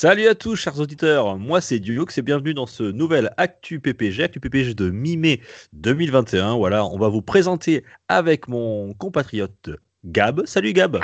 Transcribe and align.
Salut 0.00 0.28
à 0.28 0.36
tous, 0.36 0.54
chers 0.54 0.78
auditeurs. 0.78 1.38
Moi, 1.38 1.60
c'est 1.60 1.80
Dioux 1.80 2.06
et 2.16 2.22
bienvenue 2.22 2.54
dans 2.54 2.66
ce 2.66 2.84
nouvel 2.84 3.34
Actu 3.36 3.80
PPG, 3.80 4.22
Actu 4.22 4.38
PPG 4.38 4.74
de 4.74 4.90
mi-mai 4.90 5.40
2021. 5.72 6.56
Voilà, 6.56 6.86
on 6.86 6.96
va 7.00 7.08
vous 7.08 7.20
présenter 7.20 7.82
avec 8.06 8.46
mon 8.46 8.94
compatriote 8.94 9.70
Gab. 10.04 10.46
Salut 10.46 10.72
Gab. 10.72 11.00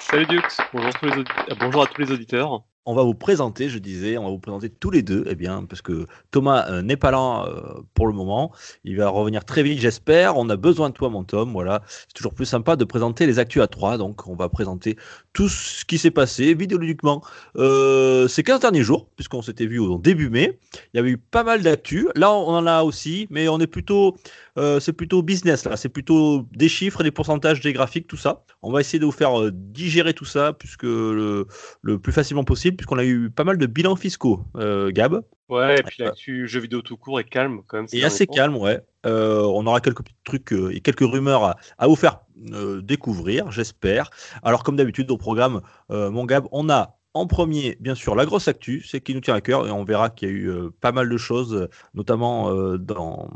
Salut 0.00 0.26
bonjour, 0.74 0.90
audi- 1.04 1.24
euh, 1.50 1.54
bonjour 1.58 1.84
à 1.84 1.86
tous 1.86 2.02
les 2.02 2.12
auditeurs. 2.12 2.62
On 2.88 2.94
va 2.94 3.02
vous 3.02 3.14
présenter, 3.14 3.68
je 3.68 3.78
disais, 3.80 4.16
on 4.16 4.22
va 4.22 4.30
vous 4.30 4.38
présenter 4.38 4.70
tous 4.70 4.90
les 4.92 5.02
deux, 5.02 5.24
eh 5.28 5.34
bien, 5.34 5.64
parce 5.64 5.82
que 5.82 6.06
Thomas 6.30 6.70
euh, 6.70 6.82
n'est 6.82 6.96
pas 6.96 7.10
là 7.10 7.46
euh, 7.48 7.82
pour 7.94 8.06
le 8.06 8.12
moment. 8.12 8.52
Il 8.84 8.96
va 8.96 9.08
revenir 9.08 9.44
très 9.44 9.64
vite, 9.64 9.80
j'espère. 9.80 10.36
On 10.36 10.48
a 10.50 10.56
besoin 10.56 10.90
de 10.90 10.94
toi, 10.94 11.10
mon 11.10 11.24
Tom. 11.24 11.50
Voilà, 11.50 11.82
c'est 11.88 12.12
toujours 12.14 12.32
plus 12.32 12.44
sympa 12.44 12.76
de 12.76 12.84
présenter 12.84 13.26
les 13.26 13.40
actus 13.40 13.60
à 13.60 13.66
trois. 13.66 13.98
Donc, 13.98 14.28
on 14.28 14.36
va 14.36 14.48
présenter 14.48 14.96
tout 15.36 15.50
ce 15.50 15.84
qui 15.84 15.98
s'est 15.98 16.10
passé 16.10 16.54
vidéoludiquement 16.54 17.22
euh, 17.58 18.26
ces 18.26 18.42
15 18.42 18.60
derniers 18.60 18.82
jours, 18.82 19.10
puisqu'on 19.16 19.42
s'était 19.42 19.66
vu 19.66 19.78
au 19.78 19.98
début 19.98 20.30
mai. 20.30 20.58
Il 20.94 20.96
y 20.96 20.98
avait 20.98 21.10
eu 21.10 21.18
pas 21.18 21.44
mal 21.44 21.60
d'actus. 21.60 22.06
Là, 22.14 22.32
on 22.32 22.54
en 22.54 22.66
a 22.66 22.82
aussi, 22.84 23.26
mais 23.28 23.46
on 23.46 23.60
est 23.60 23.66
plutôt, 23.66 24.16
euh, 24.56 24.80
c'est 24.80 24.94
plutôt 24.94 25.22
business 25.22 25.66
là. 25.66 25.76
C'est 25.76 25.90
plutôt 25.90 26.46
des 26.52 26.70
chiffres, 26.70 27.02
des 27.02 27.10
pourcentages, 27.10 27.60
des 27.60 27.74
graphiques, 27.74 28.06
tout 28.06 28.16
ça. 28.16 28.44
On 28.62 28.72
va 28.72 28.80
essayer 28.80 28.98
de 28.98 29.04
vous 29.04 29.12
faire 29.12 29.38
euh, 29.38 29.50
digérer 29.52 30.14
tout 30.14 30.24
ça, 30.24 30.54
puisque 30.54 30.84
le, 30.84 31.46
le 31.82 31.98
plus 31.98 32.14
facilement 32.14 32.44
possible, 32.44 32.78
puisqu'on 32.78 32.96
a 32.96 33.04
eu 33.04 33.28
pas 33.28 33.44
mal 33.44 33.58
de 33.58 33.66
bilans 33.66 33.96
fiscaux, 33.96 34.42
Gab. 34.54 35.20
Ouais, 35.50 35.78
et 35.78 35.82
puis 35.82 35.96
l'actu 35.98 36.48
jeu 36.48 36.60
vidéo 36.60 36.80
tout 36.80 36.96
court 36.96 37.20
est 37.20 37.24
calme 37.24 37.60
quand 37.66 37.76
même. 37.76 37.86
Et 37.92 38.02
assez 38.04 38.26
temps. 38.26 38.34
calme, 38.34 38.56
ouais. 38.56 38.80
On 39.04 39.66
aura 39.66 39.82
quelques 39.82 40.02
petits 40.02 40.16
trucs 40.24 40.52
et 40.72 40.80
quelques 40.80 41.00
rumeurs 41.00 41.44
à, 41.44 41.56
à 41.76 41.86
vous 41.88 41.94
faire 41.94 42.20
euh, 42.52 42.80
découvrir, 42.82 43.50
j'espère. 43.50 44.10
Alors, 44.42 44.62
comme 44.62 44.76
d'habitude, 44.76 45.10
au 45.10 45.16
programme, 45.16 45.62
euh, 45.90 46.10
mon 46.10 46.24
Gab, 46.24 46.46
on 46.52 46.68
a 46.68 46.96
en 47.14 47.26
premier, 47.26 47.78
bien 47.80 47.94
sûr, 47.94 48.14
la 48.14 48.26
grosse 48.26 48.46
actu, 48.46 48.82
c'est 48.86 49.00
qui 49.00 49.14
nous 49.14 49.20
tient 49.20 49.34
à 49.34 49.40
cœur, 49.40 49.66
et 49.66 49.70
on 49.70 49.84
verra 49.84 50.10
qu'il 50.10 50.28
y 50.28 50.30
a 50.30 50.34
eu 50.34 50.50
euh, 50.50 50.70
pas 50.80 50.92
mal 50.92 51.08
de 51.08 51.16
choses, 51.16 51.68
notamment 51.94 52.52
dans, 52.76 53.30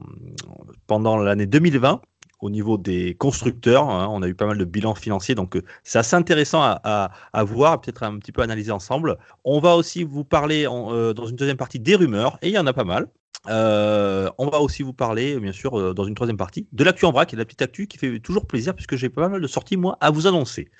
pendant 0.86 1.16
l'année 1.16 1.46
2020 1.46 2.02
au 2.40 2.50
niveau 2.50 2.78
des 2.78 3.14
constructeurs. 3.14 3.88
hein. 3.88 4.08
on 4.10 4.22
a 4.22 4.28
eu 4.28 4.34
pas 4.34 4.46
mal 4.46 4.58
de 4.58 4.64
bilans 4.64 4.94
financiers, 4.94 5.34
donc 5.34 5.56
euh, 5.56 5.62
c'est 5.84 5.98
assez 5.98 6.16
intéressant 6.16 6.62
à, 6.62 7.10
voir, 7.44 7.80
peut-être 7.80 8.02
un 8.02 8.18
petit 8.18 8.32
peu 8.32 8.42
analyser 8.42 8.72
ensemble. 8.72 9.18
On 9.44 9.60
va 9.60 9.76
aussi 9.76 10.04
vous 10.04 10.24
parler 10.24 10.64
dans 10.64 11.26
une 11.26 11.36
deuxième 11.36 11.56
partie 11.56 11.80
des 11.80 11.94
rumeurs, 11.94 12.38
et 12.42 12.48
il 12.48 12.54
y 12.54 12.58
en 12.58 12.66
a 12.66 12.72
pas 12.72 12.84
mal. 12.84 13.08
Euh, 13.48 14.30
on 14.38 14.48
va 14.48 14.60
aussi 14.60 14.82
vous 14.82 14.92
parler, 14.92 15.38
bien 15.40 15.52
sûr, 15.52 15.78
euh, 15.78 15.94
dans 15.94 16.04
une 16.04 16.14
troisième 16.14 16.36
partie, 16.36 16.68
de 16.72 16.84
l'actu 16.84 17.04
en 17.06 17.12
vrac 17.12 17.32
et 17.32 17.36
de 17.36 17.40
la 17.40 17.44
petite 17.44 17.62
actu 17.62 17.86
qui 17.86 17.96
fait 17.96 18.20
toujours 18.20 18.46
plaisir 18.46 18.74
puisque 18.74 18.96
j'ai 18.96 19.08
pas 19.08 19.28
mal 19.28 19.40
de 19.40 19.46
sorties, 19.46 19.76
moi, 19.76 19.96
à 20.00 20.10
vous 20.10 20.26
annoncer. 20.26 20.70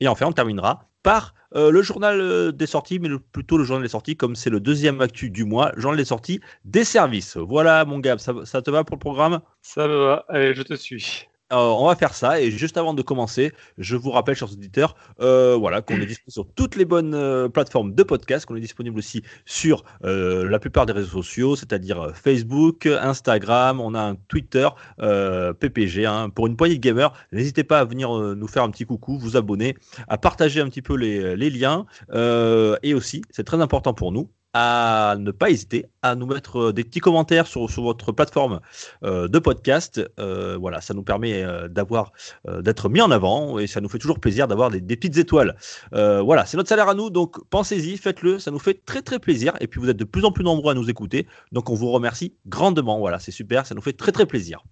Et 0.00 0.08
enfin, 0.08 0.26
on 0.26 0.32
terminera 0.32 0.88
par 1.02 1.34
euh, 1.54 1.70
le 1.70 1.82
journal 1.82 2.52
des 2.52 2.66
sorties, 2.66 2.98
mais 2.98 3.08
plutôt 3.32 3.58
le 3.58 3.64
journal 3.64 3.82
des 3.82 3.88
sorties, 3.88 4.16
comme 4.16 4.36
c'est 4.36 4.50
le 4.50 4.60
deuxième 4.60 5.00
actu 5.00 5.30
du 5.30 5.44
mois, 5.44 5.72
journal 5.76 5.98
des 5.98 6.04
sorties 6.04 6.40
des 6.64 6.84
services. 6.84 7.36
Voilà, 7.36 7.84
mon 7.84 7.98
Gab, 7.98 8.18
ça, 8.18 8.32
ça 8.44 8.62
te 8.62 8.70
va 8.70 8.84
pour 8.84 8.96
le 8.96 9.00
programme? 9.00 9.40
Ça 9.60 9.86
me 9.86 9.96
va, 9.96 10.24
allez, 10.28 10.54
je 10.54 10.62
te 10.62 10.74
suis. 10.74 11.26
Euh, 11.54 11.74
on 11.78 11.86
va 11.86 11.96
faire 11.96 12.14
ça 12.14 12.40
et 12.40 12.50
juste 12.50 12.76
avant 12.76 12.94
de 12.94 13.02
commencer, 13.02 13.52
je 13.78 13.96
vous 13.96 14.10
rappelle, 14.10 14.34
chers 14.34 14.52
auditeurs, 14.52 14.96
euh, 15.20 15.56
voilà, 15.56 15.82
qu'on 15.82 15.94
est 15.94 16.06
disponible 16.06 16.32
sur 16.32 16.46
toutes 16.54 16.76
les 16.76 16.84
bonnes 16.84 17.14
euh, 17.14 17.48
plateformes 17.48 17.94
de 17.94 18.02
podcast, 18.02 18.46
qu'on 18.46 18.56
est 18.56 18.60
disponible 18.60 18.98
aussi 18.98 19.22
sur 19.44 19.84
la 20.02 20.58
plupart 20.58 20.86
des 20.86 20.92
réseaux 20.92 21.22
sociaux, 21.22 21.56
c'est-à-dire 21.56 22.12
Facebook, 22.14 22.86
Instagram, 22.86 23.80
on 23.80 23.94
a 23.94 24.00
un 24.00 24.14
Twitter, 24.28 24.68
PPG, 24.98 26.06
hein, 26.06 26.30
pour 26.30 26.46
une 26.46 26.56
poignée 26.56 26.76
de 26.76 26.80
gamers. 26.80 27.12
N'hésitez 27.32 27.64
pas 27.64 27.80
à 27.80 27.84
venir 27.84 28.10
nous 28.10 28.48
faire 28.48 28.62
un 28.62 28.70
petit 28.70 28.84
coucou, 28.84 29.18
vous 29.18 29.36
abonner, 29.36 29.76
à 30.08 30.18
partager 30.18 30.60
un 30.60 30.68
petit 30.68 30.82
peu 30.82 30.96
les, 30.96 31.50
liens 31.50 31.86
et 32.12 32.94
aussi, 32.94 33.22
c'est 33.30 33.44
très 33.44 33.60
important 33.60 33.94
pour 33.94 34.12
nous, 34.12 34.30
à 34.54 35.16
ne 35.18 35.32
pas 35.32 35.50
hésiter 35.50 35.86
à 36.02 36.14
nous 36.14 36.26
mettre 36.26 36.58
euh, 36.58 36.72
des 36.72 36.84
petits 36.84 37.00
commentaires 37.00 37.46
sur, 37.46 37.68
sur 37.68 37.82
votre 37.82 38.12
plateforme 38.12 38.60
euh, 39.02 39.26
de 39.26 39.38
podcast. 39.40 40.00
Euh, 40.20 40.56
voilà, 40.58 40.80
ça 40.80 40.94
nous 40.94 41.02
permet 41.02 41.42
euh, 41.42 41.68
d'avoir, 41.68 42.12
d'être 42.48 42.88
mis 42.88 43.00
en 43.00 43.10
avant 43.10 43.58
et 43.58 43.66
ça 43.66 43.80
nous 43.80 43.88
fait 43.88 43.98
toujours 43.98 44.20
plaisir 44.20 44.46
d'avoir 44.46 44.70
des, 44.70 44.80
des 44.80 44.96
petites 44.96 45.18
étoiles. 45.18 45.56
Voilà, 45.92 46.46
c'est 46.46 46.56
notre 46.56 46.68
salaire 46.68 46.88
à 46.88 46.94
nous, 46.94 47.10
donc 47.10 47.36
pensez-y, 47.50 47.96
faites-le, 47.96 48.38
ça 48.38 48.50
nous 48.50 48.58
fait 48.58 48.84
très 48.86 49.02
très 49.02 49.18
plaisir. 49.18 49.54
Et 49.60 49.66
puis 49.66 49.80
vous 49.80 49.88
êtes 49.90 49.96
de 49.96 50.04
plus 50.04 50.24
en 50.24 50.32
plus 50.32 50.44
nombreux 50.44 50.72
à 50.72 50.74
nous 50.74 50.88
écouter, 50.88 51.26
donc 51.52 51.68
on 51.68 51.74
vous 51.74 51.90
remercie 51.90 52.34
grandement. 52.46 52.98
Voilà, 52.98 53.18
c'est 53.18 53.32
super, 53.32 53.66
ça 53.66 53.74
nous 53.74 53.82
fait 53.82 53.92
très 53.92 54.12
très 54.12 54.26
plaisir. 54.26 54.62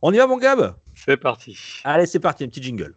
On 0.00 0.12
y 0.12 0.16
va, 0.16 0.26
mon 0.26 0.38
Gab? 0.38 0.74
C'est 0.94 1.16
parti. 1.16 1.58
Allez, 1.84 2.06
c'est 2.06 2.20
parti, 2.20 2.44
un 2.44 2.48
petit 2.48 2.62
jingle. 2.62 2.94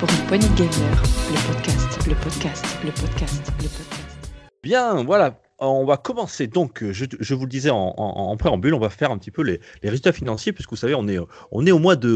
Pour 0.00 0.08
une 0.08 0.26
poignée 0.28 0.48
de 0.48 0.54
gamers, 0.54 1.02
le 1.28 1.52
podcast, 1.52 2.06
le 2.08 2.14
podcast, 2.14 2.64
le 2.82 2.90
podcast, 2.90 3.52
le 3.58 3.68
podcast. 3.68 4.18
Bien, 4.62 5.04
voilà. 5.04 5.38
On 5.62 5.84
va 5.84 5.98
commencer 5.98 6.46
donc, 6.46 6.82
je, 6.90 7.04
je 7.20 7.34
vous 7.34 7.42
le 7.42 7.50
disais 7.50 7.68
en, 7.70 8.34
préambule, 8.38 8.72
on 8.72 8.78
va 8.78 8.88
faire 8.88 9.10
un 9.10 9.18
petit 9.18 9.30
peu 9.30 9.42
les, 9.42 9.60
résultats 9.82 10.12
financiers, 10.12 10.54
puisque 10.54 10.70
vous 10.70 10.76
savez, 10.76 10.94
on 10.94 11.06
est, 11.06 11.18
on 11.52 11.66
est 11.66 11.70
au, 11.70 11.78
mois 11.78 11.96
de, 11.96 12.08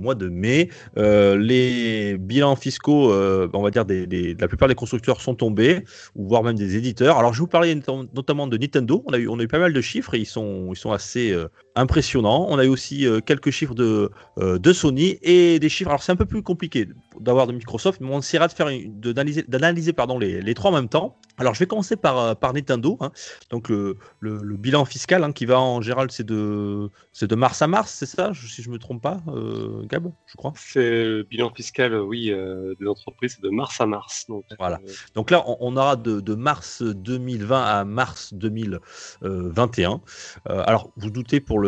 mois 0.00 0.14
de 0.14 0.28
mai. 0.28 0.70
Euh, 0.96 1.36
les 1.36 2.16
bilans 2.16 2.54
fiscaux, 2.54 3.10
euh, 3.10 3.50
on 3.54 3.62
va 3.62 3.72
dire, 3.72 3.86
des, 3.86 4.06
des- 4.06 4.34
de 4.34 4.40
la 4.40 4.46
plupart 4.46 4.68
des 4.68 4.76
constructeurs 4.76 5.20
sont 5.20 5.34
tombés, 5.34 5.82
ou 6.14 6.28
voire 6.28 6.44
même 6.44 6.54
des 6.54 6.76
éditeurs. 6.76 7.18
Alors, 7.18 7.34
je 7.34 7.40
vous 7.40 7.48
parlais 7.48 7.74
notam- 7.74 8.06
notamment 8.14 8.46
de 8.46 8.56
Nintendo. 8.56 9.02
On 9.06 9.12
a 9.12 9.18
eu, 9.18 9.26
on 9.26 9.40
a 9.40 9.42
eu 9.42 9.48
pas 9.48 9.58
mal 9.58 9.72
de 9.72 9.80
chiffres 9.80 10.14
et 10.14 10.20
ils 10.20 10.26
sont, 10.26 10.68
ils 10.72 10.78
sont 10.78 10.92
assez 10.92 11.32
euh, 11.32 11.48
impressionnants. 11.76 12.46
On 12.48 12.58
a 12.58 12.64
eu 12.64 12.68
aussi 12.68 13.06
euh, 13.06 13.20
quelques 13.20 13.50
chiffres 13.50 13.74
de, 13.74 14.10
euh, 14.38 14.58
de 14.58 14.72
Sony 14.72 15.18
et 15.22 15.58
des 15.58 15.68
chiffres. 15.68 15.90
Alors, 15.90 16.02
c'est 16.02 16.12
un 16.12 16.16
peu 16.16 16.26
plus 16.26 16.42
compliqué 16.42 16.88
d'avoir 17.20 17.46
de 17.46 17.52
Microsoft, 17.52 18.00
mais 18.00 18.08
on 18.10 18.18
essaiera 18.18 18.48
de 18.48 18.52
faire 18.52 18.66
de- 18.68 19.12
d'analyser, 19.12 19.92
pardon, 19.92 20.18
les, 20.18 20.40
les 20.42 20.54
trois 20.54 20.70
en 20.70 20.74
même 20.74 20.88
temps. 20.88 21.16
Alors, 21.38 21.52
je 21.54 21.58
vais 21.60 21.66
commencer 21.66 21.96
par, 21.96 22.18
euh, 22.18 22.34
par 22.34 22.54
Nintendo. 22.54 22.96
hein. 23.00 23.10
Donc, 23.50 23.68
le, 23.68 23.96
le, 24.20 24.38
le 24.42 24.56
bilan 24.56 24.84
fiscal 24.86 25.22
hein, 25.22 25.32
qui 25.32 25.44
va 25.46 25.60
en 25.60 25.82
général, 25.82 26.10
c'est 26.10 26.24
de, 26.26 26.88
c'est 27.12 27.28
de 27.28 27.34
mars 27.34 27.60
à 27.62 27.66
mars, 27.66 27.92
c'est 27.92 28.06
ça 28.06 28.32
je- 28.32 28.46
Si 28.46 28.62
je 28.62 28.70
me 28.70 28.78
trompe 28.78 29.02
pas, 29.02 29.20
euh, 29.28 29.82
Gab, 29.86 30.10
je 30.26 30.36
crois. 30.36 30.52
C'est 30.56 31.04
le 31.04 31.22
bilan 31.24 31.50
fiscal, 31.54 31.94
oui, 32.00 32.32
des 32.80 32.86
entreprises, 32.88 33.34
c'est 33.36 33.42
de 33.42 33.50
mars 33.50 33.78
à 33.80 33.86
mars. 33.86 34.24
Donc, 34.28 34.44
Voilà. 34.58 34.80
Donc 35.14 35.30
là, 35.30 35.44
on, 35.46 35.56
on 35.60 35.76
aura 35.76 35.96
de, 35.96 36.20
de 36.20 36.34
mars 36.34 36.82
2020 36.82 37.62
à 37.62 37.84
mars 37.84 38.32
2021. 38.34 40.00
Euh, 40.48 40.62
alors, 40.66 40.90
vous 40.96 41.10
doutez 41.10 41.40
pour 41.40 41.58
le 41.58 41.65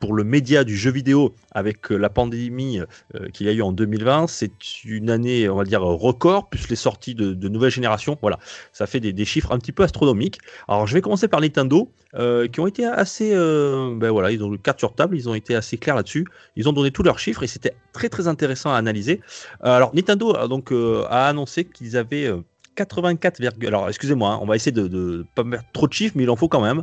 pour 0.00 0.14
le 0.14 0.24
média 0.24 0.64
du 0.64 0.76
jeu 0.76 0.90
vidéo 0.90 1.34
avec 1.52 1.90
euh, 1.90 1.96
la 1.96 2.10
pandémie 2.10 2.80
euh, 2.80 3.28
qu'il 3.32 3.46
y 3.46 3.48
a 3.48 3.52
eu 3.52 3.62
en 3.62 3.72
2020, 3.72 4.26
c'est 4.26 4.84
une 4.84 5.10
année, 5.10 5.48
on 5.48 5.56
va 5.56 5.64
dire, 5.64 5.82
record, 5.82 6.48
plus 6.48 6.68
les 6.68 6.76
sorties 6.76 7.14
de, 7.14 7.48
nouvelles 7.48 7.70
générations. 7.70 8.18
Voilà, 8.20 8.38
ça 8.72 8.86
fait 8.86 9.00
des, 9.00 9.24
chiffres 9.24 9.52
un 9.52 9.58
petit 9.58 9.72
peu 9.72 9.82
astronomiques. 9.82 10.38
Alors, 10.68 10.86
je 10.86 10.94
vais 10.94 11.00
commencer 11.00 11.28
par 11.28 11.40
Nintendo, 11.40 11.90
euh, 12.14 12.46
qui 12.46 12.60
ont 12.60 12.66
été 12.66 12.84
assez, 12.84 13.34
ben 13.34 14.10
voilà, 14.10 14.30
ils 14.30 14.42
ont 14.42 14.52
eu 14.52 14.58
carte 14.58 14.78
sur 14.78 14.94
table, 14.94 15.16
ils 15.16 15.28
ont 15.28 15.34
été 15.34 15.54
assez 15.54 15.76
clairs 15.78 15.96
là-dessus. 15.96 16.26
Ils 16.56 16.68
ont 16.68 16.72
donné 16.72 16.90
tous 16.90 17.02
leurs 17.02 17.18
chiffres 17.18 17.42
et 17.42 17.46
c'était 17.46 17.74
très 17.92 18.08
très 18.08 18.28
intéressant 18.28 18.72
à 18.72 18.76
analyser. 18.76 19.20
Alors, 19.60 19.94
Nintendo 19.94 20.36
a 20.36 20.48
donc 20.48 20.72
a 20.72 21.28
annoncé 21.28 21.64
qu'ils 21.64 21.96
avaient 21.96 22.30
84, 22.76 23.40
virgule- 23.40 23.66
alors 23.68 23.88
excusez-moi, 23.88 24.30
hein, 24.34 24.38
on 24.42 24.46
va 24.46 24.54
essayer 24.56 24.72
de 24.72 24.86
ne 24.86 25.22
pas 25.34 25.42
mettre 25.44 25.64
trop 25.72 25.88
de 25.88 25.92
chiffres, 25.92 26.14
mais 26.16 26.22
il 26.24 26.30
en 26.30 26.36
faut 26.36 26.48
quand 26.48 26.60
même. 26.62 26.82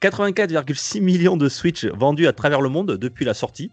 84,6 0.00 1.00
millions 1.00 1.36
de 1.36 1.48
Switch 1.48 1.84
vendus 1.86 2.26
à 2.26 2.32
travers 2.32 2.60
le 2.60 2.68
monde 2.68 2.92
depuis 2.98 3.24
la 3.24 3.34
sortie. 3.34 3.70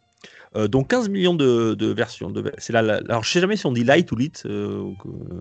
Euh, 0.58 0.68
dont 0.68 0.84
15 0.84 1.08
millions 1.08 1.34
de, 1.34 1.76
de 1.76 1.88
versions. 1.94 2.30
De, 2.30 2.52
c'est 2.58 2.74
la, 2.74 2.82
la- 2.82 2.98
alors, 3.08 3.24
je 3.24 3.32
sais 3.32 3.40
jamais 3.40 3.56
si 3.56 3.66
on 3.66 3.72
dit 3.72 3.86
light 3.86 4.12
ou 4.12 4.18
lit, 4.18 4.34
euh, 4.46 4.84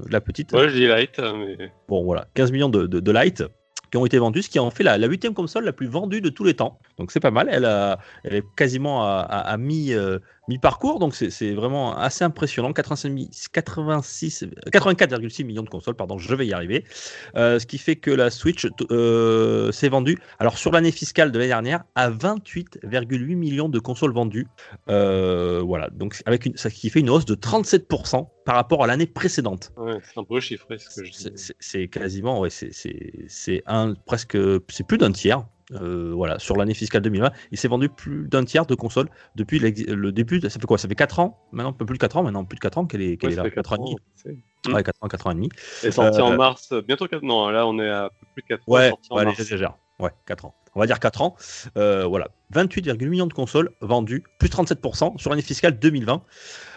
la 0.09 0.21
petite. 0.21 0.53
Ouais, 0.53 0.69
je 0.69 0.75
dis 0.75 0.87
light, 0.87 1.19
hein, 1.19 1.35
mais 1.37 1.73
Bon, 1.89 2.05
voilà, 2.05 2.29
15 2.35 2.53
millions 2.53 2.69
de, 2.69 2.87
de, 2.87 3.01
de 3.01 3.11
light 3.11 3.43
qui 3.91 3.97
ont 3.97 4.07
été 4.07 4.19
vendus, 4.19 4.43
ce 4.43 4.49
qui 4.49 4.61
en 4.61 4.71
fait 4.71 4.85
la 4.85 4.99
la 4.99 5.09
huitième 5.09 5.35
console 5.35 5.65
la 5.65 5.73
plus 5.73 5.89
vendue 5.89 6.21
de 6.21 6.29
tous 6.29 6.45
les 6.45 6.55
temps. 6.55 6.79
Donc 6.97 7.11
c'est 7.11 7.19
pas 7.19 7.33
mal. 7.33 7.49
Elle, 7.51 7.65
a, 7.65 7.99
elle 8.23 8.37
est 8.37 8.45
quasiment 8.57 9.03
à, 9.03 9.17
à, 9.29 9.39
à 9.41 9.57
mi, 9.57 9.93
euh, 9.93 10.21
mi-parcours, 10.51 10.99
donc 10.99 11.15
c'est 11.15 11.53
vraiment 11.53 11.97
assez 11.97 12.25
impressionnant. 12.25 12.73
86, 12.73 13.49
86 13.49 14.47
84,6 14.73 15.45
millions 15.45 15.63
de 15.63 15.69
consoles, 15.69 15.95
pardon, 15.95 16.19
je 16.19 16.35
vais 16.35 16.47
y 16.47 16.53
arriver. 16.53 16.85
Euh, 17.37 17.59
ce 17.59 17.67
qui 17.67 17.79
fait 17.79 17.97
que 17.97 18.11
la 18.11 18.31
Switch 18.31 18.67
euh, 18.91 19.71
s'est 19.71 19.89
vendue, 19.89 20.19
alors 20.39 20.59
sur 20.59 20.73
l'année 20.73 20.91
fiscale 20.91 21.31
de 21.31 21.39
l'année 21.39 21.49
dernière, 21.49 21.85
à 21.95 22.11
28,8 22.11 23.37
millions 23.37 23.69
de 23.69 23.79
consoles 23.79 24.13
vendues. 24.13 24.49
Euh, 24.89 25.63
voilà, 25.65 25.89
donc 25.91 26.21
avec 26.27 26.47
une, 26.47 26.57
ça 26.57 26.69
qui 26.69 26.91
fait 26.91 27.01
une 27.01 27.11
hausse 27.11 27.25
de 27.25 27.37
37% 27.37 28.27
par 28.45 28.55
rapport 28.57 28.83
à 28.83 28.87
l'année 28.89 29.07
précédente. 29.07 29.73
Ouais, 29.77 29.99
c'est 30.03 30.19
un 30.19 30.25
peu 30.25 30.41
chiffré 30.41 30.79
ce 30.79 31.01
que 31.01 31.07
je 31.07 31.13
dis. 31.13 31.53
C'est 31.61 31.89
quasiment, 31.89 32.41
ouais, 32.41 32.51
c'est 32.51 33.63
un 33.67 33.95
presque, 33.95 34.37
c'est 34.69 34.87
plus 34.87 34.99
d'un 34.99 35.13
tiers. 35.13 35.45
Euh, 35.73 36.13
voilà, 36.15 36.39
sur 36.39 36.57
l'année 36.57 36.75
fiscale 36.75 37.03
2020, 37.03 37.31
il 37.53 37.59
s'est 37.59 37.69
vendu 37.69 37.89
plus 37.89 38.27
d'un 38.29 38.45
tiers 38.45 38.67
de 38.67 38.75
consoles 38.75 39.09
depuis 39.37 39.59
le 39.59 40.11
début. 40.13 40.41
Ça 40.41 40.51
fait 40.51 40.67
quoi? 40.67 40.79
Ça 40.79 40.89
fait 40.89 40.95
4 40.95 41.19
ans 41.21 41.39
Maintenant, 41.53 41.71
un 41.71 41.73
peu 41.73 41.87
plus 41.87 41.95
de 41.95 42.01
4 42.01 42.17
ans. 42.17 42.23
Maintenant, 42.23 42.45
plus 42.45 42.57
de 42.57 42.61
4 42.61 42.79
ans 42.79 42.87
qu'elle 42.87 43.03
est, 43.03 43.17
qu'elle 43.17 43.31
Ouais, 43.31 43.35
est 43.35 43.37
là. 43.37 43.45
fait 43.45 43.51
4 43.53 43.73
ans 43.73 43.77
et 43.77 43.79
demi. 43.79 43.97
Ouais, 44.75 44.83
4 44.83 44.97
ans, 45.03 45.09
4 45.09 45.27
ans 45.27 45.31
et 45.31 45.35
demi. 45.35 45.49
Elle 45.83 45.89
est 45.89 45.93
sortie 45.93 46.19
Euh, 46.21 46.25
en 46.25 46.37
mars, 46.37 46.71
euh, 46.73 46.83
bientôt 46.83 47.07
4 47.07 47.23
Non, 47.23 47.49
là 47.51 47.67
on 47.67 47.79
est 47.79 47.89
à 47.89 48.11
plus 48.35 48.43
de 48.43 48.49
4 48.49 48.61
ans. 48.61 48.63
Ouais, 48.73 48.91
en 48.91 49.15
ouais, 49.15 49.21
allez, 49.21 49.27
mars. 49.27 49.39
j'exagère. 49.39 49.75
Ouais, 49.99 50.11
4 50.27 50.45
ans. 50.47 50.55
On 50.75 50.81
va 50.81 50.87
dire 50.87 51.01
4 51.01 51.23
ans. 51.23 51.35
Euh, 51.77 52.05
voilà. 52.07 52.29
28,8 52.55 53.07
millions 53.09 53.27
de 53.27 53.33
consoles 53.33 53.71
vendues, 53.81 54.23
plus 54.39 54.49
37% 54.49 55.19
sur 55.19 55.31
l'année 55.31 55.43
fiscale 55.43 55.79
2020. 55.79 56.23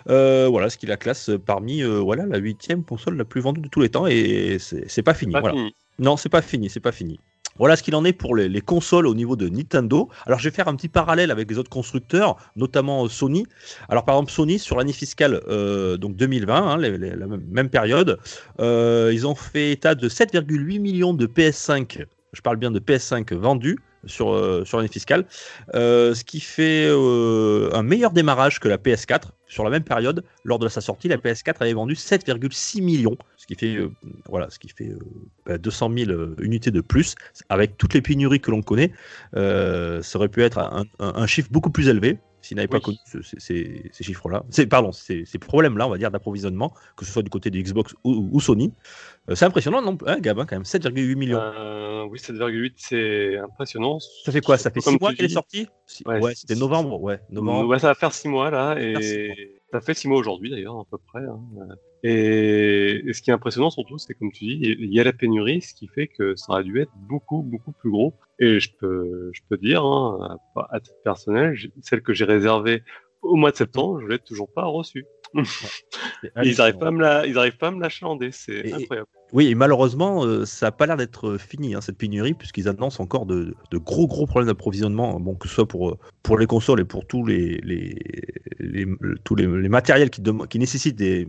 Euh, 0.10 0.48
voilà, 0.50 0.70
ce 0.70 0.78
qui 0.78 0.86
la 0.88 0.98
classe 0.98 1.30
parmi 1.46 1.82
euh, 1.84 2.00
voilà, 2.00 2.26
la 2.26 2.38
huitième 2.38 2.84
console 2.84 3.18
la 3.18 3.26
plus 3.26 3.42
vendue 3.42 3.62
de 3.62 3.68
tous 3.70 3.82
les 3.82 3.90
temps. 3.90 4.08
Et 4.08 4.58
c'est 4.60 4.90
c'est 4.90 5.04
pas 5.04 5.14
fini. 5.14 5.34
Pas 5.34 5.42
voilà. 5.42 5.56
fini. 5.56 5.76
Non, 6.00 6.18
c'est 6.18 6.30
pas 6.30 6.42
fini, 6.42 6.70
c'est 6.70 6.80
pas 6.80 6.92
fini. 6.92 7.20
Voilà 7.58 7.76
ce 7.76 7.84
qu'il 7.84 7.96
en 7.96 8.04
est 8.04 8.14
pour 8.14 8.36
les, 8.36 8.50
les 8.50 8.62
consoles 8.62 9.06
au 9.06 9.14
niveau 9.14 9.36
de 9.36 9.48
Nintendo. 9.48 10.10
Alors, 10.26 10.40
je 10.40 10.50
vais 10.50 10.56
faire 10.56 10.68
un 10.68 10.76
petit 10.76 10.90
parallèle 10.90 11.32
avec 11.32 11.50
les 11.50 11.58
autres 11.58 11.70
constructeurs, 11.70 12.38
notamment 12.56 13.06
euh, 13.06 13.10
Sony. 13.10 13.46
Alors, 13.90 14.06
par 14.06 14.16
exemple, 14.16 14.32
Sony, 14.32 14.60
sur 14.60 14.78
l'année 14.78 14.94
fiscale 14.94 15.42
euh, 15.48 15.98
donc 15.98 16.16
2020, 16.16 16.56
hein, 16.56 16.78
la 16.78 16.90
même, 17.28 17.44
même 17.50 17.70
période, 17.70 18.20
euh, 18.60 19.12
ils 19.14 19.28
ont 19.28 19.36
fait 19.36 19.72
état 19.72 19.96
de 19.96 20.10
7,8 20.10 20.80
millions 20.80 21.14
de 21.14 21.28
PS5. 21.28 22.06
Je 22.34 22.42
parle 22.42 22.58
bien 22.58 22.72
de 22.72 22.80
PS5 22.80 23.36
vendus 23.36 23.78
sur, 24.06 24.34
euh, 24.34 24.64
sur 24.66 24.78
l'année 24.78 24.90
fiscale, 24.90 25.26
euh, 25.76 26.14
ce 26.14 26.24
qui 26.24 26.40
fait 26.40 26.88
euh, 26.88 27.70
un 27.74 27.84
meilleur 27.84 28.12
démarrage 28.12 28.60
que 28.60 28.68
la 28.68 28.78
PS4 28.78 29.30
sur 29.48 29.64
la 29.64 29.70
même 29.70 29.84
période. 29.84 30.24
Lors 30.44 30.60
de 30.60 30.68
sa 30.68 30.82
sortie, 30.82 31.08
la 31.08 31.18
PS4 31.18 31.56
avait 31.60 31.74
vendu 31.74 31.94
7,6 31.94 32.82
millions, 32.82 33.18
ce 33.38 33.46
qui 33.46 33.56
fait 33.56 33.78
voilà, 34.28 34.50
ce 34.50 34.60
qui 34.60 34.70
fait 34.70 34.90
euh, 34.90 35.00
bah, 35.46 35.58
200 35.58 35.92
000 35.96 36.12
euh, 36.12 36.36
unités 36.40 36.72
de 36.72 36.82
plus. 36.82 37.16
Avec 37.50 37.78
toutes 37.78 37.94
les 37.94 38.02
pénuries 38.02 38.40
que 38.40 38.52
l'on 38.52 38.62
connaît, 38.62 38.92
ça 39.34 40.18
aurait 40.18 40.30
pu 40.30 40.42
être 40.42 40.86
un 41.00 41.28
chiffre 41.28 41.50
beaucoup 41.52 41.70
plus 41.70 41.88
élevé 41.88 42.18
s'ils 42.44 42.56
n'avaient 42.58 42.68
pas 42.68 42.80
connu 42.80 42.98
ce- 43.06 43.22
ces, 43.40 43.90
chiffres-là. 44.04 44.44
Pardon, 44.70 44.92
ces, 44.92 45.26
ces 45.26 45.40
problèmes-là, 45.40 45.88
on 45.88 45.90
va 45.90 45.98
dire 45.98 46.12
d'approvisionnement, 46.12 46.74
que 46.96 47.06
ce 47.06 47.12
soit 47.12 47.24
du 47.24 47.30
côté 47.32 47.50
de 47.50 47.60
Xbox 47.60 47.96
ou, 48.04 48.30
ou 48.32 48.40
Sony. 48.40 48.72
Euh, 49.30 49.36
c'est 49.36 49.46
impressionnant, 49.46 49.82
non 49.82 49.98
hein, 50.06 50.20
Gab, 50.20 50.40
hein, 50.40 50.46
quand 50.46 50.56
même, 50.56 50.64
7,8 50.64 51.16
millions. 51.16 51.40
Euh, 51.40 52.04
oui, 52.04 52.20
7,8, 52.20 52.74
c'est 52.78 53.38
impressionnant. 53.38 53.98
Ça 54.00 54.32
fait 54.32 54.42
quoi 54.42 54.58
Ça 54.58 54.70
fait 54.70 54.82
Surtout 54.82 54.92
6 54.96 55.00
comme 55.00 55.08
mois 55.08 55.16
qu'elle 55.16 55.26
est 55.26 55.30
sortie 55.30 55.68
Ouais, 56.06 56.20
Ouais, 56.20 56.36
c'était 56.36 56.56
novembre. 56.56 57.02
Ouais, 57.02 57.20
novembre. 57.30 57.68
Ouais, 57.70 57.80
ça 57.80 57.88
va 57.88 57.96
faire 57.96 58.14
6 58.14 58.28
mois 58.28 58.52
là, 58.52 58.76
six 58.78 58.84
et 58.86 59.62
ça 59.72 59.82
fait 59.82 59.94
6 59.94 60.08
mois 60.08 60.20
aujourd'hui 60.20 60.50
d'ailleurs, 60.52 60.78
à 60.80 60.84
peu 60.90 60.98
près. 60.98 61.22
hein. 61.22 61.40
Et... 62.04 63.02
et 63.08 63.14
ce 63.14 63.22
qui 63.22 63.30
est 63.30 63.34
impressionnant 63.34 63.70
surtout, 63.70 63.98
c'est 63.98 64.14
comme 64.14 64.32
tu 64.32 64.46
dis, 64.46 64.60
il 64.80 64.94
y 64.94 65.00
a 65.00 65.04
la 65.04 65.14
pénurie, 65.14 65.62
ce 65.62 65.74
qui 65.74 65.88
fait 65.88 66.08
que 66.08 66.36
ça 66.36 66.54
aurait 66.54 66.64
dû 66.64 66.80
être 66.82 66.92
beaucoup, 66.96 67.42
beaucoup 67.42 67.72
plus 67.72 67.90
gros. 67.90 68.14
Et 68.40 68.60
je 68.60 68.70
peux, 68.80 69.30
je 69.34 69.42
peux 69.50 69.58
dire, 69.58 69.84
hein, 69.84 70.38
à 70.56 70.76
à 70.76 70.80
titre 70.80 70.98
personnel, 71.04 71.56
celle 71.82 72.02
que 72.02 72.14
j'ai 72.14 72.26
réservée 72.26 72.84
au 73.22 73.36
mois 73.36 73.52
de 73.52 73.56
septembre, 73.56 74.02
je 74.02 74.08
l'ai 74.08 74.20
toujours 74.20 74.52
pas 74.52 74.66
reçue. 74.66 75.06
Ils 76.44 76.58
n'arrivent 76.58 76.78
pas 76.78 76.88
à 76.88 76.92
me 76.92 77.02
la, 77.02 77.26
ils 77.26 77.38
arrivent 77.38 77.58
pas 77.58 77.68
à 77.70 77.72
me 77.72 77.82
l'achalander, 77.82 78.32
c'est 78.32 78.68
et- 78.68 78.74
incroyable. 78.74 79.08
Oui, 79.32 79.48
et 79.48 79.56
malheureusement, 79.56 80.26
euh, 80.26 80.46
ça 80.46 80.68
n'a 80.68 80.72
pas 80.72 80.86
l'air 80.86 80.96
d'être 80.96 81.38
fini, 81.40 81.74
hein, 81.74 81.82
cette 81.82 81.98
pénurie, 81.98 82.36
puisqu'ils 82.36 82.68
annoncent 82.70 83.02
encore 83.02 83.26
de, 83.26 83.56
de 83.72 83.78
gros, 83.80 84.06
gros 84.08 84.28
problèmes 84.28 84.48
d'approvisionnement, 84.48 85.20
bon, 85.20 85.34
que 85.34 85.48
ce 85.48 85.56
soit 85.56 85.68
pour, 85.68 85.90
euh, 85.90 85.98
pour 86.22 86.38
les 86.38 86.46
consoles 86.46 86.82
et 86.82 86.86
pour 86.86 87.08
tous 87.08 87.26
les, 87.26 87.58
les, 87.64 87.96
les- 88.60 88.86
tous 89.24 89.34
les, 89.36 89.48
les 89.48 89.70
matériels 89.70 90.12
qui, 90.12 90.22
qui 90.50 90.60
nécessitent 90.60 90.98
des, 90.98 91.28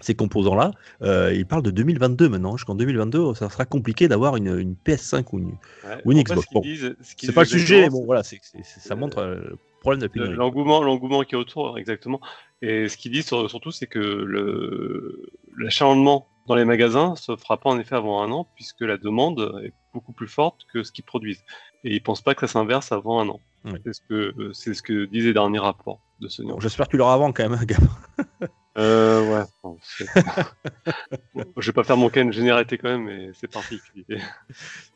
ces 0.00 0.14
composants-là. 0.14 0.72
Euh, 1.02 1.32
ils 1.34 1.46
parlent 1.46 1.62
de 1.62 1.70
2022 1.70 2.28
maintenant. 2.28 2.56
Jusqu'en 2.56 2.74
2022, 2.74 3.34
ça 3.34 3.48
sera 3.50 3.64
compliqué 3.64 4.08
d'avoir 4.08 4.36
une, 4.36 4.58
une 4.58 4.74
PS5 4.74 5.24
ou 5.32 5.38
une. 5.38 5.46
Ouais. 5.84 6.00
ou 6.04 6.12
une 6.12 6.22
Xbox. 6.22 6.46
ce 6.48 6.54
Bon, 6.54 6.60
disent- 6.60 6.96
ce 7.02 7.14
C'est 7.26 7.32
pas 7.32 7.42
le 7.42 7.46
disent 7.46 7.60
sujet, 7.60 7.82
mais 7.82 7.90
bon, 7.90 8.04
voilà, 8.04 8.22
ça 8.22 8.96
montre 8.96 9.18
euh, 9.18 9.34
le 9.36 9.58
problème 9.80 10.00
de 10.00 10.06
la 10.06 10.08
pénurie. 10.08 10.34
L'engouement, 10.34 10.82
l'engouement 10.82 11.22
qui 11.22 11.34
est 11.34 11.38
autour, 11.38 11.78
exactement. 11.78 12.20
Et 12.62 12.88
ce 12.88 12.96
qu'ils 12.96 13.12
disent 13.12 13.26
sur- 13.26 13.48
surtout, 13.50 13.70
c'est 13.72 13.86
que 13.86 13.98
le 13.98 15.30
l'acharnement 15.58 16.26
dans 16.46 16.54
les 16.54 16.64
magasins 16.64 17.14
se 17.16 17.36
fera 17.36 17.58
pas 17.60 17.70
en 17.70 17.78
effet 17.78 17.94
avant 17.94 18.22
un 18.22 18.30
an, 18.32 18.48
puisque 18.56 18.80
la 18.80 18.96
demande 18.96 19.60
est 19.64 19.72
beaucoup 19.94 20.12
plus 20.12 20.26
forte 20.28 20.60
que 20.72 20.82
ce 20.82 20.90
qu'ils 20.90 21.04
produisent. 21.04 21.44
Et 21.84 21.94
ils 21.94 22.02
pensent 22.02 22.22
pas 22.22 22.34
que 22.34 22.46
ça 22.46 22.52
s'inverse 22.54 22.90
avant 22.92 23.20
un 23.20 23.28
an. 23.28 23.40
Oui. 23.64 23.72
C'est 23.84 23.92
ce 23.92 24.00
que 24.08 24.50
c'est 24.52 24.74
ce 24.74 24.82
que 24.82 25.04
disait 25.04 25.28
les 25.28 25.34
derniers 25.34 25.58
rapports 25.60 26.00
de. 26.20 26.28
Bon, 26.44 26.58
j'espère 26.58 26.86
que 26.86 26.92
tu 26.92 26.96
l'auras 26.96 27.14
avant 27.14 27.32
quand 27.32 27.48
même. 27.48 27.58
Euh, 28.78 29.20
ouais. 29.28 29.44
bon, 29.62 29.78
Bon, 31.34 31.44
je 31.58 31.66
vais 31.66 31.72
pas 31.72 31.84
faire 31.84 31.96
mon 31.96 32.08
cas 32.08 32.22
une 32.22 32.32
généralité 32.32 32.78
quand 32.78 32.88
même, 32.88 33.04
mais 33.04 33.30
c'est 33.34 33.50
particulier. 33.50 34.04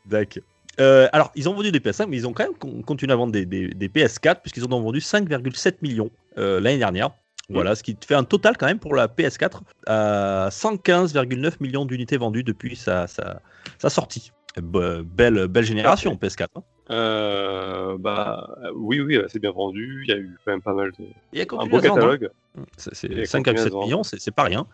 D'accord. 0.05 0.43
Euh, 0.79 1.07
alors, 1.11 1.31
ils 1.35 1.49
ont 1.49 1.53
vendu 1.53 1.71
des 1.71 1.79
PS5, 1.79 2.05
mais 2.07 2.17
ils 2.17 2.27
ont 2.27 2.33
quand 2.33 2.43
même 2.43 2.55
con- 2.55 2.81
continué 2.83 3.13
à 3.13 3.15
vendre 3.15 3.33
des, 3.33 3.45
des- 3.45 3.69
des 3.69 3.87
PS4, 3.89 4.41
puisqu'ils 4.41 4.63
en 4.65 4.71
ont 4.71 4.81
vendu 4.81 4.99
5,7 4.99 5.77
millions 5.81 6.11
euh, 6.37 6.59
l'année 6.59 6.77
dernière. 6.77 7.11
Voilà, 7.49 7.75
ce 7.75 7.81
qui 7.83 7.97
fait 8.05 8.13
un 8.13 8.25
total 8.25 8.57
quand 8.57 8.65
même 8.65 8.77
pour 8.77 8.93
la 8.93 9.07
PS4 9.07 9.61
à 9.87 10.49
115,9 10.51 11.53
millions 11.61 11.85
d'unités 11.85 12.17
vendues 12.17 12.43
depuis 12.43 12.75
sa, 12.75 13.07
sa, 13.07 13.41
sa 13.79 13.89
sortie. 13.89 14.33
Be- 14.55 15.03
belle, 15.03 15.47
belle 15.47 15.65
génération 15.65 16.15
PS4. 16.15 16.47
hein. 16.55 16.63
Euh, 16.89 17.97
bah 17.99 18.47
oui, 18.73 19.01
oui, 19.01 19.19
c'est 19.27 19.39
bien 19.39 19.51
vendu. 19.51 20.03
Il 20.07 20.09
y 20.09 20.13
a 20.13 20.17
eu 20.17 20.37
quand 20.43 20.51
même 20.51 20.61
pas 20.61 20.73
mal 20.73 20.91
de 20.97 21.03
Et 21.03 21.13
elle 21.33 21.41
un 21.41 21.45
continue 21.45 21.69
beau 21.71 21.77
hein. 21.77 21.81
catalogue. 21.81 22.29
C'est- 22.77 22.95
C'est 22.95 23.11
Et 23.11 23.25
5 23.25 23.39
à 23.47 23.51
continue 23.51 23.59
à 23.59 23.63
7 23.63 23.67
se 23.67 23.73
vendre. 23.73 23.85
millions, 23.85 24.03
c'est 24.03 24.31
pas 24.33 24.43
rien. 24.43 24.65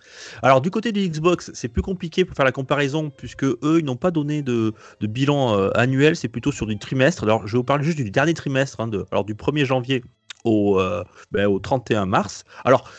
Alors 0.42 0.62
du 0.62 0.70
côté 0.72 0.92
du 0.92 1.10
Xbox, 1.10 1.52
c'est 1.54 1.68
plus 1.68 1.82
compliqué 1.82 2.24
pour 2.24 2.36
faire 2.38 2.46
la 2.46 2.52
comparaison 2.54 3.10
puisque 3.10 3.44
eux, 3.44 3.78
ils 3.80 3.84
n'ont 3.86 3.98
pas 3.98 4.12
donné 4.12 4.42
de, 4.42 4.74
de 5.02 5.08
bilan 5.08 5.58
euh, 5.58 5.70
annuel, 5.76 6.16
c'est 6.16 6.30
plutôt 6.30 6.52
sur 6.54 6.66
du 6.68 6.78
trimestre. 6.78 7.24
Alors 7.24 7.46
je 7.48 7.58
vous 7.58 7.64
parler 7.64 7.84
juste 7.84 7.98
du 7.98 8.10
dernier 8.12 8.34
trimestre, 8.36 8.80
hein, 8.80 8.88
de, 8.88 9.06
alors 9.12 9.26
du 9.26 9.34
1er 9.34 9.66
janvier 9.66 10.04
au, 10.46 10.80
euh, 10.80 11.04
ben, 11.32 11.48
au 11.48 11.60
31 11.60 12.06
mars. 12.06 12.44
Alors 12.64 12.90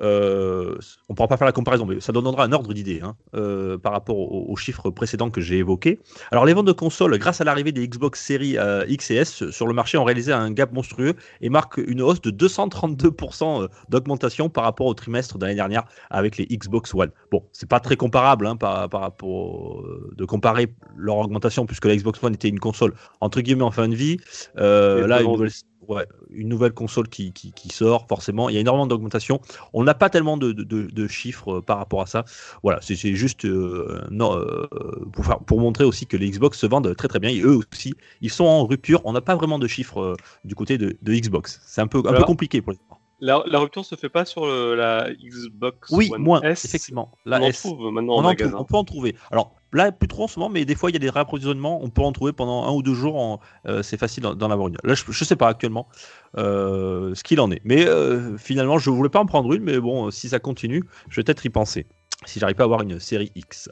euh, 0.00 0.76
on 1.08 1.12
ne 1.12 1.16
pourra 1.16 1.28
pas 1.28 1.36
faire 1.36 1.46
la 1.46 1.52
comparaison, 1.52 1.86
mais 1.86 2.00
ça 2.00 2.12
donnera 2.12 2.44
un 2.44 2.52
ordre 2.52 2.72
d'idée 2.72 3.00
hein, 3.02 3.16
euh, 3.34 3.78
par 3.78 3.92
rapport 3.92 4.18
aux, 4.18 4.46
aux 4.48 4.56
chiffres 4.56 4.90
précédents 4.90 5.30
que 5.30 5.40
j'ai 5.40 5.58
évoqués. 5.58 6.00
Alors 6.30 6.44
les 6.44 6.54
ventes 6.54 6.66
de 6.66 6.72
consoles, 6.72 7.18
grâce 7.18 7.40
à 7.40 7.44
l'arrivée 7.44 7.72
des 7.72 7.86
Xbox 7.86 8.24
Series 8.24 8.58
euh, 8.58 8.84
X 8.88 9.10
et 9.10 9.16
S 9.16 9.50
sur 9.50 9.66
le 9.66 9.74
marché, 9.74 9.98
ont 9.98 10.04
réalisé 10.04 10.32
un 10.32 10.50
gap 10.50 10.72
monstrueux 10.72 11.14
et 11.40 11.48
marquent 11.48 11.80
une 11.86 12.02
hausse 12.02 12.20
de 12.20 12.30
232% 12.30 13.68
d'augmentation 13.88 14.48
par 14.48 14.64
rapport 14.64 14.86
au 14.86 14.94
trimestre 14.94 15.38
de 15.38 15.44
l'année 15.44 15.56
dernière 15.56 15.84
avec 16.10 16.36
les 16.36 16.46
Xbox 16.46 16.94
One. 16.94 17.10
Bon, 17.30 17.44
c'est 17.52 17.68
pas 17.68 17.80
très 17.80 17.96
comparable 17.96 18.46
hein, 18.46 18.56
par, 18.56 18.88
rapport 18.90 19.84
de 20.16 20.24
comparer 20.24 20.74
leur 20.96 21.18
augmentation 21.18 21.66
puisque 21.66 21.86
la 21.86 21.96
Xbox 21.96 22.22
One 22.22 22.34
était 22.34 22.48
une 22.48 22.60
console 22.60 22.94
entre 23.20 23.40
guillemets 23.40 23.62
en 23.62 23.70
fin 23.70 23.88
de 23.88 23.94
vie. 23.94 24.18
Là, 24.56 25.00
une 25.00 25.06
devant- 25.06 25.32
nouvelle, 25.32 25.50
ouais, 25.88 26.06
une 26.30 26.48
nouvelle 26.48 26.72
console 26.72 27.08
qui, 27.08 27.32
qui, 27.32 27.52
qui 27.52 27.68
sort, 27.68 28.06
forcément, 28.08 28.48
il 28.48 28.54
y 28.54 28.58
a 28.58 28.60
énormément 28.60 28.86
d'augmentation. 28.86 29.40
On 29.72 29.84
n'a 29.84 29.94
pas 29.94 30.10
tellement 30.10 30.36
de, 30.36 30.52
de- 30.52 30.62
de- 30.64 30.86
de 30.90 31.08
chiffres 31.08 31.58
euh, 31.58 31.60
par 31.62 31.78
rapport 31.78 32.00
à 32.02 32.06
ça. 32.06 32.24
Voilà, 32.62 32.78
c'est 32.82 32.96
juste 33.14 33.44
euh, 33.44 34.00
non, 34.10 34.38
euh, 34.38 34.66
pour, 35.12 35.24
faire- 35.24 35.38
pour 35.40 35.60
montrer 35.60 35.84
aussi 35.84 36.06
que 36.06 36.16
les 36.16 36.30
Xbox 36.30 36.58
se 36.58 36.66
vendent 36.66 36.94
très 36.96 37.08
très 37.08 37.18
bien. 37.20 37.30
Et 37.30 37.40
eux 37.40 37.58
aussi, 37.72 37.94
ils 38.20 38.30
sont 38.30 38.44
en 38.44 38.66
rupture. 38.66 39.00
On 39.04 39.12
n'a 39.12 39.20
pas 39.20 39.36
vraiment 39.36 39.58
de 39.58 39.66
chiffres 39.66 40.00
euh, 40.00 40.16
du 40.44 40.54
côté 40.54 40.78
de, 40.78 40.96
de 41.02 41.14
Xbox. 41.14 41.60
C'est 41.66 41.80
un 41.80 41.86
peu, 41.86 41.98
un 41.98 42.02
peu 42.12 42.24
compliqué 42.26 42.62
pour 42.62 42.72
les 42.72 42.78
La, 43.24 43.42
la 43.46 43.58
rupture 43.58 43.84
se 43.86 43.94
fait 43.94 44.10
pas 44.10 44.26
sur 44.26 44.44
le- 44.44 44.74
la 44.74 45.08
Xbox 45.14 45.88
Oui, 45.90 46.10
One 46.12 46.20
moins, 46.20 46.42
S. 46.42 46.64
effectivement. 46.66 47.10
On 47.24 47.30
La 47.30 47.40
en 47.40 47.44
S. 47.44 47.60
trouve 47.60 47.90
maintenant 47.90 48.12
On, 48.12 48.16
en 48.16 48.20
en 48.20 48.22
magasin. 48.24 48.50
trouve- 48.50 48.60
on 48.60 48.64
peut 48.64 48.76
en 48.76 48.84
trouver. 48.84 49.16
Alors 49.30 49.54
là, 49.72 49.92
plus 49.92 50.08
trop 50.08 50.24
en 50.24 50.28
ce 50.28 50.38
moment, 50.38 50.50
mais 50.52 50.66
des 50.66 50.74
fois, 50.74 50.90
il 50.90 50.92
y 50.92 50.96
a 50.96 50.98
des 50.98 51.08
réapprovisionnements. 51.08 51.82
On 51.82 51.88
peut 51.88 52.02
en 52.02 52.12
trouver 52.12 52.32
pendant 52.34 52.64
un 52.64 52.72
ou 52.72 52.82
deux 52.82 52.92
jours. 52.92 53.16
en- 53.16 53.40
euh, 53.66 53.82
c'est 53.82 53.96
facile 53.96 54.24
d'en 54.24 54.34
d'en 54.34 54.50
avoir 54.50 54.68
une. 54.68 54.76
Là, 54.84 54.92
je 54.94 55.04
ne 55.08 55.12
sais 55.14 55.36
pas 55.36 55.48
actuellement 55.48 55.88
euh, 56.36 57.14
ce 57.14 57.22
qu'il 57.24 57.40
en 57.40 57.50
est. 57.50 57.62
Mais 57.64 57.86
euh, 57.86 58.36
finalement, 58.36 58.76
je 58.78 58.90
voulais 58.90 59.08
pas 59.08 59.20
en 59.20 59.26
prendre 59.26 59.52
une. 59.54 59.62
Mais 59.62 59.78
bon, 59.80 60.10
si 60.10 60.28
ça 60.28 60.38
continue, 60.38 60.82
je 61.08 61.16
vais 61.20 61.24
peut-être 61.24 61.46
y 61.46 61.50
penser. 61.50 61.86
Si 62.26 62.38
j'arrive 62.40 62.56
pas 62.56 62.64
à 62.64 62.66
avoir 62.66 62.82
une 62.82 63.00
série 63.00 63.30
X. 63.34 63.70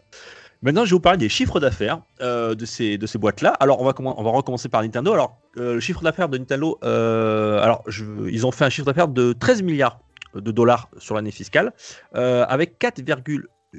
Maintenant, 0.62 0.85
je 0.85 0.90
vais 0.90 0.95
vous 0.97 1.00
parler 1.00 1.19
des 1.19 1.28
chiffres 1.28 1.59
d'affaires 1.61 2.02
euh, 2.21 2.54
de 2.54 2.64
ces, 2.64 2.97
de 2.99 3.07
ces 3.07 3.19
boîtes-là. 3.19 3.50
Alors, 3.61 3.81
on 3.81 3.85
va, 3.85 3.92
on 3.99 4.23
va 4.23 4.31
recommencer 4.31 4.69
par 4.69 4.83
Nintendo. 4.83 5.12
Alors, 5.12 5.37
euh, 5.57 5.75
le 5.75 5.81
chiffre 5.81 6.02
d'affaires 6.02 6.28
de 6.28 6.38
Nintendo, 6.38 6.78
euh, 6.85 7.61
alors, 7.61 7.83
je- 7.88 8.04
ils 8.31 8.47
ont 8.47 8.52
fait 8.52 8.64
un 8.64 8.71
chiffre 8.71 8.87
d'affaires 8.87 9.09
de 9.09 9.33
13 9.33 9.62
milliards 9.62 9.99
de 10.35 10.50
dollars 10.52 10.88
sur 10.99 11.14
l'année 11.14 11.31
fiscale, 11.33 11.73
avec 12.14 12.78
4, 12.78 13.00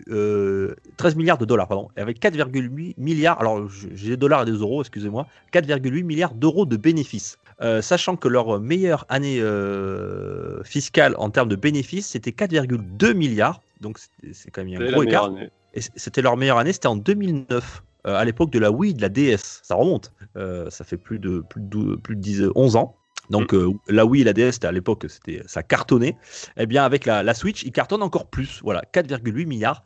euh, 0.10 0.76
13 0.98 1.16
milliards 1.16 1.38
de 1.38 1.46
dollars, 1.46 1.68
pardon, 1.68 1.90
avec 1.96 2.20
4,8 2.20 2.94
milliards, 2.98 3.40
alors 3.40 3.68
j'ai 3.70 4.10
des 4.10 4.18
dollars 4.18 4.44
et 4.44 4.46
des 4.46 4.52
euros, 4.58 4.82
excusez-moi, 4.82 5.26
4,8 5.52 6.04
milliards 6.04 6.34
d'euros 6.36 6.66
de 6.66 6.78
bénéfices. 6.78 7.38
euh, 7.62 7.82
sachant 7.84 8.16
que 8.16 8.28
leur 8.28 8.60
meilleure 8.60 9.06
année 9.10 9.40
euh, 9.40 10.64
fiscale 10.64 11.16
en 11.18 11.30
termes 11.30 11.50
de 11.50 11.56
bénéfices, 11.56 12.08
c'était 12.08 12.32
4,2 12.32 13.14
milliards. 13.14 13.62
Donc 13.80 14.00
c'est 14.32 14.52
quand 14.52 14.64
même 14.64 14.82
un 14.82 14.86
gros 14.92 15.04
écart. 15.04 15.30
Et 15.74 15.82
c'était 15.82 16.22
leur 16.22 16.38
meilleure 16.38 16.58
année, 16.58 16.74
c'était 16.74 16.88
en 16.88 16.96
2009, 16.96 17.84
à 18.06 18.26
l'époque 18.26 18.52
de 18.52 18.60
la 18.60 18.72
Wii, 18.72 18.94
de 18.94 19.02
la 19.02 19.10
DS. 19.10 19.62
Ça 19.64 19.76
remonte. 19.76 20.12
ça 20.36 20.84
fait 20.84 20.98
plus 20.98 21.20
de, 21.20 21.44
plus 21.50 21.62
de, 21.62 21.96
plus 21.96 22.16
de 22.16 22.22
10, 22.22 22.44
11 22.56 22.76
ans. 22.76 22.96
Donc 23.30 23.54
mm. 23.54 23.58
euh, 23.58 23.72
la 23.88 24.06
Wii 24.06 24.22
et 24.22 24.26
la 24.26 24.34
DS, 24.34 24.64
à 24.64 24.72
l'époque, 24.72 25.06
c'était 25.08 25.42
ça 25.46 25.64
cartonnait. 25.64 26.16
Eh 26.58 26.66
bien, 26.66 26.84
avec 26.84 27.06
la, 27.06 27.34
Switch, 27.34 27.64
il 27.64 27.72
cartonne 27.72 28.04
encore 28.04 28.28
plus. 28.28 28.62
Voilà, 28.64 28.84
4,8 28.94 29.46
milliards. 29.46 29.84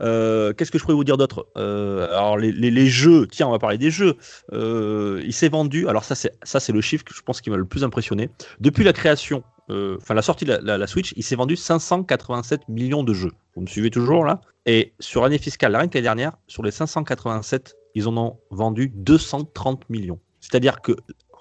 Euh, 0.00 0.52
qu'est-ce 0.52 0.70
que 0.70 0.78
je 0.78 0.82
pourrais 0.82 0.94
vous 0.94 1.04
dire 1.04 1.16
d'autre? 1.16 1.46
Euh, 1.56 2.08
Alors 2.10 2.36
les, 2.38 2.86
jeux, 2.86 3.26
tiens, 3.30 3.48
on 3.48 3.52
va 3.52 3.58
parler 3.58 3.78
des 3.78 3.90
jeux. 3.90 4.16
il 4.52 5.32
s'est 5.32 5.48
vendu. 5.48 5.88
Alors 5.88 6.04
ça, 6.04 6.14
c'est 6.14 6.32
ça, 6.42 6.60
c'est 6.60 6.72
le 6.72 6.80
chiffre 6.80 7.04
que 7.04 7.14
je 7.14 7.22
pense 7.22 7.40
qui 7.40 7.50
m'a 7.50 7.56
le 7.56 7.64
plus 7.64 7.84
impressionné. 7.84 8.30
Depuis 8.60 8.84
la 8.84 8.92
création, 8.92 9.42
enfin 9.68 10.14
la 10.14 10.22
sortie 10.22 10.44
de 10.44 10.52
la, 10.52 10.86
Switch, 10.86 11.12
il 11.16 11.22
s'est 11.22 11.36
vendu 11.36 11.56
587 11.56 12.68
millions 12.68 13.02
de 13.02 13.14
jeux. 13.14 13.32
Vous 13.54 13.62
me 13.62 13.66
suivez 13.66 13.90
toujours 13.90 14.24
là? 14.24 14.40
Et 14.66 14.92
sur 15.00 15.22
l'année 15.22 15.38
fiscale, 15.38 15.72
l'année 15.72 15.88
dernière, 15.88 16.32
sur 16.46 16.62
les 16.62 16.70
587, 16.70 17.76
ils 17.94 18.08
en 18.08 18.16
ont 18.16 18.38
vendu 18.50 18.90
230 18.94 19.90
millions. 19.90 20.20
C'est-à-dire 20.40 20.80
que 20.80 20.92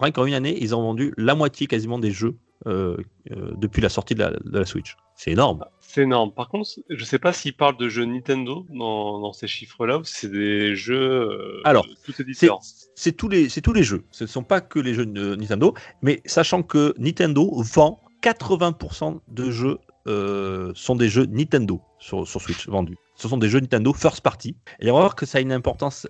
rien 0.01 0.11
qu'en 0.11 0.25
une 0.25 0.33
année, 0.33 0.57
ils 0.61 0.75
ont 0.75 0.81
vendu 0.81 1.13
la 1.17 1.35
moitié 1.35 1.67
quasiment 1.67 1.99
des 1.99 2.11
jeux 2.11 2.35
euh, 2.67 2.97
euh, 3.31 3.53
depuis 3.55 3.81
la 3.81 3.89
sortie 3.89 4.13
de 4.13 4.23
la, 4.51 4.65
Switch. 4.65 4.95
C'est 5.15 5.31
énorme. 5.31 5.65
C'est 5.79 6.03
énorme. 6.03 6.31
Par 6.31 6.47
contre, 6.47 6.69
je 6.89 6.99
ne 6.99 7.05
sais 7.05 7.17
pas 7.17 7.33
s'ils 7.33 7.55
parlent 7.55 7.77
de 7.77 7.89
jeux 7.89 8.05
Nintendo 8.05 8.65
dans, 8.69 9.33
ces 9.33 9.47
chiffres-là 9.47 9.97
ou 9.97 10.03
si 10.03 10.13
c'est 10.13 10.31
des 10.31 10.75
jeux. 10.75 11.29
Euh, 11.31 11.61
Alors, 11.63 11.87
c'est 12.95 13.13
tous 13.13 13.29
les 13.29 13.49
c'est 13.49 13.61
tous 13.61 13.73
les 13.73 13.83
jeux. 13.83 14.03
Ce 14.11 14.25
ne 14.25 14.29
sont 14.29 14.43
pas 14.43 14.61
que 14.61 14.79
les 14.79 14.93
jeux 14.93 15.07
de 15.07 15.35
Nintendo, 15.35 15.73
mais 16.03 16.21
sachant 16.25 16.61
que 16.61 16.93
Nintendo 16.97 17.51
vend 17.63 17.99
80% 18.21 19.21
de 19.27 19.49
jeux 19.49 19.79
sont 20.05 20.95
des 20.95 21.09
jeux 21.09 21.25
Nintendo 21.25 21.81
sur, 21.99 22.27
sur 22.27 22.41
Switch 22.41 22.67
vendus. 22.67 22.97
Ce 23.15 23.27
sont 23.27 23.37
des 23.37 23.49
jeux 23.49 23.59
Nintendo 23.59 23.93
first 23.93 24.21
party. 24.21 24.55
Et 24.79 24.89
on 24.89 24.95
va 24.95 25.01
voir 25.01 25.15
que 25.15 25.25
ça 25.25 25.37
a 25.37 25.41
une 25.41 25.51
importance 25.51 26.07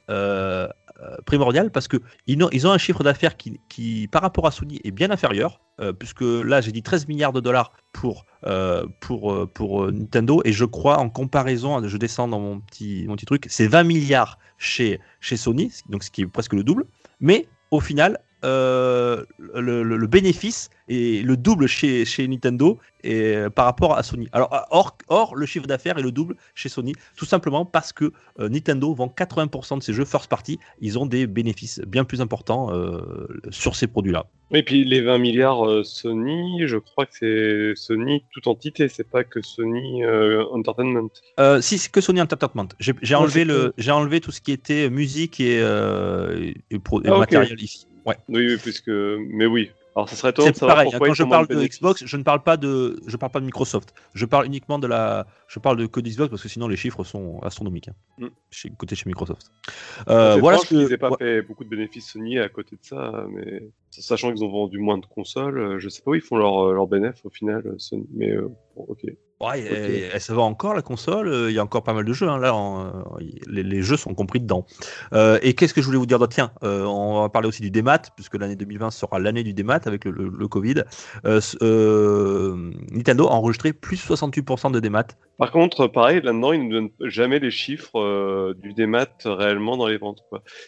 euh, 1.02 1.18
primordial 1.26 1.72
parce 1.72 1.88
que 1.88 1.98
ils 2.28 2.68
ont, 2.68 2.72
un 2.72 2.78
chiffre 2.78 3.04
d'affaires 3.04 3.36
qui, 3.36 4.08
par 4.12 4.22
rapport 4.22 4.46
à 4.46 4.52
Sony, 4.52 4.80
est 4.84 4.92
bien 4.92 5.10
inférieur, 5.10 5.60
euh, 5.80 5.94
puisque 5.94 6.22
là, 6.22 6.62
j'ai 6.62 6.72
dit 6.72 6.84
13 6.84 7.08
milliards 7.08 7.34
de 7.34 7.40
dollars 7.40 7.74
pour, 7.92 8.26
euh, 8.46 8.86
pour, 9.00 9.50
pour 9.52 9.92
Nintendo, 9.92 10.42
et 10.46 10.54
je 10.54 10.66
crois, 10.66 11.00
en 11.00 11.10
comparaison, 11.10 11.86
je 11.88 11.98
descends 11.98 12.28
dans 12.28 12.40
mon 12.40 12.60
petit, 12.60 13.06
mon 13.08 13.16
petit 13.16 13.26
truc, 13.26 13.48
c'est 13.50 13.66
20 13.66 13.84
milliards 13.84 14.38
chez, 14.60 15.00
chez 15.22 15.38
Sony, 15.38 15.72
donc 15.90 16.04
ce 16.04 16.12
qui 16.12 16.22
est 16.22 16.28
presque 16.28 16.54
le 16.54 16.64
double, 16.64 16.86
mais 17.20 17.48
au 17.72 17.80
final, 17.80 18.20
le, 18.44 19.26
le, 19.84 20.08
bénéfice 20.08 20.70
est 20.88 21.24
le 21.26 21.38
double 21.38 21.68
chez, 21.68 22.06
chez 22.06 22.28
Nintendo 22.28 22.80
et, 23.04 23.36
euh, 23.36 23.50
par 23.50 23.66
rapport 23.66 23.98
à 23.98 24.04
Sony. 24.04 24.28
Alors, 24.32 24.50
or, 24.72 24.98
or 25.08 25.36
le 25.36 25.46
chiffre 25.46 25.68
d'affaires 25.68 25.98
est 25.98 26.04
le 26.04 26.12
double 26.12 26.36
chez 26.56 26.70
Sony, 26.70 26.94
tout 27.16 27.26
simplement 27.26 27.66
parce 27.66 27.94
que 27.94 28.12
euh, 28.40 28.50
Nintendo 28.50 28.94
vend 28.94 29.14
80% 29.16 29.80
de 29.80 29.84
ses 29.84 29.94
jeux 29.94 30.06
first 30.06 30.28
party. 30.28 30.60
Ils 30.80 31.00
ont 31.00 31.06
des 31.06 31.28
bénéfices 31.28 31.82
bien 31.88 32.04
plus 32.04 32.22
importants 32.22 32.72
euh, 32.72 33.28
sur 33.50 33.76
ces 33.76 33.88
produits-là. 33.88 34.26
Et 34.54 34.64
puis 34.64 34.84
les 34.84 35.02
20 35.02 35.18
milliards 35.20 35.86
Sony, 35.86 36.68
je 36.68 36.78
crois 36.78 37.06
que 37.06 37.14
c'est 37.18 37.82
Sony 37.82 38.24
toute 38.34 38.48
entité, 38.48 38.90
c'est 38.90 39.10
pas 39.10 39.24
que 39.24 39.42
Sony 39.42 40.04
Entertainment. 40.06 41.10
si, 41.62 41.78
c'est 41.78 41.90
que 41.90 42.02
Sony 42.02 42.22
Entertainment. 42.22 42.68
J'ai 42.80 43.16
enlevé, 43.16 43.46
le, 43.46 43.74
enlevé 43.90 44.20
tout 44.20 44.32
ce 44.32 44.42
qui 44.42 44.52
était 44.52 44.90
musique 44.90 45.40
et, 45.40 45.60
et, 45.60 46.82
ah, 47.06 47.18
matériel 47.18 47.62
ici. 47.62 47.88
Ouais. 48.06 48.18
Oui, 48.30 48.48
oui, 48.48 48.58
puisque. 48.58 48.90
Mais 48.90 49.46
oui, 49.46 49.72
alors, 49.96 50.08
ça 50.08 50.16
serait 50.16 50.34
C'est 50.38 50.60
pareil. 50.60 50.90
Quand 50.92 51.14
je 51.14 51.24
parle 51.24 51.48
de 51.48 51.66
Xbox, 51.66 52.06
je 52.06 52.18
ne 52.18 52.24
parle 52.24 52.44
pas 52.44 52.56
de, 52.56 53.02
je 53.08 53.18
parle 53.18 53.32
pas 53.32 53.40
de 53.42 53.46
Microsoft. 53.46 53.94
Je 54.14 54.26
parle 54.26 54.46
uniquement 54.46 54.80
de 54.80 54.88
la, 54.88 55.28
je 55.48 55.60
parle 55.60 55.78
de 55.78 55.86
que 55.86 56.00
d'Xbox 56.00 56.30
parce 56.30 56.42
que 56.42 56.48
sinon 56.48 56.70
les 56.70 56.78
chiffres 56.78 57.04
sont 57.04 57.40
astronomiques. 57.42 57.90
Hein, 57.90 57.96
mm. 58.26 58.28
chez, 58.52 58.70
côté 58.70 58.96
chez 58.96 59.08
Microsoft. 59.08 59.52
Euh, 60.08 60.38
voilà 60.38 60.60
ce 60.60 60.68
que. 60.68 60.92
Ils 60.92 60.98
pas 60.98 61.12
fait 61.18 61.42
beaucoup 61.42 61.66
de 61.66 61.70
bénéfices 61.70 62.12
Sony 62.12 62.40
à 62.40 62.48
côté 62.48 62.78
de 62.78 62.86
ça, 62.86 63.26
mais 63.30 63.64
sachant 63.90 64.32
qu'ils 64.32 64.44
ont 64.46 64.52
vendu 64.52 64.80
moins 64.80 64.98
de 64.98 65.06
consoles, 65.06 65.60
euh, 65.60 65.80
je 65.80 65.90
sais 65.90 66.02
pas 66.02 66.12
où 66.12 66.16
ils 66.16 66.22
font 66.22 66.38
leur, 66.38 66.68
euh, 66.68 66.74
leur 66.74 66.88
bénéfice 66.88 67.26
au 67.26 67.30
final, 67.30 67.76
Sony. 67.78 68.08
Mais 68.14 68.34
ok. 68.76 69.06
Ouais, 69.42 69.64
elle, 70.14 70.22
se 70.22 70.34
vend 70.34 70.46
encore 70.46 70.76
la 70.76 70.84
console? 70.84 71.28
Euh, 71.28 71.50
il 71.50 71.56
y 71.56 71.60
a 71.60 71.64
encore 71.64 71.82
pas 71.82 71.94
mal 71.94 72.06
de 72.06 72.14
jeux. 72.14 72.30
Hein, 72.30 72.38
là, 72.38 72.54
euh, 72.54 72.92
les, 73.48 73.82
jeux 73.82 73.98
sont 73.98 74.14
compris 74.14 74.40
dedans. 74.40 74.68
Euh, 75.14 75.40
et 75.42 75.56
qu'est-ce 75.56 75.74
que 75.74 75.82
je 75.82 75.88
voulais 75.88 75.98
vous 75.98 76.06
dire 76.06 76.20
d'autre? 76.20 76.36
Tiens, 76.36 76.52
on 76.62 77.22
va 77.22 77.30
parler 77.30 77.48
aussi 77.48 77.64
du 77.64 77.72
démat, 77.72 78.04
puisque 78.16 78.36
l'année 78.36 78.56
2020 78.56 78.92
sera 78.92 79.18
l'année 79.18 79.44
du 79.44 79.54
démat 79.54 79.80
avec 79.86 80.06
le, 80.06 80.48
Covid. 80.48 80.84
Nintendo 81.24 83.28
a 83.28 83.32
enregistré 83.32 83.74
plus 83.74 84.08
68% 84.08 84.72
de 84.72 84.80
démat. 84.80 85.08
Par 85.42 85.52
contre, 85.52 85.88
pareil, 85.88 86.22
là-dedans, 86.22 86.54
ils 86.54 86.68
ne 86.68 86.72
donnent 86.72 86.92
jamais 87.00 87.40
les 87.40 87.50
chiffres 87.50 88.54
du 88.62 88.74
démat 88.74 89.08
réellement 89.26 89.76
dans 89.76 89.88
les 89.88 89.98
ventes. 89.98 90.24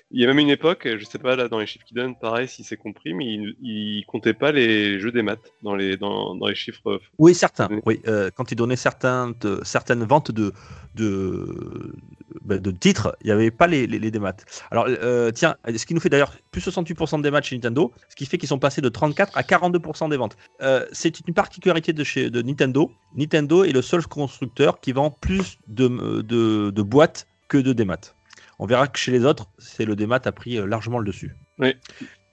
Il 0.09 0.19
y 0.19 0.23
a 0.23 0.27
même 0.27 0.39
une 0.39 0.49
époque, 0.49 0.87
je 0.97 1.05
sais 1.05 1.19
pas 1.19 1.35
là 1.35 1.47
dans 1.47 1.59
les 1.59 1.67
chiffres 1.67 1.85
qu'ils 1.85 1.97
donnent, 1.97 2.17
pareil 2.17 2.47
si 2.47 2.63
c'est 2.63 2.75
compris, 2.75 3.13
mais 3.13 3.25
ils, 3.61 3.99
ne 3.99 4.05
comptaient 4.07 4.33
pas 4.33 4.51
les 4.51 4.99
jeux 4.99 5.11
démat 5.11 5.37
dans 5.61 5.75
les 5.75 5.95
dans, 5.95 6.33
dans 6.33 6.47
les 6.47 6.55
chiffres. 6.55 6.99
Oui, 7.19 7.35
certains. 7.35 7.69
Oui, 7.85 8.01
quand 8.35 8.51
ils 8.51 8.77
certaines, 8.77 9.35
certaines 9.61 10.05
ventes 10.05 10.31
de, 10.31 10.53
de, 10.95 11.93
ben, 12.41 12.59
de 12.59 12.71
titres, 12.71 13.15
il 13.21 13.27
n'y 13.27 13.31
avait 13.31 13.51
pas 13.51 13.67
les, 13.67 13.87
les, 13.87 14.11
démats. 14.11 14.35
Alors, 14.71 14.87
euh, 14.87 15.31
tiens, 15.31 15.55
ce 15.75 15.85
qui 15.85 15.93
nous 15.93 15.99
fait 15.99 16.09
d'ailleurs 16.09 16.33
plus 16.51 16.65
68% 16.65 17.21
des 17.21 17.31
matchs 17.31 17.49
chez 17.49 17.55
Nintendo, 17.55 17.91
ce 18.09 18.15
qui 18.15 18.25
fait 18.25 18.37
qu'ils 18.37 18.49
sont 18.49 18.59
passés 18.59 18.81
de 18.81 18.89
34 18.89 19.37
à 19.37 19.41
42% 19.41 20.09
des 20.09 20.17
ventes. 20.17 20.37
Euh, 20.61 20.85
c'est 20.91 21.19
une 21.27 21.33
particularité 21.33 21.93
de, 21.93 22.03
chez, 22.03 22.29
de 22.29 22.41
Nintendo. 22.41 22.91
Nintendo 23.15 23.63
est 23.63 23.71
le 23.71 23.81
seul 23.81 24.05
constructeur 24.07 24.79
qui 24.79 24.91
vend 24.91 25.11
plus 25.11 25.57
de, 25.67 25.87
de, 26.21 26.69
de 26.69 26.81
boîtes 26.81 27.27
que 27.47 27.57
de 27.57 27.73
démats. 27.73 28.13
On 28.59 28.65
verra 28.65 28.87
que 28.87 28.97
chez 28.97 29.11
les 29.11 29.25
autres, 29.25 29.47
c'est 29.57 29.85
le 29.85 29.95
démat 29.95 30.21
a 30.23 30.31
pris 30.31 30.57
euh, 30.57 30.65
largement 30.65 30.99
le 30.99 31.05
dessus. 31.05 31.35
Oui. 31.59 31.75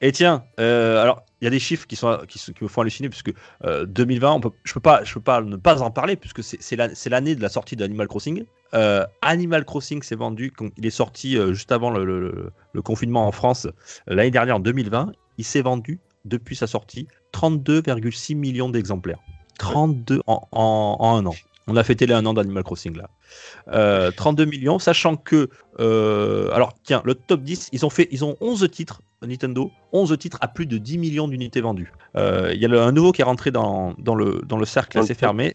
Et 0.00 0.12
tiens, 0.12 0.44
euh, 0.58 1.02
alors 1.02 1.24
il 1.40 1.44
y 1.44 1.46
a 1.46 1.50
des 1.50 1.58
chiffres 1.58 1.86
qui, 1.86 1.96
sont, 1.96 2.20
qui, 2.26 2.38
me 2.62 2.68
font 2.68 2.80
halluciner 2.80 3.08
puisque 3.08 3.32
2020, 3.64 4.28
euh, 4.28 4.30
on 4.32 4.40
peut, 4.40 4.50
je 4.64 4.72
peux 4.72 4.80
pas, 4.80 5.04
je 5.04 5.12
peux 5.12 5.20
pas 5.20 5.42
ne 5.42 5.56
pas 5.56 5.82
en 5.82 5.90
parler 5.90 6.16
puisque 6.16 6.42
c'est 6.42 7.10
l'année 7.10 7.34
de 7.34 7.42
la 7.42 7.48
sortie 7.48 7.76
d'Animal 7.76 8.08
Crossing. 8.08 8.44
Euh, 8.74 9.04
Animal 9.22 9.64
Crossing 9.64 10.02
s'est 10.02 10.14
vendu, 10.14 10.52
il 10.76 10.86
est 10.86 10.90
sorti 10.90 11.36
juste 11.52 11.72
avant 11.72 11.90
le, 11.90 12.52
confinement 12.84 13.26
en 13.26 13.32
France 13.32 13.66
l'année 14.06 14.30
dernière 14.30 14.56
en 14.56 14.60
2020. 14.60 15.12
Il 15.38 15.44
s'est 15.44 15.62
vendu 15.62 15.98
depuis 16.24 16.56
sa 16.56 16.66
sortie 16.66 17.08
32,6 17.32 18.36
millions 18.36 18.68
d'exemplaires. 18.68 19.20
32 19.58 20.22
en, 20.26 20.46
en, 20.52 21.16
un 21.16 21.26
an. 21.26 21.34
On 21.66 21.76
a 21.76 21.84
fêté 21.84 22.06
les 22.06 22.14
un 22.14 22.24
an 22.26 22.34
d'Animal 22.34 22.62
Crossing 22.62 22.96
là. 22.96 24.12
32 24.12 24.44
millions, 24.44 24.78
sachant 24.78 25.16
que, 25.16 25.48
alors 25.78 26.74
tiens, 26.82 27.02
le 27.04 27.14
top 27.14 27.42
10, 27.42 27.70
ils 27.72 27.84
ont 27.86 27.90
fait, 27.90 28.08
ils 28.10 28.24
ont 28.24 28.36
11 28.40 28.68
titres 28.70 29.02
Nintendo, 29.26 29.70
11 29.92 30.16
titres 30.18 30.38
à 30.40 30.48
plus 30.48 30.66
de 30.66 30.78
10 30.78 30.98
millions 30.98 31.28
d'unités 31.28 31.60
vendues. 31.60 31.92
Euh, 32.16 32.52
il 32.54 32.60
y 32.60 32.66
a 32.66 32.84
un 32.84 32.92
nouveau 32.92 33.12
qui 33.12 33.20
est 33.20 33.24
rentré 33.24 33.50
dans, 33.50 33.94
dans, 33.98 34.14
le, 34.14 34.42
dans 34.46 34.56
le 34.56 34.64
cercle 34.64 34.98
assez 34.98 35.14
fermé. 35.14 35.54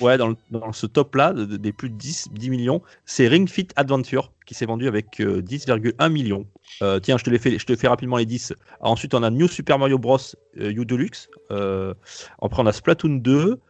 Ouais, 0.00 0.18
dans, 0.18 0.34
ce 0.72 0.86
top-là, 0.86 1.32
des 1.32 1.72
plus 1.72 1.90
de 1.90 1.96
10, 1.96 2.28
10 2.32 2.50
millions, 2.50 2.82
c'est 3.04 3.28
Ring 3.28 3.48
Fit 3.48 3.68
Adventure 3.76 4.32
qui 4.46 4.54
s'est 4.54 4.66
vendu 4.66 4.88
avec 4.88 5.20
10,1 5.20 5.94
euh, 6.00 6.08
millions. 6.08 6.46
Euh, 6.82 6.98
tiens, 7.00 7.16
je 7.16 7.24
te, 7.24 7.30
les 7.30 7.38
fais, 7.38 7.58
je 7.58 7.64
te 7.64 7.76
fais 7.76 7.88
rapidement 7.88 8.16
les 8.16 8.26
10. 8.26 8.54
Ensuite, 8.80 9.14
on 9.14 9.22
a 9.22 9.30
New 9.30 9.48
Super 9.48 9.78
Mario 9.78 9.98
Bros. 9.98 10.18
U 10.56 10.84
Deluxe. 10.84 11.28
après, 11.50 12.62
on 12.62 12.66
a 12.66 12.72
Splatoon 12.72 13.16
2, 13.16 13.60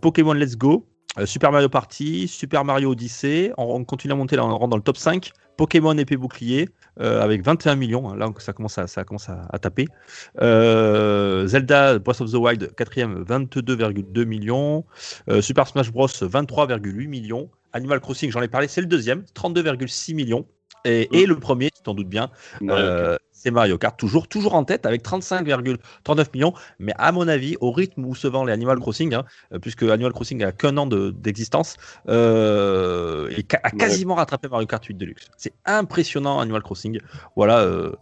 Pokémon 0.00 0.32
Let's 0.32 0.56
Go, 0.56 0.86
Super 1.26 1.52
Mario 1.52 1.68
Party, 1.68 2.26
Super 2.26 2.64
Mario 2.64 2.92
Odyssey. 2.92 3.52
On, 3.58 3.84
continue 3.84 4.12
à 4.12 4.16
monter, 4.16 4.36
là, 4.36 4.44
on 4.46 4.56
rentre 4.56 4.68
dans 4.68 4.76
le 4.76 4.82
top 4.82 4.96
5. 4.96 5.32
Pokémon 5.56 5.96
épée 5.98 6.16
bouclier, 6.16 6.70
euh, 7.00 7.20
avec 7.20 7.44
21 7.44 7.76
millions. 7.76 8.10
Hein, 8.10 8.16
là, 8.16 8.30
ça 8.38 8.52
commence 8.52 8.78
à, 8.78 8.86
ça 8.86 9.04
commence 9.04 9.28
à, 9.28 9.58
taper. 9.58 9.86
Euh, 10.40 11.46
Zelda 11.46 11.98
Breath 11.98 12.22
of 12.22 12.32
the 12.32 12.36
Wild, 12.36 12.74
quatrième, 12.74 13.22
22,2 13.24 14.24
millions. 14.24 14.84
Euh, 15.28 15.42
Super 15.42 15.66
Smash 15.66 15.92
Bros, 15.92 16.06
23,8 16.06 17.06
millions. 17.06 17.50
Animal 17.74 18.00
Crossing, 18.00 18.30
j'en 18.30 18.42
ai 18.42 18.48
parlé, 18.48 18.68
c'est 18.68 18.80
le 18.80 18.86
deuxième, 18.86 19.24
32,6 19.34 20.14
millions. 20.14 20.46
Et, 20.84 21.20
et, 21.20 21.26
le 21.26 21.38
premier, 21.38 21.70
tu 21.70 21.82
t'en 21.82 21.94
doutes 21.94 22.08
bien, 22.08 22.30
c'est 23.42 23.50
Mario 23.50 23.76
Kart, 23.76 23.98
toujours, 23.98 24.28
toujours 24.28 24.54
en 24.54 24.62
tête 24.62 24.86
avec 24.86 25.02
35,39 25.04 26.26
millions. 26.32 26.52
Mais 26.78 26.92
à 26.96 27.10
mon 27.10 27.26
avis, 27.26 27.56
au 27.60 27.72
rythme 27.72 28.04
où 28.04 28.14
se 28.14 28.28
vend 28.28 28.44
les 28.44 28.52
Animal 28.52 28.78
Crossing, 28.78 29.14
hein, 29.14 29.24
euh, 29.52 29.58
puisque 29.58 29.82
Animal 29.82 30.12
Crossing 30.12 30.44
a 30.44 30.52
qu'un 30.52 30.76
an 30.76 30.86
d'existence, 30.86 31.76
euh, 32.08 33.28
et 33.30 33.44
a 33.62 33.70
quasiment 33.70 34.14
rattrapé 34.14 34.48
Mario 34.48 34.66
Kart 34.66 34.84
8 34.84 34.94
Deluxe. 34.94 35.28
C'est 35.36 35.54
impressionnant 35.64 36.38
Animal 36.38 36.62
Crossing. 36.62 37.00
Voilà 37.34 37.60
euh, 37.60 37.92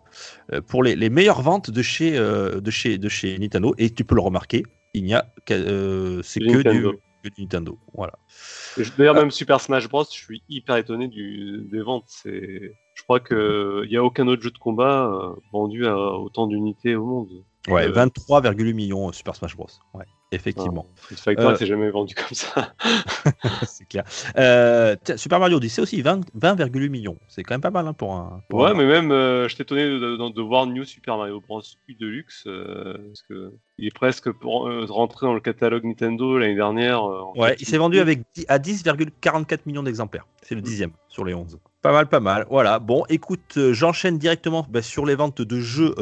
pour 0.66 0.82
les, 0.82 1.11
meilleures 1.11 1.40
ventes 1.40 1.70
de 1.70 1.82
chez, 1.82 2.12
de, 2.12 2.70
chez, 2.70 2.99
de 2.99 3.09
chez 3.09 3.38
Nintendo. 3.38 3.75
Et 3.78 3.90
tu 3.90 4.04
peux 4.04 4.14
le 4.14 4.20
remarquer, 4.20 4.64
il 4.92 5.04
n'y 5.04 5.14
a 5.14 5.32
c'est 5.47 6.40
que 6.40 6.70
du, 6.70 6.82
du 7.25 7.42
Nintendo. 7.42 7.78
Voilà. 7.94 8.12
D'ailleurs, 8.96 9.14
même 9.14 9.30
Super 9.30 9.60
Smash 9.60 9.88
Bros, 9.88 10.04
je 10.04 10.18
suis 10.18 10.42
hyper 10.48 10.76
étonné 10.76 11.08
du, 11.08 11.66
des 11.70 11.80
ventes. 11.80 12.04
C'est 12.06 12.74
je 12.94 13.02
crois 13.02 13.20
qu'il 13.20 13.88
n'y 13.88 13.96
a 13.96 14.04
aucun 14.04 14.28
autre 14.28 14.42
jeu 14.42 14.50
de 14.50 14.58
combat 14.58 15.06
euh, 15.06 15.34
vendu 15.52 15.86
à 15.86 15.96
autant 15.96 16.46
d'unités 16.46 16.94
au 16.94 17.06
monde. 17.06 17.28
Ouais, 17.68 17.86
Euh, 17.86 17.92
23,8 17.92 18.72
millions 18.74 19.08
euh, 19.08 19.12
Super 19.12 19.34
Smash 19.34 19.56
Bros. 19.56 19.68
Ouais, 19.94 20.04
effectivement. 20.32 20.87
Jamais 21.60 21.90
vendu 21.90 22.14
comme 22.14 22.34
ça. 22.34 22.72
c'est 23.66 23.87
clair. 23.88 24.04
Tiens, 25.04 25.16
Super 25.16 25.40
Mario 25.40 25.56
Odyssey 25.56 25.82
aussi, 25.82 26.02
20 26.02 26.20
20,8 26.38 26.88
millions. 26.88 27.16
C'est 27.28 27.42
quand 27.42 27.54
même 27.54 27.60
pas 27.60 27.70
mal 27.70 27.87
hein, 27.87 27.92
pour 27.92 28.14
un. 28.14 28.42
Ouais, 28.52 28.75
mais 28.75 28.87
même, 28.87 29.12
euh, 29.12 29.49
je 29.49 29.60
étonné 29.60 29.84
de, 29.84 30.42
voir 30.42 30.66
New 30.66 30.84
Super 30.84 31.16
Mario 31.16 31.40
Bros. 31.40 31.62
U 31.88 31.94
Deluxe, 31.94 32.44
euh, 32.46 32.94
parce 33.08 33.22
que 33.22 33.52
il 33.78 33.87
est 33.87 33.94
presque 33.94 34.30
pour, 34.30 34.68
euh, 34.68 34.87
rentré 34.88 35.26
dans 35.26 35.34
le 35.34 35.40
catalogue 35.40 35.84
Nintendo 35.84 36.38
l'année 36.38 36.54
dernière. 36.54 37.04
Ouais, 37.37 37.56
il 37.58 37.66
s'est 37.66 37.78
vendu 37.78 37.99
avec 37.99 38.20
10 38.34 38.46
à 38.49 38.58
10,44 38.58 39.60
millions 39.66 39.82
d'exemplaires. 39.82 40.26
C'est 40.42 40.54
le 40.54 40.60
dixième 40.60 40.92
sur 41.08 41.25
les 41.25 41.34
11. 41.34 41.58
Pas 41.82 41.92
mal, 41.92 42.08
pas 42.08 42.20
mal. 42.20 42.46
Voilà. 42.50 42.78
Bon, 42.78 43.04
écoute, 43.08 43.58
j'enchaîne 43.72 44.18
directement 44.18 44.66
bah, 44.68 44.82
sur 44.82 45.06
les 45.06 45.14
ventes 45.14 45.40
de 45.40 45.60
jeux 45.60 45.94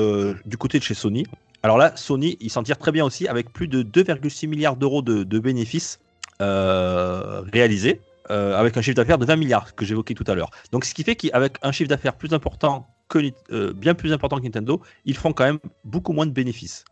du 0.44 0.56
côté 0.56 0.78
de 0.78 0.84
chez 0.84 0.94
Sony. 0.94 1.24
Alors 1.62 1.78
là, 1.78 1.92
Sony, 1.96 2.36
il 2.40 2.50
s'en 2.50 2.62
tire 2.62 2.78
très 2.78 2.92
bien 2.92 3.04
aussi 3.04 3.26
avec 3.26 3.52
plus 3.52 3.68
de 3.68 3.82
2,6 3.82 4.46
milliards 4.46 4.76
d'euros 4.76 5.02
de, 5.02 5.38
bénéfices 5.38 6.00
euh, 6.40 7.42
réalisés. 7.52 8.00
euh, 8.30 8.58
avec 8.58 8.76
un 8.76 8.82
chiffre 8.82 8.96
d'affaires 8.96 9.18
de 9.18 9.24
20 9.24 9.36
milliards 9.36 9.74
que 9.74 9.84
j'évoquais 9.86 10.14
tout 10.14 10.24
à 10.26 10.34
l'heure. 10.34 10.50
Donc, 10.70 10.84
ce 10.84 10.92
qui 10.92 11.02
fait 11.02 11.16
qu'avec 11.16 11.56
un 11.62 11.72
chiffre 11.72 11.88
d'affaires 11.88 12.14
plus 12.14 12.32
important 12.34 12.86
que 13.08 13.18
euh, 13.50 13.72
bien 13.72 13.94
plus 13.94 14.12
important 14.12 14.36
que 14.38 14.42
Nintendo, 14.44 14.80
ils 15.04 15.16
font 15.16 15.32
quand 15.32 15.44
même 15.44 15.58
beaucoup 15.84 16.12
moins 16.12 16.26
de 16.26 16.30
bénéfices. 16.32 16.84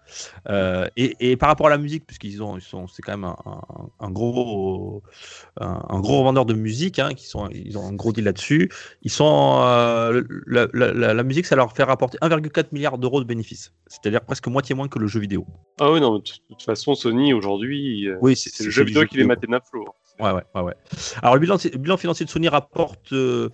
Euh, 0.49 0.87
et, 0.97 1.15
et 1.21 1.37
par 1.37 1.49
rapport 1.49 1.67
à 1.67 1.71
la 1.71 1.79
musique, 1.79 2.07
puisqu'ils 2.07 2.43
ont, 2.43 2.57
ils 2.57 2.63
sont, 2.63 2.87
c'est 2.89 3.03
quand 3.03 3.13
même 3.13 3.25
un, 3.25 3.37
un- 3.45 3.89
un 4.01 4.11
gros, 4.11 5.03
un, 5.61 5.83
un 5.89 6.01
gros 6.01 6.23
vendeur 6.25 6.47
de 6.47 6.55
musique, 6.55 6.99
hein, 6.99 7.11
qui 7.15 7.27
sont, 7.27 7.49
ils 7.51 7.77
ont 7.79 7.87
un 7.87 7.93
gros 7.93 8.13
deal 8.13 8.25
là-dessus. 8.25 8.71
Ils 9.03 9.11
sont, 9.11 9.61
euh, 9.63 10.23
la, 10.47 10.67
la- 10.73 10.93
la- 10.93 11.15
la 11.15 11.23
musique, 11.23 11.47
ça 11.47 11.57
leur 11.57 11.73
fait 11.73 11.83
rapporter 11.83 12.19
1,4 12.23 12.69
milliard 12.73 12.99
d'euros 12.99 13.21
de 13.21 13.27
bénéfices, 13.27 13.73
c'est-à-dire 13.87 14.23
presque 14.23 14.47
moitié 14.49 14.75
moins 14.75 14.89
que 14.89 14.99
le 14.99 15.07
jeu 15.07 15.21
vidéo. 15.21 15.47
Ah 15.81 15.93
oui, 15.93 16.01
non, 16.01 16.19
de 16.19 16.23
toute 16.49 16.63
façon, 16.63 16.95
Sony 16.95 17.33
aujourd'hui, 17.35 18.09
Oui, 18.21 18.37
c'est 18.37 18.65
le 18.65 18.71
jeu 18.71 18.85
vidéo 18.85 19.05
qui 19.07 19.19
les 19.19 19.25
matin 19.25 19.53
à 19.53 19.61
flot. 19.61 19.85
Ouais, 20.19 20.33
ouais, 20.33 20.61
ouais. 20.63 20.75
Alors, 21.23 21.35
le 21.35 21.41
bilan, 21.41 21.97
financier 21.97 22.25
de 22.25 22.31
Sony 22.31 22.49
rapporte 22.49 23.13
euh, 23.13 23.51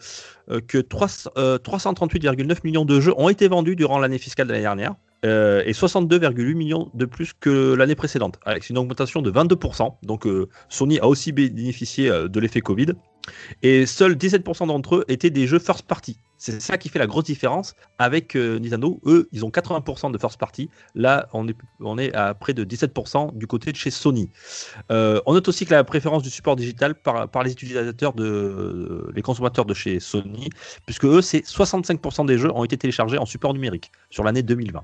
euh, 0.50 0.60
que 0.60 0.78
300, 0.78 1.30
euh, 1.36 1.58
338,9 1.58 2.58
millions 2.64 2.84
de 2.84 3.00
jeux 3.00 3.14
ont 3.16 3.28
été 3.28 3.48
vendus 3.48 3.74
durant 3.74 3.98
l'année 3.98 4.18
fiscale 4.18 4.46
de 4.46 4.52
l'année 4.52 4.64
dernière 4.64 4.94
et 5.24 5.70
62,8 5.70 6.54
millions 6.54 6.90
de 6.94 7.04
plus 7.04 7.32
que 7.32 7.74
l'année 7.74 7.94
précédente, 7.94 8.40
avec 8.44 8.68
une 8.70 8.76
augmentation 8.76 9.22
de 9.22 9.30
22%. 9.30 9.94
Donc, 10.02 10.26
Sony 10.68 10.98
a 10.98 11.06
aussi 11.06 11.30
bénéficié 11.30 12.10
de 12.10 12.40
l'effet 12.40 12.60
Covid. 12.60 12.94
Et 13.62 13.86
seuls 13.86 14.14
17% 14.14 14.66
d'entre 14.66 14.96
eux 14.96 15.04
étaient 15.08 15.30
des 15.30 15.46
jeux 15.46 15.58
first 15.58 15.86
party. 15.86 16.16
C'est 16.42 16.60
ça 16.60 16.76
qui 16.76 16.88
fait 16.88 16.98
la 16.98 17.06
grosse 17.06 17.22
différence 17.22 17.76
avec 17.98 18.34
euh, 18.34 18.58
Nintendo. 18.58 19.00
Eux, 19.06 19.28
ils 19.30 19.44
ont 19.44 19.50
80% 19.50 20.10
de 20.10 20.18
first 20.18 20.40
party. 20.40 20.70
Là, 20.96 21.28
on 21.32 21.46
est, 21.98 22.14
à 22.16 22.34
près 22.34 22.52
de 22.52 22.64
17% 22.64 23.38
du 23.38 23.46
côté 23.46 23.70
de 23.70 23.76
chez 23.76 23.92
Sony. 23.92 24.28
Euh, 24.90 25.20
on 25.26 25.34
note 25.34 25.46
aussi 25.46 25.66
que 25.66 25.70
la 25.72 25.84
préférence 25.84 26.24
du 26.24 26.30
support 26.30 26.56
digital 26.56 26.96
par, 26.96 27.28
par 27.28 27.44
les 27.44 27.52
utilisateurs, 27.52 28.12
de, 28.12 29.08
les 29.14 29.22
consommateurs 29.22 29.66
de 29.66 29.74
chez 29.74 30.00
Sony, 30.00 30.50
puisque 30.84 31.04
eux, 31.04 31.22
c'est 31.22 31.46
65% 31.46 32.26
des 32.26 32.38
jeux 32.38 32.50
ont 32.50 32.64
été 32.64 32.76
téléchargés 32.76 33.18
en 33.18 33.26
support 33.26 33.54
numérique 33.54 33.92
sur 34.10 34.24
l'année 34.24 34.42
2020. 34.42 34.82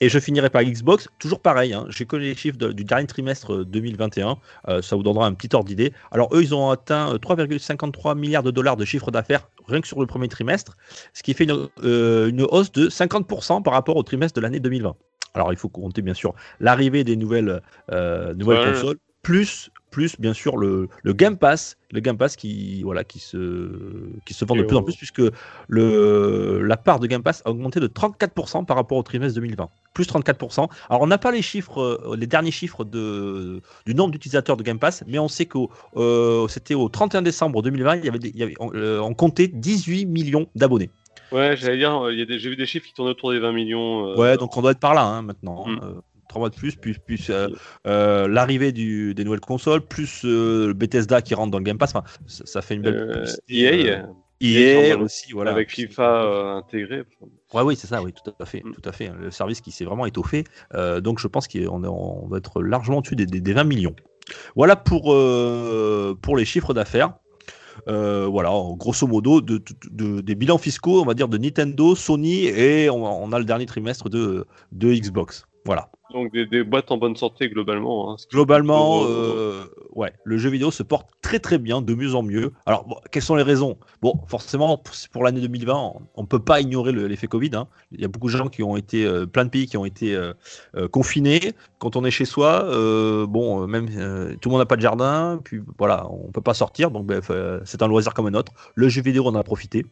Et 0.00 0.08
je 0.08 0.18
finirai 0.18 0.50
par 0.50 0.62
Xbox, 0.64 1.08
toujours 1.18 1.40
pareil, 1.40 1.72
hein, 1.72 1.86
j'ai 1.88 2.04
connu 2.04 2.24
les 2.24 2.34
chiffres 2.34 2.58
de- 2.58 2.72
du 2.72 2.84
dernier 2.84 3.06
trimestre 3.06 3.54
euh, 3.54 3.64
2021, 3.64 4.36
euh, 4.68 4.82
ça 4.82 4.96
vous 4.96 5.02
donnera 5.02 5.26
un 5.26 5.34
petit 5.34 5.54
ordre 5.54 5.66
d'idée. 5.68 5.92
Alors 6.10 6.28
eux, 6.34 6.42
ils 6.42 6.54
ont 6.54 6.68
atteint 6.70 7.14
euh, 7.14 7.18
3,53 7.18 8.16
milliards 8.18 8.42
de 8.42 8.50
dollars 8.50 8.76
de 8.76 8.84
chiffre 8.84 9.10
d'affaires 9.10 9.48
rien 9.66 9.80
que 9.80 9.86
sur 9.86 10.00
le 10.00 10.06
premier 10.06 10.28
trimestre, 10.28 10.76
ce 11.14 11.22
qui 11.22 11.32
fait 11.32 11.44
une, 11.44 11.68
euh, 11.84 12.28
une 12.28 12.42
hausse 12.42 12.72
de 12.72 12.88
50% 12.90 13.62
par 13.62 13.72
rapport 13.72 13.96
au 13.96 14.02
trimestre 14.02 14.36
de 14.36 14.42
l'année 14.42 14.60
2020. 14.60 14.94
Alors 15.32 15.52
il 15.52 15.56
faut 15.56 15.68
compter 15.68 16.02
bien 16.02 16.14
sûr 16.14 16.34
l'arrivée 16.60 17.02
des 17.04 17.16
nouvelles, 17.16 17.62
euh, 17.90 18.34
nouvelles 18.34 18.58
Ouais. 18.58 18.72
consoles, 18.72 18.96
plus, 19.22 19.70
plus 19.94 20.16
bien 20.18 20.32
sûr 20.34 20.56
le, 20.56 20.88
le 21.04 21.12
Game 21.12 21.36
Pass, 21.36 21.76
le 21.92 22.00
Game 22.00 22.16
Pass 22.18 22.34
qui, 22.36 22.82
voilà, 22.82 23.04
qui, 23.04 23.20
se, 23.20 23.70
qui 24.26 24.34
se 24.34 24.44
vend 24.44 24.56
de 24.56 24.62
Et 24.62 24.66
plus 24.66 24.76
en 24.76 24.80
on- 24.80 24.82
plus, 24.82 24.96
puisque 24.96 25.22
le, 25.68 26.62
la 26.62 26.76
part 26.76 26.98
de 27.00 27.06
Game 27.06 27.22
Pass 27.22 27.42
a 27.44 27.50
augmenté 27.50 27.78
de 27.80 27.86
34% 27.86 28.64
par 28.64 28.76
rapport 28.76 28.98
au 28.98 29.02
trimestre 29.02 29.36
2020. 29.40 29.68
Plus 29.94 30.04
34%. 30.08 30.68
Alors 30.90 31.02
on 31.02 31.06
n'a 31.06 31.18
pas 31.18 31.30
les 31.30 31.42
chiffres, 31.42 31.80
euh, 31.80 32.16
les 32.16 32.26
derniers 32.26 32.50
chiffres 32.50 32.84
de, 32.84 33.60
du 33.86 33.94
nombre 33.94 34.10
d'utilisateurs 34.10 34.56
de 34.56 34.62
Game 34.62 34.78
Pass, 34.78 35.04
mais 35.06 35.18
on 35.18 35.28
sait 35.28 35.46
que 35.46 35.58
c'était 36.48 36.74
au 36.74 36.88
31 36.88 37.22
décembre 37.22 37.62
2020, 37.62 37.96
il 37.96 38.04
y 38.04 38.08
avait, 38.08 38.18
des- 38.18 38.30
il 38.30 38.36
y 38.36 38.42
avait 38.42 38.54
on, 38.60 38.70
euh, 38.74 38.98
on 39.00 39.14
comptait 39.14 39.48
18 39.48 40.06
millions 40.06 40.46
d'abonnés. 40.54 40.90
Ouais, 41.32 41.56
j'allais 41.56 41.78
dire, 41.78 42.04
euh, 42.04 42.12
j'ai 42.12 42.48
vu 42.50 42.56
des 42.56 42.66
chiffres 42.66 42.86
qui 42.86 42.94
tournaient 42.94 43.10
autour 43.12 43.32
des 43.32 43.38
20 43.38 43.52
millions. 43.52 44.08
euh, 44.08 44.16
Ouais, 44.16 44.36
donc 44.36 44.56
on 44.56 44.62
doit 44.62 44.72
être 44.72 44.78
par 44.80 44.94
là 44.94 45.02
hein, 45.04 45.22
maintenant. 45.22 45.66
Mm. 45.66 45.80
Euh, 45.82 45.92
trois 46.34 46.40
mois 46.40 46.50
de 46.50 46.56
plus, 46.56 46.74
plus, 46.74 46.98
plus 46.98 47.30
euh, 47.30 47.46
euh, 47.86 48.26
l'arrivée 48.26 48.72
du- 48.72 49.14
des 49.14 49.22
nouvelles 49.22 49.38
consoles, 49.40 49.82
plus 49.82 50.22
euh, 50.24 50.66
le 50.68 50.72
Bethesda 50.72 51.22
qui 51.22 51.32
rentre 51.34 51.52
dans 51.52 51.58
le 51.58 51.64
Game 51.64 51.78
Pass. 51.78 51.94
Enfin, 51.94 52.04
ça, 52.26 52.44
ça 52.44 52.60
fait 52.60 52.74
une 52.74 52.82
belle 52.82 53.24
EA, 53.48 54.02
EA 54.40 54.92
dans 54.94 54.98
le- 54.98 55.04
aussi, 55.04 55.32
voilà. 55.32 55.52
avec 55.52 55.70
FIFA 55.70 56.56
intégré. 56.56 57.04
Ouais, 57.52 57.62
oui, 57.62 57.76
c'est 57.76 57.86
ça, 57.86 58.02
oui, 58.02 58.12
tout 58.12 58.32
à 58.40 58.44
fait, 58.44 58.62
Mm. 58.64 58.72
tout 58.74 58.88
à 58.88 58.90
fait. 58.92 59.12
Le 59.16 59.30
service 59.30 59.60
qui 59.60 59.70
s'est 59.70 59.84
vraiment 59.84 60.06
étoffé. 60.06 60.42
Donc, 61.02 61.20
je 61.20 61.28
pense 61.28 61.46
qu'on 61.46 61.84
on 61.84 62.26
va 62.26 62.38
être 62.38 62.60
largement 62.62 62.98
au-dessus 62.98 63.14
des, 63.16 63.26
des- 63.26 63.40
des 63.40 63.52
20 63.52 63.62
millions. 63.64 63.94
Voilà 64.56 64.74
pour, 64.74 65.14
pour 66.20 66.36
les 66.36 66.44
chiffres 66.44 66.74
d'affaires. 66.74 67.14
Euh, 67.88 68.26
voilà, 68.26 68.50
grosso 68.78 69.06
modo, 69.06 69.40
de, 69.40 69.58
de- 69.58 69.64
de- 69.90 70.20
des 70.20 70.34
bilans 70.36 70.58
fiscaux, 70.58 71.02
on 71.02 71.04
va 71.04 71.12
dire, 71.14 71.28
de 71.28 71.36
Nintendo, 71.36 71.94
Sony 71.96 72.44
et 72.46 72.88
on, 72.88 73.04
on 73.04 73.32
a 73.32 73.38
le 73.38 73.44
dernier 73.44 73.66
trimestre 73.66 74.08
de 74.08 74.46
Xbox. 74.72 75.44
Voilà. 75.66 75.90
Donc 76.14 76.32
des, 76.32 76.46
des 76.46 76.62
boîtes 76.62 76.92
en 76.92 76.96
bonne 76.96 77.16
santé 77.16 77.48
globalement. 77.48 78.12
hein, 78.12 78.16
Globalement, 78.30 79.00
pour- 79.00 79.06
euh, 79.08 79.64
ouais, 79.96 80.12
le 80.22 80.38
jeu 80.38 80.48
vidéo 80.48 80.70
se 80.70 80.84
porte 80.84 81.08
très 81.20 81.40
très 81.40 81.58
bien, 81.58 81.82
de 81.82 81.92
mieux 81.94 82.14
en 82.14 82.22
mieux. 82.22 82.52
Alors, 82.66 82.84
bon, 82.86 82.96
quelles 83.10 83.22
sont 83.22 83.34
les 83.34 83.42
raisons? 83.42 83.78
Bon, 84.00 84.14
forcément, 84.28 84.78
pour, 84.78 84.94
pour 85.10 85.24
l'année 85.24 85.40
2020, 85.40 85.92
on 86.14 86.22
ne 86.22 86.26
peut 86.28 86.38
pas 86.38 86.60
ignorer 86.60 86.92
le- 86.92 87.08
l'effet 87.08 87.26
Covid. 87.26 87.50
hein. 87.54 87.66
Il 87.90 88.00
y 88.00 88.04
a 88.04 88.08
beaucoup 88.08 88.28
de 88.28 88.36
gens 88.36 88.48
qui 88.48 88.62
ont 88.62 88.76
été, 88.76 89.04
euh, 89.04 89.26
plein 89.26 89.44
de 89.44 89.50
pays 89.50 89.66
qui 89.66 89.76
ont 89.76 89.84
été 89.84 90.14
euh, 90.14 90.32
euh, 90.76 90.86
confinés. 90.86 91.52
Quand 91.80 91.96
on 91.96 92.04
est 92.04 92.12
chez 92.12 92.24
soi, 92.26 92.64
euh, 92.64 93.26
bon, 93.26 93.64
euh, 93.64 93.66
même 93.66 93.88
euh, 93.96 94.36
tout 94.40 94.48
le 94.48 94.52
monde 94.52 94.60
n'a 94.60 94.66
pas 94.66 94.76
de 94.76 94.82
jardin, 94.82 95.40
puis 95.42 95.60
voilà, 95.78 96.06
on 96.10 96.30
peut 96.30 96.40
pas 96.40 96.54
sortir, 96.54 96.92
donc 96.92 97.10
euh, 97.10 97.60
c'est 97.64 97.82
un 97.82 97.88
loisir 97.88 98.14
comme 98.14 98.26
un 98.28 98.34
autre. 98.34 98.52
Le 98.76 98.88
jeu 98.88 99.02
vidéo, 99.02 99.24
on 99.26 99.30
en 99.30 99.34
a 99.34 99.42
profité. 99.42 99.84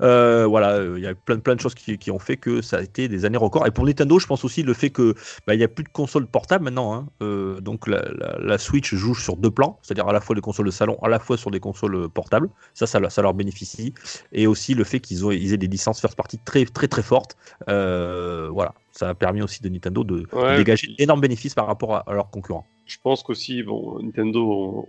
Euh, 0.00 0.46
voilà, 0.46 0.76
euh, 0.76 0.94
il 0.96 1.04
y 1.04 1.06
a 1.06 1.14
plein, 1.14 1.38
plein 1.38 1.54
de 1.54 1.60
choses 1.60 1.74
qui, 1.74 1.98
qui 1.98 2.10
ont 2.10 2.18
fait 2.18 2.36
que 2.38 2.62
ça 2.62 2.78
a 2.78 2.82
été 2.82 3.08
des 3.08 3.24
années 3.24 3.36
records. 3.36 3.66
Et 3.66 3.70
pour 3.70 3.84
Nintendo, 3.84 4.18
je 4.18 4.26
pense 4.26 4.44
aussi 4.44 4.62
le 4.62 4.72
fait 4.74 4.90
que 4.90 5.14
bah, 5.46 5.54
il 5.54 5.58
n'y 5.58 5.64
a 5.64 5.68
plus 5.68 5.84
de 5.84 5.88
consoles 5.88 6.26
portables 6.26 6.64
maintenant. 6.64 6.94
hein. 6.94 7.06
Euh, 7.22 7.60
donc 7.60 7.86
la, 7.86 8.02
la- 8.16 8.38
la 8.38 8.58
Switch 8.58 8.94
joue 8.94 9.14
sur 9.14 9.36
deux 9.36 9.50
plans, 9.50 9.78
c'est-à-dire 9.82 10.06
à 10.08 10.12
la 10.12 10.20
fois 10.20 10.34
les 10.36 10.40
consoles 10.42 10.66
de 10.66 10.70
salon, 10.70 10.98
à 11.02 11.08
la 11.08 11.18
fois 11.18 11.36
sur 11.36 11.50
des 11.50 11.60
consoles 11.60 11.94
euh, 11.96 12.08
portables. 12.08 12.48
Ça, 12.74 12.86
ça, 12.86 13.00
ça 13.10 13.22
leur 13.22 13.34
bénéficie. 13.34 13.94
Et 14.32 14.46
aussi 14.46 14.74
le 14.74 14.84
fait 14.84 15.00
qu'ils 15.00 15.26
ont, 15.26 15.30
ils 15.30 15.52
aient 15.52 15.56
des 15.58 15.66
licences 15.68 16.00
first 16.00 16.16
party 16.16 16.38
très, 16.44 16.64
très, 16.64 16.88
très 16.88 17.02
fortes. 17.02 17.36
Euh, 17.68 18.48
voilà, 18.50 18.74
ça 18.92 19.08
a 19.08 19.14
permis 19.14 19.42
aussi 19.42 19.62
de 19.62 19.68
Nintendo 19.68 20.04
de, 20.04 20.26
dégager 20.56 20.88
d'énormes 20.98 21.20
bénéfices 21.20 21.54
par 21.54 21.66
rapport 21.66 21.94
à, 21.96 21.98
à 22.08 22.12
leurs 22.14 22.30
concurrents. 22.30 22.66
Je 22.86 22.98
pense 23.02 23.22
qu'aussi, 23.22 23.62
bon, 23.62 23.98
Nintendo 24.02 24.86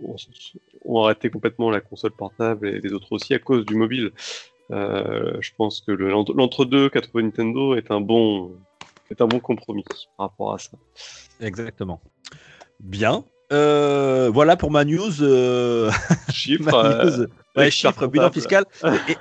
ont, 0.84 1.02
arrêté 1.02 1.30
complètement 1.30 1.70
la 1.70 1.80
console 1.80 2.10
portable 2.12 2.68
et 2.68 2.80
les 2.80 2.92
autres 2.92 3.12
aussi 3.12 3.34
à 3.34 3.38
cause 3.38 3.64
du 3.64 3.74
mobile. 3.76 4.12
Euh, 4.70 5.36
je 5.40 5.50
pense 5.56 5.80
que 5.80 5.92
le- 5.92 6.10
l'entre- 6.10 6.34
l'entre-deux 6.34 6.88
qu'a 6.88 7.00
trouvé 7.02 7.22
Nintendo 7.22 7.74
est 7.74 7.90
un 7.90 8.00
bon, 8.00 8.52
un 9.20 9.26
bon 9.26 9.40
compromis 9.40 9.84
par 10.16 10.28
rapport 10.30 10.54
à 10.54 10.58
ça. 10.58 10.70
Exactement. 11.40 12.00
Bien. 12.80 13.24
Euh, 13.52 14.30
voilà 14.32 14.56
pour 14.56 14.70
ma 14.70 14.84
news. 14.84 15.22
euh, 15.22 15.90
Chiffres, 16.30 16.64
ma 16.72 16.84
euh, 16.86 17.04
news. 17.04 17.26
Ouais, 17.56 17.66
expert 17.68 17.92
chiffres, 17.92 18.06
bilan 18.08 18.32
fiscal. 18.32 18.64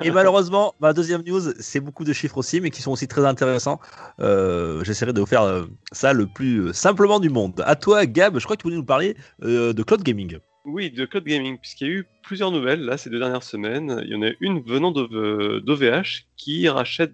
Et, 0.02 0.08
et 0.08 0.12
malheureusement, 0.12 0.74
ma 0.80 0.94
deuxième 0.94 1.22
news, 1.24 1.42
c'est 1.60 1.80
beaucoup 1.82 2.04
de 2.04 2.14
chiffres 2.14 2.38
aussi, 2.38 2.60
mais 2.62 2.72
qui 2.72 2.82
sont 2.82 2.92
aussi 2.92 3.08
très 3.08 3.26
intéressants. 3.26 3.80
Euh, 4.22 4.84
J'essaierai 4.84 5.14
de 5.14 5.20
vous 5.20 5.28
faire 5.28 5.66
ça 5.92 6.14
le 6.14 6.26
plus 6.26 6.74
simplement 6.74 7.20
du 7.20 7.30
monde. 7.30 7.62
À 7.66 7.76
toi, 7.76 8.06
Gab, 8.06 8.40
je 8.40 8.44
crois 8.46 8.56
que 8.56 8.62
tu 8.62 8.68
voulais 8.68 8.78
nous 8.78 8.86
parler 8.86 9.16
de 9.42 9.84
cloud 9.84 10.02
gaming. 10.02 10.40
Oui, 10.66 10.90
de 10.90 11.06
cloud 11.06 11.26
gaming, 11.26 11.58
puisqu'il 11.60 11.88
y 11.88 11.90
a 11.92 11.94
eu 11.94 12.08
plusieurs 12.24 12.50
nouvelles 12.50 12.80
là 12.86 12.98
ces 12.98 13.10
deux 13.10 13.20
dernières 13.20 13.44
semaines. 13.44 14.02
Il 14.06 14.10
y 14.12 14.16
en 14.16 14.24
a 14.26 14.32
une 14.40 14.62
venant 14.64 14.92
d'O- 14.92 15.60
d'OVH 15.60 16.26
qui 16.38 16.68
rachète 16.70 17.12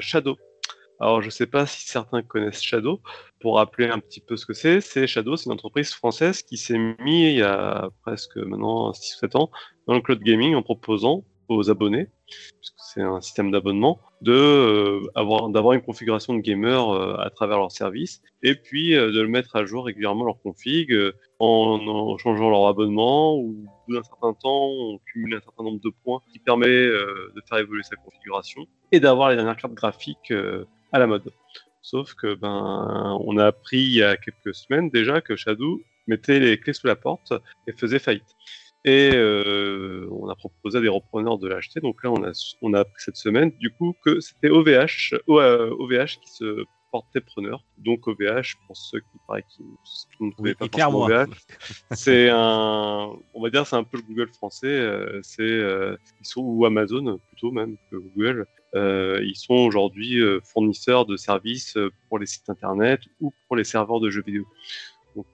Shadow. 0.00 0.36
Alors 1.00 1.22
je 1.22 1.30
sais 1.30 1.46
pas 1.46 1.66
si 1.66 1.86
certains 1.86 2.22
connaissent 2.22 2.62
Shadow. 2.62 3.00
Pour 3.40 3.56
rappeler 3.56 3.88
un 3.88 4.00
petit 4.00 4.20
peu 4.20 4.36
ce 4.36 4.46
que 4.46 4.52
c'est, 4.52 4.80
c'est 4.80 5.06
Shadow, 5.06 5.36
c'est 5.36 5.46
une 5.46 5.52
entreprise 5.52 5.92
française 5.92 6.42
qui 6.42 6.56
s'est 6.56 6.78
mise 6.78 7.32
il 7.32 7.38
y 7.38 7.42
a 7.42 7.88
presque 8.02 8.36
maintenant 8.36 8.90
6-7 8.90 9.36
ans 9.36 9.50
dans 9.86 9.94
le 9.94 10.00
cloud 10.00 10.20
gaming 10.20 10.54
en 10.54 10.62
proposant 10.62 11.24
aux 11.48 11.70
abonnés, 11.70 12.08
puisque 12.26 12.74
c'est 12.78 13.00
un 13.00 13.20
système 13.20 13.50
d'abonnement, 13.50 14.00
euh, 14.26 15.00
avoir 15.14 15.48
d'avoir 15.48 15.74
une 15.74 15.80
configuration 15.80 16.34
de 16.34 16.40
gamer 16.40 16.90
euh, 16.90 17.16
à 17.18 17.30
travers 17.30 17.58
leur 17.58 17.72
service 17.72 18.20
et 18.42 18.54
puis 18.54 18.94
euh, 18.94 19.12
de 19.12 19.20
le 19.20 19.28
mettre 19.28 19.56
à 19.56 19.64
jour 19.64 19.86
régulièrement 19.86 20.24
leur 20.24 20.40
config 20.42 20.92
en, 21.38 22.18
changeant 22.18 22.50
leur 22.50 22.66
abonnement 22.66 23.36
ou 23.38 23.64
d'un 23.88 24.02
certain 24.02 24.34
temps 24.34 24.66
on 24.68 24.98
cumule 25.06 25.36
un 25.36 25.40
certain 25.40 25.62
nombre 25.62 25.80
de 25.80 25.90
points 26.04 26.20
qui 26.32 26.38
permet 26.40 26.68
de 26.68 27.42
faire 27.48 27.58
évoluer 27.58 27.84
sa 27.84 27.96
configuration 27.96 28.66
et 28.90 29.00
d'avoir 29.00 29.30
les 29.30 29.36
dernières 29.36 29.56
cartes 29.56 29.74
graphiques 29.74 30.32
à 30.92 30.98
la 30.98 31.06
mode. 31.06 31.32
Sauf 31.82 32.14
que 32.14 32.34
ben, 32.34 33.18
on 33.20 33.38
a 33.38 33.46
appris 33.46 33.78
il 33.78 33.94
y 33.94 34.02
a 34.02 34.16
quelques 34.16 34.54
semaines 34.54 34.90
déjà 34.90 35.20
que 35.20 35.36
Shadow 35.36 35.80
mettait 36.06 36.40
les 36.40 36.58
clés 36.58 36.72
sous 36.72 36.86
la 36.86 36.96
porte 36.96 37.32
et 37.66 37.72
faisait 37.72 37.98
faillite. 37.98 38.36
Et 38.84 39.10
euh, 39.14 40.08
on 40.10 40.28
a 40.28 40.34
proposé 40.34 40.78
à 40.78 40.80
des 40.80 40.88
repreneurs 40.88 41.38
de 41.38 41.48
l'acheter. 41.48 41.80
Donc 41.80 42.02
là, 42.04 42.10
on 42.10 42.22
a, 42.24 42.32
on 42.62 42.74
a 42.74 42.80
appris 42.80 43.02
cette 43.02 43.16
semaine, 43.16 43.50
du 43.58 43.70
coup, 43.70 43.94
que 44.04 44.20
c'était 44.20 44.50
OVH, 44.50 45.14
OVH 45.26 46.18
qui 46.22 46.30
se 46.30 46.64
portait 46.90 47.20
preneur. 47.20 47.64
Donc 47.78 48.06
OVH, 48.06 48.56
pour 48.66 48.76
ceux 48.76 49.00
qui 49.00 49.18
paraît 49.26 49.44
qui, 49.48 49.62
ne 50.20 50.30
trouvaient 50.30 50.54
pas 50.54 50.66
forcément 50.68 51.04
OVH, 51.04 51.26
c'est 51.92 52.30
un, 52.30 53.12
on 53.34 53.42
va 53.42 53.50
dire, 53.50 53.66
c'est 53.66 53.76
un 53.76 53.84
peu 53.84 53.98
le 53.98 54.02
Google 54.04 54.28
français. 54.32 54.66
euh, 54.66 55.20
c'est 55.22 55.42
euh, 55.42 55.96
ils 56.20 56.26
sont 56.26 56.42
ou 56.42 56.64
Amazon 56.64 57.18
plutôt 57.28 57.50
même 57.50 57.76
que 57.90 57.96
Google. 57.96 58.46
Euh, 58.74 59.20
ils 59.24 59.36
sont 59.36 59.54
aujourd'hui 59.54 60.20
euh, 60.20 60.40
fournisseurs 60.42 61.06
de 61.06 61.16
services 61.16 61.76
euh, 61.76 61.90
pour 62.08 62.18
les 62.18 62.26
sites 62.26 62.50
internet 62.50 63.00
ou 63.20 63.32
pour 63.46 63.56
les 63.56 63.64
serveurs 63.64 64.00
de 64.00 64.10
jeux 64.10 64.22
vidéo. 64.22 64.44
Donc 65.16 65.26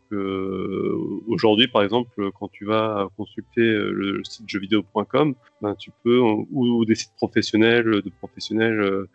aujourd'hui, 1.28 1.68
par 1.68 1.82
exemple, 1.82 2.30
quand 2.38 2.48
tu 2.48 2.64
vas 2.64 3.08
consulter 3.18 3.60
le 3.60 4.22
site 4.24 4.48
jeuxvideo.com, 4.48 5.34
ben, 5.60 5.74
tu 5.74 5.90
peux 6.02 6.20
ou, 6.20 6.84
des 6.86 6.94
sites 6.94 7.12
professionnels 7.16 8.00
de 8.00 8.10
professionnels, 8.18 9.06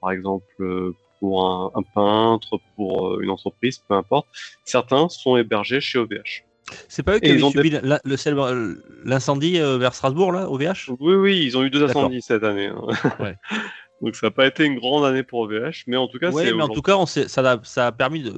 par 0.00 0.12
exemple 0.12 0.94
pour 1.18 1.46
un, 1.46 1.72
un 1.74 1.82
peintre, 1.82 2.60
pour 2.76 3.20
une 3.22 3.30
entreprise, 3.30 3.78
peu 3.78 3.94
importe. 3.94 4.28
Certains 4.64 5.08
sont 5.08 5.36
hébergés 5.36 5.80
chez 5.80 5.98
OVH. 5.98 6.44
C'est 6.88 7.02
pas 7.02 7.16
eux 7.16 7.18
qui 7.18 7.26
Et 7.26 7.32
avaient 7.32 7.42
ont 7.42 7.50
subi 7.50 7.70
la- 7.70 8.00
le 8.04 8.16
euh, 8.26 8.74
l'incendie 9.04 9.58
euh, 9.60 9.78
vers 9.78 9.94
Strasbourg, 9.94 10.32
là, 10.32 10.48
au 10.48 10.56
VH 10.58 10.90
Oui, 11.00 11.14
oui, 11.14 11.42
ils 11.44 11.56
ont 11.56 11.62
eu 11.64 11.70
deux 11.70 11.82
incendies 11.84 12.22
cette 12.22 12.44
année. 12.44 12.66
hein. 12.66 12.86
Ouais. 13.20 13.36
Donc 14.02 14.16
ça 14.16 14.26
n'a 14.26 14.30
pas 14.32 14.46
été 14.48 14.64
une 14.64 14.80
grande 14.80 15.04
année 15.04 15.22
pour 15.22 15.40
OVH, 15.40 15.84
mais 15.86 15.96
en 15.96 16.08
tout 16.08 16.18
cas, 16.18 16.32
Ouais, 16.32 16.52
mais 16.52 16.62
en 16.62 16.68
tout 16.68 16.82
cas, 16.82 16.96
on 16.96 17.06
ça, 17.06 17.22
a, 17.48 17.60
ça 17.62 17.86
a 17.86 17.92
permis 17.92 18.20
de- 18.24 18.30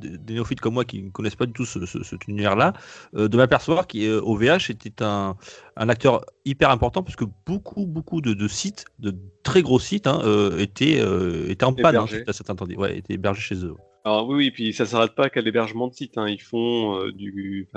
de- 0.00 0.16
des 0.16 0.34
néophytes 0.34 0.60
comme 0.60 0.74
moi 0.74 0.84
qui 0.84 1.02
ne 1.02 1.10
connaissent 1.10 1.34
pas 1.34 1.46
du 1.46 1.52
tout 1.52 1.64
ce, 1.64 1.84
ce- 1.86 2.04
cet 2.04 2.28
univers-là, 2.28 2.72
euh, 3.16 3.26
de 3.26 3.36
m'apercevoir 3.36 3.88
qu'OVH 3.88 4.70
était 4.70 5.02
un, 5.02 5.36
un 5.76 5.88
acteur 5.88 6.24
hyper 6.44 6.70
important 6.70 7.02
parce 7.02 7.16
que 7.16 7.24
beaucoup, 7.46 7.84
beaucoup 7.84 8.20
de, 8.20 8.32
de 8.32 8.46
sites, 8.46 8.84
de 9.00 9.12
très 9.42 9.62
gros 9.62 9.80
sites, 9.80 10.06
hein, 10.06 10.20
euh, 10.24 10.56
étaient, 10.58 11.00
euh, 11.00 11.48
étaient 11.48 11.64
en 11.64 11.72
panne 11.82 11.96
hein, 11.96 12.06
à 12.28 12.32
cet 12.32 12.48
incendie. 12.48 12.76
Ouais, 12.76 12.98
étaient 12.98 13.14
hébergés 13.14 13.40
chez 13.40 13.64
eux. 13.64 13.74
Alors 14.04 14.26
oui, 14.28 14.36
oui, 14.36 14.50
puis 14.50 14.72
ça 14.72 14.86
s'arrête 14.86 15.14
pas 15.14 15.28
qu'à 15.28 15.40
l'hébergement 15.40 15.88
de 15.88 15.92
sites. 15.92 16.16
Hein. 16.16 16.28
Ils 16.28 16.40
font 16.40 16.98
euh, 16.98 17.12
du, 17.12 17.68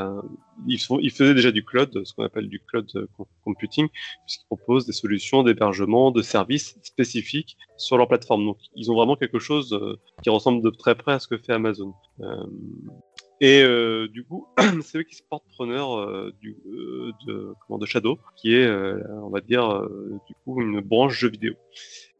ils 0.67 0.79
font, 0.79 0.99
ils 0.99 1.11
faisaient 1.11 1.33
déjà 1.33 1.51
du 1.51 1.65
cloud, 1.65 2.03
ce 2.05 2.13
qu'on 2.13 2.23
appelle 2.23 2.47
du 2.47 2.59
cloud 2.59 2.89
euh, 2.95 3.07
com- 3.17 3.25
computing, 3.43 3.87
puisqu'ils 4.25 4.45
proposent 4.45 4.85
des 4.85 4.93
solutions 4.93 5.43
d'hébergement, 5.43 6.11
de 6.11 6.21
services 6.21 6.77
spécifiques 6.83 7.57
sur 7.77 7.97
leur 7.97 8.07
plateforme. 8.07 8.45
Donc 8.45 8.57
ils 8.75 8.91
ont 8.91 8.95
vraiment 8.95 9.15
quelque 9.15 9.39
chose 9.39 9.73
euh, 9.73 9.99
qui 10.23 10.29
ressemble 10.29 10.63
de 10.63 10.69
très 10.69 10.95
près 10.95 11.13
à 11.13 11.19
ce 11.19 11.27
que 11.27 11.37
fait 11.37 11.53
Amazon. 11.53 11.93
Et 13.43 13.63
du 14.13 14.23
coup, 14.23 14.45
c'est 14.83 14.99
eux 14.99 15.03
qui 15.03 15.15
se 15.15 15.23
portent 15.27 15.47
preneur 15.49 16.31
du, 16.39 16.55
de, 17.25 17.55
de 17.69 17.85
Shadow, 17.87 18.19
qui 18.37 18.53
est, 18.53 18.69
on 18.69 19.29
va 19.29 19.41
dire, 19.41 19.81
du 20.27 20.35
coup, 20.45 20.61
une 20.61 20.79
branche 20.81 21.17
jeux 21.17 21.31
vidéo. 21.31 21.55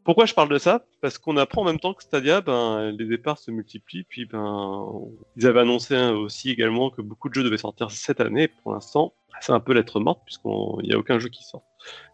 Pourquoi 0.04 0.26
je 0.26 0.34
parle 0.34 0.50
de 0.50 0.58
ça? 0.58 0.84
Parce 1.02 1.18
qu'on 1.20 1.38
apprend 1.38 1.62
en 1.62 1.66
même 1.66 1.80
temps 1.80 1.94
que 1.94 2.02
Stadia, 2.04 2.42
ben, 2.42 2.92
les 2.98 3.06
départs 3.06 3.38
se 3.38 3.52
multiplient. 3.52 4.04
Puis, 4.04 4.26
ben, 4.26 4.90
ils 5.38 5.46
avaient 5.46 5.60
annoncé 5.62 5.96
hein, 5.96 6.12
aussi 6.14 6.50
également 6.50 6.90
que 6.90 7.02
beaucoup 7.02 7.30
de 7.30 7.34
jeux 7.36 7.44
devaient 7.44 7.58
sortir 7.58 7.92
cette 7.92 8.20
année. 8.20 8.48
Pour 8.48 8.74
l'instant, 8.74 9.14
c'est 9.42 9.52
un 9.52 9.60
peu 9.60 9.74
lettre 9.74 10.00
morte 10.00 10.22
puisqu'il 10.26 10.88
n'y 10.88 10.94
a 10.94 10.98
aucun 10.98 11.20
jeu 11.20 11.30
qui 11.30 11.44
sort 11.44 11.64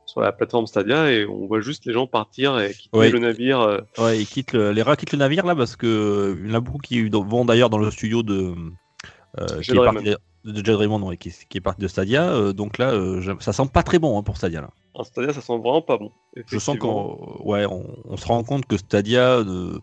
sur 0.06 0.22
la 0.22 0.32
plateforme 0.32 0.68
Stadia 0.68 1.12
et 1.12 1.26
on 1.26 1.48
voit 1.48 1.60
juste 1.60 1.86
les 1.86 1.92
gens 1.94 2.08
partir 2.08 2.58
et 2.60 2.74
quitter 2.74 2.98
Ouais. 2.98 3.10
le 3.10 3.20
navire. 3.20 3.60
euh, 3.60 3.80
Ouais, 3.98 4.20
ils 4.22 4.26
quittent 4.28 4.54
le- 4.54 4.72
les 4.72 4.82
rats 4.82 4.96
quittent 4.96 5.12
le 5.12 5.18
navire 5.18 5.46
là 5.46 5.54
parce 5.56 5.76
que 5.76 5.86
euh, 5.88 6.36
il 6.42 6.50
y 6.50 6.52
en 6.52 6.56
a 6.56 6.60
beaucoup 6.62 6.78
qui 6.78 7.10
vont 7.10 7.44
d'ailleurs 7.44 7.70
dans 7.70 7.78
le 7.78 7.92
studio 7.92 8.24
de, 8.24 8.54
euh, 9.40 9.46
qui 9.58 9.64
Jed 9.64 9.76
est 9.76 9.80
Raymond. 9.80 9.94
parti 9.96 10.10
de, 10.46 10.56
Jed 10.64 10.70
Raymond, 10.76 11.04
ouais, 11.08 11.18
qui, 11.18 11.32
qui 11.50 11.58
est 11.58 11.62
parti 11.62 11.82
de 11.82 11.88
Stadia. 11.90 12.30
euh, 12.32 12.54
donc 12.54 12.78
là, 12.78 12.92
euh, 12.92 13.36
ça 13.42 13.52
sent 13.52 13.64
pas 13.74 13.84
très 13.84 14.00
bon 14.00 14.18
hein, 14.18 14.24
pour 14.24 14.38
Stadia 14.38 14.62
là. 14.62 14.70
En 14.98 15.04
Stadia, 15.04 15.34
ça 15.34 15.42
sent 15.42 15.58
vraiment 15.58 15.82
pas 15.82 15.98
bon. 15.98 16.12
Je 16.48 16.58
sens 16.60 16.78
qu'on 16.78 17.40
ouais, 17.44 17.66
on, 17.66 17.86
on 18.06 18.18
se 18.18 18.26
rend 18.26 18.44
compte 18.44 18.66
que 18.66 18.78
Stadia, 18.78 19.44
ne- 19.44 19.80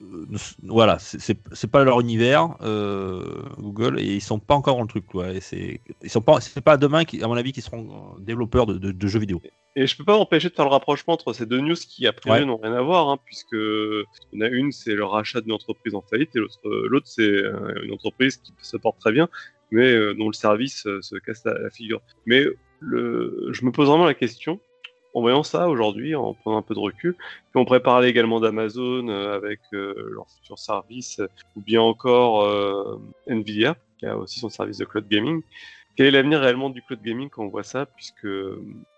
ne- 0.00 0.38
voilà, 0.68 0.98
c'est- 0.98 1.66
pas 1.70 1.84
leur 1.84 2.00
univers, 2.00 2.56
euh, 2.62 3.42
Google, 3.58 4.00
et 4.00 4.14
ils 4.14 4.20
sont 4.20 4.38
pas 4.38 4.54
encore 4.54 4.76
dans 4.76 4.82
le 4.82 4.88
truc. 4.88 5.06
Quoi, 5.06 5.30
et 5.32 5.40
c'est 5.40 5.80
ils 6.02 6.10
sont 6.10 6.20
pas, 6.20 6.40
c'est 6.40 6.60
pas 6.60 6.76
demain, 6.76 7.02
à 7.22 7.26
mon 7.28 7.34
avis, 7.34 7.52
qu'ils 7.52 7.62
seront 7.62 8.16
développeurs 8.18 8.66
de, 8.66 8.78
de- 8.78 8.92
de 8.92 9.06
jeux 9.06 9.20
vidéo. 9.20 9.40
Et 9.74 9.86
je 9.86 9.96
peux 9.96 10.04
pas 10.04 10.18
m'empêcher 10.18 10.50
de 10.50 10.54
faire 10.54 10.66
le 10.66 10.70
rapprochement 10.70 11.14
entre 11.14 11.32
ces 11.32 11.46
deux 11.46 11.60
news 11.60 11.74
qui, 11.76 12.06
a 12.06 12.12
priori, 12.12 12.40
Ouais. 12.40 12.46
n'ont 12.46 12.58
rien 12.58 12.74
à 12.74 12.82
voir, 12.82 13.08
hein, 13.08 13.18
puisque 13.24 13.52
il 13.54 14.04
y 14.34 14.38
en 14.38 14.40
a 14.42 14.48
une, 14.48 14.70
c'est 14.70 14.94
le 14.94 15.04
rachat 15.04 15.40
d'une 15.40 15.52
entreprise 15.52 15.94
en 15.94 16.02
faillite, 16.02 16.34
et 16.36 16.40
l'autre, 16.64 17.06
c'est 17.06 17.22
euh, 17.22 17.82
une 17.84 17.92
entreprise 17.92 18.36
qui 18.36 18.52
se 18.60 18.76
porte 18.76 18.98
très 19.00 19.12
bien, 19.12 19.28
mais 19.70 19.90
euh, 19.92 20.14
dont 20.14 20.26
le 20.26 20.34
service 20.34 20.86
euh, 20.86 21.00
se 21.00 21.16
casse 21.16 21.42
la, 21.46 21.54
la 21.58 21.70
figure. 21.70 22.02
Mais 22.26 22.44
le, 22.82 23.48
je 23.52 23.64
me 23.64 23.72
pose 23.72 23.88
vraiment 23.88 24.04
la 24.04 24.14
question, 24.14 24.60
en 25.14 25.20
voyant 25.20 25.42
ça 25.42 25.68
aujourd'hui, 25.68 26.14
en 26.14 26.34
prenant 26.34 26.58
un 26.58 26.62
peu 26.62 26.74
de 26.74 26.80
recul, 26.80 27.14
puis 27.14 27.56
on 27.56 27.64
pourrait 27.64 27.82
parler 27.82 28.08
également 28.08 28.40
d'Amazon 28.40 29.08
euh, 29.08 29.34
avec 29.34 29.60
euh, 29.72 29.94
leur 30.10 30.26
futur 30.30 30.58
service, 30.58 31.18
euh, 31.18 31.28
ou 31.56 31.60
bien 31.60 31.82
encore 31.82 32.48
Nvidia, 33.26 33.76
qui 33.98 34.06
a 34.06 34.16
aussi 34.16 34.40
son 34.40 34.48
service 34.48 34.78
de 34.78 34.84
cloud 34.84 35.06
gaming. 35.08 35.42
Quel 35.96 36.06
est 36.06 36.10
l'avenir 36.10 36.40
réellement 36.40 36.70
du 36.70 36.82
cloud 36.82 37.02
gaming 37.02 37.28
quand 37.28 37.44
on 37.44 37.48
voit 37.48 37.62
ça 37.62 37.86
Puisque 37.86 38.26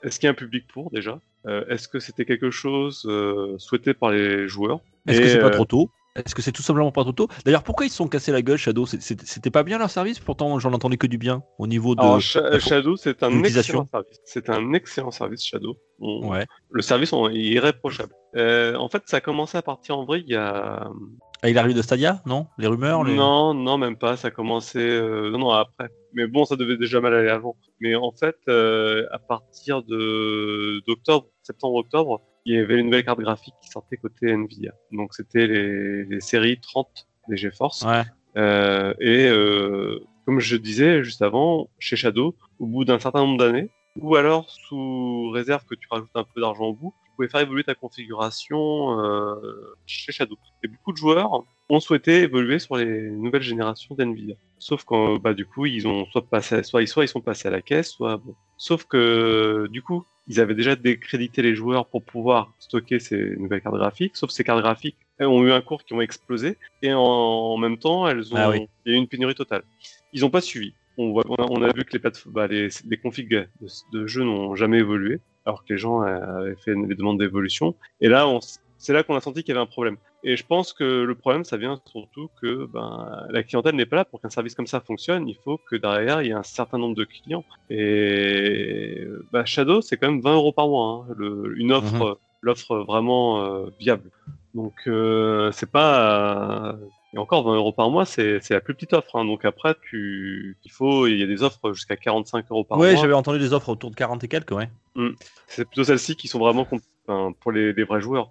est-ce 0.03 0.20
qu'il 0.20 0.27
y 0.27 0.29
a 0.29 0.31
un 0.31 0.35
public 0.35 0.64
pour 0.68 0.90
déjà? 0.90 1.20
Euh, 1.47 1.64
Est-ce 1.68 1.88
que 1.88 1.99
c'était 1.99 2.25
quelque 2.25 2.51
chose 2.51 3.05
euh, 3.07 3.59
souhaité 3.59 3.94
par 3.94 4.11
les 4.11 4.49
joueurs? 4.49 4.81
Est-ce 5.07 5.20
que 5.20 5.29
c'est 5.29 5.40
pas 5.40 5.51
trop 5.51 5.66
tôt? 5.66 5.90
Est-ce 6.16 6.35
que 6.35 6.42
c'est 6.42 6.53
tout 6.53 6.62
simplement 6.62 6.92
pas 6.92 7.03
trop 7.03 7.12
tôt? 7.12 7.29
D'ailleurs, 7.44 7.64
pourquoi 7.64 7.87
ils 7.87 7.90
se 7.90 7.96
sont 7.96 8.07
cassés 8.07 8.31
la 8.31 8.40
gueule, 8.40 8.57
Shadow? 8.57 8.87
C'était 8.87 9.50
pas 9.50 9.64
bien 9.64 9.79
leur 9.79 9.90
service? 9.90 10.20
Pourtant, 10.20 10.61
j'en 10.61 10.72
entendais 10.72 10.96
que 10.96 11.09
du 11.09 11.18
bien 11.18 11.42
au 11.59 11.66
niveau 11.66 11.96
de. 11.96 12.00
Alors, 12.03 12.20
la- 12.37 12.61
Shadow, 12.61 12.96
c'est 12.96 13.22
un 13.24 13.42
excellent 13.42 13.88
service. 13.90 14.20
C'est 14.24 14.48
un 14.48 14.72
excellent 14.74 15.11
service 15.11 15.44
Shadow. 15.44 15.77
On- 15.98 16.29
Ouais. 16.29 16.46
Le 16.70 16.83
service 16.83 17.12
on- 17.12 17.29
est 17.29 17.35
irréprochable. 17.35 18.12
Euh, 18.37 18.77
en 18.77 18.88
fait, 18.88 19.03
ça 19.07 19.16
a 19.16 19.20
commencé 19.20 19.59
à 19.59 19.62
partir 19.62 19.98
en 19.98 20.05
vrai 20.05 20.20
il 20.20 20.29
y 20.29 20.37
a 20.37 20.88
Ah, 21.42 21.50
il 21.50 21.59
arrive 21.59 21.77
de 21.77 21.83
Stadia, 21.83 22.22
non? 22.27 22.46
Les 22.59 22.66
rumeurs 22.68 23.05
les... 23.05 23.14
Non, 23.16 23.53
non, 23.53 23.77
même 23.77 23.96
pas. 23.96 24.16
Ça 24.16 24.29
a 24.29 24.31
commencé 24.31 24.79
euh, 24.79 25.31
non, 25.31 25.38
non, 25.38 25.50
après. 25.50 25.90
Mais 26.14 26.27
bon, 26.27 26.44
ça 26.46 26.57
devait 26.57 26.77
déjà 26.79 27.00
mal 27.00 27.12
aller 27.12 27.29
avant. 27.29 27.57
Mais 27.81 27.94
en 27.96 28.12
fait, 28.12 28.37
euh, 28.48 29.05
à 29.11 29.18
partir 29.18 29.83
de 29.83 30.81
d'octobre, 30.87 31.27
septembre-octobre, 31.42 32.22
il 32.45 32.55
y 32.55 32.59
avait 32.59 32.79
une 32.79 32.87
nouvelle 32.87 33.05
carte 33.05 33.21
graphique 33.21 33.55
qui 33.63 33.69
sortait 33.69 33.97
côté 33.97 34.31
Nvidia. 34.31 34.73
Donc 34.93 35.15
c'était 35.15 35.47
les, 35.47 36.05
les 36.05 36.21
séries 36.21 36.61
30 36.61 37.07
des 37.29 37.37
GeForce. 37.37 37.83
Ouais. 37.83 38.03
Euh, 38.37 38.95
et 39.01 39.27
euh, 39.29 40.01
comme 40.27 40.41
je 40.41 40.57
disais 40.57 41.05
juste 41.05 41.23
avant, 41.23 41.69
chez 41.79 41.97
Shadow, 41.97 42.35
au 42.59 42.67
bout 42.67 42.85
d'un 42.85 42.99
certain 42.99 43.21
nombre 43.21 43.39
d'années, 43.39 43.71
ou 43.97 44.17
alors 44.17 44.51
sous 44.51 45.31
réserve 45.31 45.65
que 45.67 45.75
tu 45.75 45.87
rajoutes 45.91 46.11
un 46.15 46.25
peu 46.25 46.41
d'argent 46.41 46.65
au 46.65 46.75
bout, 46.75 46.95
tu 47.05 47.11
pouvais 47.17 47.29
faire 47.29 47.41
évoluer 47.41 47.63
ta 47.63 47.75
configuration 47.75 49.01
euh, 49.01 49.37
chez 49.87 50.13
Shadow. 50.13 50.37
Et 50.65 50.69
beaucoup 50.69 50.93
de 50.93 50.97
joueurs 50.97 51.45
ont 51.69 51.81
souhaité 51.81 52.23
évoluer 52.23 52.59
sur 52.59 52.77
les 52.77 53.11
nouvelles 53.11 53.43
générations 53.43 53.95
d'NVIDIA. 53.95 54.35
Sauf 54.59 54.85
qu'en 54.85 55.17
bah, 55.17 55.35
du 55.35 55.47
coup, 55.47 55.67
ils 55.67 55.87
ont 55.87 56.07
soit 56.07 56.27
passé, 56.29 56.63
soit, 56.65 56.85
soit 56.87 57.05
ils 57.05 57.09
sont 57.09 57.21
passés 57.21 57.49
à 57.49 57.51
la 57.51 57.63
caisse, 57.63 57.91
soit 57.91 58.17
bon. 58.17 58.35
Sauf 58.57 58.85
que 58.85 59.69
du 59.71 59.83
coup, 59.83 60.05
ils 60.27 60.41
avaient 60.41 60.55
déjà 60.55 60.75
décrédité 60.77 61.43
les 61.43 61.55
joueurs 61.55 61.87
pour 61.87 62.03
pouvoir 62.03 62.53
stocker 62.59 62.99
ces 62.99 63.37
nouvelles 63.37 63.61
cartes 63.61 63.77
graphiques. 63.77 64.17
Sauf 64.17 64.31
ces 64.31 64.45
cartes 64.45 64.63
graphiques 64.63 64.97
elles 65.19 65.27
ont 65.29 65.45
eu 65.45 65.53
un 65.53 65.61
cours 65.61 65.85
qui 65.85 65.95
ont 65.95 66.01
explosé 66.01 66.57
et 66.83 66.93
en, 66.93 67.01
en 67.01 67.57
même 67.57 67.79
temps, 67.79 68.09
elles 68.09 68.33
ont, 68.33 68.37
Ah 68.37 68.51
oui. 68.51 68.67
il 68.85 68.93
y 68.93 68.95
a 68.95 68.99
eu 68.99 69.01
une 69.01 69.07
pénurie 69.07 69.35
totale. 69.37 69.63
Ils 70.13 70.23
n'ont 70.23 70.31
pas 70.31 70.41
suivi. 70.41 70.75
On, 70.97 71.13
voit, 71.13 71.25
on, 71.29 71.35
a, 71.37 71.47
on 71.51 71.63
a 71.63 71.73
vu 71.73 71.85
que 71.85 71.97
les, 71.97 72.03
bah, 72.27 72.47
les, 72.47 72.69
les 72.89 72.97
configs 72.97 73.29
de, 73.31 73.47
de 73.93 74.07
jeux 74.07 74.25
n'ont 74.25 74.55
jamais 74.57 74.79
évolué, 74.79 75.21
alors 75.45 75.65
que 75.65 75.73
les 75.73 75.79
gens 75.79 76.01
avaient 76.01 76.57
fait 76.57 76.75
des 76.75 76.95
demandes 76.95 77.19
d'évolution. 77.19 77.75
Et 78.01 78.09
là, 78.09 78.27
on, 78.29 78.41
c'est 78.85 78.92
là 78.92 79.03
qu'on 79.03 79.16
a 79.16 79.20
senti 79.20 79.42
qu'il 79.42 79.55
y 79.55 79.57
avait 79.57 79.62
un 79.62 79.66
problème. 79.66 79.97
Et 80.23 80.37
je 80.37 80.44
pense 80.47 80.73
que 80.73 80.85
le 80.85 81.14
problème, 81.14 81.44
ça 81.44 81.57
vient 81.57 81.81
surtout 81.90 82.29
que 82.40 82.66
ben, 82.66 83.27
la 83.31 83.42
clientèle 83.42 83.75
n'est 83.77 83.87
pas 83.87 83.97
là 83.97 84.05
pour 84.05 84.20
qu'un 84.20 84.31
service 84.31 84.55
comme 84.55 84.66
ça 84.66 84.81
fonctionne. 84.81 85.29
Il 85.29 85.37
faut 85.42 85.59
que 85.70 85.77
derrière, 85.77 86.23
il 86.23 86.29
y 86.29 86.31
ait 86.31 86.35
un 86.35 86.42
certain 86.42 86.79
nombre 86.79 86.94
de 86.94 87.05
clients. 87.05 87.44
Et 87.70 89.07
bah, 89.33 89.44
Shadow, 89.44 89.81
c'est 89.81 89.97
quand 89.97 90.11
même 90.11 90.20
20 90.20 90.35
euros 90.35 90.53
par 90.53 90.68
mois, 90.68 91.07
hein, 91.09 91.14
le, 91.16 91.55
une 91.59 91.73
offre, 91.73 91.92
Mhm. 91.94 92.14
l'offre 92.42 92.77
vraiment 92.79 93.42
euh, 93.44 93.66
viable. 93.81 94.11
Donc 94.55 94.75
euh, 94.87 95.51
c'est 95.53 95.70
pas 95.70 96.70
euh, 96.75 96.77
et 97.12 97.18
encore 97.18 97.44
20 97.44 97.55
euros 97.57 97.73
par 97.73 97.90
mois, 97.90 98.05
c'est 98.05 98.40
la 98.51 98.61
plus 98.61 98.75
petite 98.75 98.92
offre. 98.92 99.16
Hein. 99.16 99.25
Donc 99.25 99.44
après, 99.44 99.75
tu 99.88 100.57
il 100.64 100.70
faut 100.70 101.07
il 101.07 101.18
y 101.18 101.23
a 101.23 101.27
des 101.27 101.42
offres 101.42 101.73
jusqu'à 101.73 101.97
45 101.97 102.47
euros 102.51 102.64
par 102.64 102.79
Ouais, 102.79 102.92
mois. 102.92 103.01
j'avais 103.01 103.14
entendu 103.14 103.38
des 103.38 103.53
offres 103.53 103.68
autour 103.70 103.90
de 103.90 103.97
40 103.97 104.23
et 104.25 104.29
quelques, 104.29 104.53
ouais. 104.53 104.68
C'est 105.47 105.64
plutôt 105.64 105.85
celles-ci 105.85 106.16
qui 106.16 106.29
sont 106.29 106.38
vraiment 106.38 106.66
enfin, 107.07 107.33
pour 107.40 107.53
les, 107.53 107.73
les 107.73 107.85
vrais 107.85 108.01
joueurs. 108.01 108.31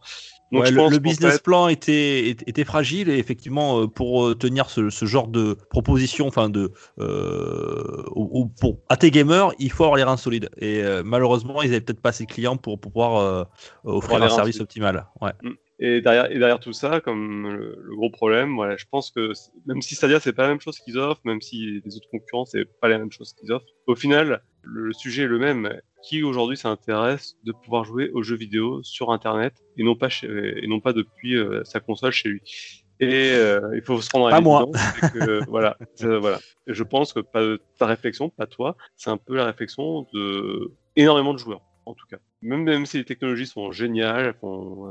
Donc 0.54 0.62
Ouais, 0.62 0.68
je 0.70 0.74
le, 0.76 0.78
pense 0.78 0.92
le 0.92 0.98
qu'en 0.98 1.02
business 1.04 1.34
fait- 1.34 1.44
plan 1.44 1.68
était, 1.68 2.30
était, 2.30 2.64
fragile 2.64 3.10
et 3.10 3.18
effectivement 3.18 3.82
euh, 3.82 3.88
pour 3.88 4.28
euh, 4.28 4.36
tenir 4.36 4.70
ce, 4.70 4.90
ce 4.92 5.06
genre 5.06 5.28
de 5.28 5.58
proposition, 5.70 6.28
enfin 6.28 6.48
de 6.48 6.72
euh, 7.00 8.04
ou, 8.16 8.42
ou 8.42 8.46
pour 8.46 8.78
à 8.90 8.96
tes 8.98 9.10
gamers, 9.12 9.52
il 9.60 9.72
faut 9.72 9.84
avoir 9.84 9.98
les 9.98 10.04
reins 10.04 10.16
solides 10.18 10.50
et 10.58 10.84
euh, 10.84 11.02
malheureusement 11.04 11.62
ils 11.64 11.70
avaient 11.70 11.82
peut-être 11.82 12.02
pas 12.02 12.10
assez 12.10 12.26
de 12.26 12.32
clients 12.32 12.56
pour, 12.58 12.80
pour 12.80 12.92
pouvoir 12.92 13.18
euh, 13.18 13.44
offrir 13.84 14.22
un 14.22 14.30
service 14.30 14.60
optimal. 14.62 15.08
Ouais. 15.22 15.32
Et 15.80 16.02
derrière, 16.02 16.32
et 16.32 16.38
derrière 16.38 16.60
tout 16.60 16.74
ça, 16.74 17.02
comme 17.02 17.52
le, 17.52 17.76
le 17.82 17.96
gros 17.96 18.12
problème, 18.12 18.56
voilà, 18.56 18.78
je 18.78 18.86
pense 18.90 19.12
que 19.12 19.34
même 19.66 19.82
si 19.82 19.96
Stadia 19.96 20.20
c'est 20.20 20.34
pas 20.34 20.44
la 20.44 20.50
même 20.50 20.62
chose 20.62 20.80
qu'ils 20.80 20.98
offrent, 20.98 21.22
même 21.26 21.42
si 21.42 21.82
les 21.84 21.96
autres 21.96 22.08
concurrents 22.12 22.46
c'est 22.46 22.66
pas 22.80 22.88
la 22.88 23.00
même 23.00 23.12
chose 23.12 23.34
qu'ils 23.34 23.52
offrent, 23.52 23.66
au 23.88 23.96
final, 23.96 24.44
le, 24.62 24.86
le 24.86 24.94
sujet 24.94 25.24
est 25.24 25.28
le 25.28 25.40
même. 25.40 25.74
Qui 26.04 26.22
aujourd'hui 26.22 26.58
s'intéresse 26.58 27.38
de 27.46 27.54
pouvoir 27.54 27.86
jouer 27.86 28.12
aux 28.12 28.24
jeux 28.24 28.36
vidéo 28.36 28.84
sur 28.84 29.12
Internet 29.12 29.54
et 29.78 29.84
non 29.84 29.96
pas 29.96 30.10
chez, 30.10 30.28
et 30.62 30.68
non 30.68 30.82
pas 30.82 30.92
depuis 30.92 31.38
euh, 31.38 31.64
sa 31.64 31.80
console 31.80 32.12
chez 32.12 32.28
lui? 32.28 32.42
Et 33.00 33.32
euh, 33.34 33.72
il 33.76 33.82
faut 33.82 34.00
se 34.02 34.10
rendre 34.12 34.28
à 34.28 34.38
l'évidence, 34.38 34.76
voilà, 35.48 35.78
voilà. 36.00 36.40
Je 36.68 36.84
pense 36.84 37.12
que 37.14 37.20
pas, 37.20 37.42
ta 37.78 37.86
réflexion, 37.86 38.30
pas 38.30 38.48
toi, 38.48 38.78
c'est 38.96 39.10
un 39.10 39.18
peu 39.18 39.36
la 39.36 39.46
réflexion 39.46 40.08
de 40.14 40.74
énormément 40.96 41.34
de 41.34 41.40
joueurs, 41.40 41.62
en 41.86 41.94
tout 41.94 42.06
cas. 42.10 42.20
Même, 42.44 42.64
même 42.64 42.86
si 42.86 42.98
les 42.98 43.06
technologies 43.06 43.48
sont 43.48 43.72
géniales, 43.72 44.26
elles 44.28 44.34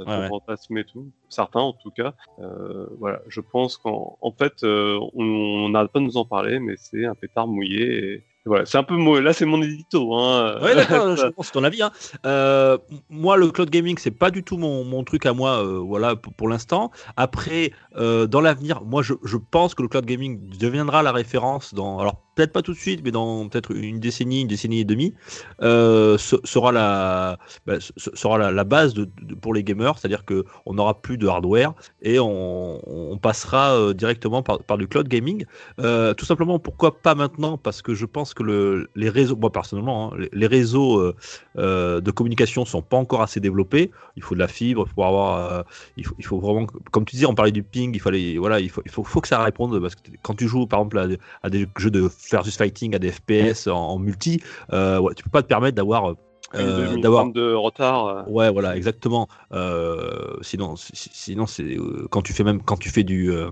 Ouais, 0.07 0.17
ouais. 0.19 0.29
fantasmer 0.29 0.81
et 0.81 0.85
tout, 0.85 1.13
certains 1.29 1.61
en 1.61 1.73
tout 1.75 1.91
cas, 1.91 2.15
euh, 2.39 2.87
voilà, 2.99 3.21
je 3.29 3.41
pense 3.41 3.77
qu'en 3.77 4.17
en 4.21 4.33
fait, 4.33 4.65
euh, 4.65 4.99
on 5.15 5.25
on 5.25 5.69
n'arrête 5.71 5.93
pas 5.93 6.01
de 6.01 6.05
nous 6.05 6.17
en 6.17 6.25
parler, 6.25 6.59
mais 6.61 6.75
c'est 6.79 7.05
un 7.07 7.15
pétard 7.15 7.47
mouillé. 7.49 8.25
Voilà, 8.45 8.67
c'est 8.67 8.77
un 8.77 8.83
peu 8.83 8.97
mo- 8.97 9.21
là, 9.21 9.33
c'est 9.33 9.45
mon 9.45 9.63
édito. 9.63 10.15
Hein. 10.17 10.59
Ouais, 10.61 10.75
d'accord, 10.75 11.15
je 11.17 11.27
pense 11.29 11.53
ton 11.53 11.63
avis. 11.63 11.81
Hein. 11.81 11.93
Euh, 12.27 12.77
moi, 13.09 13.37
le 13.37 13.51
cloud 13.53 13.71
gaming, 13.71 13.97
c'est 13.99 14.11
pas 14.11 14.33
du 14.33 14.43
tout 14.43 14.57
mon, 14.57 14.85
mon 14.85 15.05
truc 15.05 15.27
à 15.27 15.33
moi, 15.33 15.65
euh, 15.65 15.79
voilà, 15.79 16.17
pour, 16.17 16.35
pour 16.35 16.49
l'instant. 16.49 16.91
Après, 17.17 17.71
euh, 17.97 18.27
dans 18.27 18.41
l'avenir, 18.41 18.83
moi, 18.85 19.03
je, 19.03 19.15
je 19.23 19.37
pense 19.37 19.77
que 19.77 19.83
le 19.83 19.89
cloud 19.89 20.07
gaming 20.07 20.41
deviendra 20.59 21.05
la 21.05 21.13
référence 21.13 21.73
dans, 21.73 22.01
alors 22.01 22.21
peut-être 22.35 22.53
pas 22.53 22.63
tout 22.63 22.73
de 22.73 22.79
suite, 22.79 23.03
mais 23.05 23.13
dans 23.13 23.49
peut-être 23.49 23.71
une 23.77 24.01
décennie, 24.01 24.41
une 24.41 24.49
décennie 24.49 24.81
et 24.81 24.85
demie, 24.85 25.15
sera 25.61 26.73
la, 26.73 27.39
bah, 27.67 27.75
sera 27.97 28.39
la, 28.39 28.51
la 28.51 28.65
base 28.65 28.95
de, 28.95 29.09
de- 29.21 29.35
pour 29.35 29.55
les 29.55 29.63
gamers, 29.63 29.99
c'est-à-dire 29.99 30.25
que 30.25 30.45
on 30.67 30.75
n'aura 30.75 31.01
plus 31.01 31.19
de 31.19 31.27
hardware 31.29 31.75
et 32.01 32.19
on, 32.19 32.81
on 33.13 33.19
passera 33.19 33.93
directement 33.95 34.43
par, 34.43 34.63
par 34.65 34.79
du 34.79 34.89
cloud 34.89 35.09
gaming. 35.09 35.45
Tout 35.79 36.25
simplement, 36.25 36.59
pourquoi 36.59 37.01
pas 37.03 37.15
maintenant? 37.15 37.59
Parce 37.59 37.83
que 37.83 37.95
je 37.95 38.07
pense 38.07 38.32
que 38.35 38.43
le, 38.43 38.89
les 38.95 39.09
réseaux, 39.09 39.37
moi 39.37 39.51
personnellement, 39.51 40.15
hein, 40.15 40.27
les, 40.33 40.47
réseaux 40.47 40.99
euh, 40.99 41.15
euh, 41.59 42.01
de 42.01 42.11
communication 42.11 42.65
sont 42.65 42.83
pas 42.83 42.97
encore 42.97 43.23
assez 43.23 43.41
développés. 43.41 43.91
Il 44.17 44.23
faut 44.23 44.35
de 44.35 44.41
la 44.41 44.49
fibre 44.49 44.87
pour 44.95 45.07
avoir, 45.07 45.53
euh, 45.53 45.63
il, 45.97 46.07
faut, 46.07 46.15
il 46.19 46.25
faut 46.25 46.39
vraiment, 46.39 46.67
comme 46.91 47.05
tu 47.05 47.17
disais, 47.17 47.27
on 47.27 47.35
parlait 47.35 47.53
du 47.53 47.63
ping, 47.63 47.95
il 47.95 48.01
fallait, 48.01 48.37
voilà, 48.39 48.61
il 48.61 48.71
faut, 48.71 48.83
faut, 48.87 49.21
que 49.21 49.29
ça 49.29 49.43
réponde 49.43 49.81
parce 49.81 49.95
que 49.95 50.03
quand 50.23 50.35
tu 50.35 50.49
joues 50.49 50.67
par 50.67 50.81
exemple 50.81 51.19
à, 51.43 51.51
des- 51.51 51.69
jeux 51.79 51.91
de 51.91 52.09
versus 52.31 52.57
fighting, 52.57 52.95
à 52.95 52.99
des 52.99 53.11
FPS 53.11 53.67
en, 53.67 53.99
multi, 53.99 54.43
ouais, 54.73 55.15
tu 55.17 55.25
peux 55.25 55.31
pas 55.31 55.43
te 55.43 55.49
permettre 55.49 55.77
d'avoir 55.77 56.15
euh, 56.55 56.97
d'avoir 57.01 57.31
de 57.33 57.53
retard. 57.55 58.07
euh, 58.07 58.23
Ouais, 58.27 58.51
voilà, 58.51 58.77
exactement. 58.77 59.29
Euh, 59.53 60.37
sinon, 60.43 60.77
si- 60.77 60.93
si- 60.95 61.11
sinon 61.13 61.47
c'est 61.47 61.77
euh, 61.77 62.07
quand 62.11 62.23
tu 62.23 62.33
fais 62.33 62.45
même 62.45 62.63
quand 62.63 62.77
tu 62.77 62.89
fais 62.91 63.05
du 63.05 63.31
euh, 63.31 63.51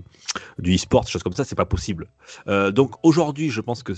du 0.59 0.75
e-sport, 0.75 1.07
choses 1.07 1.23
comme 1.23 1.33
ça, 1.33 1.43
c'est 1.43 1.55
pas 1.55 1.65
possible. 1.65 2.07
Donc 2.47 2.95
aujourd'hui, 3.03 3.49
je 3.49 3.61
pense 3.61 3.83
que 3.83 3.93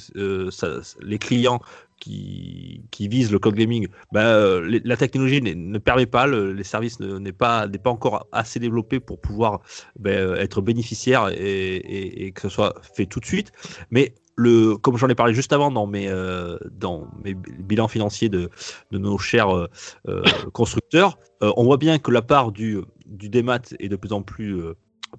ça, 0.52 0.68
les 1.02 1.20
clients 1.20 1.60
qui, 2.00 2.82
qui 2.92 3.08
visent 3.08 3.32
le 3.32 3.40
cloud 3.40 3.56
gaming, 3.56 3.88
bah, 4.12 4.60
les- 4.62 4.82
la 4.84 4.98
technologie 4.98 5.42
ne 5.42 5.78
permet 5.78 6.06
pas, 6.06 6.26
le- 6.28 6.52
les 6.52 6.64
services 6.64 7.00
ne- 7.00 7.18
n'est 7.18 7.32
pas 7.32 7.68
n'est 7.68 7.78
pas 7.78 7.92
encore 7.92 8.28
assez 8.32 8.60
développé 8.60 9.00
pour 9.00 9.20
pouvoir 9.22 9.62
ben, 10.00 10.34
être 10.36 10.62
bénéficiaire 10.62 11.30
et, 11.30 11.36
et- 11.36 12.26
et 12.26 12.32
que 12.32 12.42
ce 12.42 12.50
soit 12.50 12.74
fait 12.96 13.06
tout 13.06 13.20
de 13.20 13.26
suite. 13.26 13.52
Mais 13.92 14.16
le, 14.36 14.78
comme 14.78 14.98
j'en 14.98 15.10
ai 15.10 15.16
parlé 15.16 15.34
juste 15.34 15.54
avant 15.54 15.72
dans 15.72 15.86
mes, 15.86 16.08
euh, 16.08 16.58
dans 16.72 17.08
mes 17.24 17.34
bilans 17.34 17.88
financiers 17.88 18.30
de, 18.30 18.50
de 18.92 18.98
nos 18.98 19.18
chers 19.18 19.56
euh, 19.56 19.68
euh, 20.08 20.24
constructeurs, 20.54 21.18
on 21.42 21.66
voit 21.66 21.78
bien 21.78 22.00
que 22.00 22.10
la 22.10 22.22
part 22.22 22.54
du, 22.54 22.80
du 23.06 23.28
démat 23.28 23.60
est 23.80 23.90
de 23.90 23.96
plus 23.98 24.14
en 24.14 24.22
plus 24.22 24.64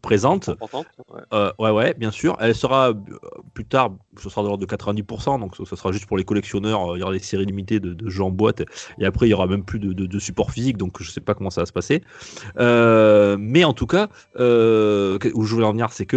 présente. 0.02 0.48
ouais. 0.48 1.20
Euh, 1.32 1.52
ouais, 1.58 1.70
ouais, 1.70 1.94
bien 1.94 2.10
sûr. 2.10 2.36
Elle 2.40 2.54
sera 2.54 2.90
euh, 2.90 2.94
plus 3.54 3.64
tard, 3.64 3.90
ce 4.18 4.28
sera 4.28 4.42
de 4.42 4.48
l'ordre 4.48 4.64
de 4.64 4.66
90%, 4.66 5.38
donc 5.40 5.56
ce, 5.56 5.64
ce 5.64 5.76
sera 5.76 5.92
juste 5.92 6.06
pour 6.06 6.16
les 6.16 6.24
collectionneurs. 6.24 6.92
euh, 6.92 6.96
Il 6.96 7.00
y 7.00 7.02
aura 7.02 7.12
des 7.12 7.18
séries 7.18 7.46
limitées 7.46 7.80
de, 7.80 7.92
de 7.94 8.08
jeux 8.10 8.22
en 8.22 8.30
boîte, 8.30 8.62
et 8.98 9.04
après 9.06 9.26
il 9.26 9.30
y 9.30 9.34
aura 9.34 9.46
même 9.46 9.64
plus 9.64 9.78
de, 9.78 9.92
de- 9.92 10.06
de 10.06 10.18
support 10.18 10.50
physique, 10.50 10.76
donc 10.76 11.00
je 11.02 11.10
sais 11.10 11.20
pas 11.20 11.34
comment 11.34 11.50
ça 11.50 11.62
va 11.62 11.66
se 11.66 11.72
passer. 11.72 12.02
Mais 12.58 13.64
en 13.64 13.72
tout 13.72 13.86
cas, 13.86 14.08
où 14.36 14.38
je 15.44 15.54
voulais 15.54 15.66
en 15.66 15.72
venir, 15.72 15.90
c'est 15.92 16.06
que 16.06 16.16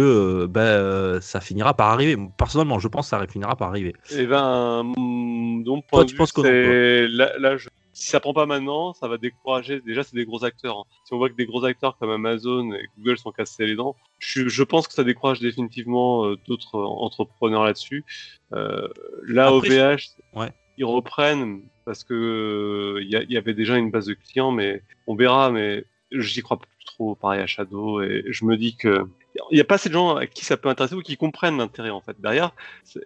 euh, 0.56 1.20
ça 1.20 1.40
finira 1.40 1.74
par 1.74 1.88
arriver. 1.90 2.16
Personnellement, 2.36 2.78
je 2.78 2.88
pense 2.88 3.10
que 3.10 3.16
ça 3.16 3.26
finira 3.26 3.56
par 3.56 3.68
arriver. 3.68 3.94
Eh 4.10 4.26
ben, 4.26 4.84
mm, 4.96 5.62
donc, 5.64 5.84
Toi, 5.92 6.04
tu 6.04 6.16
penses 6.16 6.32
que 6.32 7.06
là, 7.10 7.32
là, 7.38 7.56
je- 7.56 7.68
si 7.98 8.10
ça 8.10 8.20
prend 8.20 8.32
pas 8.32 8.46
maintenant, 8.46 8.92
ça 8.92 9.08
va 9.08 9.18
décourager. 9.18 9.80
Déjà, 9.80 10.04
c'est 10.04 10.14
des 10.14 10.24
gros 10.24 10.44
acteurs. 10.44 10.78
hein. 10.78 10.84
Si 11.04 11.12
on 11.12 11.18
voit 11.18 11.28
que 11.28 11.34
des 11.34 11.46
gros 11.46 11.64
acteurs 11.64 11.98
comme 11.98 12.10
Amazon 12.10 12.72
et 12.72 12.88
Google 12.96 13.18
sont 13.18 13.32
cassés 13.32 13.66
les 13.66 13.74
dents, 13.74 13.96
je, 14.20 14.48
je 14.48 14.62
pense 14.62 14.86
que 14.86 14.94
ça 14.94 15.02
décourage 15.02 15.40
définitivement 15.40 16.24
euh, 16.24 16.36
d'autres 16.46 16.76
euh, 16.76 16.84
entrepreneurs 16.84 17.64
là-dessus. 17.64 18.04
Euh, 18.52 18.86
là, 19.26 19.48
Après, 19.48 19.80
OVH, 19.80 20.02
ouais. 20.34 20.52
ils 20.76 20.84
reprennent 20.84 21.62
parce 21.84 22.04
que 22.04 23.00
il 23.00 23.08
y, 23.08 23.36
avait 23.36 23.54
déjà 23.54 23.76
une 23.76 23.90
base 23.90 24.06
de 24.06 24.14
clients, 24.14 24.52
mais 24.52 24.82
on 25.08 25.16
verra. 25.16 25.50
Mais 25.50 25.84
j'y 26.12 26.42
crois 26.42 26.58
plus 26.58 26.70
trop. 26.88 27.14
Pareil 27.14 27.40
à 27.40 27.46
Shadow, 27.46 28.00
et 28.02 28.24
je 28.28 28.44
me 28.44 28.56
dis 28.56 28.76
que 28.76 29.04
il 29.50 29.54
n'y 29.54 29.60
a 29.60 29.64
pas 29.64 29.76
assez 29.76 29.88
de 29.88 29.94
gens 29.94 30.16
à 30.16 30.26
qui 30.26 30.44
ça 30.44 30.56
peut 30.56 30.68
intéresser 30.68 30.94
ou 30.96 31.02
qui 31.02 31.16
comprennent 31.16 31.58
l'intérêt 31.58 31.90
en 31.90 32.00
fait. 32.00 32.16
Derrière, 32.20 32.50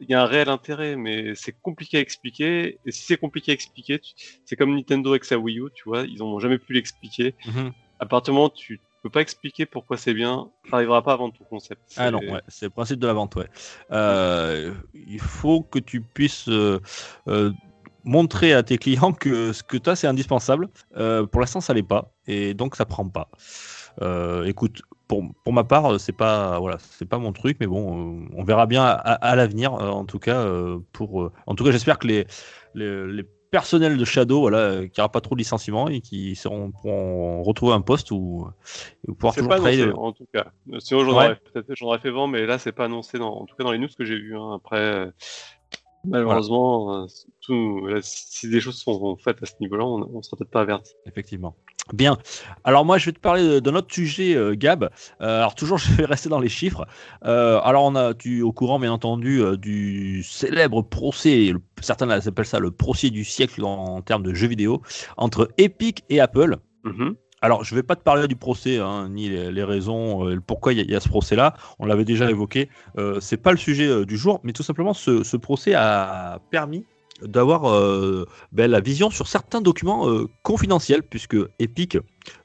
il 0.00 0.08
y 0.08 0.14
a 0.14 0.22
un 0.22 0.26
réel 0.26 0.48
intérêt, 0.48 0.96
mais 0.96 1.34
c'est 1.34 1.52
compliqué 1.60 1.98
à 1.98 2.00
expliquer. 2.00 2.78
Et 2.86 2.90
si 2.92 3.02
c'est 3.04 3.18
compliqué 3.18 3.50
à 3.50 3.54
expliquer, 3.54 3.98
tu- 3.98 4.14
c'est 4.46 4.56
comme 4.56 4.74
Nintendo 4.74 5.10
avec 5.10 5.24
sa 5.24 5.36
Wii 5.36 5.58
U, 5.58 5.64
tu 5.74 5.82
vois, 5.86 6.02
ils 6.02 6.18
n'ont 6.18 6.38
jamais 6.38 6.58
pu 6.58 6.72
l'expliquer. 6.72 7.34
À 7.98 8.06
partir 8.06 8.32
du 8.32 8.36
moment 8.36 8.46
où 8.46 8.56
tu 8.56 8.80
peux 9.02 9.10
pas 9.10 9.20
expliquer 9.20 9.66
pourquoi 9.66 9.96
c'est 9.96 10.14
bien, 10.14 10.48
t'arriveras 10.70 11.02
pas 11.02 11.12
à 11.14 11.16
vendre 11.16 11.34
ton 11.36 11.44
concept. 11.44 11.82
Ah 11.96 12.10
non, 12.10 12.20
C'est- 12.20 12.30
ouais, 12.30 12.40
c'est 12.48 12.66
le 12.66 12.70
principe 12.70 13.00
de 13.00 13.06
la 13.08 13.12
vente, 13.12 13.34
ouais. 13.36 13.48
Euh, 13.90 14.72
il 14.94 15.20
faut 15.20 15.62
que 15.62 15.78
tu 15.80 16.00
puisses 16.00 16.48
euh, 16.48 16.80
euh, 17.28 17.52
montrer 18.04 18.52
à 18.54 18.62
tes 18.62 18.78
clients 18.78 19.12
que 19.12 19.52
ce 19.52 19.62
que 19.62 19.76
tu 19.76 19.90
as, 19.90 19.96
c'est 19.96 20.06
indispensable. 20.06 20.68
Euh, 20.96 21.26
pour 21.26 21.40
l'instant, 21.40 21.60
ça 21.60 21.74
l'est 21.74 21.82
pas, 21.82 22.12
et 22.26 22.54
donc 22.54 22.74
ça 22.76 22.84
prend 22.86 23.08
pas. 23.08 23.28
Euh, 24.00 24.44
écoute, 24.44 24.82
pour, 25.08 25.22
pour 25.44 25.52
ma 25.52 25.64
part, 25.64 26.00
c'est 26.00 26.12
pas 26.16 26.58
voilà, 26.58 26.78
c'est 26.78 27.08
pas 27.08 27.18
mon 27.18 27.32
truc, 27.32 27.58
mais 27.60 27.66
bon, 27.66 28.22
euh, 28.22 28.28
on 28.34 28.44
verra 28.44 28.66
bien 28.66 28.82
à, 28.84 28.92
à 28.94 29.36
l'avenir. 29.36 29.74
euh, 29.74 29.88
en 29.90 30.04
tout 30.04 30.18
cas, 30.18 30.46
pour, 30.92 31.30
en 31.46 31.54
tout 31.54 31.64
cas, 31.64 31.72
j'espère 31.72 31.98
que 31.98 32.06
les, 32.06 32.26
les, 32.74 33.06
les 33.12 33.24
personnels 33.50 33.98
de 33.98 34.04
Shadow, 34.06 34.40
voilà, 34.40 34.58
euh, 34.58 34.80
qu'il 34.82 34.94
n'y 34.96 35.00
aura 35.00 35.12
pas 35.12 35.20
trop 35.20 35.34
de 35.34 35.40
licenciements 35.40 35.88
et 35.88 36.00
qui 36.00 36.34
seront 36.36 36.70
pourront 36.70 37.42
retrouver 37.42 37.74
un 37.74 37.82
poste 37.82 38.10
où, 38.10 38.48
où 39.06 39.14
pouvoir 39.14 39.34
toujours 39.34 39.50
pas 39.50 39.58
en 39.98 40.12
tout 40.12 40.26
cas. 40.32 40.46
Sinon, 40.78 41.04
j'en 41.04 41.18
Ouais. 41.18 41.36
aurais 41.82 41.98
fait 41.98 42.10
vent, 42.10 42.26
mais 42.26 42.46
là, 42.46 42.58
c'est 42.58 42.72
pas 42.72 42.86
annoncé, 42.86 43.18
dans, 43.18 43.34
en 43.34 43.44
tout 43.44 43.54
cas 43.54 43.64
dans 43.64 43.72
les 43.72 43.78
news 43.78 43.88
que 43.96 44.06
j'ai 44.06 44.16
vues. 44.18 44.38
hein. 44.38 44.54
Après, 44.54 45.10
malheureusement, 46.04 47.02
euh, 47.02 47.06
tout, 47.40 47.86
si 48.02 48.48
des 48.48 48.60
choses 48.60 48.76
sont 48.76 49.16
faites 49.16 49.42
à 49.42 49.46
ce 49.46 49.52
niveau-là, 49.60 49.84
on, 49.84 50.08
on 50.14 50.22
sera 50.22 50.36
peut-être 50.36 50.50
pas 50.50 50.60
averti. 50.62 50.92
Effectivement. 51.06 51.54
Bien. 51.92 52.16
Alors 52.64 52.84
moi, 52.84 52.96
je 52.98 53.06
vais 53.06 53.12
te 53.12 53.18
parler 53.18 53.60
d'un 53.60 53.74
autre 53.74 53.92
sujet, 53.92 54.36
euh, 54.36 54.54
Gab. 54.54 54.84
Euh, 55.20 55.38
alors 55.38 55.54
toujours, 55.54 55.78
je 55.78 55.92
vais 55.94 56.04
rester 56.04 56.28
dans 56.28 56.38
les 56.38 56.48
chiffres. 56.48 56.86
Euh, 57.24 57.60
alors 57.62 57.84
on 57.84 57.94
a, 57.96 58.14
tu 58.14 58.42
au 58.42 58.52
courant, 58.52 58.78
bien 58.78 58.92
entendu, 58.92 59.42
du 59.58 60.22
célèbre 60.22 60.82
procès, 60.82 61.50
le- 61.52 61.60
certains 61.80 62.08
appellent 62.10 62.46
ça 62.46 62.60
le 62.60 62.70
procès 62.70 63.10
du 63.10 63.24
siècle 63.24 63.64
en, 63.64 63.96
en 63.96 64.02
termes 64.02 64.22
de 64.22 64.32
jeux 64.32 64.46
vidéo, 64.48 64.82
entre 65.16 65.48
Epic 65.58 66.04
et 66.08 66.20
Apple. 66.20 66.56
Mhm. 66.84 67.16
Alors, 67.44 67.64
je 67.64 67.74
ne 67.74 67.80
vais 67.80 67.82
pas 67.82 67.96
te 67.96 68.02
parler 68.02 68.28
du 68.28 68.36
procès, 68.36 68.78
hein, 68.78 69.08
ni 69.10 69.28
les, 69.28 69.64
raisons, 69.64 70.28
euh, 70.28 70.40
pourquoi 70.40 70.72
il 70.72 70.88
y, 70.88 70.94
a- 70.94 71.00
ce 71.00 71.08
procès-là. 71.08 71.54
On 71.80 71.86
l'avait 71.86 72.04
déjà 72.04 72.30
évoqué. 72.30 72.70
Euh, 72.98 73.18
c'est 73.20 73.36
pas 73.36 73.50
le 73.50 73.58
sujet 73.58 73.88
euh, 73.88 74.06
du 74.06 74.16
jour, 74.16 74.38
mais 74.44 74.52
tout 74.52 74.62
simplement, 74.62 74.94
ce, 74.94 75.36
procès 75.36 75.74
a 75.74 76.38
permis 76.50 76.84
d'avoir 77.20 77.68
euh, 77.68 78.26
ben, 78.52 78.70
la 78.70 78.78
vision 78.78 79.10
sur 79.10 79.26
certains 79.26 79.60
documents 79.60 80.06
confidentiels, 80.42 81.02
puisque 81.02 81.36
Epic, 81.58 81.98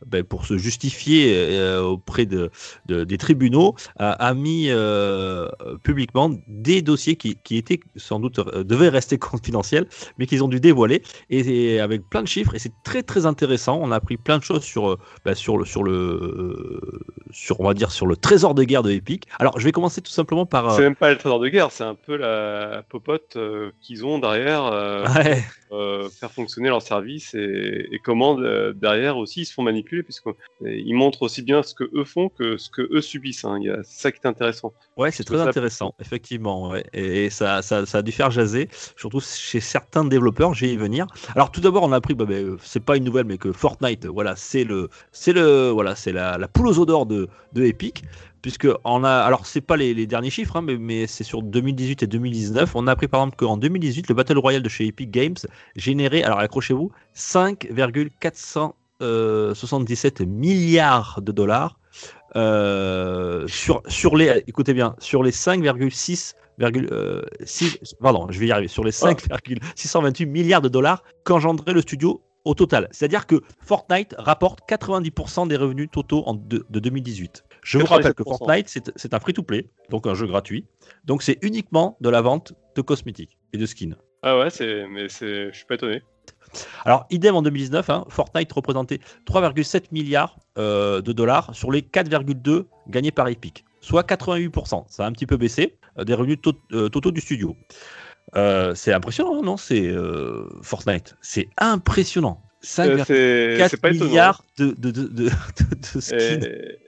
ben, 0.06 0.24
pour 0.24 0.46
se 0.46 0.58
justifier 0.58 1.34
euh, 1.36 1.82
auprès 1.84 2.26
de, 2.26 2.50
de- 2.86 3.04
des 3.04 3.18
tribunaux, 3.18 3.76
a, 3.98 4.12
a 4.12 4.34
mis 4.34 4.68
euh, 4.70 5.48
publiquement 5.84 6.32
des 6.48 6.82
dossiers 6.82 7.16
qui, 7.16 7.38
qui 7.44 7.58
étaient 7.58 7.80
sans 7.96 8.20
doute 8.20 8.40
euh, 8.40 8.64
devaient 8.64 8.90
rester 8.90 9.18
confidentiels, 9.32 9.88
mais 10.18 10.26
qu'ils 10.26 10.44
ont 10.44 10.48
dû 10.48 10.60
dévoiler, 10.60 11.02
et, 11.30 11.74
et 11.76 11.80
avec 11.80 12.10
plein 12.10 12.22
de 12.24 12.28
chiffres, 12.28 12.56
et 12.56 12.60
c'est 12.60 12.74
très 12.84 13.04
très 13.04 13.26
intéressant. 13.26 13.80
On 13.82 13.92
a 13.92 13.96
appris 13.96 14.18
plein 14.18 14.38
de 14.38 14.44
choses 14.44 14.64
sur, 14.64 14.98
ben, 15.26 15.34
sur 15.36 15.58
le 15.58 15.66
sur 15.66 15.84
le 15.84 16.90
sur 17.32 17.60
on 17.60 17.66
va 17.66 17.74
dire 17.74 17.92
sur 17.92 18.08
le 18.08 18.16
trésor 18.16 18.54
de 18.56 18.64
guerre 18.64 18.84
de 18.84 18.92
Epic. 18.92 19.26
Alors, 19.40 19.60
je 19.60 19.66
vais 19.66 19.72
commencer 19.72 20.02
tout 20.02 20.12
simplement 20.12 20.46
par 20.46 20.72
C'est 20.72 20.82
même 20.82 20.96
pas 20.96 21.12
le 21.12 21.18
trésor 21.18 21.40
de 21.40 21.50
guerre, 21.50 21.72
c'est 21.72 21.84
un 21.84 21.96
peu 21.96 22.16
la 22.16 22.84
popote 22.90 23.38
qu'ils 23.82 24.06
ont 24.06 24.20
derrière, 24.20 24.64
ouais, 25.16 25.44
euh, 25.72 26.10
faire 26.10 26.32
fonctionner 26.32 26.70
leur 26.70 26.82
service 26.82 27.34
et, 27.34 27.88
et 27.92 28.00
comment 28.00 28.38
derrière 28.74 29.18
aussi 29.18 29.42
ils 29.42 29.46
se 29.46 29.54
font 29.54 29.64
manipulés, 29.68 30.04
puisqu'ils 30.04 30.96
montrent 30.96 31.22
aussi 31.24 31.42
bien 31.42 31.64
ce 31.64 31.74
que 31.74 31.84
eux 31.94 32.04
font 32.04 32.30
que 32.30 32.58
ce 32.58 32.70
que 32.70 32.88
eux 32.92 33.02
subissent. 33.02 33.46
Hein. 33.46 33.60
C'est 33.84 34.02
ça 34.02 34.12
qui 34.12 34.20
est 34.24 34.28
intéressant. 34.28 34.74
Ouais, 34.98 35.12
c'est 35.12 35.24
très 35.24 35.40
intéressant, 35.40 35.94
effectivement. 36.00 36.70
Ouais. 36.70 36.84
Et, 36.94 37.30
ça, 37.30 37.62
ça, 37.62 37.86
ça, 37.86 38.00
a 38.00 38.02
dû 38.02 38.12
faire 38.12 38.32
jaser, 38.32 38.70
surtout 38.96 39.20
chez 39.20 39.60
certains 39.60 40.06
développeurs. 40.06 40.54
J'ai 40.54 40.74
y 40.74 40.78
venir. 40.78 41.08
Alors, 41.36 41.52
tout 41.52 41.62
d'abord, 41.62 41.84
on 41.84 41.92
a 41.92 41.98
appris, 41.98 42.14
bah, 42.14 42.26
bah, 42.26 42.36
c'est 42.62 42.84
pas 42.84 42.98
une 42.98 43.04
nouvelle, 43.04 43.26
mais 43.26 43.38
que 43.38 43.52
Fortnite, 43.52 44.06
voilà, 44.06 44.36
c'est 44.36 44.64
le, 44.64 44.90
c'est 45.12 45.34
le, 45.34 45.70
voilà, 45.70 45.96
c'est 45.96 46.12
la, 46.12 46.38
la 46.38 46.48
poule 46.48 46.68
aux 46.68 46.80
odeurs 46.80 47.06
de, 47.06 47.28
de 47.54 47.64
Epic 47.64 48.04
puisque 48.42 48.68
on 48.86 49.04
a, 49.04 49.12
alors 49.12 49.46
c'est 49.46 49.60
pas 49.60 49.76
les, 49.76 50.08
derniers 50.08 50.30
chiffres, 50.30 50.56
hein, 50.56 50.62
mais, 50.62 50.78
mais 50.78 51.08
c'est 51.08 51.24
sur 51.24 51.42
2018 51.42 52.04
et 52.04 52.08
2019. 52.08 52.76
On 52.76 52.88
a 52.88 52.92
appris 52.92 53.08
par 53.08 53.22
exemple 53.22 53.36
qu'en 53.36 53.58
2018, 53.58 54.08
le 54.08 54.16
Battle 54.16 54.38
Royale 54.38 54.64
de 54.64 54.70
chez 54.70 54.88
Epic 54.88 55.12
Games 55.12 55.36
générait, 55.76 56.24
alors 56.24 56.40
accrochez-vous, 56.40 56.92
5,477 59.00 60.22
milliards 60.22 61.22
de 61.22 61.32
dollars 61.32 61.80
euh, 62.36 63.48
sur, 63.48 63.82
sur 63.88 64.16
les, 64.16 64.44
écoutez 64.48 64.74
bien, 64.74 64.96
sur 65.00 65.24
les 65.24 65.32
5,6 65.32 66.34
euh, 66.60 67.22
pardon, 68.02 68.28
je 68.30 68.40
vais 68.40 68.48
y 68.48 68.52
arriver, 68.52 68.68
sur 68.68 68.84
les 68.84 68.92
5,628 68.92 70.26
milliards 70.26 70.62
de 70.62 70.70
dollars 70.70 71.04
qu'engendrait 71.24 71.74
le 71.74 71.82
studio 71.82 72.24
au 72.46 72.56
total. 72.56 72.88
C'est-à-dire 72.92 73.28
que 73.28 73.42
Fortnite 73.62 74.16
rapporte 74.18 74.62
90% 74.68 75.48
des 75.48 75.56
revenus 75.56 75.90
totaux 75.92 76.24
en 76.26 76.34
de, 76.34 76.66
2018. 76.70 77.44
Je 77.64 77.78
vous 77.78 77.86
rappelle 77.86 78.14
que 78.14 78.24
Fortnite, 78.24 78.70
c'est 78.96 79.14
un 79.14 79.20
free-to-play, 79.20 79.70
donc 79.90 80.08
un 80.08 80.16
jeu 80.16 80.26
gratuit. 80.26 80.66
Donc 81.06 81.22
c'est 81.22 81.38
uniquement 81.42 81.98
de 82.02 82.10
la 82.10 82.22
vente 82.22 82.54
de 82.76 82.82
cosmétiques 82.82 83.38
et 83.54 83.58
de 83.58 83.66
skins. 83.66 83.98
Ah 84.24 84.40
ouais, 84.40 84.48
mais 84.90 85.10
je 85.10 85.50
suis 85.54 85.66
pas 85.66 85.76
étonné. 85.76 86.02
Alors, 86.86 87.06
idem 87.10 87.36
en 87.36 87.42
2019, 87.42 87.90
hein, 87.90 88.06
Fortnite 88.10 88.52
représentait 88.52 89.00
3,7 89.26 89.86
milliards 89.92 90.38
euh, 90.58 91.02
de 91.02 91.12
dollars 91.12 91.54
sur 91.54 91.72
les 91.72 91.82
4,2 91.82 92.66
gagnés 92.88 93.12
par 93.12 93.28
Epic, 93.28 93.66
soit 93.82 94.08
88%. 94.08 94.86
Ça 94.88 95.06
a 95.06 95.08
un 95.08 95.12
petit 95.12 95.26
peu 95.26 95.38
baissé 95.38 95.78
euh, 95.98 96.04
des 96.04 96.14
revenus 96.14 96.40
euh, 96.72 96.90
totaux 96.90 97.12
du 97.12 97.22
studio. 97.22 97.56
c'est 98.34 98.94
impressionnant, 98.94 99.42
non? 99.42 99.58
C'est 99.58 99.94
Fortnite. 100.62 101.16
C'est 101.22 101.50
impressionnant. 101.58 102.42
5,4 102.64 104.04
milliards 104.04 104.44
de, 104.58 104.76
de, 104.78 104.92
de, 104.92 105.08
de, 105.08 105.30
skins. 106.00 106.44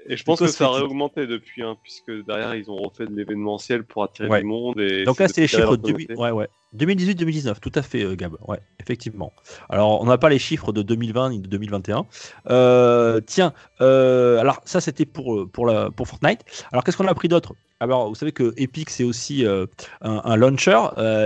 Et, 0.08 0.18
je 0.18 0.24
pense 0.24 0.40
que 0.40 0.48
ça 0.48 0.70
aurait 0.70 0.82
augmenté 0.82 1.28
depuis, 1.28 1.62
hein, 1.62 1.78
puisque 1.84 2.12
derrière 2.26 2.56
ils 2.56 2.70
ont 2.72 2.78
refait 2.78 3.06
de 3.06 3.16
l'événementiel 3.16 3.84
pour 3.84 4.04
attirer 4.04 4.40
du 4.40 4.46
monde. 4.46 4.80
Et 4.80 5.06
Donc 5.06 5.20
là, 5.20 5.28
c'est 5.28 5.42
les 5.42 5.48
chiffres 5.48 5.78
de 5.78 6.16
ouais, 6.16 6.32
ouais. 6.32 6.48
2018-2019, 6.76 7.60
tout 7.60 7.72
à 7.74 7.82
fait, 7.82 8.04
euh, 8.04 8.16
Gab. 8.16 8.36
Ouais, 8.48 8.60
effectivement. 8.80 9.34
Alors, 9.70 10.02
on 10.02 10.06
n'a 10.06 10.18
pas 10.18 10.30
les 10.30 10.40
chiffres 10.40 10.72
de 10.72 10.82
2020 10.82 11.32
ni 11.32 11.40
de 11.40 11.48
2021. 11.48 12.06
Euh, 12.50 13.22
tiens, 13.26 13.54
euh, 13.82 14.38
alors 14.40 14.62
ça, 14.66 14.80
c'était 14.80 15.06
pour, 15.06 15.50
pour, 15.50 15.66
la, 15.66 15.90
pour 15.90 16.08
Fortnite. 16.08 16.42
Alors, 16.72 16.84
qu'est-ce 16.84 16.98
qu'on 16.98 17.08
a 17.08 17.14
pris 17.16 17.28
d'autre? 17.28 17.54
Alors, 17.80 18.10
vous 18.10 18.16
savez 18.16 18.32
que 18.32 18.54
Epic, 18.58 18.90
c'est 18.90 19.04
aussi 19.04 19.46
un, 19.46 19.68
un, 20.02 20.36
launcher, 20.36 20.80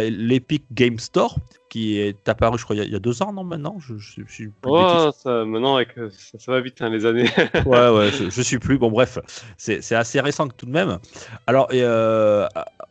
l'Epic 0.09 0.65
Game 0.71 0.99
Store, 0.99 1.35
qui 1.73 1.97
est 1.97 2.29
apparu, 2.29 2.59
je 2.59 2.63
crois, 2.63 2.75
il 2.75 2.91
y 2.91 2.95
a, 2.95 2.99
deux 2.99 3.23
ans, 3.23 3.33
non, 3.33 3.43
maintenant 3.43 3.77
je, 3.79 3.97
je, 3.97 4.21
suis 4.27 4.51
oh, 4.65 5.09
ça, 5.17 5.43
maintenant, 5.43 5.77
avec, 5.77 5.95
ça, 6.11 6.51
va 6.51 6.61
vite, 6.61 6.81
hein, 6.81 6.89
les 6.89 7.05
années. 7.05 7.29
ouais, 7.65 7.89
ouais, 7.89 8.11
je, 8.11 8.29
je, 8.29 8.41
suis 8.43 8.59
plus. 8.59 8.77
Bon, 8.77 8.91
bref, 8.91 9.17
c'est 9.57 9.95
assez 9.95 10.19
récent 10.19 10.47
tout 10.47 10.67
de 10.67 10.71
même. 10.71 10.99
Alors, 11.47 11.69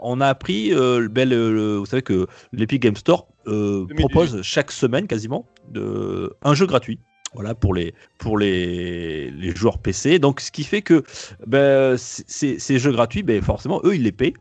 on 0.00 0.20
a 0.20 0.26
appris, 0.26 0.72
ben, 1.10 1.78
vous 1.78 1.86
savez 1.86 2.02
que 2.02 2.26
l'Epic 2.52 2.82
Game 2.82 2.96
Store 2.96 3.28
euh, 3.48 3.86
propose 3.96 4.42
chaque 4.42 4.70
semaine 4.70 5.06
quasiment 5.06 5.46
de, 5.70 6.34
un 6.42 6.54
jeu 6.54 6.66
gratuit. 6.66 6.98
Voilà 7.34 7.54
pour 7.54 7.72
les 7.72 7.94
pour 8.18 8.36
les, 8.36 9.30
les 9.30 9.56
joueurs 9.56 9.78
PC. 9.78 10.18
Donc 10.18 10.40
ce 10.40 10.52
qui 10.52 10.64
fait 10.64 10.82
que 10.82 11.02
ben, 11.46 11.96
ces, 11.96 12.78
jeux 12.78 12.92
gratuits, 12.92 13.22
ben, 13.22 13.40
forcément 13.40 13.80
eux 13.84 13.94
ils 13.94 14.02
les 14.02 14.12
paient. 14.12 14.34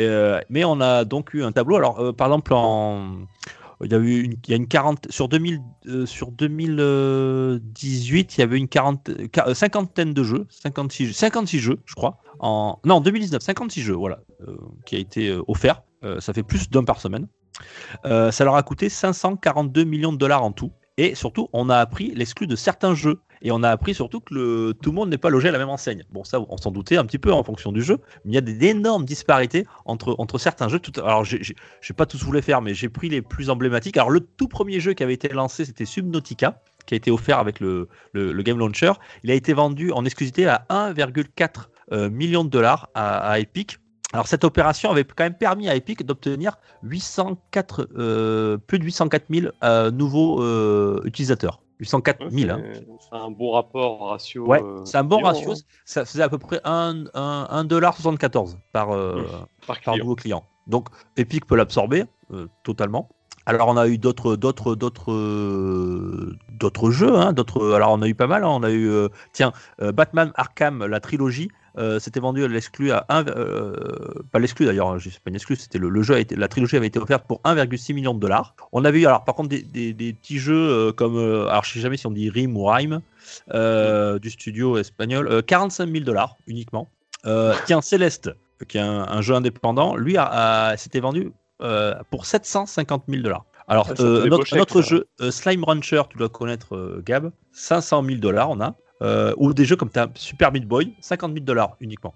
Euh, 0.00 0.40
mais 0.48 0.64
on 0.64 0.80
a 0.80 1.04
donc 1.04 1.34
eu 1.34 1.42
un 1.42 1.52
tableau. 1.52 1.76
Alors 1.76 1.98
euh, 2.00 2.12
par 2.12 2.28
exemple 2.28 2.54
en 2.54 3.16
il 3.84 3.92
y 3.92 3.94
a 3.94 3.98
eu 3.98 4.22
une, 4.22 4.34
il 4.46 4.50
y 4.50 4.54
a 4.54 4.56
une 4.56 4.66
40 4.66 5.10
sur 5.10 5.28
2000 5.28 5.60
sur 6.06 6.32
2018 6.32 8.36
il 8.36 8.40
y 8.40 8.42
avait 8.42 8.58
une 8.58 8.68
40 8.68 9.10
cinquantaine 9.54 10.12
de 10.12 10.24
jeux 10.24 10.46
56 10.50 11.12
56 11.12 11.58
jeux 11.58 11.78
je 11.84 11.94
crois 11.94 12.18
en 12.40 12.80
non 12.84 13.00
2019 13.00 13.42
56 13.42 13.82
jeux 13.82 13.94
voilà 13.94 14.20
qui 14.84 14.96
a 14.96 14.98
été 14.98 15.38
offert 15.46 15.82
ça 16.18 16.32
fait 16.32 16.42
plus 16.42 16.70
d'un 16.70 16.84
par 16.84 17.00
semaine 17.00 17.28
euh, 18.04 18.30
ça 18.30 18.44
leur 18.44 18.56
a 18.56 18.62
coûté 18.62 18.88
542 18.88 19.84
millions 19.84 20.12
de 20.12 20.18
dollars 20.18 20.42
en 20.42 20.52
tout. 20.52 20.72
Et 20.98 21.14
surtout, 21.14 21.48
on 21.52 21.70
a 21.70 21.76
appris 21.76 22.12
l'exclu 22.14 22.48
de 22.48 22.56
certains 22.56 22.94
jeux. 22.94 23.20
Et 23.40 23.52
on 23.52 23.62
a 23.62 23.70
appris 23.70 23.94
surtout 23.94 24.18
que 24.18 24.72
tout 24.72 24.90
le 24.90 24.96
monde 24.96 25.10
n'est 25.10 25.16
pas 25.16 25.30
logé 25.30 25.48
à 25.48 25.52
la 25.52 25.58
même 25.58 25.68
enseigne. 25.68 26.02
Bon, 26.10 26.24
ça, 26.24 26.40
on 26.40 26.56
s'en 26.56 26.72
doutait 26.72 26.96
un 26.96 27.04
petit 27.04 27.20
peu 27.20 27.32
en 27.32 27.44
fonction 27.44 27.70
du 27.70 27.82
jeu, 27.82 27.98
mais 28.24 28.32
il 28.32 28.34
y 28.34 28.38
a 28.38 28.40
d'énormes 28.40 29.04
disparités 29.04 29.64
entre, 29.84 30.38
certains 30.38 30.68
jeux. 30.68 30.80
Alors, 30.96 31.24
je 31.24 31.36
n'ai 31.36 31.96
pas 31.96 32.04
tous 32.04 32.24
voulu 32.24 32.42
faire, 32.42 32.60
mais 32.62 32.74
j'ai 32.74 32.88
pris 32.88 33.08
les 33.08 33.22
plus 33.22 33.48
emblématiques. 33.48 33.96
Alors, 33.96 34.10
le 34.10 34.18
tout 34.18 34.48
premier 34.48 34.80
jeu 34.80 34.92
qui 34.92 35.04
avait 35.04 35.14
été 35.14 35.28
lancé, 35.28 35.64
c'était 35.64 35.84
Subnautica, 35.84 36.60
qui 36.84 36.94
a 36.94 36.96
été 36.96 37.12
offert 37.12 37.38
avec 37.38 37.60
le, 37.60 37.88
Game 38.14 38.58
Launcher. 38.58 38.92
Il 39.22 39.30
a 39.30 39.34
été 39.34 39.52
vendu 39.52 39.92
en 39.92 40.04
exclusivité 40.04 40.48
à 40.48 40.66
1,4 40.68 41.68
euh, 41.92 42.10
million 42.10 42.42
de 42.42 42.50
dollars 42.50 42.88
à 42.94 43.38
Epic 43.38 43.78
alors 44.12 44.26
cette 44.26 44.44
opération 44.44 44.90
avait 44.90 45.04
quand 45.04 45.24
même 45.24 45.36
permis 45.36 45.68
à 45.68 45.74
Epic 45.74 46.04
d'obtenir 46.04 46.56
804, 46.82 47.88
euh, 47.98 48.56
plus 48.56 48.78
de 48.78 48.84
804 48.84 49.26
000 49.28 49.52
euh, 49.62 49.90
nouveaux 49.90 50.42
euh, 50.42 51.02
utilisateurs. 51.04 51.60
804 51.80 52.30
000. 52.30 52.50
Hein. 52.50 52.62
C'est 52.98 53.16
un 53.16 53.30
bon 53.30 53.52
rapport 53.52 54.08
ratio. 54.08 54.46
Ouais, 54.46 54.62
c'est 54.84 54.96
un 54.96 55.04
bon 55.04 55.18
ratio. 55.18 55.52
Hein. 55.52 55.56
Ça 55.84 56.04
faisait 56.06 56.22
à 56.22 56.28
peu 56.28 56.38
près 56.38 56.56
1,74$ 56.64 58.56
par, 58.72 58.88
par, 59.66 59.80
par, 59.84 59.96
nouveau 59.96 60.16
client. 60.16 60.42
Donc 60.66 60.88
Epic 61.16 61.46
peut 61.46 61.54
l'absorber 61.56 62.04
totalement. 62.64 63.08
Alors 63.46 63.68
on 63.68 63.76
a 63.76 63.86
eu 63.88 63.96
d'autres 63.96 64.34
d'autres 64.36 64.74
d'autres 64.74 65.12
d'autres 66.50 66.90
jeux, 66.90 67.14
hein, 67.14 67.32
d'autres. 67.32 67.72
Alors 67.72 67.92
on 67.92 68.02
a 68.02 68.08
eu 68.08 68.14
pas 68.14 68.26
mal. 68.26 68.42
Hein. 68.42 68.48
on 68.50 68.62
a 68.64 68.72
eu 68.72 68.90
tiens 69.32 69.52
Batman 69.78 70.32
Arkham 70.34 70.84
la 70.84 70.98
trilogie 70.98 71.48
euh, 71.76 71.98
c'était 71.98 72.20
vendu 72.20 72.44
à 72.44 72.48
l'exclu 72.48 72.90
à 72.92 73.04
1, 73.08 73.26
euh, 73.28 73.74
pas 74.32 74.38
l'exclu 74.38 74.66
d'ailleurs, 74.66 74.88
hein, 74.88 74.98
c'est 75.02 75.12
pas 75.20 75.30
une 75.30 75.36
exclu, 75.36 75.56
c'était 75.56 75.78
le, 75.78 76.02
jeu, 76.02 76.14
a 76.14 76.18
été, 76.18 76.34
la 76.34 76.48
trilogie 76.48 76.76
avait 76.76 76.86
été 76.86 76.98
offerte 76.98 77.26
pour 77.26 77.40
1,6 77.42 77.94
million 77.94 78.14
de 78.14 78.20
dollars. 78.20 78.54
On 78.72 78.84
avait 78.84 79.00
eu 79.00 79.06
alors 79.06 79.24
par 79.24 79.34
contre 79.34 79.50
des, 79.50 80.12
petits 80.14 80.38
jeux 80.38 80.68
euh, 80.88 80.92
comme, 80.92 81.18
alors 81.48 81.64
je 81.64 81.72
sais 81.72 81.80
jamais 81.80 81.96
si 81.96 82.06
on 82.06 82.10
dit 82.10 82.30
Rime 82.30 82.56
ou 82.56 82.64
Rhyme 82.64 83.00
du 83.52 84.30
studio 84.30 84.78
espagnol, 84.78 85.42
45 85.42 85.90
000 85.90 86.04
dollars 86.04 86.36
uniquement. 86.46 86.88
tiens, 87.66 87.80
Céleste, 87.82 88.30
qui 88.66 88.78
est 88.78 88.80
un, 88.80 89.20
jeu 89.20 89.34
indépendant, 89.34 89.96
lui 89.96 90.16
a, 90.16 90.74
s'était 90.76 91.00
vendu 91.00 91.32
pour 92.10 92.26
750 92.26 93.04
000 93.08 93.22
dollars. 93.22 93.44
Alors, 93.70 93.88
notre, 93.98 94.80
jeu, 94.80 95.06
Slime 95.30 95.62
Rancher, 95.62 96.02
tu 96.08 96.16
dois 96.16 96.30
connaître 96.30 97.02
Gab, 97.04 97.30
500 97.52 98.02
000 98.02 98.16
dollars 98.18 98.48
on 98.48 98.60
a. 98.60 98.74
Euh, 99.02 99.32
ou 99.36 99.54
des 99.54 99.64
jeux 99.64 99.76
comme 99.76 99.90
Super 100.14 100.52
Meat 100.52 100.66
Boy, 100.66 100.92
50 101.00 101.32
000 101.32 101.44
dollars 101.44 101.76
uniquement. 101.80 102.14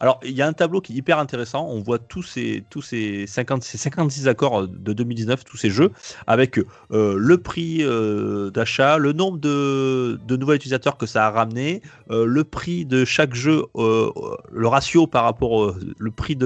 Alors, 0.00 0.18
il 0.24 0.32
y 0.32 0.40
a 0.40 0.46
un 0.46 0.54
tableau 0.54 0.80
qui 0.80 0.94
est 0.94 0.96
hyper 0.96 1.18
intéressant. 1.18 1.66
On 1.68 1.80
voit 1.80 1.98
tous 1.98 2.22
ces, 2.22 2.64
tous 2.70 2.80
ces, 2.80 3.26
50, 3.26 3.62
56 3.62 4.26
accords 4.26 4.66
de 4.66 4.92
2019, 4.94 5.44
tous 5.44 5.58
ces 5.58 5.68
jeux, 5.68 5.92
avec 6.26 6.58
euh, 6.58 7.16
le 7.18 7.38
prix 7.38 7.78
euh, 7.82 8.50
d'achat, 8.50 8.96
le 8.96 9.12
nombre 9.12 9.38
de, 9.38 10.18
de, 10.26 10.36
nouveaux 10.36 10.54
utilisateurs 10.54 10.96
que 10.96 11.04
ça 11.04 11.26
a 11.26 11.30
ramené, 11.30 11.82
le 12.10 12.44
prix 12.44 12.86
de 12.86 13.04
chaque 13.04 13.34
jeu, 13.34 13.64
le 13.74 14.66
ratio 14.66 15.06
par 15.06 15.24
rapport 15.24 15.52
au 15.52 15.74
prix 16.16 16.36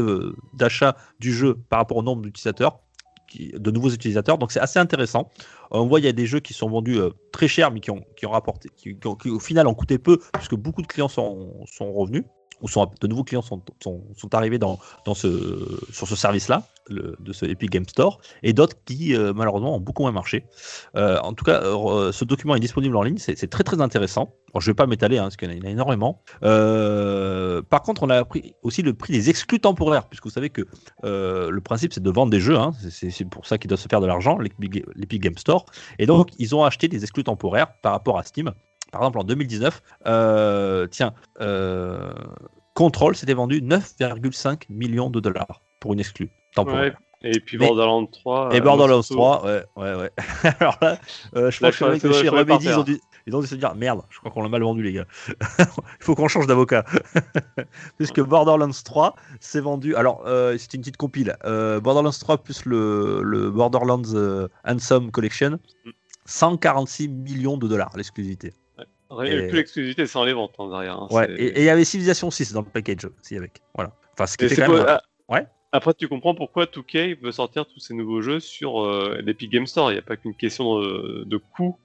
d'achat 0.54 0.96
du 1.20 1.32
jeu 1.32 1.56
par 1.68 1.78
rapport 1.78 1.98
au 1.98 2.02
nombre 2.02 2.22
d'utilisateurs 2.22 2.81
de 3.38 3.70
nouveaux 3.70 3.90
utilisateurs. 3.90 4.38
Donc 4.38 4.52
c'est 4.52 4.60
assez 4.60 4.78
intéressant. 4.78 5.30
On 5.70 5.86
voit 5.86 6.00
il 6.00 6.04
y 6.04 6.08
a 6.08 6.12
des 6.12 6.26
jeux 6.26 6.40
qui 6.40 6.54
sont 6.54 6.68
vendus 6.68 6.98
euh, 6.98 7.10
très 7.32 7.48
cher, 7.48 7.70
mais 7.70 7.80
qui 7.80 7.90
ont, 7.90 8.04
qui 8.16 8.26
ont 8.26 8.30
rapporté, 8.30 8.70
qui, 8.76 8.96
au 9.06 9.40
final 9.40 9.66
ont 9.66 9.74
coûté 9.74 9.98
peu, 9.98 10.18
puisque 10.34 10.54
beaucoup 10.54 10.82
de 10.82 10.86
clients 10.86 11.08
sont, 11.08 11.64
sont 11.66 11.92
revenus 11.92 12.24
ou 12.62 12.68
sont, 12.68 12.90
de 13.00 13.06
nouveaux 13.06 13.24
clients 13.24 13.42
sont, 13.42 13.62
sont, 13.82 14.02
sont 14.16 14.34
arrivés 14.34 14.58
dans, 14.58 14.78
dans 15.04 15.14
ce, 15.14 15.80
sur 15.92 16.08
ce 16.08 16.16
service-là, 16.16 16.66
de 16.90 17.32
ce 17.32 17.46
Epic 17.46 17.70
Game 17.70 17.86
Store, 17.86 18.20
et 18.42 18.52
d'autres 18.52 18.76
qui 18.84 19.14
euh, 19.14 19.32
malheureusement 19.34 19.76
ont 19.76 19.80
beaucoup 19.80 20.02
moins 20.02 20.12
marché. 20.12 20.46
Euh, 20.96 21.18
en 21.20 21.32
tout 21.32 21.44
cas, 21.44 21.62
ce 21.62 22.24
document 22.24 22.56
est 22.56 22.60
disponible 22.60 22.96
en 22.96 23.02
ligne, 23.02 23.18
c'est 23.18 23.50
très 23.50 23.64
très 23.64 23.80
intéressant. 23.80 24.34
je 24.58 24.58
ne 24.58 24.72
vais 24.72 24.74
pas 24.74 24.86
m'étaler, 24.86 25.18
hein, 25.18 25.24
parce 25.24 25.36
qu'il 25.36 25.52
y 25.52 25.60
en 25.60 25.64
a 25.64 25.70
énormément. 25.70 26.22
par 26.40 27.82
contre, 27.82 28.02
on 28.02 28.10
a 28.10 28.16
appris 28.16 28.54
aussi 28.62 28.82
le 28.82 28.94
prix 28.94 29.12
des 29.12 29.30
exclus 29.30 29.60
temporaires, 29.60 30.08
puisque 30.08 30.24
vous 30.24 30.30
savez 30.30 30.50
que 30.50 30.66
le 31.02 31.60
principe 31.60 31.92
c'est 31.92 32.02
de 32.02 32.10
vendre 32.10 32.30
des 32.30 32.40
jeux, 32.40 32.58
hein. 32.58 32.72
c'est 32.90 33.24
pour 33.24 33.46
ça 33.46 33.58
qu'ils 33.58 33.68
doivent 33.68 33.80
se 33.80 33.88
faire 33.88 34.00
de 34.00 34.06
l'argent, 34.06 34.38
l'Epic 34.38 35.22
Game 35.22 35.38
Store. 35.38 35.66
Et 35.98 36.06
donc, 36.06 36.30
ils 36.38 36.54
ont 36.54 36.64
acheté 36.64 36.88
des 36.88 37.02
exclus 37.02 37.24
temporaires 37.24 37.72
par 37.80 37.92
rapport 37.92 38.18
à 38.18 38.22
Steam. 38.22 38.52
Par 38.92 39.00
exemple, 39.00 39.18
en 39.18 39.24
2019, 39.24 39.82
euh, 40.06 40.86
tiens, 40.86 41.14
euh, 41.40 42.12
Control 42.74 43.16
s'était 43.16 43.34
vendu 43.34 43.62
9,5 43.62 44.66
millions 44.68 45.10
de 45.10 45.18
dollars 45.18 45.62
pour 45.80 45.94
une 45.94 46.00
exclue 46.00 46.30
temporaire. 46.54 46.96
Et 47.24 47.40
puis 47.40 47.56
Borderlands 47.56 48.06
3. 48.06 48.50
Et 48.52 48.60
Borderlands 48.60 49.02
3, 49.02 49.44
ouais, 49.44 49.64
ouais, 49.76 49.94
ouais. 49.94 50.10
Alors 50.60 50.76
là, 50.82 50.98
euh, 51.36 51.50
je 51.50 51.60
pense 51.60 52.00
que 52.00 52.12
chez 52.12 52.28
Remedy, 52.28 52.66
ils 52.66 52.78
ont 52.78 52.82
dû, 52.82 53.00
Ils 53.26 53.36
ont 53.36 53.40
dû 53.40 53.46
se 53.46 53.54
dire 53.54 53.74
merde, 53.76 54.02
je 54.10 54.18
crois 54.18 54.30
qu'on 54.30 54.42
l'a 54.42 54.48
mal 54.48 54.62
vendu, 54.62 54.82
les 54.82 54.92
gars. 54.92 55.06
Il 55.58 55.64
faut 56.00 56.14
qu'on 56.14 56.28
change 56.28 56.46
d'avocat. 56.46 56.84
Puisque 57.96 58.20
Borderlands 58.20 58.70
3 58.84 59.14
s'est 59.40 59.60
vendu. 59.60 59.94
Alors, 59.94 60.24
euh, 60.26 60.56
c'est 60.58 60.74
une 60.74 60.80
petite 60.80 60.96
compile. 60.96 61.36
Euh, 61.44 61.80
Borderlands 61.80 62.10
3 62.10 62.38
plus 62.38 62.64
le, 62.66 63.22
le 63.22 63.50
Borderlands 63.50 64.02
euh, 64.14 64.48
Handsome 64.66 65.10
Collection. 65.12 65.58
146 66.24 67.08
millions 67.08 67.56
de 67.56 67.68
dollars 67.68 67.90
l'exclusivité. 67.96 68.52
Ouais. 69.16 69.32
Et- 69.32 69.48
Plus 69.48 69.56
l'exclusivité, 69.58 70.06
c'est 70.06 70.18
en 70.18 70.24
les 70.24 70.32
ventes 70.32 70.54
hein, 70.58 70.68
derrière. 70.70 70.96
hein, 70.98 71.08
Ouais, 71.10 71.30
et 71.36 71.60
il 71.60 71.64
y 71.64 71.68
avait 71.68 71.84
Civilization 71.84 72.30
6 72.30 72.52
dans 72.52 72.60
le 72.62 72.66
package 72.66 73.04
aussi 73.20 73.36
avec. 73.36 73.60
Voilà. 73.74 73.92
Enfin, 74.14 74.26
ce 74.26 74.36
qui 74.36 74.44
était 74.46 74.66
même. 74.68 74.84
ah, 74.88 75.02
Ouais. 75.28 75.46
Après, 75.74 75.94
tu 75.94 76.06
comprends 76.08 76.34
pourquoi 76.34 76.66
2K 76.66 77.18
veut 77.22 77.32
sortir 77.32 77.66
tous 77.66 77.80
ces 77.80 77.94
nouveaux 77.94 78.20
jeux 78.20 78.40
sur 78.40 78.84
euh, 78.84 79.18
l'Epic 79.24 79.50
Game 79.50 79.66
Store. 79.66 79.90
Il 79.90 79.94
n'y 79.94 79.98
a 79.98 80.02
pas 80.02 80.16
qu'une 80.16 80.34
question 80.34 80.78
de, 80.80 81.24
de 81.24 81.36
coût. 81.38 81.78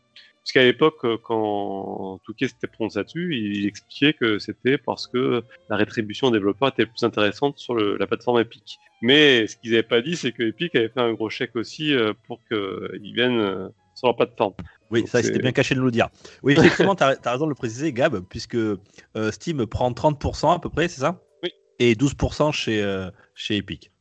Parce 0.43 0.51
qu'à 0.53 0.63
l'époque, 0.63 0.97
euh, 1.05 1.17
quand 1.23 2.19
2K 2.27 2.47
s'était 2.49 2.67
prononcé 2.67 2.99
là-dessus, 2.99 3.35
il 3.37 3.65
expliquait 3.65 4.13
que 4.13 4.39
c'était 4.39 4.77
parce 4.77 5.07
que 5.07 5.43
la 5.69 5.75
rétribution 5.75 6.27
aux 6.27 6.31
développeurs 6.31 6.69
était 6.69 6.85
plus 6.85 7.03
intéressante 7.03 7.57
sur 7.59 7.75
le- 7.75 7.97
la 7.97 8.07
plateforme 8.07 8.39
Epic. 8.39 8.79
Mais 9.01 9.47
ce 9.47 9.55
qu'ils 9.57 9.71
n'avaient 9.71 9.83
pas 9.83 10.01
dit, 10.01 10.15
c'est 10.15 10.31
que 10.31 10.43
Epic 10.43 10.75
avait 10.75 10.89
fait 10.89 11.01
un 11.01 11.13
gros 11.13 11.29
chèque 11.29 11.55
aussi 11.55 11.93
euh, 11.93 12.13
pour 12.27 12.39
qu'ils 12.47 13.13
viennent 13.13 13.39
euh, 13.39 13.67
sur 13.95 14.07
leur 14.07 14.15
plateforme. 14.15 14.53
Oui, 14.91 15.01
Donc 15.01 15.09
ça, 15.09 15.21
c'était 15.21 15.39
bien 15.39 15.51
caché 15.51 15.75
de 15.75 15.79
nous 15.79 15.85
le 15.85 15.91
dire. 15.91 16.09
Oui, 16.43 16.53
effectivement, 16.57 16.95
tu 16.95 17.03
as, 17.03 17.17
raison 17.25 17.45
de 17.45 17.49
le 17.49 17.55
préciser, 17.55 17.93
Gab, 17.93 18.19
puisque 18.21 18.55
euh, 18.55 18.77
Steam 19.31 19.65
prend 19.65 19.91
30% 19.91 20.55
à 20.55 20.59
peu 20.59 20.69
près, 20.69 20.87
c'est 20.87 21.01
ça? 21.01 21.19
Oui. 21.43 21.49
Et 21.79 21.95
12% 21.95 22.51
chez, 22.51 22.81
euh, 22.81 23.09
chez 23.35 23.57
Epic. 23.57 23.91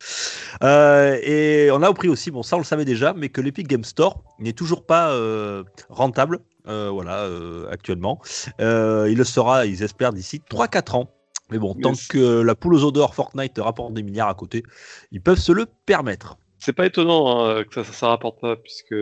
Euh, 0.63 1.19
et 1.23 1.71
on 1.73 1.83
a 1.83 1.89
appris 1.89 2.09
aussi, 2.09 2.31
bon, 2.31 2.43
ça 2.43 2.57
on 2.57 2.61
le 2.61 2.65
savait 2.65 2.85
déjà, 2.85 3.13
mais 3.15 3.29
que 3.29 3.41
l'Epic 3.41 3.67
Game 3.67 3.85
Store 3.85 4.23
n'est 4.39 4.53
toujours 4.53 4.87
pas 4.87 5.11
euh, 5.11 5.65
rentable, 5.89 6.41
euh, 6.69 6.89
voilà, 6.91 7.25
euh, 7.25 7.69
actuellement. 7.71 8.21
Euh, 8.61 9.09
il 9.11 9.19
le 9.19 9.25
sera, 9.25 9.67
ils 9.67 9.83
espèrent, 9.83 10.13
d'ici 10.13 10.43
3-4 10.51 10.97
ans. 10.97 11.11
Mais 11.51 11.59
bon, 11.59 11.75
Mais 11.77 11.83
tant 11.83 11.93
que 12.09 12.41
la 12.41 12.57
poule 12.57 12.75
aux 12.75 12.85
odeurs 12.85 13.15
Fortnite 13.15 13.59
rapporte 13.59 13.95
des 13.95 14.03
milliards 14.03 14.29
à 14.29 14.35
côté, 14.35 14.65
ils 15.13 15.21
peuvent 15.21 15.39
se 15.39 15.53
le 15.53 15.67
permettre. 15.87 16.39
C'est 16.59 16.73
pas 16.73 16.87
étonnant 16.87 17.47
hein, 17.47 17.63
que 17.63 17.73
ça, 17.73 17.85
ça, 17.85 17.93
ça 17.93 18.09
rapporte 18.09 18.41
pas, 18.41 18.57
puisque 18.57 18.95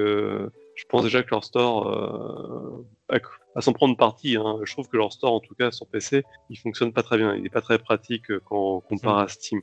je 0.74 0.84
pense 0.88 1.02
déjà 1.02 1.22
que 1.22 1.30
leur 1.30 1.44
store, 1.44 1.88
euh, 1.88 3.18
à, 3.54 3.60
s'en 3.60 3.72
prendre 3.72 3.96
partie, 3.96 4.36
hein, 4.36 4.58
je 4.64 4.72
trouve 4.72 4.88
que 4.88 4.96
leur 4.96 5.12
store, 5.12 5.32
en 5.32 5.40
tout 5.40 5.54
cas 5.54 5.70
sur 5.70 5.86
PC, 5.86 6.24
il 6.50 6.58
fonctionne 6.58 6.92
pas 6.92 7.02
très 7.02 7.16
bien. 7.16 7.34
Il 7.36 7.46
est 7.46 7.50
pas 7.50 7.60
très 7.60 7.78
pratique 7.78 8.30
euh, 8.30 8.40
quand 8.44 8.76
on 8.76 8.80
compare 8.80 9.18
à 9.18 9.28
Steam. 9.28 9.60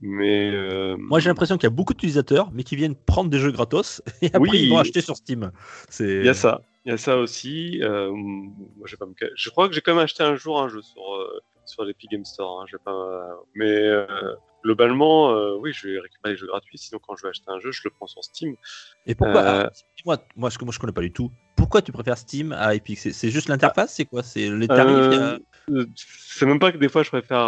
Mais 0.00 0.50
euh, 0.52 0.96
Moi, 0.98 1.18
j'ai 1.18 1.28
l'impression 1.28 1.56
qu'il 1.56 1.64
y 1.64 1.66
a 1.66 1.70
beaucoup 1.70 1.94
d'utilisateurs, 1.94 2.50
mais 2.52 2.62
qui 2.62 2.76
viennent 2.76 2.94
prendre 2.94 3.30
des 3.30 3.38
jeux 3.38 3.52
gratos 3.52 4.02
et 4.22 4.26
après 4.26 4.38
Oui. 4.40 4.62
ils 4.64 4.70
vont 4.70 4.78
acheter 4.78 5.00
sur 5.00 5.16
Steam. 5.16 5.50
Il 6.00 6.24
y 6.24 6.28
a 6.28 6.34
ça, 6.34 6.62
il 6.84 6.90
y 6.90 6.94
a 6.94 6.98
ça 6.98 7.16
aussi. 7.16 7.80
Euh, 7.82 8.12
moi, 8.12 8.86
pas 8.98 9.06
me 9.06 9.14
je 9.34 9.50
crois 9.50 9.68
que 9.68 9.74
j'ai 9.74 9.80
quand 9.80 9.94
même 9.94 10.04
acheté 10.04 10.22
un 10.22 10.36
jour 10.36 10.60
un 10.60 10.68
jeu 10.68 10.82
sur 10.82 11.02
sur 11.64 11.84
l'Epic 11.84 12.10
Game 12.10 12.24
Store. 12.24 12.62
Hein, 12.62 12.78
pas, 12.84 13.44
mais 13.54 13.90
globalement, 14.64 15.30
euh, 15.30 15.56
oui, 15.60 15.72
je 15.72 15.88
vais 15.88 16.00
récupérer 16.00 16.34
les 16.34 16.38
jeux 16.38 16.46
gratuits. 16.46 16.78
Sinon, 16.78 16.98
quand 17.06 17.14
je 17.16 17.22
vais 17.22 17.28
acheter 17.28 17.44
un 17.48 17.60
jeu, 17.60 17.70
je 17.70 17.82
le 17.84 17.90
prends 17.90 18.06
sur 18.06 18.24
Steam. 18.24 18.56
Et 19.06 19.14
pourquoi 19.14 19.42
Euh, 19.42 19.70
Dis-moi, 19.96 20.18
moi, 20.36 20.50
ce 20.50 20.58
que 20.58 20.64
moi 20.64 20.72
je 20.72 20.78
connais 20.78 20.92
pas 20.92 21.02
du 21.02 21.12
tout. 21.12 21.30
Pourquoi 21.56 21.82
tu 21.82 21.92
préfères 21.92 22.18
Steam 22.18 22.52
à 22.52 22.74
Epic? 22.74 22.98
C'est 22.98 23.12
c'est 23.12 23.30
juste 23.30 23.48
l'interface, 23.48 23.94
c'est 23.94 24.04
quoi? 24.06 24.22
C'est 24.22 24.48
les 24.50 24.66
tarifs 24.68 25.12
a- 25.20 25.38
Euh, 25.70 25.86
c'est 25.94 26.44
même 26.46 26.58
pas 26.58 26.72
que 26.72 26.76
des 26.78 26.88
fois 26.88 27.02
je 27.02 27.08
préfère. 27.10 27.46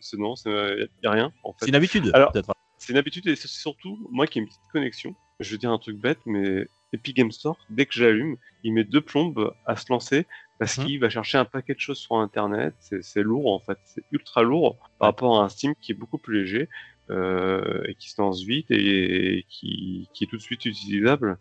C'est 0.00 0.18
non, 0.18 0.34
il 0.46 0.88
a 1.04 1.10
rien 1.10 1.32
en 1.44 1.54
C'est 1.60 1.68
une 1.68 1.74
habitude, 1.76 2.10
Alors-. 2.14 2.32
C'est 2.78 2.92
une 2.92 2.98
habitude 2.98 3.28
et 3.28 3.36
c'est 3.36 3.46
surtout 3.48 3.96
moi 4.10 4.26
qui 4.26 4.38
ai 4.38 4.42
une 4.42 4.48
petite 4.48 4.60
connexion. 4.72 5.14
Je 5.38 5.52
vais 5.52 5.58
dire 5.58 5.70
un 5.70 5.78
truc 5.78 5.96
bête, 5.98 6.18
mais 6.26 6.66
Epic 6.92 7.16
Game 7.16 7.30
Store, 7.30 7.56
dès 7.70 7.86
que 7.86 7.94
j'allume, 7.94 8.36
il 8.64 8.72
met 8.74 8.82
deux 8.84 9.00
plombes 9.00 9.54
à 9.66 9.76
se 9.76 9.84
lancer 9.90 10.26
parce 10.64 10.78
Mhm. 10.78 10.84
qu'il 10.86 11.00
va 11.00 11.10
chercher 11.10 11.38
un 11.38 11.44
paquet 11.44 11.74
de 11.74 11.80
choses 11.80 11.98
sur 11.98 12.16
Internet. 12.16 12.74
C'est 12.80 13.22
lourd 13.22 13.52
en 13.52 13.60
fait, 13.60 13.78
c'est 13.84 14.04
ultra 14.12 14.42
lourd 14.42 14.78
par 14.98 15.08
rapport 15.08 15.40
à 15.40 15.44
un 15.44 15.48
Steam 15.48 15.74
qui 15.80 15.92
est 15.92 15.94
beaucoup 15.94 16.18
plus 16.18 16.40
léger. 16.42 16.68
euh, 17.10 17.82
et 17.88 17.94
qui 17.96 18.10
se 18.10 18.22
lance 18.22 18.42
vite 18.44 18.70
et, 18.70 19.38
et 19.38 19.46
qui, 19.48 20.08
qui 20.14 20.24
est 20.24 20.26
tout 20.28 20.36
de 20.36 20.42
suite 20.42 20.64
utilisable. 20.64 21.36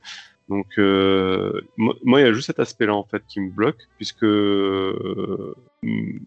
Donc 0.50 0.68
euh, 0.80 1.62
moi, 1.78 2.20
il 2.20 2.24
y 2.26 2.28
a 2.28 2.34
juste 2.34 2.48
cet 2.48 2.60
aspect-là 2.60 2.94
en 2.96 3.06
fait 3.06 3.24
qui 3.28 3.40
me 3.40 3.52
bloque 3.52 3.78
puisque 3.98 4.24
euh, 4.26 5.56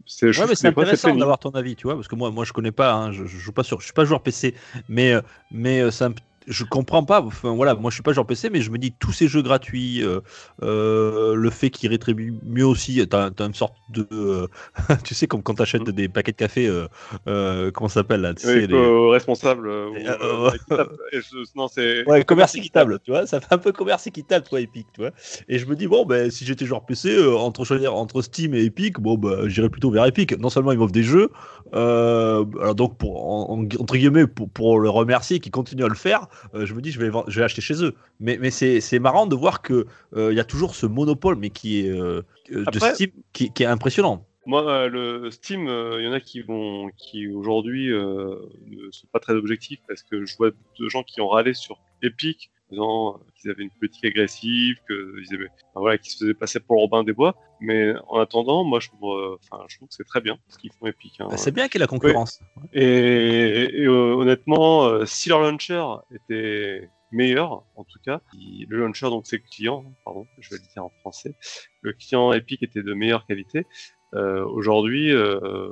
c'est 0.06 0.36
Ouais, 0.36 0.46
mais 0.48 0.54
c'est 0.54 0.68
intéressant 0.68 1.14
d'avoir 1.14 1.38
ton 1.38 1.50
avis, 1.50 1.76
tu 1.76 1.84
vois, 1.86 1.94
parce 1.94 2.08
que 2.08 2.14
moi, 2.16 2.30
moi 2.30 2.44
je 2.44 2.52
connais 2.52 2.72
pas, 2.72 2.92
hein, 2.94 3.12
je, 3.12 3.24
je 3.24 3.36
joue 3.38 3.52
pas 3.52 3.62
sur, 3.62 3.80
je 3.80 3.84
suis 3.84 3.92
pas 3.92 4.04
joueur 4.04 4.22
PC, 4.22 4.54
mais, 4.88 5.14
mais 5.50 5.82
p- 6.10 6.22
je 6.46 6.64
comprends 6.64 7.04
pas. 7.04 7.20
Enfin 7.22 7.54
voilà, 7.54 7.74
moi 7.74 7.90
je 7.90 7.94
suis 7.96 8.02
pas 8.02 8.12
joueur 8.12 8.26
PC, 8.26 8.50
mais 8.50 8.60
je 8.60 8.70
me 8.70 8.78
dis 8.78 8.92
tous 8.92 9.12
ces 9.12 9.28
jeux 9.28 9.42
gratuits, 9.42 10.02
euh, 10.02 10.20
euh, 10.62 11.34
le 11.34 11.50
fait 11.50 11.70
qu'ils 11.70 11.90
rétribuent 11.90 12.34
mieux 12.44 12.66
aussi, 12.66 13.06
t'as 13.08 13.30
as 13.38 13.44
une 13.44 13.54
sorte 13.54 13.76
de, 13.88 14.06
euh, 14.12 14.46
tu 15.04 15.14
sais 15.14 15.26
comme 15.26 15.42
quand 15.42 15.54
t'achètes 15.54 15.88
des 15.90 16.08
paquets 16.08 16.32
de 16.32 16.36
café, 16.36 16.70
comment 17.74 17.88
ça 17.88 17.94
s'appelle 18.00 18.20
là, 18.20 18.34
tu 18.34 18.42
sais, 18.46 18.60
Oui, 18.60 18.66
les- 18.66 18.74
euh, 18.74 19.08
responsable. 19.08 19.68
non, 21.54 21.68
c'est 21.68 22.04
Ouais, 22.06 22.24
commerce 22.24 22.54
équitable, 22.54 22.98
tu 23.04 23.10
vois, 23.10 23.26
ça 23.26 23.40
fait 23.40 23.52
un 23.54 23.58
peu 23.58 23.72
commerce 23.72 24.06
équitable, 24.06 24.46
toi, 24.46 24.60
Epic, 24.60 24.88
tu 24.92 25.00
vois. 25.00 25.10
Et 25.48 25.58
je 25.58 25.66
me 25.66 25.74
dis, 25.74 25.86
bon, 25.86 26.04
ben, 26.04 26.30
si 26.30 26.44
j'étais 26.44 26.66
joueur 26.66 26.84
PC, 26.84 27.26
entre 27.26 27.64
choisir 27.64 27.94
entre 27.94 28.20
Steam 28.22 28.54
et 28.54 28.64
Epic, 28.64 29.00
bon, 29.00 29.16
bah, 29.16 29.48
j'irais 29.48 29.70
plutôt 29.70 29.90
vers 29.90 30.04
Epic. 30.04 30.36
Non 30.38 30.50
seulement 30.50 30.72
ils 30.72 30.78
m'offrent 30.78 30.92
des 30.92 31.02
jeux, 31.02 31.30
alors 31.72 32.74
donc, 32.74 32.98
pour, 32.98 33.24
en- 33.26 33.52
en- 33.58 33.64
entre 33.80 33.96
guillemets, 33.96 34.26
pour, 34.26 34.50
pour 34.50 34.78
le 34.80 34.88
remercier 34.90 35.40
qui 35.40 35.50
continue 35.50 35.84
à 35.84 35.88
le 35.88 35.94
faire, 35.94 36.26
euh, 36.54 36.66
je 36.66 36.74
me 36.74 36.80
dis, 36.80 36.90
je 36.90 37.00
vais, 37.00 37.08
vendre- 37.08 37.28
je 37.30 37.38
vais 37.38 37.44
acheter 37.44 37.60
chez 37.62 37.82
eux. 37.84 37.94
Mais, 38.20 38.38
mais 38.40 38.50
c'est 38.50 38.98
marrant 38.98 39.26
de 39.26 39.34
voir 39.34 39.62
que 39.62 39.86
euh, 40.16 40.32
il 40.32 40.36
y 40.36 40.40
a 40.40 40.44
toujours 40.44 40.74
ce 40.74 40.86
monopole, 40.86 41.36
mais 41.36 41.50
qui 41.50 41.80
est 41.80 41.90
euh, 41.90 42.22
de 42.50 42.78
Steam, 42.78 43.10
qui, 43.32 43.52
qui 43.52 43.62
est 43.62 43.66
impressionnant. 43.66 44.26
Moi, 44.46 44.88
le 44.88 45.30
Steam, 45.30 45.68
euh, 45.68 45.96
il 46.00 46.04
y 46.04 46.08
en 46.08 46.12
a 46.12 46.20
qui 46.20 46.42
vont, 46.42 46.90
qui 46.98 47.28
aujourd'hui 47.28 47.90
euh, 47.90 48.34
ne 48.66 48.90
sont 48.90 49.06
pas 49.10 49.18
très 49.18 49.32
objectifs 49.32 49.80
parce 49.88 50.02
que 50.02 50.26
je 50.26 50.36
vois 50.36 50.50
de 50.50 50.88
gens 50.88 51.02
qui 51.02 51.22
ont 51.22 51.28
râlé 51.28 51.54
sur 51.54 51.78
Epic, 52.02 52.50
disant 52.70 53.20
qu'ils 53.36 53.50
avaient 53.50 53.62
une 53.62 53.70
politique 53.70 54.04
agressive, 54.04 54.76
qu'ils 54.86 55.34
avaient, 55.34 55.48
enfin, 55.70 55.80
voilà, 55.80 55.98
qu'ils 55.98 56.12
se 56.12 56.18
faisaient 56.24 56.34
passer 56.34 56.60
pour 56.60 56.78
Robin 56.78 57.04
des 57.04 57.12
Bois. 57.12 57.34
Mais 57.60 57.94
en 58.08 58.18
attendant, 58.18 58.64
moi, 58.64 58.80
je 58.80 58.88
trouve, 58.88 59.18
euh, 59.18 59.36
enfin, 59.42 59.64
je 59.68 59.76
trouve 59.76 59.88
que 59.88 59.94
c'est 59.94 60.04
très 60.04 60.20
bien 60.20 60.38
ce 60.48 60.58
qu'ils 60.58 60.72
font 60.72 60.86
Epic. 60.86 61.20
hein. 61.20 61.28
Bah, 61.30 61.36
c'est 61.36 61.52
bien 61.52 61.68
qu'il 61.68 61.80
y 61.80 61.82
ait 61.82 61.84
la 61.84 61.86
concurrence. 61.86 62.40
Et, 62.72 62.84
et, 62.84 63.82
et, 63.82 63.86
euh, 63.86 64.14
honnêtement, 64.14 64.84
euh, 64.84 65.04
si 65.04 65.28
leur 65.28 65.40
launcher 65.40 65.84
était 66.10 66.90
meilleur, 67.12 67.64
en 67.76 67.84
tout 67.84 67.98
cas, 68.04 68.20
le 68.68 68.78
launcher, 68.78 69.08
donc 69.08 69.26
c'est 69.26 69.36
le 69.36 69.42
client, 69.48 69.84
pardon, 70.04 70.26
je 70.40 70.50
vais 70.50 70.56
le 70.56 70.72
dire 70.72 70.84
en 70.84 70.90
français, 71.00 71.34
le 71.80 71.92
client 71.92 72.32
Epic 72.32 72.62
était 72.62 72.82
de 72.82 72.92
meilleure 72.94 73.24
qualité. 73.26 73.66
Euh, 74.14 74.44
Aujourd'hui, 74.44 75.12
euh, 75.12 75.68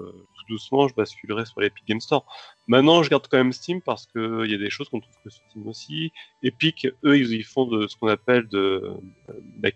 tout 0.47 0.53
doucement, 0.55 0.89
je 0.89 0.95
basculerai 0.95 1.47
sur 1.47 1.61
l'Epic 1.61 1.85
Game 1.87 2.01
Store. 2.01 2.27
Maintenant, 2.67 3.03
je 3.03 3.11
garde 3.11 3.27
quand 3.31 3.39
même 3.39 3.53
Steam 3.53 3.81
parce 3.81 4.07
qu'il 4.07 4.47
y 4.51 4.55
a 4.55 4.59
des 4.59 4.71
choses 4.71 4.89
qu'on 4.89 5.01
trouve 5.01 5.15
que 5.25 5.31
sur 5.31 5.43
Steam 5.51 5.67
aussi. 5.67 6.13
Epic, 6.43 6.87
eux, 7.05 7.19
ils, 7.19 7.33
ils 7.33 7.45
font 7.45 7.67
de 7.67 7.87
ce 7.87 7.97
qu'on 7.97 8.09
appelle 8.09 8.49
de, 8.49 8.83
de 9.29 9.73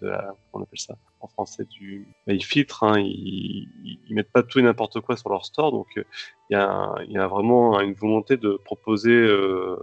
de 0.00 0.06
la, 0.06 0.18
comment 0.22 0.36
on 0.54 0.62
appelle 0.62 0.78
ça 0.78 0.96
en 1.22 1.28
français, 1.28 1.64
du, 1.70 2.06
bah, 2.26 2.32
ils 2.32 2.44
filtrent, 2.44 2.82
hein, 2.82 2.98
ils, 2.98 3.68
mettent 4.10 4.32
pas 4.32 4.42
tout 4.42 4.58
et 4.58 4.62
n'importe 4.62 5.00
quoi 5.00 5.16
sur 5.16 5.30
leur 5.30 5.44
store, 5.46 5.70
donc 5.70 5.86
euh, 5.96 6.04
il 6.50 6.54
y, 6.54 6.56
a, 6.56 6.68
un- 6.68 7.02
il 7.04 7.12
y 7.12 7.18
a 7.18 7.28
vraiment 7.28 7.80
une 7.80 7.94
volonté 7.94 8.36
de 8.36 8.58
proposer 8.64 9.12
euh, 9.12 9.76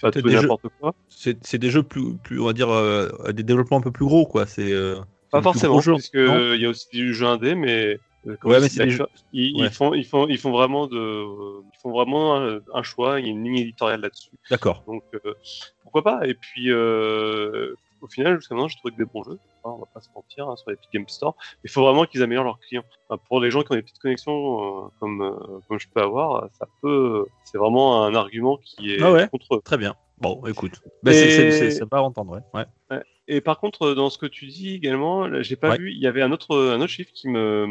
pas 0.00 0.10
tout 0.10 0.26
et 0.28 0.34
n'importe 0.34 0.66
quoi. 0.80 0.94
C'est 1.08 1.58
des 1.58 1.70
jeux 1.70 1.82
plus, 1.82 2.16
plus, 2.16 2.40
on 2.40 2.46
va 2.46 2.52
dire, 2.54 2.70
euh, 2.70 3.08
des 3.32 3.42
développements 3.42 3.78
un 3.78 3.82
peu 3.82 3.92
plus 3.92 4.06
gros, 4.06 4.26
quoi. 4.26 4.46
C'est 4.46 4.72
euh, 4.72 4.96
Pas 5.30 5.42
forcément, 5.42 5.74
gros 5.74 5.82
jeux, 5.82 5.94
puisque 5.94 6.16
non? 6.16 6.54
il 6.54 6.60
y 6.62 6.66
a 6.66 6.70
aussi 6.70 6.88
du 6.90 7.12
jeu 7.14 7.26
indé, 7.26 7.54
mais 7.54 7.94
euh, 7.94 7.98
Ouais, 8.24 8.36
je 8.42 8.78
mais 8.80 8.86
des 8.86 8.98
ils, 9.32 9.56
ils 9.56 9.62
ouais. 9.62 9.70
font, 9.70 9.94
ils 9.94 10.04
font, 10.04 10.26
ils 10.26 10.38
font 10.38 10.50
vraiment 10.50 10.86
de, 10.86 11.24
ils 11.62 11.78
font 11.80 11.90
vraiment 11.92 12.36
un, 12.36 12.60
un 12.74 12.82
choix, 12.82 13.20
il 13.20 13.26
y 13.26 13.28
a 13.28 13.32
une 13.32 13.44
ligne 13.44 13.58
éditoriale 13.58 14.00
là-dessus. 14.00 14.30
D'accord. 14.50 14.82
Donc 14.86 15.02
euh, 15.14 15.34
pourquoi 15.82 16.02
pas? 16.02 16.26
Et 16.26 16.34
puis 16.34 16.70
euh, 16.70 17.74
au 18.00 18.08
final, 18.08 18.36
jusqu'à 18.36 18.54
maintenant, 18.54 18.68
j'ai 18.68 18.76
trouvé 18.76 18.92
que 18.94 18.98
des 18.98 19.08
bons 19.08 19.22
jeux. 19.24 19.38
Hein, 19.64 19.70
on 19.70 19.78
va 19.78 19.86
pas 19.92 20.00
se 20.00 20.08
mentir 20.14 20.48
hein, 20.48 20.56
sur 20.56 20.70
l'Epic 20.70 20.88
Game 20.92 21.08
Store. 21.08 21.36
Il 21.64 21.70
faut 21.70 21.82
vraiment 21.82 22.04
qu'ils 22.04 22.22
améliorent 22.22 22.44
leurs 22.44 22.60
clients. 22.60 22.84
Enfin, 23.08 23.22
pour 23.28 23.40
les 23.40 23.50
gens 23.50 23.62
qui 23.62 23.72
ont 23.72 23.76
des 23.76 23.82
petites 23.82 23.98
connexions 23.98 24.86
euh, 24.86 24.88
comme 25.00 25.22
euh, 25.22 25.60
comme 25.68 25.78
je 25.78 25.86
peux 25.92 26.02
avoir, 26.02 26.48
ça 26.58 26.66
peut. 26.82 27.24
C'est 27.44 27.58
vraiment 27.58 28.04
un 28.04 28.14
argument 28.14 28.58
qui 28.58 28.94
est 28.94 29.02
Ah 29.02 29.12
ouais. 29.12 29.28
contre 29.28 29.56
eux. 29.56 29.60
Très 29.64 29.78
bien. 29.78 29.94
Bon, 30.18 30.44
écoute. 30.46 30.80
Ben, 31.04 31.12
c'est- 31.14 31.66
Et- 31.66 31.70
c'est 31.70 31.86
pas 31.86 31.98
à 31.98 32.02
entendre, 32.02 32.32
ouais. 32.32 32.66
ouais. 32.90 33.02
Et 33.28 33.40
par 33.40 33.58
contre, 33.60 33.92
dans 33.94 34.08
ce 34.10 34.18
que 34.18 34.26
tu 34.26 34.46
dis 34.46 34.74
également, 34.74 35.42
j'ai 35.42 35.56
pas 35.56 35.70
Ouais. 35.70 35.78
vu, 35.78 35.92
il 35.92 35.98
y 35.98 36.06
avait 36.06 36.22
un 36.22 36.32
autre, 36.32 36.56
un 36.56 36.76
autre 36.80 36.88
chiffre 36.88 37.10
qui 37.14 37.28
me, 37.28 37.66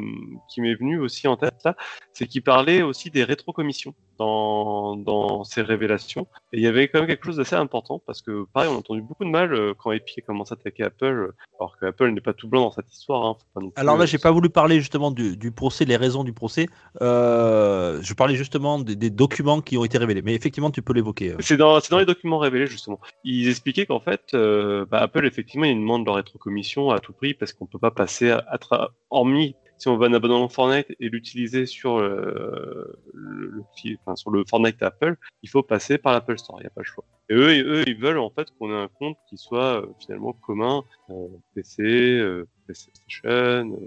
qui 0.54 0.62
m'est 0.62 0.76
venu 0.76 1.00
aussi 1.00 1.28
en 1.28 1.36
tête 1.36 1.56
là, 1.66 1.76
c'est 2.14 2.28
qu'il 2.28 2.44
parlait 2.44 2.84
aussi 2.84 3.10
des 3.10 3.24
rétrocommissions 3.24 3.96
dans, 4.20 4.96
dans 4.96 5.44
ces 5.44 5.62
révélations. 5.62 6.28
Et 6.54 6.58
il 6.58 6.64
y 6.64 6.68
avait 6.68 6.88
quand 6.88 7.00
même 7.00 7.08
quelque 7.08 7.26
chose 7.26 7.38
d'assez 7.38 7.56
important 7.56 8.02
parce 8.06 8.22
que, 8.22 8.46
pareil, 8.54 8.70
on 8.72 8.76
a 8.76 8.78
entendu 8.78 9.02
beaucoup 9.02 9.26
de 9.26 9.30
mal 9.30 9.54
euh, 9.54 9.74
quand 9.78 9.92
Epic 9.92 10.20
a 10.20 10.22
commencé 10.22 10.54
à 10.54 10.58
attaquer 10.60 10.84
Apple, 10.84 11.06
euh, 11.06 11.36
alors 11.60 11.78
que 11.80 11.86
Apple 11.88 12.10
n'est 12.12 12.22
pas 12.22 12.34
tout 12.34 12.48
blanc 12.48 12.62
dans 12.62 12.72
cette 12.72 12.92
histoire. 12.92 13.26
Hein, 13.26 13.36
faut 13.40 13.60
pas 13.60 13.62
non 13.62 13.70
plus, 13.72 13.80
Alors 13.82 13.98
là, 13.98 14.04
euh, 14.04 14.08
j'ai 14.08 14.18
pas 14.20 14.32
voulu 14.32 14.50
parler 14.50 14.80
justement 14.80 15.12
du, 15.12 15.38
du 15.38 15.52
procès, 15.52 15.86
les 15.86 15.98
raisons 15.98 16.24
du 16.24 16.34
procès. 16.34 16.68
Euh, 17.02 18.00
je 18.02 18.14
parlais 18.14 18.36
justement 18.36 18.80
des, 18.80 18.96
des 18.96 19.10
documents 19.10 19.62
qui 19.62 19.78
ont 19.78 19.86
été 19.86 19.98
révélés. 19.98 20.22
Mais 20.22 20.34
effectivement, 20.36 20.72
tu 20.72 20.82
peux 20.82 20.94
l'évoquer. 20.94 21.32
euh. 21.34 21.38
C'est 21.40 21.58
dans, 21.58 21.80
c'est 21.80 21.92
dans 21.92 22.00
les 22.00 22.06
documents 22.06 22.38
révélés 22.40 22.68
justement. 22.68 23.00
Ils 23.24 23.50
expliquaient 23.50 23.86
qu'en 23.86 24.00
fait, 24.00 24.22
euh, 24.34 24.86
bah, 24.86 25.00
Apple 25.00 25.26
effectivement 25.26 25.47
effectivement, 25.48 25.66
il 25.66 25.72
y 25.72 26.10
rétrocommission 26.12 26.90
à 26.92 27.00
tout 27.00 27.14
prix 27.14 27.34
parce 27.34 27.54
qu'on 27.54 27.66
peut 27.66 27.80
pas 27.80 27.92
passer 27.92 28.32
à, 28.32 28.46
à 28.50 28.90
hormis 29.10 29.56
si 29.78 29.88
on 29.88 29.98
veut 29.98 30.08
un 30.08 30.14
abonnement 30.14 30.50
Fortnite 30.50 30.88
et 31.00 31.08
l'utiliser 31.08 31.68
sur 31.68 32.00
euh, 32.00 33.00
le, 33.14 33.64
enfin, 34.02 34.16
sur 34.16 34.32
le 34.32 34.44
Fortnite 34.44 34.82
Apple, 34.82 35.16
il 35.44 35.50
faut 35.50 35.62
passer 35.62 36.00
par 36.00 36.14
l'Apple 36.14 36.38
Store, 36.40 36.58
il 36.60 36.64
n'y 36.64 36.68
a 36.68 36.72
pas 36.72 36.82
le 36.82 36.86
choix. 36.86 37.06
Et 37.30 37.36
eux, 37.36 37.50
eux, 37.64 37.84
ils 37.86 37.96
veulent 37.96 38.18
en 38.18 38.32
fait 38.32 38.48
qu'on 38.58 38.72
ait 38.72 38.82
un 38.82 38.88
compte 38.88 39.18
qui 39.30 39.38
soit 39.38 39.84
euh, 39.84 39.88
finalement 40.00 40.34
commun, 40.34 40.84
euh, 41.12 41.28
PC, 41.54 42.20
PlayStation, 42.66 43.78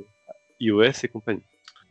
iOS 0.61 0.93
et 1.03 1.09
compagnie. 1.09 1.43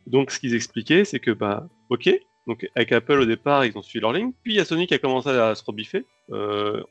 Donc 0.08 0.32
ce 0.32 0.40
qu'ils 0.40 0.56
expliquaient, 0.56 1.04
c'est 1.04 1.20
que 1.20 1.32
bah 1.32 1.68
ok, 1.90 2.10
donc 2.48 2.68
avec 2.76 2.92
Apple 2.92 3.20
au 3.20 3.26
départ, 3.26 3.66
ils 3.66 3.78
ont 3.78 3.82
suivi 3.82 4.02
leur 4.02 4.14
ligne. 4.14 4.32
Puis 4.44 4.54
il 4.54 4.56
y 4.58 4.60
a 4.60 4.66
Sony 4.66 4.88
qui 4.88 4.94
a 4.94 4.98
commencé 4.98 5.30
à 5.30 5.54
se 5.56 5.64
rebiffer 5.64 6.06
euh, 6.32 6.84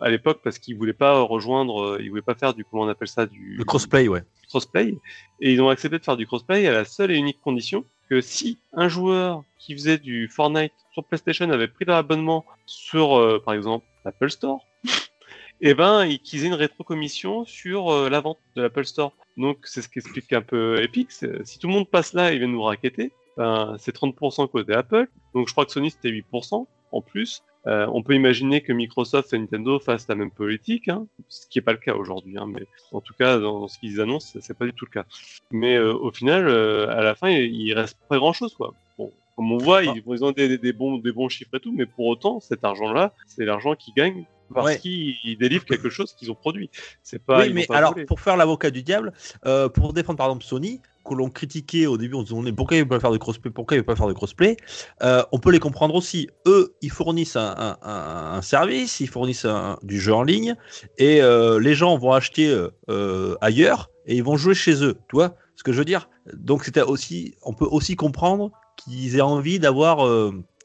à 0.00 0.08
l'époque 0.08 0.40
parce 0.44 0.58
qu'ils 0.58 0.76
voulaient 0.76 0.92
pas 0.92 1.20
rejoindre, 1.20 1.82
euh, 1.82 1.98
ils 2.00 2.10
voulaient 2.10 2.22
pas 2.22 2.34
faire 2.34 2.54
du 2.54 2.64
comment 2.64 2.84
on 2.84 2.88
appelle 2.88 3.08
ça 3.08 3.26
du 3.26 3.56
le 3.56 3.64
crossplay, 3.64 4.08
ouais. 4.08 4.22
Crossplay. 4.48 4.96
Et 5.40 5.52
ils 5.52 5.60
ont 5.60 5.68
accepté 5.68 5.98
de 5.98 6.04
faire 6.04 6.16
du 6.16 6.26
crossplay 6.26 6.66
à 6.66 6.72
la 6.72 6.84
seule 6.84 7.10
et 7.10 7.16
unique 7.16 7.40
condition 7.40 7.84
que 8.10 8.20
si 8.20 8.58
un 8.72 8.88
joueur 8.88 9.44
qui 9.58 9.72
faisait 9.74 9.98
du 9.98 10.28
Fortnite 10.28 10.72
sur 10.92 11.04
PlayStation 11.04 11.48
avait 11.50 11.68
pris 11.68 11.84
leur 11.84 11.96
abonnement 11.96 12.44
sur, 12.66 13.16
euh, 13.16 13.40
par 13.44 13.54
exemple, 13.54 13.86
l'Apple 14.04 14.30
Store, 14.30 14.66
et 14.84 14.90
eh 15.70 15.74
ben 15.74 16.08
qu'ils 16.18 16.44
aient 16.44 16.48
une 16.48 16.54
rétrocommission 16.54 17.44
sur 17.44 17.90
euh, 17.90 18.08
la 18.10 18.20
vente 18.20 18.38
de 18.56 18.62
l'Apple 18.62 18.84
Store. 18.84 19.12
Donc 19.36 19.58
c'est 19.64 19.80
ce 19.82 19.88
qui 19.88 20.00
explique 20.00 20.32
un 20.32 20.42
peu 20.42 20.82
Epic. 20.82 21.12
Si 21.12 21.58
tout 21.58 21.68
le 21.68 21.72
monde 21.72 21.88
passe 21.88 22.12
là, 22.12 22.32
ils 22.32 22.38
viennent 22.38 22.52
nous 22.52 22.62
raqueter 22.62 23.12
ben, 23.40 23.76
c'est 23.78 23.96
30% 23.96 24.50
côté 24.50 24.74
Apple. 24.74 25.08
Donc 25.34 25.48
je 25.48 25.54
crois 25.54 25.64
que 25.64 25.72
Sony 25.72 25.90
c'était 25.90 26.10
8% 26.10 26.66
en 26.92 27.00
plus. 27.00 27.42
Euh, 27.66 27.86
on 27.90 28.02
peut 28.02 28.14
imaginer 28.14 28.60
que 28.60 28.74
Microsoft 28.74 29.32
et 29.32 29.38
Nintendo 29.38 29.80
fassent 29.80 30.08
la 30.08 30.14
même 30.14 30.30
politique, 30.30 30.88
hein, 30.88 31.06
ce 31.28 31.46
qui 31.46 31.56
n'est 31.56 31.62
pas 31.62 31.72
le 31.72 31.78
cas 31.78 31.94
aujourd'hui. 31.94 32.36
Hein, 32.36 32.46
mais 32.46 32.66
en 32.92 33.00
tout 33.00 33.14
cas, 33.18 33.38
dans 33.38 33.66
ce 33.66 33.78
qu'ils 33.78 33.98
annoncent, 34.02 34.38
c'est 34.42 34.58
pas 34.58 34.66
du 34.66 34.74
tout 34.74 34.84
le 34.84 34.90
cas. 34.90 35.06
Mais 35.50 35.76
euh, 35.76 35.94
au 35.94 36.10
final, 36.10 36.48
euh, 36.48 36.90
à 36.90 37.02
la 37.02 37.14
fin, 37.14 37.30
il, 37.30 37.54
il 37.54 37.72
reste 37.72 37.96
pas 38.10 38.18
grand-chose, 38.18 38.52
quoi. 38.54 38.74
Bon, 38.98 39.10
comme 39.36 39.52
on 39.52 39.56
voit, 39.56 39.84
ils, 39.84 40.02
ils 40.06 40.24
ont 40.24 40.32
des, 40.32 40.58
des, 40.58 40.72
bons, 40.74 40.98
des 40.98 41.12
bons 41.12 41.30
chiffres 41.30 41.54
et 41.54 41.60
tout, 41.60 41.72
mais 41.72 41.86
pour 41.86 42.08
autant, 42.08 42.40
cet 42.40 42.62
argent-là, 42.62 43.14
c'est 43.26 43.46
l'argent 43.46 43.74
qu'ils 43.74 43.94
gagnent 43.94 44.26
parce 44.54 44.76
qu'ils 44.76 45.36
délivrent 45.38 45.64
quelque 45.64 45.90
chose 45.90 46.12
qu'ils 46.14 46.30
ont 46.30 46.34
produit. 46.34 46.70
C'est 47.02 47.22
pas. 47.22 47.40
Oui, 47.40 47.52
mais 47.52 47.66
alors 47.70 47.94
pour 48.06 48.20
faire 48.20 48.36
l'avocat 48.36 48.70
du 48.70 48.82
diable, 48.82 49.12
euh, 49.46 49.68
pour 49.68 49.92
défendre 49.92 50.16
par 50.16 50.26
exemple 50.26 50.44
Sony, 50.44 50.80
que 51.04 51.14
l'on 51.14 51.30
critiquait 51.30 51.86
au 51.86 51.96
début, 51.96 52.14
on 52.14 52.24
se 52.24 52.30
demandait 52.30 52.52
pourquoi 52.52 52.76
ils 52.76 52.80
ne 52.80 52.84
peuvent 52.84 52.98
pas 52.98 53.00
faire 53.00 53.12
de 53.12 53.18
crossplay, 53.18 53.50
pourquoi 53.50 53.76
ils 53.76 53.84
peuvent 53.84 53.94
pas 53.94 53.98
faire 53.98 54.08
de 54.08 54.12
crossplay. 54.12 54.56
Euh, 55.02 55.22
on 55.32 55.38
peut 55.38 55.50
les 55.50 55.58
comprendre 55.58 55.94
aussi. 55.94 56.28
Eux, 56.46 56.74
ils 56.82 56.90
fournissent 56.90 57.36
un, 57.36 57.76
un, 57.82 58.42
service, 58.42 59.00
ils 59.00 59.08
fournissent 59.08 59.46
du 59.82 60.00
jeu 60.00 60.14
en 60.14 60.22
ligne, 60.22 60.54
et 60.98 61.22
euh, 61.22 61.58
les 61.58 61.74
gens 61.74 61.96
vont 61.96 62.12
acheter 62.12 62.54
euh, 62.88 63.34
ailleurs 63.40 63.90
et 64.06 64.16
ils 64.16 64.24
vont 64.24 64.36
jouer 64.36 64.54
chez 64.54 64.82
eux. 64.84 64.98
Tu 65.08 65.16
vois 65.16 65.36
ce 65.56 65.62
que 65.62 65.72
je 65.72 65.78
veux 65.78 65.84
dire? 65.84 66.08
Donc 66.34 66.64
c'était 66.64 66.82
aussi, 66.82 67.34
on 67.42 67.52
peut 67.52 67.68
aussi 67.70 67.96
comprendre 67.96 68.50
qu'ils 68.76 69.16
aient 69.16 69.20
envie 69.20 69.58
d'avoir 69.58 70.06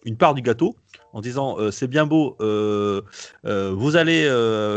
une 0.06 0.18
part 0.18 0.34
du 0.34 0.42
gâteau 0.42 0.76
en 1.16 1.22
disant 1.22 1.58
euh, 1.60 1.72
c'est 1.72 1.88
bien 1.88 2.06
beau, 2.06 2.36
euh, 2.42 3.02
euh, 3.46 3.72
vous 3.74 3.96
allez 3.96 4.24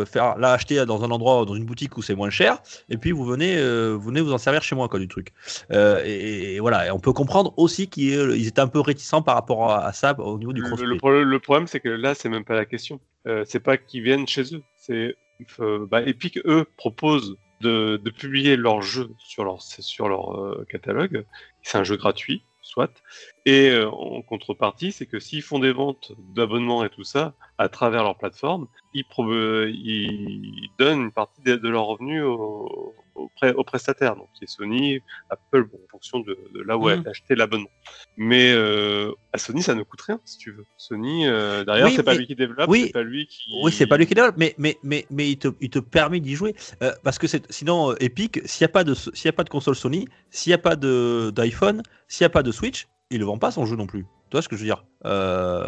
faire 0.06 0.42
acheter 0.42 0.86
dans 0.86 1.02
un 1.02 1.10
endroit, 1.10 1.44
dans 1.44 1.56
une 1.56 1.64
boutique 1.64 1.96
où 1.98 2.02
c'est 2.02 2.14
moins 2.14 2.30
cher, 2.30 2.62
et 2.88 2.96
puis 2.96 3.10
vous 3.10 3.24
venez, 3.24 3.56
vous 3.92 4.00
venez 4.00 4.20
vous 4.20 4.32
en 4.32 4.38
servir 4.38 4.62
chez 4.62 4.76
moi 4.76 4.88
quoi 4.88 5.00
du 5.00 5.08
truc. 5.08 5.32
Et, 5.70 6.60
voilà, 6.60 6.86
et 6.86 6.90
on 6.92 7.00
peut 7.00 7.12
comprendre 7.12 7.52
aussi 7.56 7.88
qu'ils 7.88 8.46
étaient 8.46 8.60
un 8.60 8.68
peu 8.68 8.80
réticents 8.80 9.20
par 9.20 9.34
rapport 9.34 9.72
à, 9.72 9.92
ça 9.92 10.18
au 10.18 10.38
niveau 10.38 10.52
du 10.52 10.62
crossplay. 10.62 10.86
Le, 10.86 11.38
problème 11.40 11.66
c'est 11.66 11.80
que 11.80 11.88
là 11.88 12.14
c'est 12.14 12.28
même 12.28 12.44
pas 12.44 12.54
la 12.54 12.64
question. 12.64 13.00
c'est 13.44 13.60
pas 13.60 13.76
qu'ils 13.76 14.02
viennent 14.02 14.28
chez 14.28 14.54
eux, 14.54 14.62
c'est 14.76 15.16
bah, 15.58 16.02
Epic 16.02 16.38
eux 16.44 16.66
proposent 16.76 17.36
de, 17.60 18.00
de, 18.02 18.10
publier 18.10 18.56
leur 18.56 18.82
jeu 18.82 19.10
sur 19.18 19.42
leur, 19.42 19.60
sur 19.60 20.08
leur 20.08 20.64
catalogue. 20.68 21.24
C'est 21.62 21.78
un 21.78 21.84
jeu 21.84 21.96
gratuit 21.96 22.44
soit. 22.68 23.02
Et 23.46 23.70
euh, 23.70 23.90
en 23.90 24.22
contrepartie, 24.22 24.92
c'est 24.92 25.06
que 25.06 25.18
s'ils 25.18 25.42
font 25.42 25.58
des 25.58 25.72
ventes 25.72 26.12
d'abonnements 26.34 26.84
et 26.84 26.90
tout 26.90 27.04
ça 27.04 27.34
à 27.56 27.68
travers 27.68 28.04
leur 28.04 28.16
plateforme, 28.16 28.68
ils, 28.94 29.04
ils 29.16 30.70
donnent 30.78 31.02
une 31.02 31.12
partie 31.12 31.42
de, 31.42 31.68
leurs 31.68 31.86
revenus 31.86 32.22
aux, 32.22 32.94
aux, 33.18 33.64
prestataires, 33.64 34.16
donc 34.16 34.28
qui 34.34 34.44
est 34.44 34.46
Sony, 34.46 35.00
Apple, 35.30 35.64
bon, 35.64 35.78
en 35.84 35.90
fonction 35.90 36.20
de, 36.20 36.36
là 36.66 36.76
où 36.76 36.88
elle 36.88 37.06
a 37.06 37.10
acheté 37.10 37.34
l'abonnement. 37.34 37.70
Mais 38.16 38.52
euh, 38.52 39.12
à 39.32 39.38
Sony, 39.38 39.62
ça 39.62 39.74
ne 39.74 39.82
coûte 39.82 40.02
rien, 40.02 40.20
si 40.24 40.38
tu 40.38 40.52
veux. 40.52 40.64
Sony, 40.76 41.26
euh, 41.26 41.64
derrière, 41.64 41.90
c'est 41.90 42.02
pas 42.02 42.14
lui 42.14 42.26
qui 42.26 42.34
développe, 42.34 42.68
oui, 42.68 42.84
c'est 42.86 42.92
pas 42.92 43.02
lui 43.02 43.26
qui. 43.26 43.50
Oui, 43.62 43.72
c'est 43.72 43.86
pas 43.86 43.96
lui 43.96 44.06
qui 44.06 44.14
développe, 44.14 44.36
mais, 44.38 44.54
mais, 44.58 44.78
mais, 44.82 45.06
mais 45.10 45.30
il, 45.30 45.38
te, 45.38 45.48
il 45.60 45.70
te 45.70 45.78
permet 45.78 46.20
d'y 46.20 46.34
jouer. 46.34 46.54
parce 47.02 47.18
que 47.18 47.26
sinon, 47.50 47.94
Epic, 47.96 48.40
s'il 48.44 48.64
n'y 48.64 48.70
a, 48.70 48.72
pas 48.72 48.84
de, 48.84 48.94
s'il 48.94 49.24
y 49.24 49.28
a 49.28 49.32
pas 49.32 49.44
de 49.44 49.50
console 49.50 49.76
Sony, 49.76 50.08
s'il 50.30 50.50
n'y 50.50 50.54
a 50.54 50.58
pas 50.58 50.76
d'iPhone, 50.76 51.82
s'il 52.06 52.24
n'y 52.24 52.26
a 52.26 52.30
pas 52.30 52.42
de 52.42 52.52
Switch, 52.52 52.86
il 53.10 53.20
ne 53.20 53.24
vend 53.24 53.38
pas 53.38 53.50
son 53.50 53.66
jeu 53.66 53.76
non 53.76 53.86
plus. 53.86 54.06
Tu 54.30 54.34
vois 54.34 54.42
ce 54.42 54.48
que 54.48 54.56
je 54.56 54.62
veux 54.62 54.66
dire? 54.66 54.84
Euh... 55.06 55.64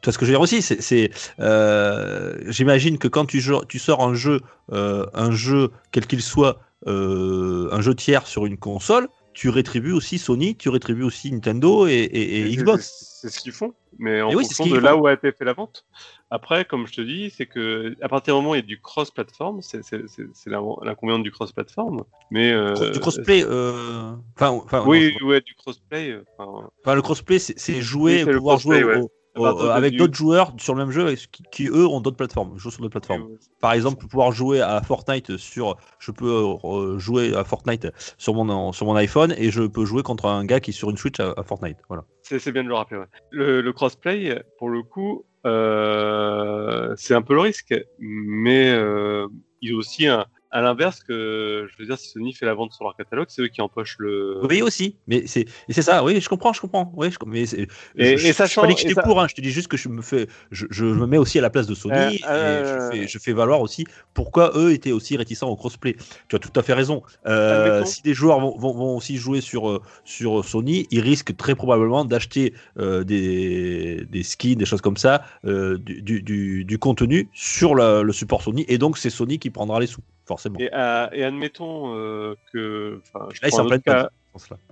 Tu 0.00 0.06
vois 0.06 0.12
ce 0.12 0.18
que 0.18 0.24
je 0.24 0.30
veux 0.30 0.36
dire 0.36 0.40
aussi? 0.40 0.62
C'est, 0.62 1.10
euh... 1.40 2.36
j'imagine 2.46 2.98
que 2.98 3.08
quand 3.08 3.26
tu, 3.26 3.42
tu 3.68 3.78
sors 3.78 4.02
un 4.02 4.14
jeu, 4.14 4.40
euh, 4.72 5.06
un 5.14 5.30
jeu 5.30 5.70
quel 5.92 6.06
qu'il 6.06 6.22
soit, 6.22 6.58
euh, 6.86 7.68
un 7.72 7.80
jeu 7.80 7.94
tiers 7.94 8.26
sur 8.26 8.46
une 8.46 8.56
console, 8.56 9.08
tu 9.34 9.48
rétribues 9.50 9.92
aussi 9.92 10.18
Sony, 10.18 10.56
tu 10.56 10.68
rétribues 10.68 11.02
aussi 11.02 11.30
Nintendo 11.32 11.86
et, 11.86 11.92
et, 11.92 12.40
et 12.40 12.56
Xbox. 12.56 13.13
C'est 13.24 13.30
ce 13.30 13.40
qu'ils 13.40 13.52
font, 13.52 13.72
mais 13.98 14.20
en 14.20 14.30
fonction 14.32 14.66
de 14.66 14.76
là 14.76 14.98
où 14.98 15.06
a 15.06 15.14
été 15.14 15.32
fait 15.32 15.46
la 15.46 15.54
vente. 15.54 15.86
Après, 16.30 16.66
comme 16.66 16.86
je 16.86 16.92
te 16.92 17.00
dis, 17.00 17.30
c'est 17.30 17.46
que 17.46 17.96
à 18.02 18.08
partir 18.10 18.34
du 18.34 18.40
moment 18.40 18.50
où 18.50 18.54
il 18.54 18.58
y 18.58 18.62
a 18.62 18.66
du 18.66 18.78
cross-platform, 18.82 19.62
c'est 19.62 19.80
l'inconvénient 20.46 21.20
du 21.20 21.30
cross-platform. 21.30 22.04
Mais 22.30 22.52
euh, 22.52 22.90
du 22.90 23.00
crossplay, 23.00 23.42
euh... 23.42 24.12
enfin, 24.36 24.50
enfin, 24.50 24.84
oui, 24.86 25.16
ouais, 25.22 25.40
du 25.40 25.54
crossplay. 25.54 26.10
Euh, 26.10 26.24
enfin, 26.38 26.94
le 26.94 27.00
crossplay, 27.00 27.38
c'est 27.38 27.80
jouer, 27.80 28.26
pouvoir 28.26 28.58
jouer 28.58 28.84
au, 28.84 29.10
euh, 29.36 29.70
avec 29.70 29.96
d'autres 29.96 30.14
joueurs 30.14 30.52
sur 30.58 30.74
le 30.74 30.84
même 30.84 30.92
jeu 30.92 31.14
qui, 31.50 31.66
eux 31.66 31.86
ont 31.86 32.00
d'autres 32.00 32.16
plateformes, 32.16 32.56
jouent 32.56 32.70
sur 32.70 32.82
d'autres 32.82 32.92
plateformes. 32.92 33.28
Par 33.60 33.72
exemple, 33.72 34.06
pouvoir 34.06 34.32
jouer 34.32 34.60
à 34.60 34.80
Fortnite 34.82 35.36
sur, 35.36 35.76
je 35.98 36.10
peux 36.10 36.56
euh, 36.64 36.98
jouer 36.98 37.34
à 37.34 37.44
Fortnite 37.44 37.88
sur 38.18 38.34
mon 38.34 38.72
sur 38.72 38.86
mon 38.86 38.94
iPhone 38.96 39.34
et 39.36 39.50
je 39.50 39.62
peux 39.62 39.84
jouer 39.84 40.02
contre 40.02 40.26
un 40.26 40.44
gars 40.44 40.60
qui 40.60 40.70
est 40.70 40.74
sur 40.74 40.90
une 40.90 40.96
Switch 40.96 41.20
à, 41.20 41.34
Fortnite. 41.42 41.78
Voilà. 41.88 42.04
C'est 42.22 42.52
bien 42.52 42.64
de 42.64 42.68
le 42.68 42.74
rappeler. 42.74 42.98
Ouais. 42.98 43.06
Le, 43.30 43.60
le, 43.60 43.72
crossplay, 43.72 44.42
pour 44.58 44.70
le 44.70 44.82
coup, 44.82 45.24
euh, 45.46 46.94
c'est 46.96 47.14
un 47.14 47.22
peu 47.22 47.34
le 47.34 47.40
risque, 47.40 47.74
mais 47.98 48.70
euh, 48.70 49.26
il 49.60 49.70
y 49.70 49.74
a 49.74 49.76
aussi 49.76 50.06
un, 50.06 50.26
à 50.54 50.60
l'inverse 50.60 51.00
que 51.00 51.66
je 51.68 51.76
veux 51.78 51.84
dire 51.84 51.98
si 51.98 52.08
Sony 52.08 52.32
fait 52.32 52.46
la 52.46 52.54
vente 52.54 52.72
sur 52.72 52.84
leur 52.84 52.96
catalogue 52.96 53.26
c'est 53.28 53.42
eux 53.42 53.48
qui 53.48 53.60
empochent 53.60 53.96
le 53.98 54.38
oui 54.48 54.62
aussi. 54.62 54.94
Mais 55.08 55.26
c'est 55.26 55.46
c'est 55.68 55.82
ça. 55.82 56.04
Oui 56.04 56.20
je 56.20 56.28
comprends 56.28 56.52
je 56.52 56.60
comprends. 56.60 56.92
Oui 56.94 57.10
je, 57.10 57.18
mais 57.26 57.42
et, 57.96 58.16
je, 58.16 58.32
ça 58.32 58.44
pas 58.44 58.72
que 58.72 59.02
pour 59.02 59.20
hein, 59.20 59.26
je 59.28 59.34
te 59.34 59.40
dis 59.40 59.50
juste 59.50 59.66
que 59.66 59.76
je 59.76 59.88
me 59.88 60.00
fais 60.00 60.28
je, 60.52 60.66
je 60.70 60.84
me 60.84 61.06
mets 61.06 61.18
aussi 61.18 61.40
à 61.40 61.42
la 61.42 61.50
place 61.50 61.66
de 61.66 61.74
Sony 61.74 61.94
euh, 61.96 62.10
et 62.10 62.20
euh, 62.28 62.92
je, 62.92 62.96
fais, 62.96 63.08
je 63.08 63.18
fais 63.18 63.32
valoir 63.32 63.60
aussi 63.62 63.84
pourquoi 64.14 64.52
eux 64.54 64.72
étaient 64.72 64.92
aussi 64.92 65.16
réticents 65.16 65.48
au 65.48 65.56
crossplay. 65.56 65.96
Tu 66.28 66.36
as 66.36 66.38
tout 66.38 66.52
à 66.54 66.62
fait 66.62 66.74
raison. 66.74 67.02
Euh, 67.26 67.84
si 67.84 68.02
des 68.02 68.14
joueurs 68.14 68.38
vont, 68.38 68.56
vont, 68.56 68.96
aussi 68.96 69.16
jouer 69.16 69.40
sur 69.40 69.82
sur 70.04 70.44
Sony 70.44 70.86
ils 70.92 71.00
risquent 71.00 71.36
très 71.36 71.56
probablement 71.56 72.04
d'acheter 72.04 72.54
des, 72.76 74.06
des 74.08 74.22
skins 74.22 74.54
des 74.54 74.66
choses 74.66 74.82
comme 74.82 74.98
ça 74.98 75.24
du, 75.42 76.22
du, 76.22 76.64
du, 76.64 76.78
contenu 76.78 77.28
sur 77.32 77.74
le 77.74 78.12
support 78.12 78.42
Sony 78.42 78.64
et 78.68 78.78
donc 78.78 78.98
c'est 78.98 79.10
Sony 79.10 79.40
qui 79.40 79.50
prendra 79.50 79.80
les 79.80 79.88
sous 79.88 80.00
forcément. 80.26 80.58
Et, 80.58 80.70
euh, 80.72 81.08
et 81.12 81.24
admettons 81.24 81.94
euh, 81.94 82.34
que. 82.52 83.00
Là, 83.14 83.48
ils 83.48 83.60
un, 83.60 83.78
cas, 83.78 84.10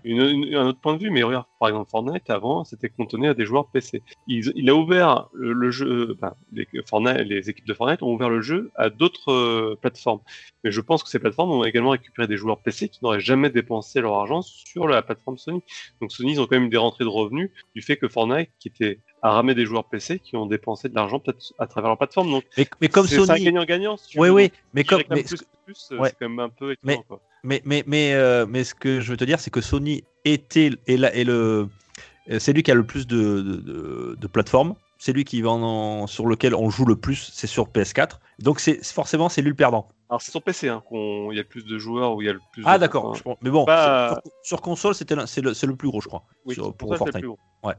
une, 0.04 0.54
un 0.54 0.66
autre 0.66 0.80
point 0.80 0.94
de 0.94 1.02
vue, 1.02 1.10
mais 1.10 1.22
regarde, 1.22 1.46
par 1.60 1.68
exemple, 1.68 1.90
Fortnite, 1.90 2.28
avant, 2.30 2.64
c'était 2.64 2.88
cantonné 2.88 3.28
à 3.28 3.34
des 3.34 3.44
joueurs 3.44 3.68
PC. 3.68 4.02
Il, 4.26 4.52
il 4.54 4.68
a 4.70 4.74
ouvert 4.74 5.28
le, 5.32 5.70
jeu. 5.70 6.16
Ben, 6.20 6.34
les, 6.52 6.66
Fortnite, 6.88 7.18
les 7.18 7.48
équipes 7.50 7.66
de 7.66 7.74
Fortnite 7.74 8.02
ont 8.02 8.12
ouvert 8.12 8.28
le 8.28 8.40
jeu 8.40 8.70
à 8.74 8.90
d'autres 8.90 9.32
euh, 9.32 9.78
plateformes. 9.80 10.20
Mais 10.64 10.72
je 10.72 10.80
pense 10.80 11.02
que 11.02 11.08
ces 11.08 11.18
plateformes 11.18 11.52
ont 11.52 11.64
également 11.64 11.90
récupéré 11.90 12.26
des 12.26 12.36
joueurs 12.36 12.58
PC 12.58 12.88
qui 12.88 13.00
n'auraient 13.02 13.20
jamais 13.20 13.50
dépensé 13.50 14.00
leur 14.00 14.14
argent 14.14 14.42
sur 14.42 14.88
la 14.88 15.02
plateforme 15.02 15.38
Sony. 15.38 15.62
Donc 16.00 16.12
Sony, 16.12 16.32
ils 16.32 16.40
ont 16.40 16.46
quand 16.46 16.58
même 16.58 16.70
des 16.70 16.76
rentrées 16.76 17.04
de 17.04 17.10
revenus 17.10 17.50
du 17.74 17.82
fait 17.82 17.96
que 17.96 18.08
Fortnite, 18.08 18.50
qui 18.58 18.68
était 18.68 18.98
à 19.22 19.30
ramer 19.30 19.54
des 19.54 19.64
joueurs 19.64 19.84
PC 19.84 20.18
qui 20.18 20.36
ont 20.36 20.46
dépensé 20.46 20.88
de 20.88 20.94
l'argent 20.94 21.20
peut-être 21.20 21.54
à 21.58 21.66
travers 21.66 21.90
leur 21.90 21.98
plateforme. 21.98 22.30
Donc, 22.30 22.44
mais, 22.58 22.66
mais 22.80 22.88
comme 22.88 23.06
Sony, 23.06 23.26
c'est 23.26 23.32
un 23.32 23.44
gagnant-gagnant. 23.44 23.96
oui, 24.16 24.28
oui, 24.28 24.52
mais 24.74 24.84
comme 24.84 25.02
mais 25.10 25.22
plus, 25.22 25.44
plus, 25.64 25.74
c'est 25.76 25.96
quand 25.96 26.28
même 26.28 26.40
un 26.40 26.48
peu 26.48 26.72
étonnant. 26.72 26.98
Mais, 26.98 27.04
quoi. 27.06 27.20
mais 27.44 27.62
mais 27.64 27.84
mais, 27.86 28.14
euh, 28.14 28.46
mais 28.48 28.64
ce 28.64 28.74
que 28.74 29.00
je 29.00 29.10
veux 29.10 29.16
te 29.16 29.24
dire, 29.24 29.38
c'est 29.38 29.50
que 29.50 29.60
Sony 29.60 30.04
était 30.24 30.70
et, 30.86 30.96
la, 30.96 31.14
et 31.14 31.24
le 31.24 31.68
c'est 32.38 32.52
lui 32.52 32.62
qui 32.62 32.70
a 32.70 32.74
le 32.74 32.84
plus 32.84 33.06
de, 33.06 34.16
de 34.16 34.26
plateformes. 34.26 34.74
C'est 35.04 35.12
lui 35.12 35.24
qui 35.24 35.42
vend 35.42 36.06
sur 36.06 36.28
lequel 36.28 36.54
on 36.54 36.70
joue 36.70 36.84
le 36.84 36.94
plus, 36.94 37.32
c'est 37.34 37.48
sur 37.48 37.66
PS4. 37.66 38.20
Donc 38.38 38.60
c'est 38.60 38.84
forcément 38.84 39.28
c'est 39.28 39.42
lui 39.42 39.48
le 39.48 39.56
perdant. 39.56 39.88
Alors 40.08 40.22
c'est 40.22 40.30
sur 40.30 40.44
PC 40.44 40.68
hein, 40.68 40.80
qu'il 40.88 41.32
y 41.32 41.40
a 41.40 41.42
le 41.42 41.48
plus 41.48 41.64
de 41.64 41.76
joueurs, 41.76 42.14
où 42.14 42.22
il 42.22 42.26
y 42.26 42.28
a 42.28 42.32
le 42.32 42.38
plus. 42.52 42.62
Ah 42.64 42.78
d'accord. 42.78 43.16
Mais 43.42 43.50
bon, 43.50 43.66
sur, 43.66 44.20
sur, 44.44 44.60
console 44.60 44.94
c'était 44.94 45.16
c'est 45.26 45.40
le, 45.40 45.54
le, 45.60 45.74
plus 45.74 45.88
gros, 45.88 46.00
je 46.00 46.06
crois. 46.06 46.22
Oui, 46.44 46.54
sur, 46.54 46.72
pour 46.72 46.96
Fortnite. 46.96 47.24
Ouais. 47.64 47.74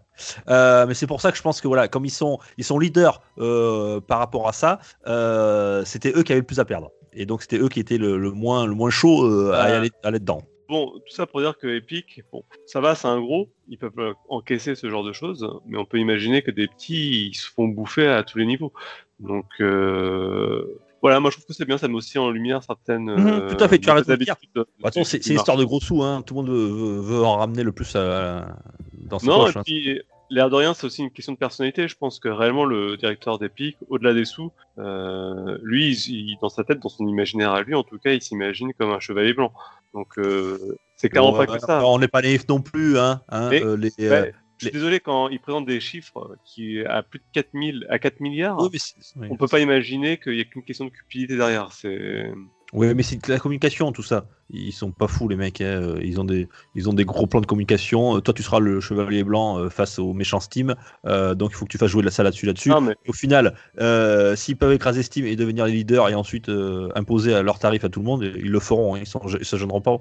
Euh, 0.50 0.86
mais 0.86 0.96
c'est 0.96 1.08
pour 1.08 1.22
ça 1.22 1.32
que 1.32 1.38
je 1.38 1.42
pense 1.42 1.62
que 1.62 1.68
voilà, 1.70 1.88
comme 1.88 2.04
ils 2.04 2.10
sont 2.10 2.40
ils 2.58 2.66
sont 2.66 2.78
leaders 2.78 3.22
euh, 3.38 4.02
par 4.02 4.20
rapport 4.20 4.50
à 4.50 4.52
ça, 4.52 4.80
euh, 5.08 5.86
c'était 5.86 6.12
eux 6.14 6.24
qui 6.24 6.34
avaient 6.34 6.42
le 6.42 6.46
plus 6.46 6.60
à 6.60 6.66
perdre. 6.66 6.92
et 7.14 7.26
donc 7.26 7.42
c'était 7.42 7.58
eux 7.58 7.70
qui 7.70 7.80
étaient 7.80 7.98
le, 7.98 8.18
le 8.18 8.32
moins, 8.32 8.66
le 8.66 8.76
moins 8.76 8.90
chaud 8.90 9.26
à, 9.54 9.70
y 9.70 9.72
Ah. 9.72 9.78
aller, 9.78 9.92
à 10.04 10.10
aller 10.10 10.20
dedans. 10.20 10.42
Bon, 10.74 10.90
tout 11.06 11.14
ça 11.14 11.28
pour 11.28 11.40
dire 11.40 11.56
que 11.60 11.68
Epic, 11.68 12.24
bon, 12.32 12.44
ça 12.66 12.82
va, 12.82 12.96
c'est 12.96 13.08
un 13.08 13.22
gros, 13.22 13.48
ils 13.70 13.78
peuvent 13.78 14.16
encaisser 14.28 14.74
ce 14.74 14.90
genre 14.90 15.04
de 15.04 15.14
choses, 15.14 15.48
mais 15.68 15.78
on 15.78 15.86
peut 15.86 16.00
imaginer 16.00 16.42
que 16.42 16.50
des 16.50 16.68
petits, 16.68 17.28
ils 17.28 17.36
se 17.36 17.48
font 17.48 17.68
bouffer 17.68 18.08
à 18.08 18.24
tous 18.24 18.40
les 18.40 18.48
niveaux. 18.48 18.74
Donc, 19.20 19.46
euh, 19.62 20.66
voilà, 21.04 21.20
moi 21.20 21.30
je 21.30 21.36
trouve 21.36 21.46
que 21.46 21.54
c'est 21.54 21.66
bien, 21.66 21.78
ça 21.78 21.88
met 21.88 21.94
aussi 21.94 22.18
en 22.18 22.32
lumière 22.32 22.64
certaines. 22.64 23.10
Euh, 23.10 23.54
tout 23.56 23.64
à 23.64 23.68
fait, 23.68 23.78
tu 23.78 23.88
as 23.90 23.94
raison 23.94 24.14
de 24.14 24.18
de- 24.18 24.26
De 24.26 24.26
c'est 24.26 25.00
du 25.00 25.04
c'est 25.04 25.18
une 25.18 25.20
marché. 25.20 25.34
histoire 25.36 25.58
de 25.58 25.64
gros 25.64 25.80
sous, 25.80 26.02
hein. 26.02 26.24
tout 26.26 26.34
le 26.34 26.42
monde 26.42 26.50
veut, 26.50 27.24
en 27.24 27.38
ramener 27.38 27.62
le 27.62 27.72
plus 27.72 27.96
à- 27.96 28.58
dans 28.94 29.20
ses 29.20 29.28
Non, 29.28 29.46
poches. 29.46 29.58
et 29.68 30.00
hein. 30.00 30.13
L'air 30.30 30.50
de 30.50 30.56
rien, 30.56 30.74
c'est 30.74 30.86
aussi 30.86 31.02
une 31.02 31.12
question 31.12 31.34
de 31.34 31.38
personnalité. 31.38 31.88
Je 31.88 31.96
pense 31.96 32.20
que 32.20 32.30
réellement, 32.30 32.66
le 32.66 32.98
directeur 32.98 33.40
d'Epic, 33.40 33.78
au-delà 33.90 34.14
des 34.14 34.26
sous, 34.26 34.52
euh, 34.78 35.58
lui, 35.64 35.92
il- 36.08 36.38
dans 36.42 36.50
sa 36.50 36.64
tête, 36.64 36.80
dans 36.80 36.90
son 36.90 37.08
imaginaire 37.08 37.52
à 37.52 37.62
lui, 37.62 37.76
en 37.76 37.84
tout 37.84 37.98
cas, 38.00 38.12
il 38.14 38.22
s'imagine 38.22 38.74
comme 38.74 38.92
un 38.92 39.00
chevalier 39.00 39.34
blanc. 39.34 39.54
Donc, 39.94 40.18
euh, 40.18 40.78
c'est 40.96 41.10
clairement 41.10 41.34
pas 41.34 41.46
que 41.46 41.60
ça. 41.60 41.86
On 41.86 42.00
n'est 42.00 42.08
pas 42.08 42.22
naïf 42.22 42.48
non 42.48 42.62
plus. 42.62 42.98
Hein, 42.98 43.22
hein, 43.30 43.50
Mais- 43.50 43.64
euh, 43.64 43.76
les, 43.76 43.92
euh, 44.00 44.32
je 44.58 44.68
suis 44.68 44.74
désolé 44.74 45.00
quand 45.00 45.30
il 45.30 45.40
présente 45.40 45.66
des 45.66 45.80
chiffres 45.80 46.38
qui 46.46 46.82
à 46.86 47.04
plus 47.04 47.20
de 47.20 47.26
4000 47.34 47.86
à 47.90 48.00
4 48.00 48.20
milliards, 48.22 48.58
oui, 48.62 48.70
mais 48.72 48.80
oui. 49.22 49.28
on 49.30 49.36
peut 49.36 49.48
pas 49.48 49.60
imaginer 49.60 50.18
qu'il 50.18 50.36
y 50.36 50.42
a 50.42 50.46
qu'une 50.46 50.64
question 50.64 50.86
de 50.86 50.90
cupidité 50.90 51.36
derrière. 51.36 51.72
C'est 51.74 52.32
Oui, 52.74 52.94
mais 52.96 53.04
c'est 53.04 53.28
la 53.28 53.38
communication, 53.40 53.92
tout 53.92 54.02
ça. 54.04 54.26
Ils 54.50 54.72
sont 54.74 54.92
pas 54.92 55.08
fous, 55.08 55.28
les 55.28 55.36
mecs. 55.36 55.62
hein. 55.62 55.66
Euh, 55.82 56.00
Ils, 56.04 56.20
ont 56.20 56.24
des, 56.26 56.50
ils 56.76 56.90
ont 56.90 56.94
des 56.94 57.06
gros 57.06 57.28
plans 57.28 57.40
de 57.40 57.46
communication. 57.46 58.18
Euh, 58.18 58.20
Toi, 58.20 58.34
tu 58.34 58.42
seras 58.44 58.60
le 58.60 58.80
chevalier 58.82 59.24
blanc 59.24 59.58
euh, 59.60 59.70
face 59.70 60.00
aux 60.00 60.14
méchants 60.14 60.40
Steam. 60.40 60.76
Euh, 61.06 61.36
donc, 61.36 61.52
il 61.52 61.56
faut 61.56 61.66
que 61.66 61.72
tu 61.72 61.78
fasses 61.78 61.92
jouer 61.92 62.04
de 62.04 62.10
ça 62.10 62.24
là-dessus. 62.24 62.46
là-dessus. 62.48 62.70
non 62.70 62.82
mais 62.82 62.96
Au 63.08 63.14
final, 63.14 63.54
euh, 63.80 64.36
s'ils 64.36 64.58
peuvent 64.58 64.74
écraser 64.74 65.04
Steam 65.04 65.26
et 65.26 65.36
devenir 65.36 65.66
les 65.66 65.72
leaders 65.74 66.10
et 66.10 66.16
ensuite 66.16 66.50
euh, 66.50 66.90
imposer 66.96 67.34
à 67.36 67.42
leur 67.44 67.60
tarif 67.60 67.84
à 67.84 67.90
tout 67.90 68.00
le 68.00 68.06
monde, 68.06 68.24
ils 68.24 68.50
le 68.52 68.60
feront. 68.60 68.96
hein. 68.96 69.00
Ils 69.00 69.38
ne 69.38 69.44
se 69.44 69.56
gêneront 69.56 69.82
pas, 69.82 69.98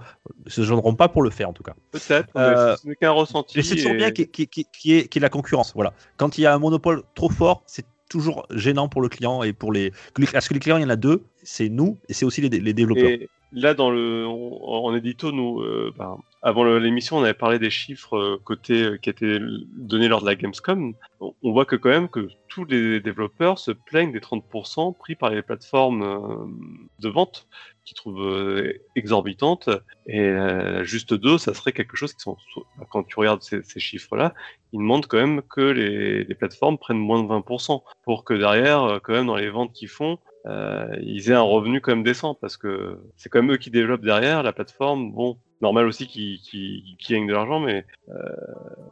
ils 0.46 0.52
se 0.52 0.62
gêneront 0.62 0.94
pas 0.94 1.08
pour 1.08 1.22
le 1.22 1.30
faire, 1.30 1.50
en 1.50 1.52
tout 1.52 1.62
cas. 1.62 1.74
peut-être, 1.92 2.28
mais 2.34 2.76
ce 2.76 2.88
n'est 2.88 2.96
qu'un 2.96 3.10
ressenti. 3.10 3.52
Mais 3.56 3.62
c'est 3.62 3.76
toujours 3.76 3.92
et- 3.92 3.96
bien 3.96 4.08
y, 4.08 4.20
y 4.22 4.42
y 4.42 4.46
qu'il 4.48 4.92
y 4.92 4.98
ait 4.98 5.20
la 5.20 5.28
concurrence. 5.28 5.72
Voilà. 5.74 5.92
Quand 6.16 6.38
il 6.38 6.40
y 6.40 6.46
a 6.46 6.54
un 6.54 6.58
monopole 6.58 7.02
trop 7.14 7.28
fort, 7.28 7.62
c'est 7.66 7.84
toujours 8.12 8.46
gênant 8.50 8.88
pour 8.88 9.00
le 9.00 9.08
client 9.08 9.42
et 9.42 9.52
pour 9.52 9.72
les. 9.72 9.92
Parce 10.32 10.48
que 10.48 10.54
les 10.54 10.60
clients, 10.60 10.76
il 10.76 10.82
y 10.82 10.84
en 10.84 10.90
a 10.90 10.96
deux. 10.96 11.24
C'est 11.42 11.68
nous 11.68 11.98
et 12.08 12.12
c'est 12.12 12.24
aussi 12.24 12.40
les, 12.42 12.72
développeurs. 12.72 13.18
Là, 13.54 13.74
dans 13.74 13.90
le, 13.90 14.26
en, 14.26 14.94
édito, 14.94 15.30
nous, 15.30 15.60
euh, 15.60 15.92
ben, 15.98 16.16
avant 16.40 16.64
l'émission, 16.64 17.18
on 17.18 17.22
avait 17.22 17.34
parlé 17.34 17.58
des 17.58 17.68
chiffres 17.68 18.16
euh, 18.16 18.40
côté 18.42 18.82
euh, 18.82 18.96
qui 18.96 19.10
étaient 19.10 19.38
donnés 19.76 20.08
lors 20.08 20.22
de 20.22 20.26
la 20.26 20.34
Gamescom. 20.34 20.94
On, 21.20 21.52
voit 21.52 21.66
que 21.66 21.76
quand 21.76 21.90
même 21.90 22.08
que 22.08 22.28
tous 22.48 22.64
les 22.64 23.00
développeurs 23.00 23.58
se 23.58 23.70
plaignent 23.70 24.12
des 24.12 24.20
30% 24.20 24.96
pris 24.96 25.16
par 25.16 25.30
les 25.30 25.42
plateformes 25.42 26.50
de 26.98 27.08
vente 27.08 27.46
qui 27.84 27.94
trouvent 27.94 28.26
euh, 28.26 28.72
exorbitantes. 28.96 29.68
Et 30.06 30.20
euh, 30.20 30.84
juste 30.84 31.14
deux, 31.14 31.38
ça 31.38 31.54
serait 31.54 31.72
quelque 31.72 31.96
chose 31.96 32.12
qui 32.12 32.20
sont, 32.20 32.36
ben, 32.78 32.86
quand 32.90 33.02
tu 33.04 33.18
regardes 33.18 33.42
ces, 33.42 33.62
ces 33.62 33.80
chiffres-là, 33.80 34.34
ils 34.72 34.78
demandent 34.78 35.06
quand 35.06 35.18
même 35.18 35.42
que 35.42 35.60
les, 35.60 36.24
les 36.24 36.34
plateformes 36.34 36.78
prennent 36.78 36.98
moins 36.98 37.22
de 37.22 37.28
20% 37.28 37.82
pour 38.04 38.24
que 38.24 38.34
derrière, 38.34 38.82
euh, 38.82 38.98
quand 39.02 39.12
même, 39.12 39.26
dans 39.26 39.36
les 39.36 39.50
ventes 39.50 39.72
qu'ils 39.72 39.88
font, 39.88 40.18
euh, 40.46 40.96
ils 41.00 41.30
aient 41.30 41.34
un 41.34 41.40
revenu 41.40 41.80
quand 41.80 41.92
même 41.92 42.02
décent 42.02 42.34
parce 42.34 42.56
que 42.56 42.98
c'est 43.16 43.28
quand 43.28 43.42
même 43.42 43.52
eux 43.52 43.58
qui 43.58 43.70
développent 43.70 44.04
derrière 44.04 44.42
la 44.42 44.52
plateforme. 44.52 45.12
Bon, 45.12 45.38
normal 45.60 45.86
aussi 45.86 46.06
qu'ils 46.06 46.40
qui, 46.40 46.96
qui 46.98 47.12
gagnent 47.12 47.28
de 47.28 47.32
l'argent, 47.32 47.60
mais 47.60 47.86
euh, 48.08 48.14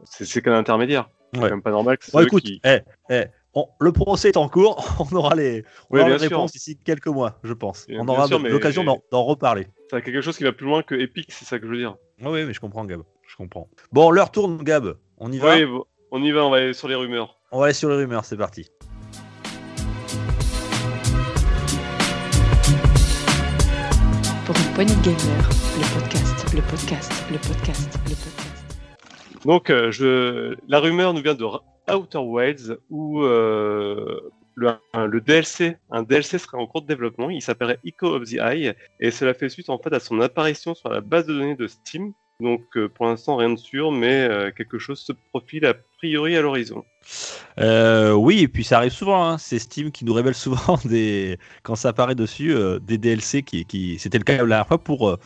c'est 0.05 0.25
c'est 0.25 0.41
qu'un 0.41 0.53
intermédiaire. 0.57 1.09
C'est 1.33 1.39
quand 1.39 1.49
même 1.49 1.61
pas 1.61 1.71
normal 1.71 1.97
que 1.97 2.05
c'est 2.05 2.23
écoute, 2.23 2.43
qui. 2.43 2.61
eh, 2.65 2.79
eh, 3.09 3.25
on- 3.53 3.67
le 3.79 3.91
procès 3.91 4.29
est 4.29 4.37
en 4.37 4.47
cours. 4.49 4.83
On 5.11 5.15
aura 5.15 5.35
les, 5.35 5.63
on 5.89 5.95
Oui, 5.95 5.99
aura 5.99 6.09
bien 6.09 6.17
les 6.17 6.27
sûr. 6.27 6.37
réponses 6.37 6.51
d'ici 6.53 6.77
quelques 6.77 7.07
mois, 7.07 7.39
je 7.43 7.53
pense. 7.53 7.85
Bien- 7.87 7.99
on 8.01 8.07
aura 8.07 8.27
l'occasion 8.27 8.83
d'en 9.11 9.23
reparler. 9.23 9.67
C'est 9.89 10.01
quelque 10.01 10.21
chose 10.21 10.37
qui 10.37 10.43
va 10.43 10.51
plus 10.53 10.65
loin 10.65 10.83
que 10.83 10.95
Epic, 10.95 11.31
c'est 11.31 11.45
ça 11.45 11.59
que 11.59 11.65
je 11.65 11.71
veux 11.71 11.77
dire. 11.77 11.95
Ah 12.23 12.31
oui, 12.31 12.45
mais 12.45 12.53
je 12.53 12.59
comprends, 12.59 12.85
Gab. 12.85 13.01
Je 13.27 13.35
comprends. 13.35 13.67
Bon, 13.91 14.11
l'heure 14.11 14.31
tourne, 14.31 14.57
Gab. 14.63 14.95
On 15.17 15.31
y 15.31 15.37
va 15.37 15.55
Oui, 15.55 15.65
bon, 15.65 15.83
on 16.11 16.23
y 16.23 16.31
va, 16.31 16.45
on 16.45 16.49
va 16.49 16.57
aller 16.57 16.73
sur 16.73 16.87
les 16.87 16.95
rumeurs. 16.95 17.39
On 17.51 17.59
va 17.59 17.65
aller 17.65 17.73
sur 17.73 17.89
les 17.89 17.95
rumeurs, 17.95 18.23
c'est 18.25 18.37
parti. 18.37 18.69
Pour 24.45 24.55
une 24.57 24.73
poignée 24.73 24.95
de 24.95 25.01
gamers, 25.01 25.49
le 25.77 25.99
podcast, 25.99 26.53
le 26.53 26.61
podcast, 26.61 27.11
le 27.31 27.37
podcast, 27.37 27.99
le 28.05 28.15
podcast. 28.15 28.65
Donc, 29.45 29.69
euh, 29.69 29.91
je... 29.91 30.55
la 30.67 30.79
rumeur 30.79 31.13
nous 31.13 31.21
vient 31.21 31.35
de 31.35 31.43
Outer 31.97 32.17
Wilds 32.19 32.77
où 32.89 33.21
euh, 33.23 34.19
le, 34.55 34.69
un- 34.93 35.07
DLC, 35.07 35.77
un 35.91 36.03
DLC 36.03 36.37
serait 36.37 36.57
en 36.57 36.67
cours 36.67 36.81
de 36.81 36.87
développement. 36.87 37.29
Il 37.29 37.41
s'appellerait 37.41 37.79
Echo 37.85 38.15
of 38.15 38.23
the 38.29 38.33
Eye 38.39 38.73
et 38.99 39.11
cela 39.11 39.33
fait 39.33 39.49
suite 39.49 39.69
en 39.69 39.77
fait 39.77 39.93
à 39.93 39.99
son 39.99 40.19
apparition 40.21 40.75
sur 40.75 40.89
la 40.89 41.01
base 41.01 41.25
de 41.25 41.33
données 41.33 41.55
de 41.55 41.67
Steam. 41.67 42.13
Donc, 42.39 42.63
euh, 42.75 42.89
pour 42.89 43.05
l'instant, 43.05 43.35
rien 43.35 43.51
de 43.51 43.55
sûr, 43.55 43.91
mais 43.91 44.27
euh, 44.27 44.49
quelque 44.49 44.79
chose 44.79 44.99
se 44.99 45.11
profile 45.29 45.63
a 45.67 45.75
priori 45.99 46.35
à 46.35 46.41
l'horizon. 46.41 46.83
Oui, 47.59 48.39
et 48.41 48.47
puis 48.47 48.63
ça 48.63 48.77
arrive 48.77 48.91
souvent. 48.91 49.23
hein. 49.27 49.37
C'est 49.37 49.59
Steam 49.59 49.91
qui 49.91 50.05
nous 50.05 50.13
révèle 50.13 50.33
souvent 50.33 50.79
des 50.85 51.37
quand 51.61 51.75
ça 51.75 51.89
apparaît 51.89 52.15
dessus 52.15 52.55
des 52.81 52.97
DLC 52.97 53.43
qui, 53.43 53.65
qui 53.65 53.99
c'était 53.99 54.17
le 54.17 54.23
cas 54.23 54.33
la 54.37 54.45
dernière 54.45 54.67
fois 54.67 54.79
pour 54.79 55.17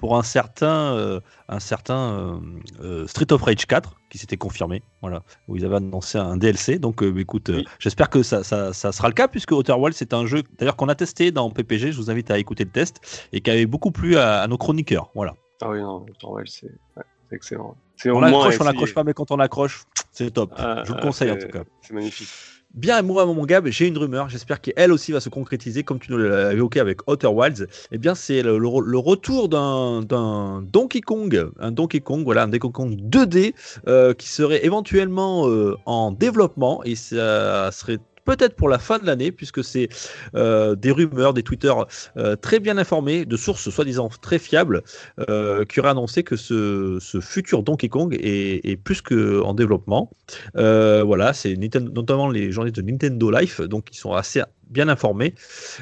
pour 0.00 0.16
un 0.16 0.22
certain 0.22 0.94
euh, 0.96 1.20
un 1.50 1.60
certain 1.60 2.12
euh, 2.14 2.38
euh, 2.80 3.06
Street 3.06 3.30
of 3.32 3.42
Rage 3.42 3.66
4 3.66 3.96
qui 4.08 4.16
s'était 4.16 4.38
confirmé. 4.38 4.82
Voilà, 5.02 5.22
où 5.46 5.56
ils 5.56 5.64
avaient 5.66 5.76
annoncé 5.76 6.16
un 6.16 6.38
DLC. 6.38 6.78
Donc, 6.78 7.02
euh, 7.02 7.14
écoute, 7.18 7.50
Oui. 7.50 7.66
j'espère 7.78 8.08
que 8.08 8.22
ça, 8.22 8.42
ça, 8.42 8.72
ça 8.72 8.92
sera 8.92 9.08
le 9.08 9.14
cas 9.14 9.28
puisque 9.28 9.52
Outer 9.52 9.74
Wilds 9.74 9.96
c'est 9.96 10.14
un 10.14 10.24
jeu 10.24 10.42
d'ailleurs 10.58 10.76
qu'on 10.76 10.88
a 10.88 10.94
testé 10.94 11.30
dans 11.32 11.50
PPG. 11.50 11.92
Je 11.92 11.98
vous 11.98 12.10
invite 12.10 12.30
à 12.30 12.38
écouter 12.38 12.64
le 12.64 12.70
test 12.70 13.28
et 13.34 13.42
qui 13.42 13.50
avait 13.50 13.66
beaucoup 13.66 13.90
plu 13.90 14.16
à, 14.16 14.40
à 14.40 14.46
nos 14.48 14.56
chroniqueurs. 14.56 15.10
Voilà. 15.14 15.34
Ah 15.60 15.68
oui, 15.68 15.80
non, 15.82 16.06
Outer 16.08 16.26
Wilds, 16.26 16.50
c'est 16.60 16.70
ouais, 16.96 17.04
excellent. 17.32 17.76
On 18.06 18.12
moins 18.20 18.28
accroche, 18.28 18.44
on 18.44 18.48
essayer. 18.48 18.64
n'accroche 18.64 18.94
pas, 18.94 19.04
mais 19.04 19.12
quand 19.12 19.30
on 19.30 19.38
accroche, 19.38 19.84
c'est 20.12 20.30
top. 20.30 20.54
Ah, 20.56 20.82
Je 20.84 20.88
vous 20.92 20.96
le 20.96 21.02
conseille 21.02 21.30
en 21.30 21.36
tout 21.36 21.48
cas. 21.48 21.64
C'est 21.82 21.92
magnifique. 21.92 22.28
Bien, 22.74 23.02
moi, 23.02 23.26
mon 23.26 23.44
Gab, 23.46 23.66
j'ai 23.66 23.88
une 23.88 23.98
rumeur. 23.98 24.28
J'espère 24.28 24.60
qu'elle 24.60 24.92
aussi 24.92 25.10
va 25.10 25.18
se 25.18 25.28
concrétiser, 25.28 25.82
comme 25.82 25.98
tu 25.98 26.12
nous 26.12 26.18
l'as 26.18 26.52
évoqué 26.52 26.78
avec 26.78 27.00
Outer 27.10 27.26
Wilds. 27.26 27.66
Eh 27.90 27.98
bien, 27.98 28.14
c'est 28.14 28.42
le, 28.42 28.54
retour 28.98 29.48
d'un 29.48 30.02
d'un 30.02 30.62
Donkey 30.62 31.00
Kong, 31.00 31.50
un 31.58 31.72
Donkey 31.72 31.98
Kong, 31.98 32.22
voilà, 32.22 32.44
un 32.44 32.48
Donkey 32.48 32.70
Kong 32.70 32.94
2D 32.94 33.54
euh, 33.88 34.14
qui 34.14 34.28
serait 34.28 34.64
éventuellement 34.64 35.48
euh, 35.48 35.76
en 35.84 36.12
développement 36.12 36.84
et 36.84 36.94
ça 36.94 37.72
serait 37.72 37.98
peut-être 38.24 38.56
pour 38.56 38.68
la 38.68 38.78
fin 38.78 38.98
de 38.98 39.06
l'année, 39.06 39.32
puisque 39.32 39.62
c'est 39.64 39.88
euh, 40.34 40.74
des 40.74 40.90
rumeurs, 40.90 41.34
des 41.34 41.42
tweeters 41.42 41.86
euh, 42.16 42.36
très 42.36 42.60
bien 42.60 42.78
informés, 42.78 43.24
de 43.24 43.36
sources 43.36 43.70
soi-disant 43.70 44.08
très 44.20 44.38
fiables, 44.38 44.82
euh, 45.28 45.64
qui 45.64 45.80
auraient 45.80 45.90
annoncé 45.90 46.22
que 46.22 46.36
ce, 46.36 46.98
ce 47.00 47.20
futur 47.20 47.62
Donkey 47.62 47.88
Kong 47.88 48.16
est, 48.20 48.76
plus 48.82 49.02
qu'en 49.02 49.54
développement. 49.54 50.10
Voilà, 50.54 51.32
c'est 51.32 51.56
notamment 51.56 52.28
les 52.28 52.52
journalistes 52.52 52.76
de 52.76 52.82
Nintendo 52.82 53.30
Life, 53.30 53.60
donc 53.60 53.88
ils 53.92 53.96
sont 53.96 54.12
assez 54.12 54.42
bien 54.70 54.88
informés. 54.88 55.34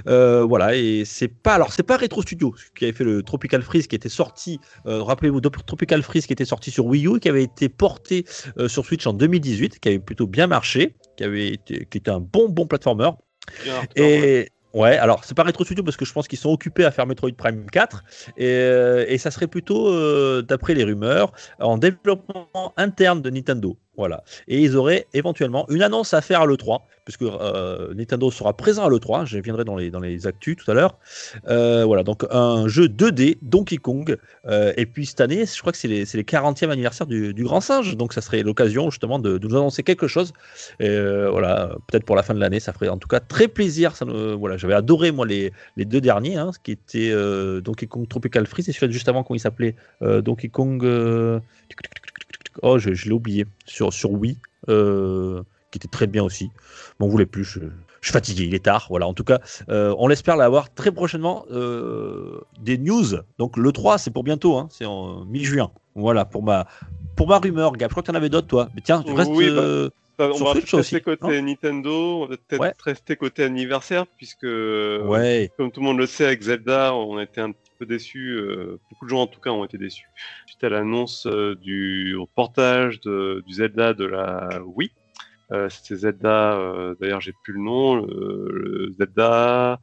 Euh, 0.08 0.42
voilà, 0.44 0.74
et 0.74 1.04
c'est 1.04 1.28
pas 1.28 1.54
alors 1.54 1.72
c'est 1.72 1.82
pas 1.82 1.96
Retro 1.96 2.22
Studio 2.22 2.54
qui 2.74 2.84
avait 2.84 2.92
fait 2.92 3.04
le 3.04 3.22
Tropical 3.22 3.62
Freeze 3.62 3.86
qui 3.86 3.94
était 3.96 4.08
sorti. 4.08 4.58
euh, 4.86 5.02
Rappelez-vous 5.02 5.40
Tropical 5.40 6.02
Freeze 6.02 6.26
qui 6.26 6.32
était 6.32 6.44
sorti 6.44 6.70
sur 6.70 6.86
Wii 6.86 7.06
U 7.06 7.16
et 7.16 7.20
qui 7.20 7.28
avait 7.28 7.44
été 7.44 7.68
porté 7.68 8.24
euh, 8.58 8.68
sur 8.68 8.84
Switch 8.84 9.06
en 9.06 9.12
2018, 9.12 9.78
qui 9.78 9.88
avait 9.88 9.98
plutôt 9.98 10.26
bien 10.26 10.46
marché, 10.46 10.94
qui 11.16 11.24
avait 11.24 11.48
été, 11.48 11.86
qui 11.90 11.98
était 11.98 12.10
un 12.10 12.20
bon 12.20 12.48
bon 12.48 12.66
platformer. 12.66 13.10
Bien 13.64 13.74
hardcore, 13.76 14.04
ouais. 14.04 14.48
Et 14.74 14.78
ouais, 14.78 14.96
alors 14.98 15.24
c'est 15.24 15.34
pas 15.34 15.44
Retro 15.44 15.64
Studio 15.64 15.82
parce 15.84 15.96
que 15.96 16.04
je 16.04 16.12
pense 16.12 16.28
qu'ils 16.28 16.38
sont 16.38 16.50
occupés 16.50 16.84
à 16.84 16.90
faire 16.90 17.06
Metroid 17.06 17.32
Prime 17.36 17.66
4 17.70 18.04
et, 18.36 18.46
euh, 18.46 19.04
et 19.08 19.18
ça 19.18 19.30
serait 19.30 19.46
plutôt, 19.46 19.88
euh, 19.88 20.42
d'après 20.42 20.74
les 20.74 20.84
rumeurs, 20.84 21.32
en 21.60 21.78
développement 21.78 22.48
interne 22.76 23.22
de 23.22 23.30
Nintendo. 23.30 23.78
Voilà. 23.98 24.22
Et 24.46 24.62
ils 24.62 24.76
auraient 24.76 25.08
éventuellement 25.12 25.68
une 25.68 25.82
annonce 25.82 26.14
à 26.14 26.20
faire 26.20 26.40
à 26.40 26.46
l'E3, 26.46 26.82
puisque 27.04 27.22
euh, 27.22 27.92
Nintendo 27.94 28.30
sera 28.30 28.56
présent 28.56 28.86
à 28.86 28.88
l'E3. 28.88 29.26
Je 29.26 29.38
viendrai 29.38 29.64
dans 29.64 29.76
les, 29.76 29.90
dans 29.90 29.98
les 29.98 30.28
actus 30.28 30.56
tout 30.56 30.70
à 30.70 30.74
l'heure. 30.74 30.96
Euh, 31.48 31.84
voilà, 31.84 32.04
donc 32.04 32.24
un 32.30 32.68
jeu 32.68 32.86
2D, 32.86 33.38
Donkey 33.42 33.78
Kong. 33.78 34.16
Euh, 34.46 34.72
et 34.76 34.86
puis 34.86 35.04
cette 35.04 35.20
année, 35.20 35.44
je 35.46 35.60
crois 35.60 35.72
que 35.72 35.78
c'est 35.78 35.88
les, 35.88 36.04
les 36.14 36.22
40e 36.22 36.70
anniversaire 36.70 37.08
du, 37.08 37.34
Grand 37.42 37.60
Singe. 37.60 37.96
Donc 37.96 38.12
ça 38.12 38.20
serait 38.20 38.44
l'occasion 38.44 38.88
justement 38.90 39.18
de, 39.18 39.36
de 39.36 39.48
nous 39.48 39.56
annoncer 39.56 39.82
quelque 39.82 40.06
chose. 40.06 40.32
Voilà, 40.78 41.72
peut-être 41.88 42.04
pour 42.04 42.14
la 42.14 42.22
fin 42.22 42.34
de 42.34 42.40
l'année, 42.40 42.60
ça 42.60 42.72
ferait 42.72 42.88
en 42.88 42.98
tout 42.98 43.08
cas 43.08 43.18
très 43.18 43.48
plaisir. 43.48 43.96
Ça, 43.96 44.04
voilà, 44.38 44.56
j'avais 44.56 44.74
adoré 44.74 45.10
moi 45.10 45.26
les, 45.26 45.52
les 45.76 45.84
deux 45.84 46.00
derniers, 46.00 46.36
hein, 46.36 46.52
ce 46.52 46.60
qui 46.60 46.70
était 46.70 47.12
Donkey 47.62 47.88
Kong 47.88 48.06
Tropical 48.06 48.46
Freeze 48.46 48.68
et 48.68 48.72
celui 48.72 48.92
juste 48.92 49.08
avant, 49.08 49.24
comment 49.24 49.36
il 49.36 49.40
s'appelait 49.40 49.74
Donkey 50.00 50.50
Kong. 50.50 50.84
Oh, 52.62 52.78
je, 52.78 52.94
je 52.94 53.06
l'ai 53.06 53.12
oublié. 53.12 53.46
Sur, 53.66 53.92
sur 53.92 54.10
Wii, 54.12 54.38
euh, 54.68 55.42
qui 55.70 55.78
était 55.78 55.88
très 55.88 56.06
bien 56.06 56.22
aussi. 56.24 56.50
M'en 57.00 57.08
voulez 57.08 57.26
plus, 57.26 57.44
je, 57.44 57.60
je 57.60 58.06
suis 58.06 58.12
fatigué, 58.12 58.44
il 58.44 58.54
est 58.54 58.64
tard. 58.64 58.86
Voilà, 58.90 59.06
en 59.06 59.14
tout 59.14 59.24
cas, 59.24 59.40
euh, 59.68 59.94
on 59.98 60.08
l'espère 60.08 60.36
l'avoir 60.36 60.72
très 60.72 60.90
prochainement. 60.92 61.44
euh, 61.50 62.40
des 62.60 62.78
news. 62.78 63.16
Donc 63.38 63.56
le 63.56 63.72
3, 63.72 63.98
c'est 63.98 64.10
pour 64.10 64.24
bientôt, 64.24 64.56
hein, 64.56 64.68
c'est 64.70 64.84
en 64.86 65.24
mi-juin. 65.24 65.70
Voilà, 65.94 66.24
pour 66.24 66.42
ma, 66.42 66.66
pour 67.16 67.26
ma 67.28 67.38
rumeur, 67.38 67.72
Gab. 67.72 67.90
Je 67.90 67.92
crois 67.92 68.02
que 68.02 68.06
tu 68.06 68.12
en 68.12 68.14
avais 68.14 68.28
d'autres, 68.28 68.46
toi. 68.46 68.68
Mais 68.74 68.80
tiens, 68.82 69.02
tu 69.02 69.12
restes. 69.12 69.30
Oui, 69.34 69.50
bah, 69.50 69.88
Bah, 70.18 70.30
on 70.34 70.44
va 70.44 70.50
Switch 70.52 70.64
peut-être 70.64 70.74
aussi, 70.80 70.94
rester 70.96 71.00
côté 71.00 71.40
Nintendo, 71.42 72.22
on 72.22 72.26
va 72.26 72.36
peut-être 72.36 72.60
Ouais. 72.60 72.72
rester 72.84 73.14
côté 73.14 73.44
anniversaire, 73.44 74.04
puisque, 74.16 74.42
Ouais. 74.42 75.50
comme 75.56 75.70
tout 75.70 75.78
le 75.80 75.86
monde 75.86 75.98
le 75.98 76.06
sait, 76.06 76.24
avec 76.26 76.42
Zelda, 76.42 76.92
on 76.94 77.20
été 77.20 77.40
un 77.40 77.52
petit 77.52 77.67
peu 77.78 77.86
déçus, 77.86 78.30
euh, 78.30 78.80
beaucoup 78.90 79.04
de 79.04 79.10
gens 79.10 79.22
en 79.22 79.26
tout 79.26 79.40
cas 79.40 79.50
ont 79.50 79.64
été 79.64 79.78
déçus, 79.78 80.08
suite 80.46 80.64
à 80.64 80.68
l'annonce 80.68 81.26
euh, 81.26 81.54
du 81.54 82.16
portage 82.34 83.00
de, 83.00 83.42
du 83.46 83.54
Zelda 83.54 83.94
de 83.94 84.04
la 84.04 84.60
Wii. 84.64 84.90
Euh, 85.52 85.68
C'était 85.68 85.96
Zelda, 85.96 86.58
euh, 86.58 86.94
d'ailleurs 87.00 87.20
j'ai 87.20 87.32
plus 87.44 87.54
le 87.54 87.60
nom, 87.60 87.96
le, 87.96 88.48
le 88.50 88.92
Zelda... 88.98 89.80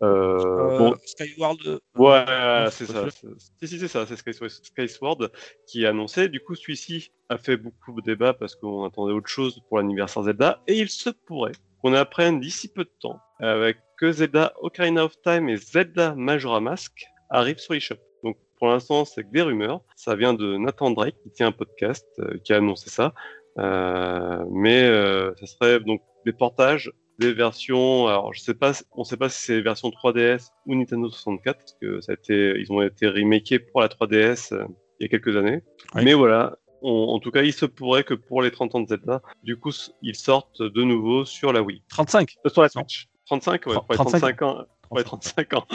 Euh, 0.00 0.78
bon, 0.78 0.94
Skyward. 1.04 1.80
Ouais, 1.96 2.66
c'est 2.70 2.86
ça. 2.86 3.08
Si, 3.10 3.66
si, 3.66 3.80
c'est 3.80 3.88
ça. 3.88 4.06
C'est 4.06 4.16
Skyward, 4.16 5.32
qui 5.66 5.84
a 5.84 5.88
annoncé. 5.88 6.28
Du 6.28 6.38
coup, 6.38 6.54
celui-ci 6.54 7.10
a 7.28 7.36
fait 7.36 7.56
beaucoup 7.56 8.00
de 8.00 8.06
débats 8.06 8.32
parce 8.32 8.54
qu'on 8.54 8.84
attendait 8.84 9.12
autre 9.12 9.26
chose 9.26 9.60
pour 9.68 9.78
l'anniversaire 9.78 10.22
Zelda. 10.22 10.62
Et 10.68 10.78
il 10.78 10.88
se 10.88 11.10
pourrait 11.10 11.50
qu'on 11.82 11.94
apprenne 11.94 12.38
d'ici 12.38 12.72
peu 12.72 12.84
de 12.84 12.92
temps 13.00 13.18
avec 13.40 13.78
que 13.96 14.12
Zelda 14.12 14.52
Ocarina 14.60 15.04
of 15.04 15.20
Time 15.22 15.48
et 15.48 15.56
Zelda 15.56 16.14
Majora 16.14 16.60
Mask 16.60 16.92
arrivent 17.30 17.58
sur 17.58 17.74
eShop. 17.74 17.96
Donc, 18.24 18.36
pour 18.58 18.68
l'instant, 18.68 19.04
c'est 19.04 19.22
que 19.24 19.30
des 19.30 19.42
rumeurs. 19.42 19.80
Ça 19.96 20.16
vient 20.16 20.34
de 20.34 20.56
Nathan 20.56 20.90
Drake 20.90 21.16
qui 21.22 21.30
tient 21.30 21.48
un 21.48 21.52
podcast 21.52 22.06
euh, 22.18 22.38
qui 22.44 22.52
a 22.52 22.56
annoncé 22.56 22.90
ça. 22.90 23.12
Euh, 23.58 24.44
mais 24.50 24.82
euh, 24.84 25.32
ça 25.40 25.46
serait 25.46 25.80
donc 25.80 26.00
des 26.26 26.32
portages 26.32 26.92
des 27.18 27.32
versions. 27.32 28.06
Alors, 28.06 28.32
je 28.32 28.40
sais 28.40 28.54
pas, 28.54 28.72
on 28.92 29.02
sait 29.04 29.16
pas 29.16 29.28
si 29.28 29.42
c'est 29.46 29.54
les 29.56 29.62
versions 29.62 29.88
3DS 29.90 30.48
ou 30.66 30.74
Nintendo 30.76 31.08
64 31.08 31.58
parce 31.58 31.74
que 31.80 32.00
ça 32.00 32.12
a 32.12 32.14
été, 32.14 32.54
ils 32.58 32.70
ont 32.72 32.80
été 32.82 33.08
remakés 33.08 33.58
pour 33.58 33.80
la 33.80 33.88
3DS 33.88 34.52
euh, 34.54 34.64
il 35.00 35.04
y 35.04 35.06
a 35.06 35.08
quelques 35.08 35.36
années. 35.36 35.62
Oui. 35.94 36.04
Mais 36.04 36.14
voilà. 36.14 36.56
on- 36.82 37.08
en 37.14 37.18
tout 37.18 37.30
cas, 37.32 37.42
il 37.42 37.52
se 37.52 37.66
pourrait 37.66 38.04
que 38.04 38.14
pour 38.14 38.42
les 38.42 38.50
30 38.52 38.74
ans 38.76 38.80
de 38.80 38.86
Zelda, 38.88 39.20
du 39.42 39.56
coup, 39.56 39.70
s- 39.70 39.90
ils 40.02 40.14
sortent 40.14 40.62
de 40.62 40.82
nouveau 40.84 41.24
sur 41.24 41.52
la 41.52 41.60
Wii. 41.62 41.82
35. 41.88 42.36
Euh, 42.46 42.48
sur 42.50 42.62
la 42.62 42.68
Non. 42.76 42.82
Switch. 42.82 43.08
35, 43.26 43.66
ouais, 43.66 43.74
Tr- 43.74 43.84
pour 43.84 43.86
les 43.90 43.96
35. 43.96 44.18
35 44.36 44.42
ans. 44.42 44.64
Ouais, 44.92 45.02
35 45.04 45.54
ans. 45.54 45.66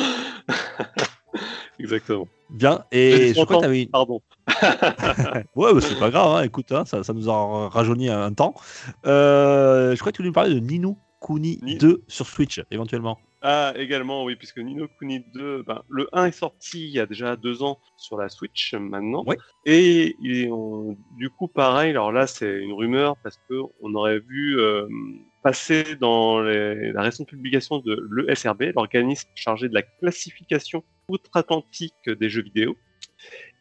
Exactement. 1.83 2.27
Bien. 2.49 2.83
Et 2.91 3.29
je 3.29 3.33
crois 3.33 3.45
30 3.45 3.57
que 3.57 3.61
t'avais 3.65 3.83
une- 3.83 3.89
Pardon. 3.89 4.21
Ouais, 5.55 5.73
bah, 5.73 5.81
c'est 5.81 5.99
pas 5.99 6.09
grave, 6.09 6.35
hein, 6.37 6.43
écoute, 6.43 6.71
hein, 6.71 6.85
ça, 6.85 7.03
ça 7.03 7.13
nous 7.13 7.29
a 7.29 7.69
rajeuni 7.69 8.09
un 8.09 8.33
temps. 8.33 8.53
Euh, 9.05 9.93
je 9.95 9.99
crois 9.99 10.11
que 10.11 10.15
tu 10.17 10.21
voulais 10.21 10.29
nous 10.29 10.33
parler 10.33 10.53
de 10.55 10.59
Nino 10.59 10.97
Kuni 11.21 11.59
Ni- 11.61 11.77
2 11.77 12.03
sur 12.07 12.25
Switch, 12.27 12.61
éventuellement. 12.71 13.17
Ah, 13.45 13.73
également, 13.75 14.23
oui, 14.23 14.37
puisque 14.37 14.59
Nino 14.59 14.87
Kuni 14.99 15.25
2, 15.33 15.63
ben, 15.63 15.81
le 15.89 16.07
1 16.13 16.27
est 16.27 16.31
sorti 16.31 16.85
il 16.87 16.91
y 16.91 16.99
a 16.99 17.05
déjà 17.05 17.35
deux 17.35 17.61
ans 17.61 17.77
sur 17.97 18.17
la 18.17 18.29
Switch 18.29 18.73
maintenant. 18.73 19.23
Ouais. 19.25 19.37
Et 19.65 20.15
il 20.21 20.37
est 20.45 20.49
en- 20.49 20.95
du 21.17 21.29
coup, 21.29 21.49
pareil, 21.49 21.89
alors 21.91 22.13
là, 22.13 22.25
c'est 22.27 22.59
une 22.61 22.71
rumeur 22.71 23.17
parce 23.21 23.37
que 23.49 23.55
on 23.81 23.93
aurait 23.95 24.19
vu 24.19 24.59
euh, 24.59 24.87
passer 25.43 25.83
dans 25.99 26.39
les- 26.41 26.93
la 26.93 27.01
récente 27.01 27.27
publication 27.27 27.79
de 27.79 28.07
l'ESRB, 28.15 28.71
l'organisme 28.75 29.29
chargé 29.35 29.67
de 29.67 29.73
la 29.73 29.81
classification 29.81 30.85
outre-Atlantique 31.09 32.09
des 32.09 32.29
jeux 32.29 32.41
vidéo, 32.43 32.75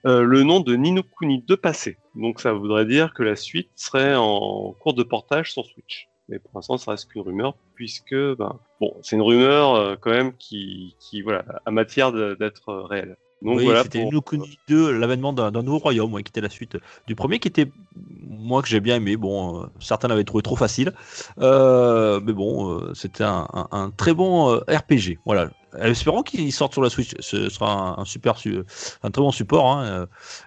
euh, 0.06 0.22
le 0.22 0.42
nom 0.42 0.60
de 0.60 0.74
Nino 0.74 1.02
Kuni 1.18 1.42
2 1.46 1.56
passé. 1.56 1.96
Donc 2.14 2.40
ça 2.40 2.52
voudrait 2.52 2.86
dire 2.86 3.14
que 3.14 3.22
la 3.22 3.36
suite 3.36 3.70
serait 3.76 4.14
en 4.16 4.74
cours 4.80 4.94
de 4.94 5.02
portage 5.02 5.52
sur 5.52 5.64
Switch. 5.64 6.08
Mais 6.28 6.38
pour 6.38 6.50
l'instant, 6.54 6.76
ça 6.78 6.92
reste 6.92 7.08
qu'une 7.10 7.22
rumeur, 7.22 7.54
puisque 7.74 8.14
ben, 8.14 8.58
bon, 8.80 8.94
c'est 9.02 9.16
une 9.16 9.22
rumeur 9.22 9.74
euh, 9.74 9.96
quand 10.00 10.10
même 10.10 10.32
qui, 10.36 10.96
qui 11.00 11.20
voilà, 11.22 11.44
a 11.66 11.70
matière 11.70 12.12
d'être 12.12 12.68
euh, 12.68 12.82
réelle. 12.84 13.16
Donc 13.42 13.58
oui, 13.58 13.64
voilà 13.64 13.82
c'était 13.82 13.98
pour- 13.98 14.06
Nino 14.10 14.20
Kuni 14.22 14.58
2, 14.68 14.98
l'avènement 14.98 15.32
d'un 15.32 15.50
nouveau 15.50 15.78
royaume, 15.78 16.12
ouais, 16.14 16.22
qui 16.22 16.30
était 16.30 16.40
la 16.40 16.48
suite 16.48 16.76
du 17.08 17.16
premier, 17.16 17.40
qui 17.40 17.48
était, 17.48 17.66
moi, 18.28 18.62
que 18.62 18.68
j'ai 18.68 18.78
bien 18.80 18.96
aimé. 18.96 19.16
Bon, 19.16 19.62
euh, 19.62 19.66
certains 19.80 20.06
l'avaient 20.08 20.22
trouvé 20.24 20.42
trop 20.42 20.54
facile. 20.56 20.92
Euh, 21.40 22.20
mais 22.22 22.32
bon, 22.32 22.78
euh, 22.78 22.94
c'était 22.94 23.24
un, 23.24 23.48
un- 23.52 23.68
un 23.72 23.90
très 23.90 24.14
bon 24.14 24.56
RPG. 24.68 25.18
Voilà. 25.24 25.50
Espérons 25.80 26.22
qu'il 26.22 26.52
sorte 26.52 26.72
sur 26.72 26.82
la 26.82 26.90
Switch. 26.90 27.12
Ce 27.20 27.48
sera 27.48 27.72
un, 27.72 28.02
un 28.02 28.04
super, 28.04 28.36
su- 28.38 28.62
un 29.02 29.10
très 29.10 29.22
bon 29.22 29.30
support. 29.30 29.70
hein. 29.70 29.84
Euh, 29.84 30.06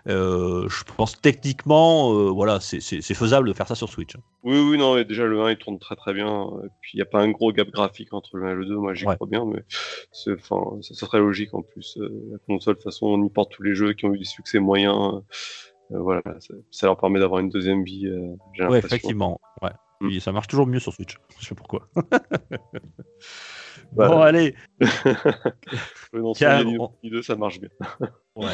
euh, 0.09 0.69
je 0.69 0.83
pense 0.95 1.19
techniquement, 1.21 2.13
euh, 2.13 2.29
voilà, 2.29 2.59
c'est- 2.59 2.79
faisable 3.13 3.47
de 3.47 3.53
faire 3.53 3.67
ça 3.67 3.75
sur 3.75 3.89
Switch. 3.89 4.15
Oui, 4.43 4.57
oui, 4.59 4.77
non, 4.77 5.01
déjà 5.03 5.25
le 5.25 5.41
1 5.41 5.51
il 5.51 5.57
tourne 5.57 5.79
très 5.79 5.95
très 5.95 6.13
bien. 6.13 6.47
Et 6.63 6.67
puis 6.81 6.91
il 6.93 6.97
n'y 6.97 7.01
a 7.01 7.05
pas 7.05 7.21
un 7.21 7.31
gros 7.31 7.51
gap 7.51 7.69
graphique 7.69 8.13
entre 8.13 8.37
le 8.37 8.47
1 8.47 8.51
et 8.51 8.55
le 8.55 8.65
2, 8.65 8.75
moi 8.77 8.93
j'y 8.93 9.05
Ouais. 9.05 9.15
crois 9.15 9.27
bien, 9.27 9.45
mais 9.45 9.63
enfin, 10.33 10.63
ça, 10.81 10.93
ça 10.93 11.05
serait 11.07 11.19
logique 11.19 11.53
en 11.53 11.61
plus. 11.63 11.97
Euh, 11.97 12.09
la 12.31 12.37
console, 12.47 12.75
de 12.75 12.79
toute 12.79 12.83
façon, 12.83 13.07
on 13.07 13.23
y 13.23 13.29
porte 13.29 13.51
tous 13.51 13.63
les 13.63 13.73
jeux 13.75 13.93
qui 13.93 14.05
ont 14.05 14.13
eu 14.13 14.19
des 14.19 14.25
succès 14.25 14.59
moyens. 14.59 15.21
Euh, 15.91 15.99
voilà, 15.99 16.21
ça, 16.39 16.53
ça 16.71 16.87
leur 16.87 16.97
permet 16.97 17.19
d'avoir 17.19 17.39
une 17.41 17.49
deuxième 17.49 17.83
vie, 17.83 18.07
euh, 18.07 18.35
l'impression. 18.57 18.87
effectivement. 18.87 19.39
Ouais. 19.61 19.69
Mm. 20.01 20.19
Ça 20.19 20.31
marche 20.31 20.47
toujours 20.47 20.67
mieux 20.67 20.79
sur 20.79 20.93
Switch. 20.93 21.15
Je 21.39 21.45
sais 21.45 21.55
pourquoi. 21.55 21.87
Bah, 23.93 24.07
bon, 24.09 24.21
allez. 24.21 24.55
Le 26.13 26.21
non, 26.21 26.33
les 27.03 27.09
2, 27.09 27.21
ça 27.21 27.35
marche 27.35 27.59
bien. 27.59 27.69
Ouais. 28.35 28.51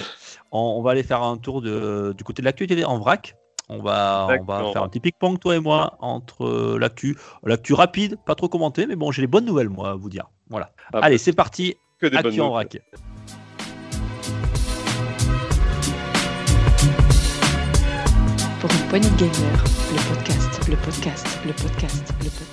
On, 0.52 0.60
on 0.78 0.82
va 0.84 0.92
aller 0.92 1.02
faire 1.02 1.24
un 1.24 1.38
tour 1.38 1.60
de, 1.64 2.14
du 2.16 2.24
côté 2.24 2.44
de 2.44 2.46
l'actualité 2.46 2.86
en 2.86 3.00
vrac. 3.00 3.36
On 3.68 3.80
va, 3.82 4.26
on 4.26 4.28
va 4.28 4.38
D'accord. 4.38 4.74
faire 4.74 4.84
un 4.84 4.90
petit 4.90 5.00
ping-pong, 5.00 5.40
toi 5.40 5.56
et 5.56 5.60
moi, 5.60 5.98
entre 6.02 6.46
euh, 6.46 6.78
l'actu. 6.78 7.18
L'actu 7.44 7.74
rapide, 7.74 8.18
pas 8.26 8.36
trop 8.36 8.48
commenté, 8.48 8.86
mais 8.86 8.96
bon, 8.96 9.12
j'ai 9.12 9.22
les 9.24 9.28
bonnes 9.28 9.46
nouvelles, 9.46 9.70
moi, 9.70 9.90
à 9.92 9.96
vous 9.96 10.10
dire. 10.10 10.30
Voilà. 10.50 10.72
Ah, 10.94 11.00
Allez, 11.02 11.18
c'est 11.18 11.34
parti. 11.34 11.76
que 12.00 12.06
des 12.06 12.18
bonnes 12.18 12.28
Actu 12.28 12.42
en 12.42 12.50
nouvelles. 12.52 12.68
vrac. 12.68 12.82
Pour 18.60 18.70
une 18.72 18.88
poignée 18.90 19.10
de 19.10 19.16
gamer, 19.18 19.64
le 19.92 20.16
podcast, 20.16 20.68
le 20.70 20.76
podcast, 20.76 21.40
le 21.46 21.54
podcast, 21.54 22.14
le 22.20 22.30
podcast. 22.30 22.51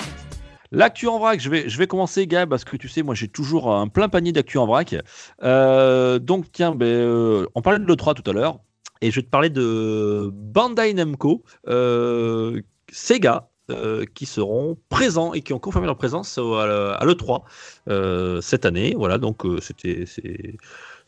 L'actu 0.70 1.08
en 1.08 1.18
vrac, 1.18 1.40
je 1.40 1.48
vais, 1.48 1.68
je 1.68 1.78
vais 1.78 1.86
commencer, 1.86 2.26
Gab, 2.26 2.48
parce 2.50 2.64
que 2.64 2.76
tu 2.76 2.88
sais, 2.88 3.02
moi 3.02 3.14
j'ai 3.14 3.28
toujours 3.28 3.74
un 3.74 3.88
plein 3.88 4.08
panier 4.08 4.32
d'actu 4.32 4.58
en 4.58 4.66
vrac. 4.66 4.94
Euh, 5.42 6.18
donc, 6.18 6.46
tiens, 6.52 6.74
ben, 6.74 6.86
euh, 6.86 7.46
on 7.54 7.62
parlait 7.62 7.78
de 7.78 7.86
l'E3 7.86 8.14
tout 8.14 8.28
à 8.30 8.34
l'heure, 8.34 8.60
et 9.00 9.10
je 9.10 9.16
vais 9.16 9.22
te 9.22 9.30
parler 9.30 9.50
de 9.50 10.30
Bandai 10.32 10.92
Namco, 10.94 11.42
euh, 11.68 12.60
Sega, 12.90 13.50
euh, 13.70 14.04
qui 14.14 14.26
seront 14.26 14.78
présents 14.88 15.34
et 15.34 15.42
qui 15.42 15.52
ont 15.52 15.58
confirmé 15.58 15.86
leur 15.86 15.98
présence 15.98 16.38
à, 16.38 16.94
à 16.94 17.04
l'E3 17.04 17.42
euh, 17.88 18.40
cette 18.40 18.64
année. 18.64 18.94
Voilà, 18.96 19.18
donc 19.18 19.44
c'était. 19.60 20.04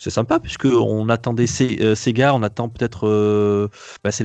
C'est- 0.00 0.10
sympa 0.10 0.40
puisque 0.40 0.64
on 0.64 1.08
attendait 1.08 1.46
Se- 1.46 1.80
euh, 1.82 1.94
Sega, 1.94 2.34
on 2.34 2.42
attend 2.42 2.68
peut-être. 2.68 3.06
euh, 3.06 3.68
bah, 4.02 4.10
c'est 4.10 4.24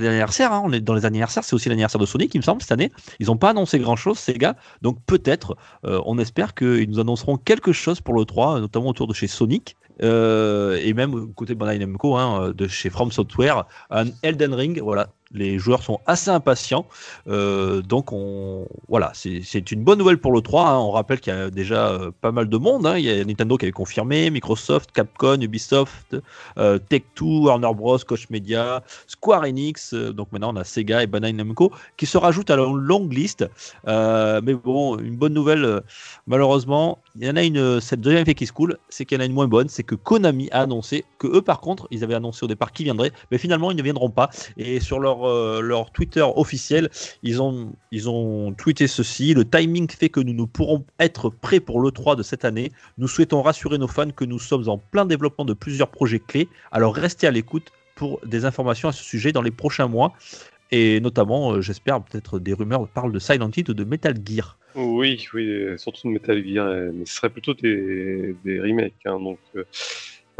l'anniversaire, 0.00 0.52
hein, 0.52 0.62
on 0.64 0.72
est 0.72 0.80
dans 0.80 0.94
les 0.94 1.06
anniversaires, 1.06 1.44
c'est 1.44 1.54
aussi 1.54 1.68
l'anniversaire 1.70 2.00
de 2.00 2.06
Sonic, 2.06 2.34
il 2.34 2.38
me 2.38 2.42
semble, 2.42 2.60
cette 2.60 2.72
année. 2.72 2.90
Ils 3.20 3.26
n'ont 3.28 3.36
pas 3.38 3.50
annoncé 3.50 3.78
grand-chose, 3.78 4.18
Sega. 4.18 4.56
Donc 4.82 4.98
peut-être, 5.06 5.56
euh, 5.86 6.00
on 6.04 6.18
espère 6.18 6.54
qu'ils 6.54 6.90
nous 6.90 6.98
annonceront 7.00 7.36
quelque 7.38 7.72
chose 7.72 8.00
pour 8.02 8.14
le 8.14 8.24
3, 8.26 8.60
notamment 8.60 8.88
autour 8.88 9.06
de 9.06 9.14
chez 9.14 9.26
Sonic. 9.28 9.76
euh, 10.02 10.76
et 10.82 10.92
même 10.92 11.32
côté 11.34 11.54
Bandai 11.54 11.78
Namco, 11.78 12.16
hein, 12.16 12.52
de 12.52 12.66
chez 12.66 12.90
From 12.90 13.12
Software, 13.12 13.64
un 13.90 14.06
Elden 14.24 14.52
Ring. 14.52 14.80
Voilà, 14.82 15.10
les 15.32 15.58
joueurs 15.58 15.82
sont 15.82 16.00
assez 16.06 16.30
impatients. 16.30 16.86
Euh, 17.28 17.82
donc 17.82 18.12
on, 18.12 18.66
voilà, 18.88 19.12
c'est 19.14 19.70
une 19.72 19.82
bonne 19.82 19.98
nouvelle 19.98 20.18
pour 20.18 20.32
le 20.32 20.40
3. 20.40 20.68
hein. 20.68 20.78
On 20.78 20.90
rappelle 20.92 21.20
qu'il 21.20 21.32
y 21.32 21.36
a 21.36 21.50
déjà 21.50 21.88
euh, 21.88 22.10
pas 22.20 22.30
mal 22.32 22.48
de 22.48 22.56
monde. 22.56 22.86
hein. 22.86 22.96
Il 22.98 23.04
y 23.04 23.10
a 23.10 23.24
Nintendo 23.24 23.56
qui 23.56 23.64
avait 23.64 23.72
confirmé, 23.72 24.30
Microsoft, 24.30 24.92
Capcom, 24.92 25.40
Ubisoft, 25.40 26.16
euh, 26.58 26.78
Tech2, 26.90 27.44
Warner 27.46 27.70
Bros, 27.74 27.98
Koch 27.98 28.30
Media, 28.30 28.82
Square 29.06 29.44
Enix. 29.44 29.92
euh, 29.94 30.12
donc 30.12 30.30
maintenant 30.32 30.52
on 30.52 30.56
a 30.56 30.64
Sega 30.64 31.02
et 31.02 31.06
Bandai 31.06 31.32
Namco 31.32 31.72
qui 31.96 32.06
se 32.06 32.18
rajoutent 32.18 32.50
à 32.50 32.56
la 32.56 32.64
longue 32.64 33.12
liste. 33.12 33.48
Mais 33.86 34.54
bon, 34.54 34.98
une 34.98 35.16
bonne 35.16 35.34
nouvelle, 35.34 35.82
malheureusement, 36.26 36.98
il 37.16 37.26
y 37.26 37.30
en 37.30 37.36
a 37.36 37.42
une, 37.42 37.80
cette 37.80 38.00
deuxième 38.00 38.22
effet 38.22 38.34
qui 38.34 38.46
se 38.46 38.52
coule, 38.52 38.76
c'est 38.88 39.04
qu'il 39.04 39.16
y 39.16 39.20
en 39.20 39.22
a 39.22 39.26
une 39.26 39.32
moins 39.32 39.48
bonne, 39.48 39.68
c'est 39.68 39.82
que 39.84 39.94
Konami 39.94 40.48
a 40.50 40.62
annoncé 40.62 41.04
que 41.18 41.26
eux, 41.28 41.42
par 41.42 41.60
contre, 41.60 41.86
ils 41.90 42.02
avaient 42.04 42.14
annoncé 42.14 42.44
au 42.44 42.48
départ 42.48 42.72
qu'ils 42.72 42.84
viendraient, 42.84 43.12
mais 43.30 43.38
finalement, 43.38 43.70
ils 43.70 43.76
ne 43.76 43.82
viendront 43.82 44.10
pas. 44.10 44.30
Et 44.56 44.80
sur 44.80 44.98
leur, 45.00 45.13
euh, 45.22 45.60
leur 45.60 45.90
Twitter 45.92 46.24
officiel, 46.36 46.90
ils 47.22 47.40
ont, 47.40 47.72
ils 47.92 48.08
ont 48.08 48.52
tweeté 48.52 48.86
ceci 48.88 49.32
le 49.34 49.44
timing 49.44 49.88
fait 49.90 50.08
que 50.08 50.20
nous 50.20 50.34
ne 50.34 50.44
pourrons 50.44 50.84
être 50.98 51.30
prêts 51.30 51.60
pour 51.60 51.80
l'E3 51.80 52.16
de 52.16 52.22
cette 52.22 52.44
année. 52.44 52.72
Nous 52.98 53.08
souhaitons 53.08 53.42
rassurer 53.42 53.78
nos 53.78 53.86
fans 53.86 54.10
que 54.10 54.24
nous 54.24 54.38
sommes 54.38 54.68
en 54.68 54.78
plein 54.78 55.06
développement 55.06 55.44
de 55.44 55.54
plusieurs 55.54 55.88
projets 55.88 56.18
clés, 56.18 56.48
alors 56.72 56.94
restez 56.94 57.26
à 57.26 57.30
l'écoute 57.30 57.72
pour 57.94 58.20
des 58.26 58.44
informations 58.44 58.88
à 58.88 58.92
ce 58.92 59.04
sujet 59.04 59.30
dans 59.32 59.42
les 59.42 59.52
prochains 59.52 59.86
mois. 59.86 60.12
Et 60.72 60.98
notamment, 61.00 61.52
euh, 61.52 61.60
j'espère, 61.60 62.02
peut-être 62.02 62.40
des 62.40 62.52
rumeurs 62.52 62.88
parlent 62.88 63.12
de 63.12 63.18
Silent 63.20 63.50
Hill 63.56 63.66
ou 63.70 63.74
de 63.74 63.84
Metal 63.84 64.14
Gear. 64.24 64.58
Oui, 64.74 65.24
oui, 65.32 65.48
euh, 65.48 65.78
surtout 65.78 66.08
de 66.08 66.14
Metal 66.14 66.44
Gear, 66.44 66.66
mais 66.92 67.06
ce 67.06 67.14
serait 67.14 67.30
plutôt 67.30 67.54
des, 67.54 68.34
des 68.44 68.60
remakes. 68.60 68.94
hein, 69.04 69.20
donc, 69.20 69.38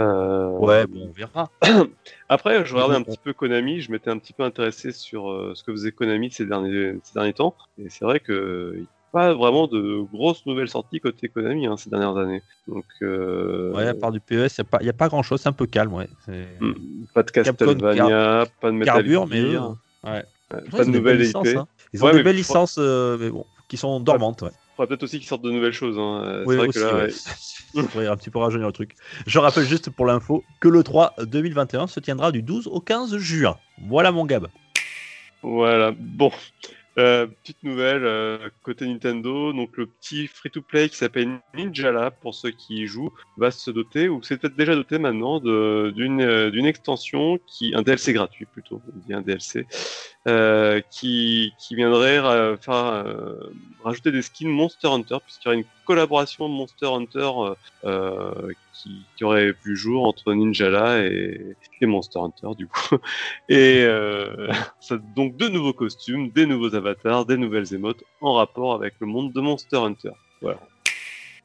euh, 0.01 0.49
Ouais, 0.59 0.86
bon, 0.86 1.09
on 1.09 1.12
verra. 1.12 1.51
Après, 2.28 2.64
je 2.64 2.74
regardais 2.74 2.97
un 2.97 3.01
bon, 3.01 3.07
petit 3.07 3.18
peu 3.22 3.32
Konami, 3.32 3.80
je 3.80 3.92
m'étais 3.92 4.11
un 4.11 4.18
petit 4.18 4.32
peu 4.32 4.42
intéressé 4.42 4.92
sur 4.92 5.30
euh, 5.30 5.53
ce 5.55 5.62
que 5.62 5.72
faisait 5.72 5.92
Konami 5.92 6.30
ces 6.30 6.47
derniers, 6.47 6.99
ces 7.03 7.14
derniers 7.14 7.32
temps, 7.32 7.55
et 7.78 7.88
c'est 7.90 8.05
vrai 8.05 8.20
que 8.20 8.76
a 8.80 8.86
pas 9.12 9.34
vraiment 9.34 9.68
de 9.68 10.03
grosses 10.12 10.45
nouvelles 10.47 10.68
sorties 10.68 11.01
côté 11.01 11.28
Konami 11.28 11.66
hein, 11.66 11.76
ces 11.76 11.90
dernières 11.90 12.16
années. 12.16 12.42
Donc, 12.66 12.84
euh, 13.03 13.72
Ouais, 13.72 13.86
à 13.86 13.95
part 13.95 14.11
du 14.11 14.20
PES, 14.20 14.59
il 14.59 14.82
n'y 14.82 14.88
a, 14.88 14.92
pas 14.92 15.09
grand 15.09 15.22
chose, 15.22 15.40
c'est 15.40 15.49
un 15.49 15.53
peu 15.53 15.66
calme. 15.66 15.92
Ouais. 15.92 16.09
Hmm, 16.61 16.72
pas 17.14 17.22
de 17.22 17.30
Castlevania, 17.30 18.47
pas 18.61 18.70
de 18.70 18.76
Metal 18.76 18.95
Carbure, 18.95 19.26
mais 19.28 19.53
Gear, 19.53 19.76
ouais. 20.05 20.24
pas 20.49 20.84
de 20.84 20.90
nouvelles 20.90 21.20
IP. 21.20 21.26
licences, 21.26 21.55
hein. 21.55 21.68
Ils 21.92 22.05
ont 22.05 22.11
des 22.11 22.22
belles 22.22 22.36
licences, 22.36 22.78
mais 22.78 23.30
bon, 23.30 23.47
qui 23.68 23.76
sont 23.76 24.01
dormantes. 24.01 24.42
Ouais. 24.42 24.51
Faudrait 24.77 24.89
peut-être 24.89 25.03
aussi 25.05 25.18
qu'ils 25.18 25.29
sortent 25.29 25.43
de 25.43 25.51
nouvelles 25.51 25.72
choses. 25.72 25.99
Hein. 25.99 26.22
Euh, 26.25 26.45
Oui, 26.47 26.55
c'est 26.55 26.59
vrai 26.59 26.68
aussi, 26.68 26.79
que 26.79 26.85
là, 26.85 27.83
ouais. 27.83 27.89
Faudrait 27.89 28.07
un 28.12 28.16
petit 28.16 28.31
peu 28.31 28.41
rajeunir 28.41 28.66
le 28.66 28.72
truc. 28.72 28.95
Je 29.27 29.39
rappelle 29.39 29.64
juste 29.64 29.91
pour 29.91 30.07
l'info 30.07 30.43
que 30.61 30.68
le 30.68 30.83
3 30.83 31.14
2021 31.25 31.87
se 31.87 32.01
tiendra 32.01 32.33
du 32.33 32.43
12 32.43 32.66
au 32.66 32.81
15 32.81 33.16
juin. 33.18 33.57
Voilà 33.89 34.11
mon 34.11 34.27
Gab. 34.27 34.49
Voilà, 35.43 35.93
bon. 35.97 36.33
Euh, 36.97 37.26
petite 37.26 37.61
nouvelle 37.64 38.05
euh, 38.05 38.38
côté 38.62 38.86
Nintendo, 38.86 39.53
donc 39.53 39.76
le 39.76 39.86
petit 39.86 40.28
free-to-play 40.28 40.88
qui 40.88 40.97
s'appelle 40.97 41.40
Ninja 41.53 41.90
Lab 41.90 42.14
pour 42.20 42.36
ceux 42.36 42.53
qui 42.53 42.82
y 42.82 42.86
jouent 42.86 43.12
va 43.36 43.51
se 43.51 43.72
doter 43.72 44.09
ou 44.09 44.22
c'est 44.22 44.36
peut-être 44.36 44.55
déjà 44.55 44.76
doté 44.76 44.99
maintenant 44.99 45.40
euh, 45.45 45.90
d'une 45.90 46.66
extension 46.66 47.40
qui 47.49 47.74
un 47.74 47.82
DLC 47.82 48.12
gratuit 48.12 48.47
plutôt, 48.47 48.80
on 48.95 48.99
dit 49.09 49.12
un 49.12 49.22
DLC 49.22 49.66
euh, 50.28 50.80
qui 50.88 51.53
qui 51.59 51.74
viendrait 51.74 52.57
faire 52.59 53.05
rajouter 53.82 54.12
des 54.12 54.22
skins 54.22 54.49
Monster 54.49 54.88
Hunter 54.88 55.16
puisqu'il 55.24 55.47
y 55.47 55.49
aurait 55.49 55.59
une 55.59 55.66
collaboration 55.84 56.47
Monster 56.49 56.86
Hunter 56.86 57.30
qui, 58.75 59.05
qui 59.16 59.25
aurait 59.25 59.53
vu 59.53 59.70
le 59.70 59.75
jour 59.75 60.07
entre 60.07 60.33
Ninjala 60.35 61.07
et, 61.07 61.57
et 61.81 61.87
Monster 61.87 62.18
Hunter 62.18 62.49
du 62.57 62.66
coup 62.66 62.97
et 63.49 63.85
euh, 63.85 64.49
donc 65.16 65.37
de 65.37 65.49
nouveaux 65.49 65.72
costumes, 65.72 66.31
des 66.31 66.47
nouveaux 66.47 66.75
avatars, 66.75 67.27
des 67.27 67.37
nouvelles 67.37 67.72
émotes 67.72 68.03
en 68.20 68.35
rapport 68.35 68.75
avec 68.75 68.95
le 69.01 69.07
monde 69.07 69.33
de 69.33 69.41
Monster 69.41 69.79
Hunter. 69.79 70.12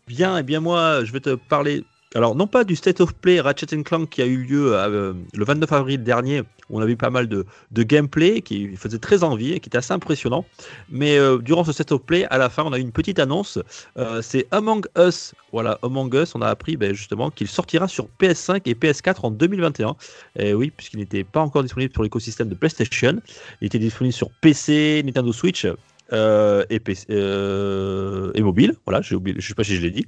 Bien, 0.07 0.37
et 0.37 0.43
bien 0.43 0.59
moi, 0.59 1.03
je 1.03 1.11
vais 1.11 1.19
te 1.19 1.35
parler. 1.35 1.83
Alors, 2.15 2.35
non 2.35 2.47
pas 2.47 2.63
du 2.63 2.75
State 2.75 3.01
of 3.01 3.13
Play 3.13 3.39
Ratchet 3.39 3.67
Clank 3.83 4.09
qui 4.09 4.21
a 4.21 4.25
eu 4.25 4.37
lieu 4.37 4.75
euh, 4.75 5.13
le 5.33 5.45
29 5.45 5.71
avril 5.71 6.03
dernier, 6.03 6.41
on 6.69 6.81
a 6.81 6.85
vu 6.85 6.95
pas 6.95 7.09
mal 7.09 7.27
de, 7.27 7.45
gameplay 7.71 8.41
qui 8.41 8.75
faisait 8.75 8.99
très 8.99 9.23
envie 9.23 9.53
et 9.53 9.59
qui 9.59 9.69
était 9.69 9.77
assez 9.77 9.93
impressionnant. 9.93 10.45
Mais 10.89 11.17
euh, 11.17 11.37
durant 11.37 11.63
ce 11.63 11.71
State 11.71 11.91
of 11.91 12.01
Play, 12.01 12.25
à 12.25 12.37
la 12.37 12.49
fin, 12.49 12.63
on 12.63 12.73
a 12.73 12.77
eu 12.77 12.81
une 12.81 12.91
petite 12.91 13.19
annonce. 13.19 13.59
Euh, 13.97 14.21
c'est 14.21 14.47
Among 14.51 14.85
Us. 14.97 15.33
Voilà, 15.51 15.79
Among 15.81 16.13
Us, 16.13 16.35
on 16.35 16.41
a 16.41 16.47
appris 16.47 16.77
ben, 16.77 16.93
justement 16.93 17.31
qu'il 17.31 17.47
sortira 17.47 17.87
sur 17.87 18.07
PS5 18.19 18.61
et 18.65 18.73
PS4 18.73 19.19
en 19.23 19.31
2021. 19.31 19.95
Et 20.37 20.53
oui, 20.53 20.71
puisqu'il 20.75 20.97
n'était 20.97 21.23
pas 21.23 21.41
encore 21.41 21.63
disponible 21.63 21.93
sur 21.93 22.03
l'écosystème 22.03 22.49
de 22.49 22.55
PlayStation. 22.55 23.19
Il 23.61 23.67
était 23.67 23.79
disponible 23.79 24.13
sur 24.13 24.29
PC, 24.41 25.01
Nintendo 25.05 25.31
Switch. 25.33 25.65
Euh, 26.13 26.65
euh, 27.09 28.31
et 28.33 28.41
mobile, 28.41 28.75
voilà, 28.85 29.01
je 29.01 29.15
sais 29.39 29.53
pas 29.53 29.63
si 29.63 29.75
je 29.75 29.81
l'ai 29.81 29.91
dit. 29.91 30.05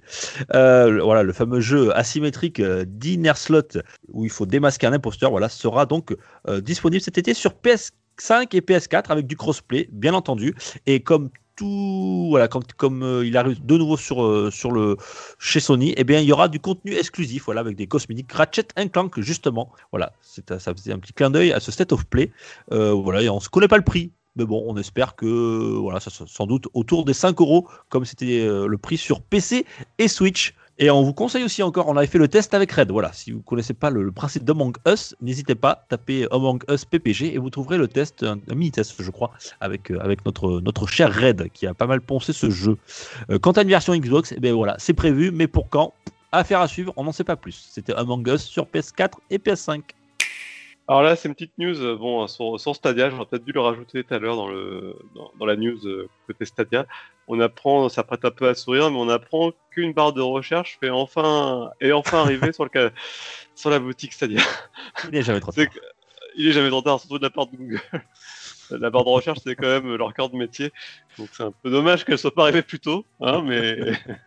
Euh, 0.53 1.01
voilà, 1.03 1.23
le 1.23 1.33
fameux 1.33 1.59
jeu 1.59 1.95
asymétrique 1.95 2.59
euh, 2.59 2.85
d'Inner 2.87 3.33
Slot 3.35 3.79
où 4.11 4.25
il 4.25 4.31
faut 4.31 4.45
démasquer 4.45 4.87
un 4.87 4.93
imposteur, 4.93 5.31
voilà, 5.31 5.49
sera 5.49 5.85
donc 5.85 6.15
disponible 6.61 7.01
cet 7.01 7.17
été 7.17 7.33
sur 7.33 7.51
PS5 7.51 8.47
et 8.53 8.61
PS4 8.61 9.05
avec 9.09 9.27
du 9.27 9.35
crossplay, 9.35 9.87
bien 9.91 10.13
entendu. 10.13 10.55
Et 10.85 11.01
comme 11.01 11.29
tout, 11.55 12.27
voilà, 12.29 12.47
comme 12.47 13.21
il 13.23 13.37
arrive 13.37 13.63
de 13.65 13.77
nouveau 13.77 13.97
sur, 13.97 14.51
sur 14.51 14.71
le 14.71 14.97
chez 15.39 15.59
Sony, 15.59 15.93
eh 15.97 16.03
bien, 16.03 16.19
il 16.19 16.25
y 16.25 16.33
aura 16.33 16.47
du 16.47 16.59
contenu 16.59 16.93
exclusif, 16.93 17.45
voilà, 17.45 17.61
avec 17.61 17.75
des 17.75 17.87
cosmétiques 17.87 18.31
Ratchet 18.31 18.67
Clank 18.91 19.19
justement. 19.19 19.71
Voilà, 19.91 20.13
c'est, 20.21 20.59
ça 20.59 20.73
faisait 20.73 20.93
un 20.93 20.99
petit 20.99 21.13
clin 21.13 21.29
d'œil 21.29 21.53
à 21.53 21.59
ce 21.59 21.71
State 21.71 21.91
of 21.91 22.05
Play. 22.05 22.31
Voilà, 22.69 23.21
et 23.21 23.29
on 23.29 23.39
se 23.39 23.49
connaît 23.49 23.67
pas 23.67 23.77
le 23.77 23.83
prix. 23.83 24.11
Mais 24.35 24.45
bon, 24.45 24.63
on 24.65 24.77
espère 24.77 25.15
que 25.15 25.77
voilà, 25.77 25.99
ça 25.99 26.09
sera 26.09 26.25
sans 26.27 26.47
doute 26.47 26.67
autour 26.73 27.03
des 27.05 27.13
5 27.13 27.39
euros, 27.41 27.67
comme 27.89 28.05
c'était 28.05 28.41
euh, 28.41 28.67
le 28.67 28.77
prix 28.77 28.97
sur 28.97 29.21
PC 29.21 29.65
et 29.97 30.07
Switch. 30.07 30.53
Et 30.79 30.89
on 30.89 31.03
vous 31.03 31.13
conseille 31.13 31.43
aussi 31.43 31.61
encore, 31.61 31.89
on 31.89 31.97
avait 31.97 32.07
fait 32.07 32.17
le 32.17 32.27
test 32.27 32.53
avec 32.53 32.71
Red. 32.71 32.91
Voilà, 32.91 33.11
si 33.13 33.31
vous 33.31 33.41
connaissez 33.41 33.75
pas 33.75 33.91
le, 33.91 34.11
principe 34.11 34.43
d'Among 34.43 34.75
Us, 34.87 35.15
n'hésitez 35.21 35.53
pas, 35.53 35.85
tapez 35.89 36.25
Among 36.31 36.63
Us 36.71 36.85
PPG 36.85 37.35
et 37.35 37.37
vous 37.37 37.51
trouverez 37.51 37.77
le 37.77 37.87
test, 37.87 38.23
un, 38.23 38.39
mini-test, 38.47 38.95
je 38.97 39.11
crois, 39.11 39.31
avec, 39.59 39.91
euh, 39.91 39.99
avec 39.99 40.25
notre, 40.25 40.59
notre 40.61 40.87
cher 40.87 41.13
Red 41.13 41.49
qui 41.53 41.67
a 41.67 41.75
pas 41.75 41.85
mal 41.85 42.01
poncé 42.01 42.33
ce 42.33 42.49
jeu. 42.49 42.77
Euh, 43.29 43.37
quant 43.37 43.51
à 43.51 43.61
une 43.61 43.69
version 43.69 43.95
Xbox, 43.95 44.33
eh 44.35 44.39
bien 44.39 44.55
voilà, 44.55 44.75
c'est 44.79 44.93
prévu, 44.93 45.29
mais 45.29 45.47
pour 45.47 45.69
quand? 45.69 45.93
Affaire 46.31 46.61
à 46.61 46.67
suivre, 46.67 46.93
on 46.95 47.03
n'en 47.03 47.11
sait 47.11 47.25
pas 47.25 47.35
plus. 47.35 47.67
C'était 47.69 47.93
Among 47.93 48.25
Us 48.27 48.41
sur 48.41 48.65
PS4 48.65 49.11
et 49.29 49.37
PS5. 49.37 49.81
Alors 50.91 51.03
là, 51.03 51.15
c'est 51.15 51.29
une 51.29 51.35
petite 51.35 51.57
news. 51.57 51.81
euh, 51.81 51.95
Bon, 51.95 52.27
sur, 52.27 52.59
sur 52.59 52.75
Stadia, 52.75 53.09
j'aurais 53.09 53.25
peut-être 53.25 53.45
dû 53.45 53.53
le 53.53 53.61
rajouter 53.61 54.03
tout 54.03 54.13
à 54.13 54.19
l'heure 54.19 54.35
dans, 54.35 54.49
le, 54.49 54.93
dans, 55.15 55.31
dans 55.39 55.45
la 55.45 55.55
news 55.55 55.77
euh, 55.87 56.09
côté 56.27 56.43
Stadia. 56.43 56.85
On 57.29 57.39
apprend, 57.39 57.87
ça 57.87 58.03
prête 58.03 58.25
un 58.25 58.31
peu 58.31 58.49
à 58.49 58.55
sourire, 58.55 58.91
mais 58.91 58.97
on 58.97 59.07
apprend 59.07 59.53
qu'une 59.71 59.93
barre 59.93 60.11
de 60.11 60.19
recherche 60.21 60.77
fait 60.81 60.89
enfin, 60.89 61.71
est 61.79 61.93
enfin 61.93 62.19
arrivée 62.23 62.51
sur, 62.51 62.65
le, 62.65 62.91
sur 63.55 63.69
la 63.69 63.79
boutique 63.79 64.11
Stadia. 64.11 64.41
Il 65.05 65.11
n'est 65.11 65.21
jamais 65.23 65.39
trop 65.39 65.53
tard. 65.53 65.65
il 66.35 66.47
est 66.49 66.51
jamais 66.51 66.69
trop 66.69 66.81
tard, 66.81 66.99
surtout 66.99 67.19
de 67.19 67.23
la 67.23 67.29
part 67.29 67.47
de 67.47 67.55
Google. 67.55 67.81
La 68.71 68.89
barre 68.89 69.05
de 69.05 69.09
recherche, 69.09 69.39
c'est 69.45 69.55
quand 69.55 69.67
même 69.67 69.95
leur 69.95 70.13
cœur 70.13 70.29
de 70.29 70.35
métier. 70.35 70.73
Donc 71.17 71.29
c'est 71.31 71.43
un 71.43 71.53
peu 71.63 71.69
dommage 71.71 72.05
qu'elle 72.05 72.17
soit 72.17 72.35
pas 72.35 72.43
arrivée 72.43 72.63
plus 72.63 72.79
tôt, 72.79 73.05
hein, 73.21 73.41
mais. 73.45 73.77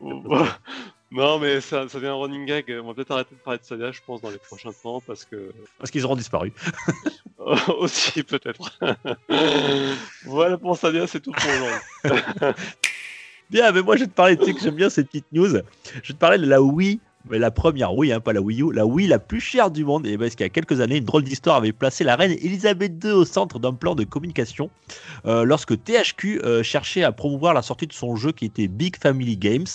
Bon, 0.00 0.46
non, 1.12 1.38
mais 1.38 1.60
ça, 1.60 1.88
ça 1.88 1.98
devient 1.98 2.10
un 2.10 2.14
running 2.14 2.46
gag. 2.46 2.64
On 2.82 2.86
va 2.86 2.94
peut-être 2.94 3.10
arrêter 3.10 3.34
de 3.34 3.40
parler 3.40 3.58
de 3.58 3.64
Stadia, 3.64 3.92
je 3.92 4.00
pense, 4.04 4.22
dans 4.22 4.30
les 4.30 4.38
prochains 4.38 4.72
temps, 4.72 5.00
parce 5.06 5.24
que. 5.24 5.52
Parce 5.78 5.90
qu'ils 5.90 6.04
auront 6.04 6.16
disparu. 6.16 6.52
Aussi, 7.78 8.22
peut-être. 8.22 8.78
voilà 10.24 10.56
pour 10.56 10.76
Stadia, 10.76 11.06
c'est 11.06 11.20
tout 11.20 11.32
pour 11.32 11.50
aujourd'hui. 11.50 12.54
Bien, 13.50 13.70
mais 13.70 13.82
moi 13.82 13.96
je 13.96 14.04
vais 14.04 14.06
te 14.06 14.14
parler, 14.14 14.38
tu 14.38 14.46
sais 14.46 14.54
que 14.54 14.60
j'aime 14.60 14.76
bien 14.76 14.88
ces 14.88 15.04
petites 15.04 15.30
news. 15.30 15.46
Je 15.46 15.56
vais 15.56 16.02
te 16.02 16.12
parler 16.14 16.38
de 16.38 16.46
la 16.46 16.62
Wii, 16.62 17.00
la 17.30 17.50
première 17.50 17.94
Wii, 17.94 18.12
hein, 18.12 18.20
pas 18.20 18.32
la 18.32 18.40
Wii 18.40 18.62
U, 18.62 18.72
la 18.72 18.84
Wii 18.86 19.06
la 19.06 19.18
plus 19.18 19.40
chère 19.40 19.70
du 19.70 19.84
monde. 19.84 20.06
Et 20.06 20.18
parce 20.18 20.30
qu'il 20.34 20.44
y 20.44 20.46
a 20.46 20.50
quelques 20.50 20.80
années, 20.80 20.96
une 20.96 21.04
drôle 21.04 21.22
d'histoire 21.24 21.56
avait 21.56 21.72
placé 21.72 22.04
la 22.04 22.16
reine 22.16 22.32
Elisabeth 22.32 22.92
II 23.04 23.10
au 23.12 23.24
centre 23.24 23.58
d'un 23.58 23.72
plan 23.72 23.94
de 23.94 24.04
communication 24.04 24.70
euh, 25.26 25.44
lorsque 25.44 25.74
THQ 25.82 26.40
euh, 26.44 26.62
cherchait 26.62 27.04
à 27.04 27.12
promouvoir 27.12 27.54
la 27.54 27.62
sortie 27.62 27.86
de 27.86 27.92
son 27.92 28.16
jeu 28.16 28.32
qui 28.32 28.44
était 28.44 28.66
Big 28.68 28.96
Family 28.96 29.36
Games. 29.36 29.66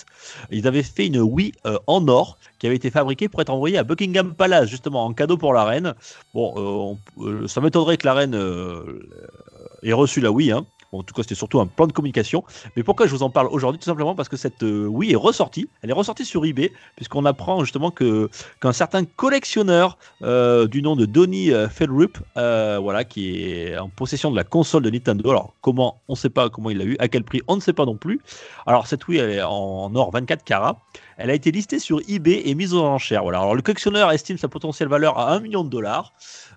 Ils 0.52 0.68
avaient 0.68 0.84
fait 0.84 1.08
une 1.08 1.20
Wii 1.22 1.54
euh, 1.66 1.78
en 1.88 2.08
or 2.08 2.38
qui 2.60 2.68
avait 2.68 2.76
été 2.76 2.89
fabriquée 2.91 3.30
pour 3.30 3.41
être 3.41 3.50
envoyée 3.50 3.78
à 3.78 3.84
Buckingham 3.84 4.34
Palace, 4.34 4.70
justement 4.70 5.06
en 5.06 5.14
cadeau 5.14 5.38
pour 5.38 5.54
la 5.54 5.64
reine. 5.64 5.93
Bon, 6.34 6.98
on- 7.18 7.48
ça 7.48 7.62
m'étonnerait 7.62 7.98
que 7.98 8.06
la 8.08 8.14
reine 8.14 8.36
ait 9.84 9.93
reçu 9.93 10.22
la 10.22 10.32
Wii. 10.32 10.52
Hein. 10.52 10.66
En 10.92 11.04
tout 11.04 11.14
cas, 11.14 11.24
c'était 11.24 11.36
surtout 11.36 11.60
un 11.60 11.68
plan 11.68 11.88
de 11.88 11.92
communication. 11.92 12.44
Mais 12.76 12.84
pourquoi 12.84 13.08
je 13.08 13.12
vous 13.12 13.24
en 13.24 13.30
parle 13.30 13.48
aujourd'hui? 13.48 13.80
Tout 13.80 13.86
simplement 13.86 14.16
parce 14.16 14.30
que 14.30 14.38
cette 14.38 14.64
euh, 14.64 14.86
Wii 14.88 15.14
est 15.14 15.16
ressortie. 15.16 15.70
Elle 15.82 15.90
est 15.90 15.94
ressortie 15.94 16.26
sur 16.26 16.46
eBay, 16.46 16.72
puisqu'on 16.96 17.26
apprend 17.26 17.64
justement 17.64 17.92
qu'un 17.92 18.72
certain 18.72 19.04
collectionneur 19.06 19.98
euh, 20.22 20.68
du 20.68 20.82
nom 20.82 20.96
de 20.96 21.06
Donny 21.06 21.52
euh, 21.52 21.70
Feldrup, 21.70 22.18
euh, 22.38 22.80
voilà, 22.82 23.04
qui 23.04 23.42
est 23.42 23.78
en 23.78 23.90
possession 23.90 24.32
de 24.32 24.36
la 24.36 24.44
console 24.44 24.84
de 24.84 24.90
Nintendo. 24.90 25.30
Alors, 25.30 25.54
comment 25.62 26.02
On 26.08 26.14
ne 26.14 26.18
sait 26.18 26.30
pas 26.30 26.50
comment 26.50 26.70
il 26.70 26.78
l'a 26.78 26.86
eu, 26.86 26.96
à 27.00 27.08
quel 27.08 27.24
prix 27.24 27.42
On 27.48 27.56
ne 27.56 27.62
sait 27.62 27.74
pas 27.74 27.86
non 27.86 27.96
plus. 27.96 28.22
Alors, 28.66 28.88
cette 28.88 29.08
Wii, 29.08 29.20
elle 29.20 29.32
est 29.32 29.42
en 29.42 29.94
or 29.96 30.12
24 30.12 30.44
carats. 30.44 30.82
Elle 31.18 31.30
a 31.30 31.34
été 31.34 31.51
listée 31.51 31.80
sur 31.80 31.99
eBay 32.07 32.43
et 32.45 32.55
mise 32.55 32.74
aux 32.74 32.84
enchères. 32.84 33.24
Voilà. 33.24 33.39
Alors, 33.39 33.55
le 33.55 33.61
collectionneur 33.61 34.11
estime 34.11 34.38
sa 34.38 34.47
potentielle 34.47 34.88
valeur 34.88 35.18
à 35.18 35.34
1 35.34 35.39
million 35.39 35.63
de 35.63 35.70
dollars. 35.70 36.13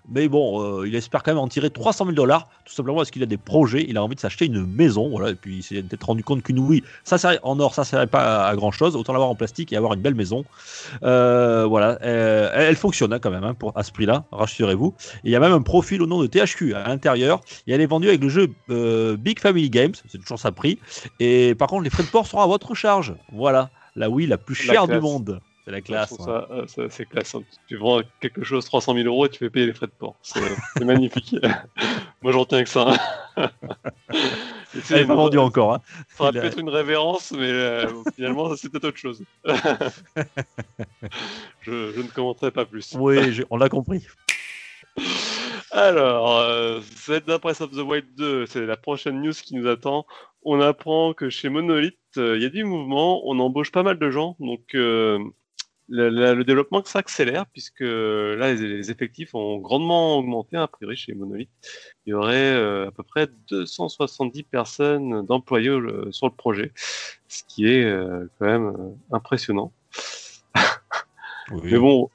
Mais 0.09 0.27
bon, 0.27 0.79
euh, 0.79 0.87
il 0.87 0.95
espère 0.95 1.21
quand 1.23 1.31
même 1.31 1.37
en 1.37 1.47
tirer 1.47 1.69
300 1.69 2.05
000 2.05 2.15
dollars, 2.15 2.49
tout 2.65 2.73
simplement 2.73 2.97
parce 2.97 3.11
qu'il 3.11 3.21
a 3.21 3.27
des 3.27 3.37
projets, 3.37 3.85
il 3.87 3.97
a 3.97 4.03
envie 4.03 4.15
de 4.15 4.19
s'acheter 4.19 4.45
une 4.45 4.65
maison, 4.65 5.09
voilà, 5.09 5.29
et 5.29 5.35
puis 5.35 5.57
il 5.57 5.63
s'est 5.63 5.81
peut-être 5.83 6.03
rendu 6.05 6.23
compte 6.23 6.41
qu'une 6.41 6.59
Wii, 6.59 6.83
ça 7.03 7.17
sert- 7.17 7.39
en 7.43 7.59
or, 7.59 7.75
ça 7.75 7.83
ne 7.83 7.85
servait 7.85 8.07
pas 8.07 8.47
à, 8.47 8.55
grand 8.55 8.71
chose, 8.71 8.95
autant 8.95 9.13
l'avoir 9.13 9.29
en 9.29 9.35
plastique 9.35 9.71
et 9.71 9.77
avoir 9.77 9.93
une 9.93 10.01
belle 10.01 10.15
maison. 10.15 10.43
Euh, 11.03 11.65
voilà, 11.67 11.99
euh, 12.01 12.49
elle, 12.53 12.75
fonctionne 12.75 13.13
hein, 13.13 13.19
quand 13.19 13.29
même 13.29 13.43
hein, 13.43 13.53
pour, 13.53 13.77
à 13.77 13.83
ce 13.83 13.91
prix-là, 13.91 14.25
rassurez-vous. 14.31 14.95
Il 15.23 15.31
y 15.31 15.35
a 15.35 15.39
même 15.39 15.53
un 15.53 15.61
profil 15.61 16.01
au 16.01 16.07
nom 16.07 16.19
de 16.21 16.27
THQ 16.27 16.73
à 16.73 16.87
l'intérieur, 16.87 17.41
et 17.67 17.73
elle 17.73 17.81
est 17.81 17.85
vendue 17.85 18.07
avec 18.07 18.21
le 18.21 18.29
jeu 18.29 18.47
Big 19.17 19.39
Family 19.39 19.69
Games, 19.69 19.93
c'est 20.11 20.17
toujours 20.17 20.39
ça 20.39 20.51
prix, 20.51 20.79
et 21.19 21.53
par 21.55 21.67
contre 21.67 21.83
les 21.83 21.89
frais 21.91 22.03
de 22.03 22.09
port 22.09 22.25
seront 22.25 22.41
à 22.41 22.47
votre 22.47 22.73
charge. 22.73 23.13
Voilà, 23.31 23.69
la 23.95 24.09
Wii 24.09 24.27
la 24.27 24.37
plus 24.37 24.65
La 24.67 24.73
chère 24.73 24.87
du 24.87 24.99
monde. 24.99 25.39
C'est 25.65 25.71
la 25.71 25.81
classe. 25.81 26.09
trouve 26.13 26.27
ouais. 26.27 26.33
ça, 26.33 26.47
euh, 26.51 26.65
ça- 26.67 26.89
c'est 26.89 27.05
classe. 27.05 27.35
hein. 27.35 27.43
Tu 27.67 27.75
vends 27.77 28.01
quelque 28.19 28.43
chose 28.43 28.65
300 28.65 28.95
000 28.95 29.05
euros 29.05 29.27
et 29.27 29.29
tu 29.29 29.37
fais 29.37 29.49
payer 29.51 29.67
les 29.67 29.73
frais 29.73 29.85
de 29.85 29.91
port. 29.91 30.15
C'est 30.23 30.39
c'est 30.77 30.85
magnifique. 30.85 31.35
Moi, 32.23 32.31
j'en 32.31 32.45
tiens 32.45 32.63
que 32.63 32.69
ça. 32.69 32.95
hein. 33.37 33.49
Elle 34.89 34.99
est 34.99 35.05
pas 35.05 35.15
vendue 35.15 35.37
encore. 35.37 35.73
Hein. 35.75 35.81
Ça 36.17 36.23
aurait 36.23 36.31
Il 36.33 36.37
a- 36.39 36.41
pu 36.41 36.47
être 36.47 36.59
une 36.59 36.69
révérence, 36.69 37.31
mais 37.31 37.51
euh, 37.51 37.87
finalement, 38.15 38.49
ça, 38.49 38.55
c'est 38.57 38.69
peut-être 38.69 38.85
autre 38.85 38.97
chose. 38.97 39.21
je, 41.61 41.91
je 41.95 42.01
ne 42.01 42.07
commenterai 42.07 42.51
pas 42.51 42.65
plus. 42.65 42.95
Oui, 42.97 43.31
je- 43.33 43.43
on 43.49 43.57
l'a 43.57 43.69
compris. 43.69 44.05
Alors, 45.71 46.37
euh, 46.39 46.81
Zelda 47.05 47.37
Breath 47.37 47.61
of 47.61 47.71
the 47.71 47.79
Wild 47.81 48.05
2, 48.17 48.45
c'est 48.45 48.65
la 48.65 48.75
prochaine 48.77 49.21
news 49.21 49.31
qui 49.33 49.55
nous 49.55 49.67
attend. 49.67 50.05
On 50.43 50.59
apprend 50.59 51.13
que 51.13 51.29
chez 51.29 51.49
Monolith, 51.49 51.97
euh, 52.17 52.35
il 52.35 52.43
y 52.43 52.45
a 52.45 52.49
du 52.49 52.63
mouvement, 52.65 53.21
on 53.25 53.39
embauche 53.39 53.71
pas 53.71 53.83
mal 53.83 53.97
de 53.97 54.09
gens, 54.11 54.35
donc 54.39 54.75
euh, 54.75 55.17
le, 55.87 56.09
le- 56.09 56.33
le 56.33 56.43
développement 56.43 56.83
s'accélère 56.83 57.45
puisque 57.53 57.81
euh, 57.83 58.35
là, 58.35 58.53
les, 58.53 58.67
les 58.67 58.91
effectifs 58.91 59.33
ont 59.33 59.57
grandement 59.59 60.17
augmenté, 60.17 60.57
a 60.57 60.67
priori, 60.67 60.97
chez 60.97 61.13
Monolith. 61.13 61.49
Il 62.05 62.09
y 62.11 62.13
aurait 62.13 62.35
euh, 62.53 62.87
à 62.87 62.91
peu 62.91 63.03
près 63.03 63.27
270 63.49 64.43
personnes 64.43 65.25
d'employés 65.25 65.71
sur 66.11 66.27
le 66.27 66.33
projet, 66.33 66.73
ce 67.29 67.43
qui 67.47 67.67
est 67.67 67.89
quand 68.39 68.45
même 68.45 68.73
impressionnant. 69.11 69.71
Mais 71.63 71.77
bon, 71.79 72.09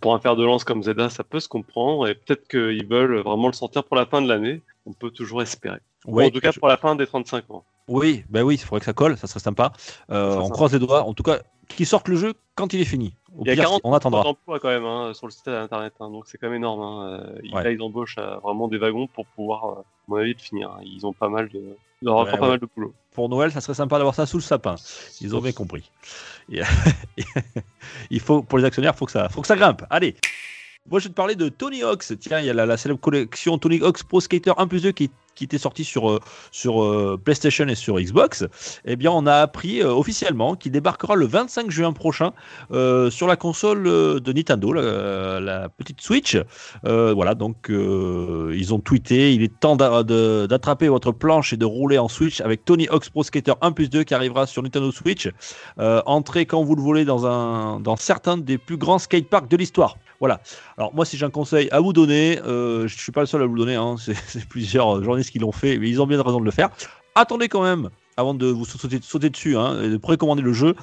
pour 0.00 0.14
un 0.14 0.18
fer 0.20 0.36
de 0.36 0.44
lance 0.44 0.64
comme 0.64 0.82
Zelda, 0.82 1.08
ça 1.08 1.24
peut 1.24 1.40
se 1.40 1.48
comprendre 1.48 2.06
et 2.08 2.14
peut-être 2.14 2.46
qu'ils 2.48 2.86
veulent 2.86 3.18
vraiment 3.20 3.46
le 3.48 3.52
sortir 3.54 3.84
pour 3.84 3.96
la 3.96 4.06
fin 4.06 4.20
de 4.22 4.28
l'année. 4.28 4.60
on 4.84 4.92
peut 4.92 5.10
toujours 5.10 5.40
espérer. 5.42 5.78
Ouais, 6.06 6.26
en 6.26 6.30
tout 6.30 6.40
cas, 6.40 6.50
je- 6.50 6.58
pour 6.58 6.66
la 6.68 6.76
fin 6.76 6.96
des 6.96 7.06
35 7.06 7.48
ans. 7.50 7.62
Oui, 7.86 8.24
ben 8.28 8.42
oui, 8.42 8.54
il 8.56 8.58
faudrait 8.58 8.80
que 8.80 8.86
ça 8.86 8.92
colle, 8.92 9.16
ça 9.16 9.28
serait 9.28 9.38
sympa. 9.38 9.72
Euh, 10.10 10.32
Ça 10.32 10.38
on 10.38 10.42
sympa. 10.42 10.54
croise 10.54 10.72
les 10.72 10.80
doigts. 10.80 11.04
En 11.04 11.14
tout 11.14 11.22
cas, 11.22 11.38
qu'ils 11.68 11.86
sortent 11.86 12.08
le 12.08 12.16
jeu 12.16 12.34
quand 12.56 12.72
il 12.72 12.80
est 12.80 12.84
fini. 12.84 13.14
Au 13.38 13.42
Il 13.44 13.46
y 13.46 13.50
a 13.50 13.54
pire, 13.54 13.62
40 13.66 13.80
on 13.84 13.92
attendra. 13.92 14.24
d'emplois 14.24 14.58
quand 14.58 14.68
même 14.70 14.84
hein, 14.84 15.14
sur 15.14 15.28
le 15.28 15.32
site 15.32 15.46
internet, 15.46 15.92
hein, 16.00 16.10
donc 16.10 16.24
c'est 16.26 16.36
quand 16.36 16.48
même 16.48 16.56
énorme. 16.56 16.80
Hein. 16.80 17.20
Euh, 17.20 17.38
ils- 17.44 17.54
Ouais. 17.54 17.62
Là, 17.62 17.70
ils 17.70 17.80
embauchent 17.80 18.18
euh, 18.18 18.38
vraiment 18.38 18.66
des 18.66 18.78
wagons 18.78 19.06
pour 19.06 19.24
pouvoir, 19.26 19.64
euh, 19.66 19.74
à 19.80 19.84
mon 20.08 20.16
avis, 20.16 20.34
de 20.34 20.40
finir. 20.40 20.76
Ils 20.82 21.06
ont 21.06 21.12
pas 21.12 21.28
mal 21.28 21.48
de, 21.48 21.76
il 22.02 22.08
Ouais, 22.08 22.14
encore 22.14 22.38
pas 22.38 22.48
mal 22.48 22.58
de 22.58 22.68
boulot. 22.74 22.94
Pour 23.12 23.28
Noël, 23.28 23.52
ça 23.52 23.60
serait 23.60 23.74
sympa 23.74 23.96
d'avoir 23.98 24.14
ça 24.14 24.26
sous 24.26 24.38
le 24.38 24.42
sapin. 24.42 24.74
Ils 25.20 25.34
ont 25.36 25.40
bien 25.40 25.52
compris. 25.52 25.90
Et- 26.52 26.62
il 28.10 28.20
faut, 28.20 28.42
pour 28.42 28.58
les 28.58 28.64
actionnaires, 28.64 28.96
faut 28.96 29.06
que 29.06 29.12
ça, 29.12 29.28
faut 29.28 29.40
que 29.40 29.46
ça 29.46 29.56
grimpe. 29.56 29.84
Allez. 29.90 30.16
Moi, 30.90 30.98
je 30.98 31.04
vais 31.04 31.10
te 31.10 31.14
parler 31.14 31.36
de 31.36 31.48
Tony 31.48 31.82
Hawk's. 31.84 32.12
Tiens, 32.18 32.40
il 32.40 32.46
y 32.46 32.50
a 32.50 32.54
la, 32.54 32.66
la 32.66 32.76
célèbre 32.76 33.00
collection 33.00 33.56
Tony 33.58 33.80
Hawk's 33.80 34.02
Pro 34.02 34.20
Skater 34.20 34.52
1 34.56 34.66
plus 34.66 34.82
2 34.82 34.90
qui, 34.92 35.10
qui 35.34 35.44
était 35.44 35.58
sortie 35.58 35.84
sur, 35.84 36.10
euh, 36.10 36.20
sur 36.50 36.82
euh, 36.82 37.20
PlayStation 37.22 37.66
et 37.68 37.74
sur 37.74 37.98
Xbox. 37.98 38.44
Eh 38.84 38.96
bien, 38.96 39.10
on 39.10 39.26
a 39.26 39.36
appris 39.36 39.80
euh, 39.80 39.92
officiellement 39.92 40.56
qu'il 40.56 40.72
débarquera 40.72 41.14
le 41.14 41.26
25 41.26 41.70
juin 41.70 41.92
prochain 41.92 42.32
sur 42.70 43.26
la 43.26 43.36
console 43.36 43.84
de 43.84 44.32
Nintendo, 44.32 44.72
la, 44.72 45.68
petite 45.68 46.00
Switch. 46.00 46.36
Voilà, 46.82 47.34
donc 47.34 47.68
ils 47.68 48.74
ont 48.74 48.78
tweeté 48.78 49.34
il 49.34 49.42
est 49.42 49.60
temps 49.60 49.76
d'attraper 49.76 50.88
votre 50.88 51.12
planche 51.12 51.52
et 51.52 51.56
de 51.56 51.64
rouler 51.64 51.98
en 51.98 52.08
Switch 52.08 52.40
avec 52.40 52.64
Tony 52.64 52.88
Hawk's 52.88 53.10
Pro 53.10 53.22
Skater 53.22 53.54
1 53.60 53.72
plus 53.72 53.90
2 53.90 54.04
qui 54.04 54.14
arrivera 54.14 54.46
sur 54.46 54.62
Nintendo 54.62 54.90
Switch. 54.90 55.28
Entrez 55.78 56.46
quand 56.46 56.62
vous 56.62 56.74
le 56.74 56.82
voulez 56.82 57.04
dans, 57.04 57.26
un, 57.26 57.80
dans 57.80 57.96
certains 57.96 58.36
des 58.36 58.58
plus 58.58 58.76
grands 58.76 58.98
skateparks 58.98 59.48
de 59.48 59.56
l'histoire. 59.56 59.96
Voilà. 60.20 60.40
Alors 60.78 60.94
moi, 60.94 61.04
si 61.04 61.16
j'ai 61.16 61.26
un 61.26 61.30
conseil 61.30 61.68
à 61.70 61.80
vous 61.80 61.92
donner, 61.92 62.38
je 62.44 62.94
suis 62.96 63.12
pas 63.12 63.20
le 63.20 63.26
seul 63.26 63.42
à 63.42 63.46
vous 63.46 63.56
donner, 63.56 63.74
hein, 63.74 63.96
c'est 64.26 64.46
plusieurs 64.48 65.00
qui 65.30 65.38
l'ont 65.38 65.52
fait, 65.52 65.78
mais 65.78 65.88
ils 65.88 66.00
ont 66.00 66.06
bien 66.06 66.20
raison 66.22 66.40
de 66.40 66.44
le 66.44 66.50
faire. 66.50 66.70
Attendez 67.14 67.48
quand 67.48 67.62
même, 67.62 67.90
avant 68.16 68.34
de 68.34 68.46
vous 68.46 68.64
sauter, 68.64 69.28
dessus 69.28 69.56
hein, 69.56 69.82
et 69.82 69.88
de 69.90 69.96
précommander 69.96 70.42
le 70.42 70.52
jeu, 70.52 70.74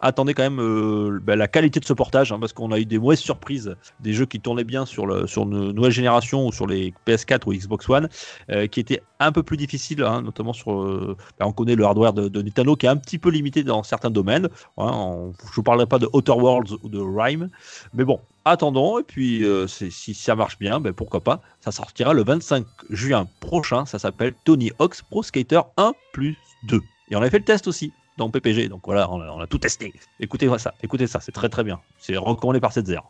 attendez 0.00 0.34
quand 0.34 0.42
même 0.42 0.60
euh, 0.60 1.18
ben, 1.22 1.36
la 1.36 1.48
qualité 1.48 1.80
de 1.80 1.84
ce 1.84 1.92
portage, 1.92 2.32
hein, 2.32 2.38
parce 2.38 2.52
qu'on 2.52 2.72
a 2.72 2.78
eu 2.78 2.84
des 2.84 2.98
mauvaises 2.98 3.18
surprises, 3.20 3.74
des 4.00 4.12
jeux 4.12 4.26
qui 4.26 4.40
tournaient 4.40 4.64
bien 4.64 4.86
sur, 4.86 5.04
une 5.04 5.72
nouvelle 5.72 5.92
génération 5.92 6.46
ou 6.46 6.52
sur 6.52 6.66
les 6.66 6.92
PS4 7.06 7.42
ou 7.46 7.52
Xbox 7.52 7.88
One, 7.88 8.08
euh, 8.50 8.66
qui 8.66 8.80
étaient 8.80 9.02
un 9.18 9.32
peu 9.32 9.42
plus 9.42 9.56
difficiles, 9.56 10.02
hein, 10.02 10.22
notamment 10.22 10.52
sur... 10.52 10.80
euh, 10.82 11.16
ben, 11.38 11.46
on 11.46 11.52
connaît 11.52 11.74
le 11.74 11.84
hardware 11.84 12.12
de, 12.12 12.42
Nintendo 12.42 12.76
qui 12.76 12.86
est 12.86 12.90
un 12.90 12.96
petit 12.96 13.18
peu 13.18 13.30
limité 13.30 13.64
dans 13.64 13.82
certains 13.82 14.10
domaines. 14.10 14.48
Je 14.78 14.84
ne 14.84 15.32
vous 15.54 15.62
parlerai 15.62 15.86
pas 15.86 15.98
de 15.98 16.08
Outer 16.12 16.32
Worlds 16.32 16.76
ou 16.82 16.88
de 16.88 17.00
Rhyme, 17.00 17.48
mais 17.94 18.04
bon, 18.04 18.20
attendons, 18.50 18.98
et 18.98 19.02
puis 19.02 19.44
euh, 19.44 19.66
si 19.66 20.14
ça 20.14 20.34
marche 20.34 20.58
bien, 20.58 20.80
ben, 20.80 20.92
pourquoi 20.92 21.20
pas, 21.20 21.40
ça 21.60 21.72
sortira 21.72 22.12
le 22.12 22.24
25 22.24 22.66
juin 22.90 23.28
prochain, 23.40 23.86
ça 23.86 23.98
s'appelle 23.98 24.34
Tony 24.44 24.70
Hawk's 24.78 25.02
Pro 25.02 25.22
Skater 25.22 25.60
1 25.76 25.92
plus 26.12 26.36
2. 26.64 26.80
Et 27.10 27.16
on 27.16 27.22
a 27.22 27.30
fait 27.30 27.38
le 27.38 27.44
test 27.44 27.66
aussi 27.66 27.92
dans 28.16 28.30
PPG, 28.30 28.68
donc 28.68 28.82
voilà, 28.84 29.10
on 29.10 29.20
a, 29.20 29.28
on 29.30 29.40
a 29.40 29.46
tout 29.46 29.58
testé. 29.58 29.92
Écoutez 30.20 30.48
ça, 30.58 30.74
écoutez 30.82 31.06
ça, 31.06 31.20
c'est 31.20 31.32
très 31.32 31.48
très 31.48 31.64
bien. 31.64 31.80
C'est 31.98 32.16
recommandé 32.16 32.60
par 32.60 32.72
cette 32.72 32.86
zère. 32.86 33.04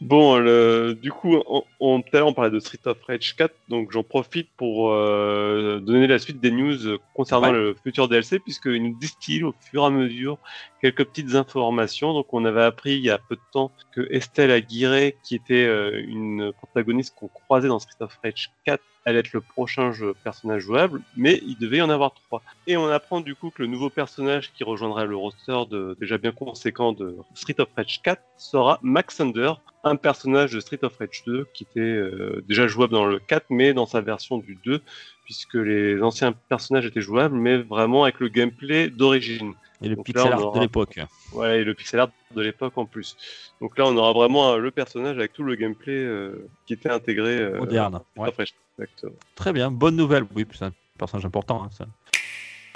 Bon, 0.00 0.38
le- 0.38 0.94
du 1.00 1.10
coup, 1.10 1.36
on, 1.48 1.64
on, 1.80 2.00
tout 2.02 2.08
à 2.14 2.18
l'heure, 2.18 2.28
on 2.28 2.32
parlait 2.32 2.52
de 2.52 2.60
Street 2.60 2.78
of 2.86 3.02
Rage 3.02 3.34
4, 3.36 3.52
donc 3.68 3.90
j'en 3.90 4.04
profite 4.04 4.48
pour 4.56 4.92
euh, 4.92 5.80
donner 5.80 6.06
la 6.06 6.20
suite 6.20 6.40
des 6.40 6.52
news 6.52 6.98
concernant 7.14 7.48
Ouais. 7.48 7.52
le 7.58 7.76
futur 7.82 8.06
DLC, 8.08 8.38
puisqu'ils 8.38 8.80
nous 8.82 8.96
distillent 8.98 9.42
au 9.42 9.54
fur 9.60 9.82
et 9.82 9.86
à 9.86 9.90
mesure 9.90 10.38
quelques 10.80 11.04
petites 11.04 11.34
informations. 11.34 12.12
Donc, 12.12 12.32
on 12.32 12.44
avait 12.44 12.62
appris 12.62 12.92
il 12.94 13.04
y 13.04 13.10
a 13.10 13.18
peu 13.18 13.34
de 13.34 13.40
temps 13.52 13.72
que 13.92 14.06
Estelle 14.12 14.52
Aguirre, 14.52 15.12
qui 15.24 15.34
était 15.34 15.64
euh, 15.66 16.00
une 16.06 16.52
protagoniste 16.52 17.14
qu'on 17.16 17.26
croisait 17.28 17.66
dans 17.68 17.80
Street 17.80 17.96
of 18.04 18.16
Rage 18.22 18.50
4, 18.66 18.80
allait 19.08 19.20
être 19.20 19.32
le 19.32 19.40
prochain 19.40 19.92
personnage 20.22 20.62
jouable, 20.62 21.02
mais 21.16 21.40
il 21.46 21.56
devait 21.58 21.78
y 21.78 21.82
en 21.82 21.90
avoir 21.90 22.14
trois. 22.14 22.42
Et 22.66 22.76
on 22.76 22.88
apprend 22.88 23.20
du 23.20 23.34
coup 23.34 23.50
que 23.50 23.62
le 23.62 23.68
nouveau 23.68 23.90
personnage 23.90 24.52
qui 24.52 24.64
rejoindra 24.64 25.04
le 25.04 25.16
roster 25.16 25.58
déjà 25.98 26.18
bien 26.18 26.32
conséquent 26.32 26.92
de 26.92 27.16
Street 27.34 27.58
of 27.58 27.68
Rage 27.76 28.00
4 28.02 28.22
sera 28.36 28.78
Max 28.82 29.16
Thunder, 29.16 29.54
un 29.84 29.96
personnage 29.96 30.52
de 30.52 30.60
Street 30.60 30.80
of 30.82 30.96
Rage 30.98 31.22
2 31.26 31.46
qui 31.54 31.64
était 31.64 31.80
euh, 31.80 32.44
déjà 32.46 32.66
jouable 32.66 32.92
dans 32.92 33.06
le 33.06 33.18
4, 33.18 33.46
mais 33.50 33.72
dans 33.72 33.86
sa 33.86 34.00
version 34.00 34.38
du 34.38 34.58
2, 34.64 34.80
puisque 35.24 35.54
les 35.54 36.00
anciens 36.02 36.32
personnages 36.32 36.86
étaient 36.86 37.00
jouables, 37.00 37.36
mais 37.36 37.58
vraiment 37.58 38.04
avec 38.04 38.20
le 38.20 38.28
gameplay 38.28 38.90
d'origine. 38.90 39.54
Et 39.82 39.88
le 39.88 39.96
Donc 39.96 40.06
pixel 40.06 40.30
là, 40.30 40.36
art 40.36 40.52
de 40.52 40.60
l'époque. 40.60 40.98
Voilà, 41.32 41.56
et 41.56 41.64
le 41.64 41.72
pixel 41.74 42.00
art 42.00 42.10
de 42.34 42.42
l'époque 42.42 42.76
en 42.76 42.84
plus. 42.86 43.16
Donc 43.60 43.78
là, 43.78 43.86
on 43.86 43.96
aura 43.96 44.12
vraiment 44.12 44.52
euh, 44.52 44.58
le 44.58 44.70
personnage 44.70 45.16
avec 45.18 45.32
tout 45.32 45.42
le 45.44 45.54
gameplay 45.54 45.92
euh, 45.94 46.48
qui 46.66 46.72
était 46.72 46.90
intégré. 46.90 47.38
euh, 47.38 47.58
Moderne. 47.58 48.00
Ouais. 48.16 48.32
Très 49.34 49.52
bien, 49.52 49.70
bonne 49.70 49.96
nouvelle. 49.96 50.24
Oui, 50.34 50.44
c'est 50.52 50.64
un 50.64 50.72
personnage 50.98 51.26
important. 51.26 51.62
hein, 51.64 51.70
ça. 51.76 51.86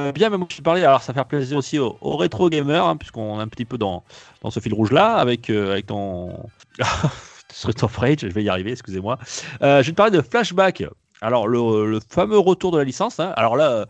Euh, 0.00 0.12
bien, 0.12 0.30
mais 0.30 0.38
moi 0.38 0.46
je 0.48 0.54
suis 0.54 0.62
parlé, 0.62 0.82
alors 0.84 1.02
ça 1.02 1.12
fait 1.12 1.24
plaisir 1.24 1.58
aussi 1.58 1.78
aux, 1.78 1.96
aux 2.00 2.16
rétro 2.16 2.48
gamers, 2.48 2.84
hein, 2.86 2.96
puisqu'on 2.96 3.38
est 3.38 3.42
un 3.42 3.48
petit 3.48 3.64
peu 3.66 3.78
dans, 3.78 4.04
dans 4.40 4.50
ce 4.50 4.58
fil 4.58 4.72
rouge 4.72 4.90
là, 4.90 5.16
avec, 5.16 5.50
avec 5.50 5.86
ton 5.86 6.48
Street 7.52 7.74
of 7.82 7.96
Rage, 7.96 8.20
je 8.22 8.28
vais 8.28 8.42
y 8.42 8.48
arriver, 8.48 8.72
excusez-moi. 8.72 9.18
Je 9.60 9.66
vais 9.66 9.82
te 9.82 9.90
parler 9.92 10.16
de 10.16 10.22
Flashback. 10.22 10.84
Alors, 11.20 11.46
le, 11.46 11.86
le 11.86 12.00
fameux 12.00 12.38
retour 12.38 12.72
de 12.72 12.78
la 12.78 12.84
licence. 12.84 13.20
hein. 13.20 13.32
Alors 13.36 13.56
là, 13.56 13.86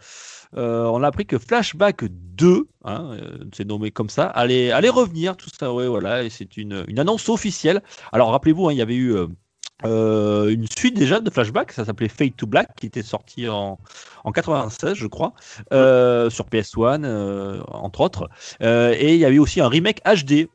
euh, 0.57 0.85
on 0.87 1.03
a 1.03 1.09
appris 1.09 1.27
que 1.27 1.39
Flashback 1.39 2.05
2, 2.05 2.69
hein, 2.85 3.11
euh, 3.13 3.39
c'est 3.55 3.67
nommé 3.67 3.91
comme 3.91 4.11
ça, 4.11 4.27
allait, 4.27 4.73
revenir, 4.89 5.37
tout 5.37 5.51
ça, 5.51 5.73
ouais, 5.73 5.87
voilà, 5.87 6.25
et 6.25 6.31
c'est 6.31 6.57
une, 6.57 6.85
annonce 6.99 7.29
officielle. 7.29 7.83
Alors, 8.13 8.31
rappelez-vous, 8.31 8.69
hein, 8.69 8.73
il 8.73 8.79
y 8.79 8.83
avait 8.83 8.97
eu. 8.97 9.15
Euh, 9.85 10.49
une 10.49 10.67
suite 10.67 10.97
déjà 10.97 11.21
de 11.21 11.31
Flashback, 11.31 11.73
ça 11.73 11.85
s'appelait 11.85 12.09
Fade 12.09 12.37
to 12.37 12.47
Black, 12.47 12.69
qui 12.77 12.87
était 12.87 13.03
sorti 13.03 13.49
en, 13.49 13.79
en 14.25 14.33
96, 14.33 14.95
je 14.95 15.07
crois, 15.07 15.33
euh, 15.73 16.31
sur 16.31 16.47
PS1, 16.47 17.05
euh, 17.05 17.61
entre 17.69 18.01
autres. 18.01 18.29
Et 18.61 19.15
il 19.15 19.21
y 19.21 19.25
avait 19.25 19.39
aussi 19.39 19.61
un 19.61 19.69
remake 19.69 20.01
HD 20.05 20.49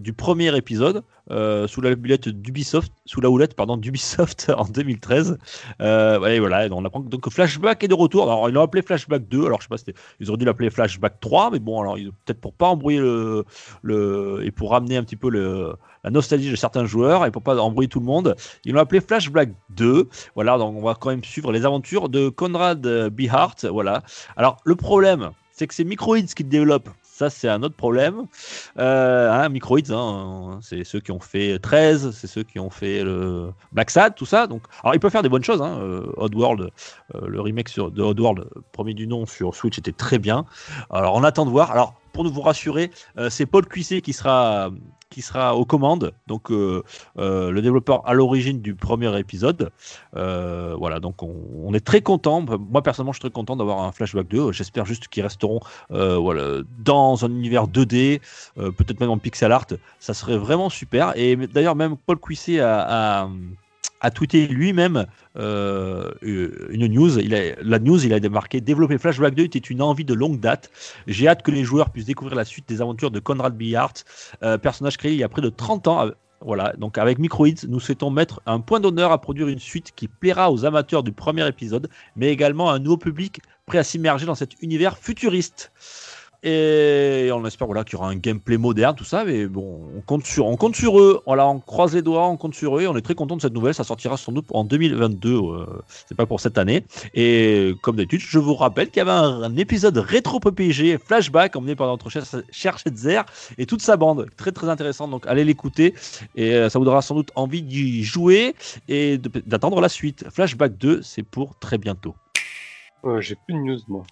du 0.00 0.12
premier 0.12 0.56
épisode. 0.56 1.02
sous 1.28 1.80
la 1.80 1.90
houlette 1.90 2.28
d'Ubisoft, 2.28 2.92
sous 3.04 3.20
la 3.20 3.30
houlette 3.30 3.54
pardon 3.54 3.76
d'Ubisoft 3.76 4.52
en 4.56 4.64
2013. 4.64 5.38
Euh, 5.80 6.18
ouais, 6.20 6.38
voilà, 6.38 6.68
on 6.70 6.84
apprend 6.84 7.00
donc 7.00 7.28
Flashback 7.28 7.84
est 7.84 7.88
de 7.88 7.94
retour. 7.94 8.30
Alors 8.30 8.48
ils 8.48 8.52
l'ont 8.52 8.62
appelé 8.62 8.82
Flashback 8.82 9.28
2. 9.28 9.46
Alors 9.46 9.60
je 9.60 9.68
sais 9.68 9.84
pas, 9.92 9.92
ils 10.20 10.28
auraient 10.28 10.38
dû 10.38 10.44
l'appeler 10.44 10.70
Flashback 10.70 11.20
3, 11.20 11.50
mais 11.50 11.58
bon, 11.58 11.80
alors 11.80 11.96
peut-être 11.96 12.40
pour 12.40 12.52
pas 12.52 12.68
embrouiller 12.68 13.00
le, 13.00 13.44
le 13.82 14.40
et 14.44 14.50
pour 14.50 14.70
ramener 14.70 14.96
un 14.96 15.02
petit 15.02 15.16
peu 15.16 15.30
le, 15.30 15.74
la 16.08 16.12
nostalgie 16.12 16.50
de 16.50 16.56
certains 16.56 16.86
joueurs 16.86 17.26
et 17.26 17.30
pour 17.30 17.42
pas 17.42 17.58
embrouiller 17.58 17.88
tout 17.88 18.00
le 18.00 18.06
monde, 18.06 18.34
ils 18.64 18.72
l'ont 18.72 18.80
appelé 18.80 19.02
Flashback 19.02 19.50
2. 19.76 20.08
Voilà, 20.34 20.56
donc 20.56 20.74
on 20.74 20.80
va 20.80 20.94
quand 20.94 21.10
même 21.10 21.22
suivre 21.22 21.52
les 21.52 21.66
aventures 21.66 22.08
de 22.08 22.30
Conrad 22.30 22.86
euh, 22.86 23.10
B. 23.10 23.22
Hart. 23.30 23.66
Voilà. 23.66 24.02
Alors 24.34 24.56
le 24.64 24.74
problème, 24.74 25.32
c'est 25.52 25.66
que 25.66 25.74
c'est 25.74 25.84
Microids 25.84 26.22
qui 26.34 26.44
le 26.44 26.48
développe. 26.48 26.88
Ça, 27.02 27.28
c'est 27.28 27.48
un 27.48 27.62
autre 27.62 27.74
problème. 27.74 28.22
Euh, 28.78 29.30
hein, 29.30 29.50
Microids, 29.50 29.90
hein, 29.90 30.60
c'est 30.62 30.82
ceux 30.84 31.00
qui 31.00 31.12
ont 31.12 31.20
fait 31.20 31.58
13, 31.58 32.12
c'est 32.12 32.26
ceux 32.26 32.44
qui 32.44 32.58
ont 32.58 32.70
fait 32.70 33.04
le 33.04 33.50
Black 33.72 33.90
Sad, 33.90 34.14
tout 34.14 34.24
ça. 34.24 34.46
Donc, 34.46 34.62
alors, 34.82 34.94
ils 34.94 35.00
peuvent 35.00 35.10
faire 35.10 35.24
des 35.24 35.28
bonnes 35.28 35.44
choses. 35.44 35.60
Hein. 35.60 35.78
Euh, 35.80 36.06
Oddworld, 36.16 36.70
euh, 37.16 37.26
le 37.26 37.40
remake 37.40 37.68
sur, 37.68 37.90
de 37.90 38.02
Oddworld, 38.02 38.46
premier 38.72 38.94
du 38.94 39.06
nom 39.06 39.26
sur 39.26 39.54
Switch, 39.54 39.76
était 39.76 39.92
très 39.92 40.18
bien. 40.18 40.46
Alors, 40.90 41.16
on 41.16 41.24
attend 41.24 41.44
de 41.44 41.50
voir. 41.50 41.72
Alors, 41.72 41.94
pour 42.18 42.24
nous 42.24 42.32
vous 42.32 42.42
rassurer, 42.42 42.90
euh, 43.16 43.30
c'est 43.30 43.46
Paul 43.46 43.64
Cuissé 43.64 44.02
qui 44.02 44.12
sera, 44.12 44.72
qui 45.08 45.22
sera 45.22 45.54
aux 45.54 45.64
commandes. 45.64 46.12
Donc, 46.26 46.50
euh, 46.50 46.82
euh, 47.16 47.52
le 47.52 47.62
développeur 47.62 48.02
à 48.08 48.12
l'origine 48.12 48.60
du 48.60 48.74
premier 48.74 49.16
épisode. 49.20 49.70
Voilà, 50.14 50.98
donc 50.98 51.22
on, 51.22 51.72
est 51.74 51.86
très 51.86 52.00
content. 52.00 52.40
Moi, 52.40 52.82
personnellement, 52.82 53.12
je 53.12 53.18
suis 53.18 53.28
très 53.28 53.30
content 53.30 53.54
d'avoir 53.54 53.84
un 53.84 53.92
Flashback 53.92 54.26
2. 54.26 54.50
J'espère 54.50 54.84
juste 54.84 55.06
qu'ils 55.06 55.22
resteront 55.22 55.60
voilà, 55.90 56.62
dans 56.80 57.24
un 57.24 57.30
univers 57.30 57.68
2D, 57.68 58.20
euh, 58.58 58.72
peut-être 58.72 58.98
même 58.98 59.10
en 59.10 59.18
pixel 59.18 59.52
art. 59.52 59.66
Ça 60.00 60.12
serait 60.12 60.38
vraiment 60.38 60.70
super. 60.70 61.12
Et 61.14 61.36
d'ailleurs, 61.36 61.76
même 61.76 61.96
Paul 61.96 62.18
Cuissé 62.18 62.58
a, 62.58 63.20
a, 63.22 63.28
a 64.00 64.10
tweeté 64.10 64.46
lui-même 64.46 65.06
euh, 65.36 66.10
une 66.22 66.86
news. 66.86 67.10
La 67.62 67.78
news, 67.78 68.04
il 68.04 68.12
a 68.12 68.20
démarqué 68.20 68.60
Développer 68.60 68.98
Flashback 68.98 69.34
2 69.34 69.44
était 69.44 69.58
une 69.58 69.82
envie 69.82 70.04
de 70.04 70.14
longue 70.14 70.40
date. 70.40 70.70
J'ai 71.06 71.28
hâte 71.28 71.42
que 71.42 71.50
les 71.50 71.64
joueurs 71.64 71.90
puissent 71.90 72.06
découvrir 72.06 72.36
la 72.36 72.44
suite 72.44 72.68
des 72.68 72.80
aventures 72.80 73.10
de 73.10 73.20
Conrad 73.20 73.56
B. 73.56 73.74
Hart, 73.74 74.04
euh, 74.42 74.58
personnage 74.58 74.96
créé 74.96 75.12
il 75.12 75.18
y 75.18 75.24
a 75.24 75.28
près 75.28 75.42
de 75.42 75.50
30 75.50 75.88
ans. 75.88 76.10
Voilà, 76.40 76.72
donc 76.78 76.98
avec 76.98 77.18
Microids, 77.18 77.66
nous 77.66 77.80
souhaitons 77.80 78.10
mettre 78.10 78.40
un 78.46 78.60
point 78.60 78.78
d'honneur 78.78 79.10
à 79.10 79.20
produire 79.20 79.48
une 79.48 79.58
suite 79.58 79.92
qui 79.96 80.06
plaira 80.06 80.52
aux 80.52 80.64
amateurs 80.64 81.02
du 81.02 81.10
premier 81.10 81.46
épisode, 81.48 81.88
mais 82.14 82.28
également 82.28 82.70
à 82.70 82.74
un 82.74 82.78
nouveau 82.78 82.96
public 82.96 83.40
prêt 83.66 83.78
à 83.78 83.82
s'immerger 83.82 84.24
dans 84.24 84.36
cet 84.36 84.62
univers 84.62 84.98
futuriste. 84.98 85.72
Et 86.44 87.30
on 87.32 87.44
espère 87.46 87.66
voilà, 87.66 87.82
qu'il 87.82 87.94
y 87.94 87.96
aura 87.96 88.10
un 88.10 88.16
gameplay 88.16 88.58
moderne, 88.58 88.94
tout 88.94 89.04
ça. 89.04 89.24
Mais 89.24 89.46
bon, 89.46 89.90
on 89.96 90.00
compte 90.00 90.24
sur, 90.24 90.46
on 90.46 90.56
compte 90.56 90.76
sur 90.76 91.00
eux. 91.00 91.20
Voilà, 91.26 91.48
on 91.48 91.58
croise 91.58 91.94
les 91.94 92.02
doigts, 92.02 92.28
on 92.28 92.36
compte 92.36 92.54
sur 92.54 92.78
eux. 92.78 92.86
On 92.86 92.96
est 92.96 93.02
très 93.02 93.16
content 93.16 93.36
de 93.36 93.40
cette 93.40 93.54
nouvelle. 93.54 93.74
Ça 93.74 93.82
sortira 93.82 94.16
sans 94.16 94.30
doute 94.30 94.46
en 94.50 94.62
2022. 94.62 95.34
Euh, 95.34 95.66
c'est 96.06 96.16
pas 96.16 96.26
pour 96.26 96.40
cette 96.40 96.56
année. 96.56 96.84
Et 97.14 97.74
comme 97.82 97.96
d'habitude, 97.96 98.20
je 98.20 98.38
vous 98.38 98.54
rappelle 98.54 98.90
qu'il 98.90 98.98
y 98.98 99.00
avait 99.00 99.10
un, 99.10 99.56
épisode 99.56 99.98
rétro 99.98 100.38
PPG 100.38 100.98
flashback 100.98 101.56
emmené 101.56 101.74
par 101.74 101.88
notre 101.88 102.08
cher, 102.08 102.22
cher 102.50 102.78
Shetzer 102.78 103.22
et 103.58 103.66
toute 103.66 103.82
sa 103.82 103.96
bande. 103.96 104.26
Très 104.36 104.52
très 104.52 104.68
intéressant. 104.68 105.08
Donc 105.08 105.26
allez 105.26 105.44
l'écouter. 105.44 105.94
Et 106.36 106.54
euh, 106.54 106.68
ça 106.68 106.78
vous 106.78 106.84
donnera 106.84 107.02
sans 107.02 107.16
doute 107.16 107.32
envie 107.34 107.62
d'y 107.62 108.04
jouer 108.04 108.54
et 108.86 109.18
d'attendre 109.18 109.80
la 109.80 109.88
suite. 109.88 110.24
Flashback 110.30 110.78
2, 110.78 111.02
c'est 111.02 111.24
pour 111.24 111.58
très 111.58 111.78
bientôt. 111.78 112.14
J'ai 113.20 113.36
plus 113.46 113.54
de 113.54 113.60
news, 113.60 113.78
moi. 113.88 114.04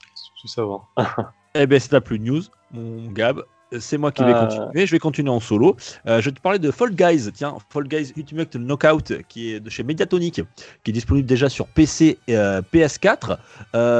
Je 0.42 0.48
savoir. 0.48 0.88
eh 1.58 1.66
ben, 1.66 1.80
c'est 1.80 1.90
ta 1.90 2.00
plus 2.00 2.18
news, 2.18 2.42
mon 2.70 3.10
Gab 3.10 3.42
c'est 3.80 3.98
moi 3.98 4.12
qui 4.12 4.22
vais 4.24 4.34
euh. 4.34 4.46
continuer. 4.46 4.86
Je 4.86 4.92
vais 4.92 4.98
continuer 4.98 5.30
en 5.30 5.40
solo. 5.40 5.76
Euh, 6.06 6.20
je 6.20 6.26
vais 6.26 6.34
te 6.34 6.40
parler 6.40 6.58
de 6.58 6.70
Fall 6.70 6.94
Guys. 6.94 7.30
Tiens, 7.32 7.56
Fall 7.70 7.88
Guys 7.88 8.12
Ultimate 8.16 8.56
Knockout, 8.56 9.12
qui 9.28 9.52
est 9.52 9.60
de 9.60 9.70
chez 9.70 9.82
Mediatonic, 9.82 10.42
qui 10.84 10.90
est 10.90 10.92
disponible 10.92 11.26
déjà 11.26 11.48
sur 11.48 11.66
PC 11.66 12.18
et 12.26 12.36
euh, 12.36 12.60
PS4. 12.72 13.38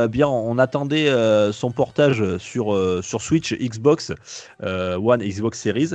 bien, 0.09 0.29
on 0.29 0.59
attendait 0.59 1.11
son 1.53 1.70
portage 1.70 2.39
sur, 2.39 2.77
sur 3.03 3.20
Switch, 3.20 3.55
Xbox 3.55 4.12
One 4.62 5.22
et 5.22 5.29
Xbox 5.29 5.61
Series 5.61 5.91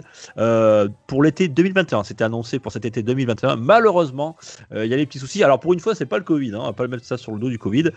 pour 1.08 1.24
l'été 1.24 1.48
2021. 1.48 2.04
C'était 2.04 2.24
annoncé 2.24 2.60
pour 2.60 2.72
cet 2.72 2.86
été 2.86 3.04
2021. 3.04 3.56
Malheureusement, 3.56 4.36
il 4.76 4.86
y 4.86 4.94
a 4.94 4.98
des 4.98 5.06
petits 5.06 5.20
soucis. 5.20 5.44
Alors, 5.44 5.60
pour 5.60 5.74
une 5.74 5.80
fois, 5.80 5.96
c'est 5.96 6.06
pas 6.06 6.18
le 6.18 6.24
Covid. 6.24 6.54
Hein, 6.54 6.60
on 6.62 6.66
va 6.66 6.74
pas 6.74 6.88
mettre 6.88 7.06
ça 7.06 7.18
sur 7.18 7.32
le 7.32 7.40
dos 7.40 7.50
du 7.50 7.60
Covid. 7.60 7.90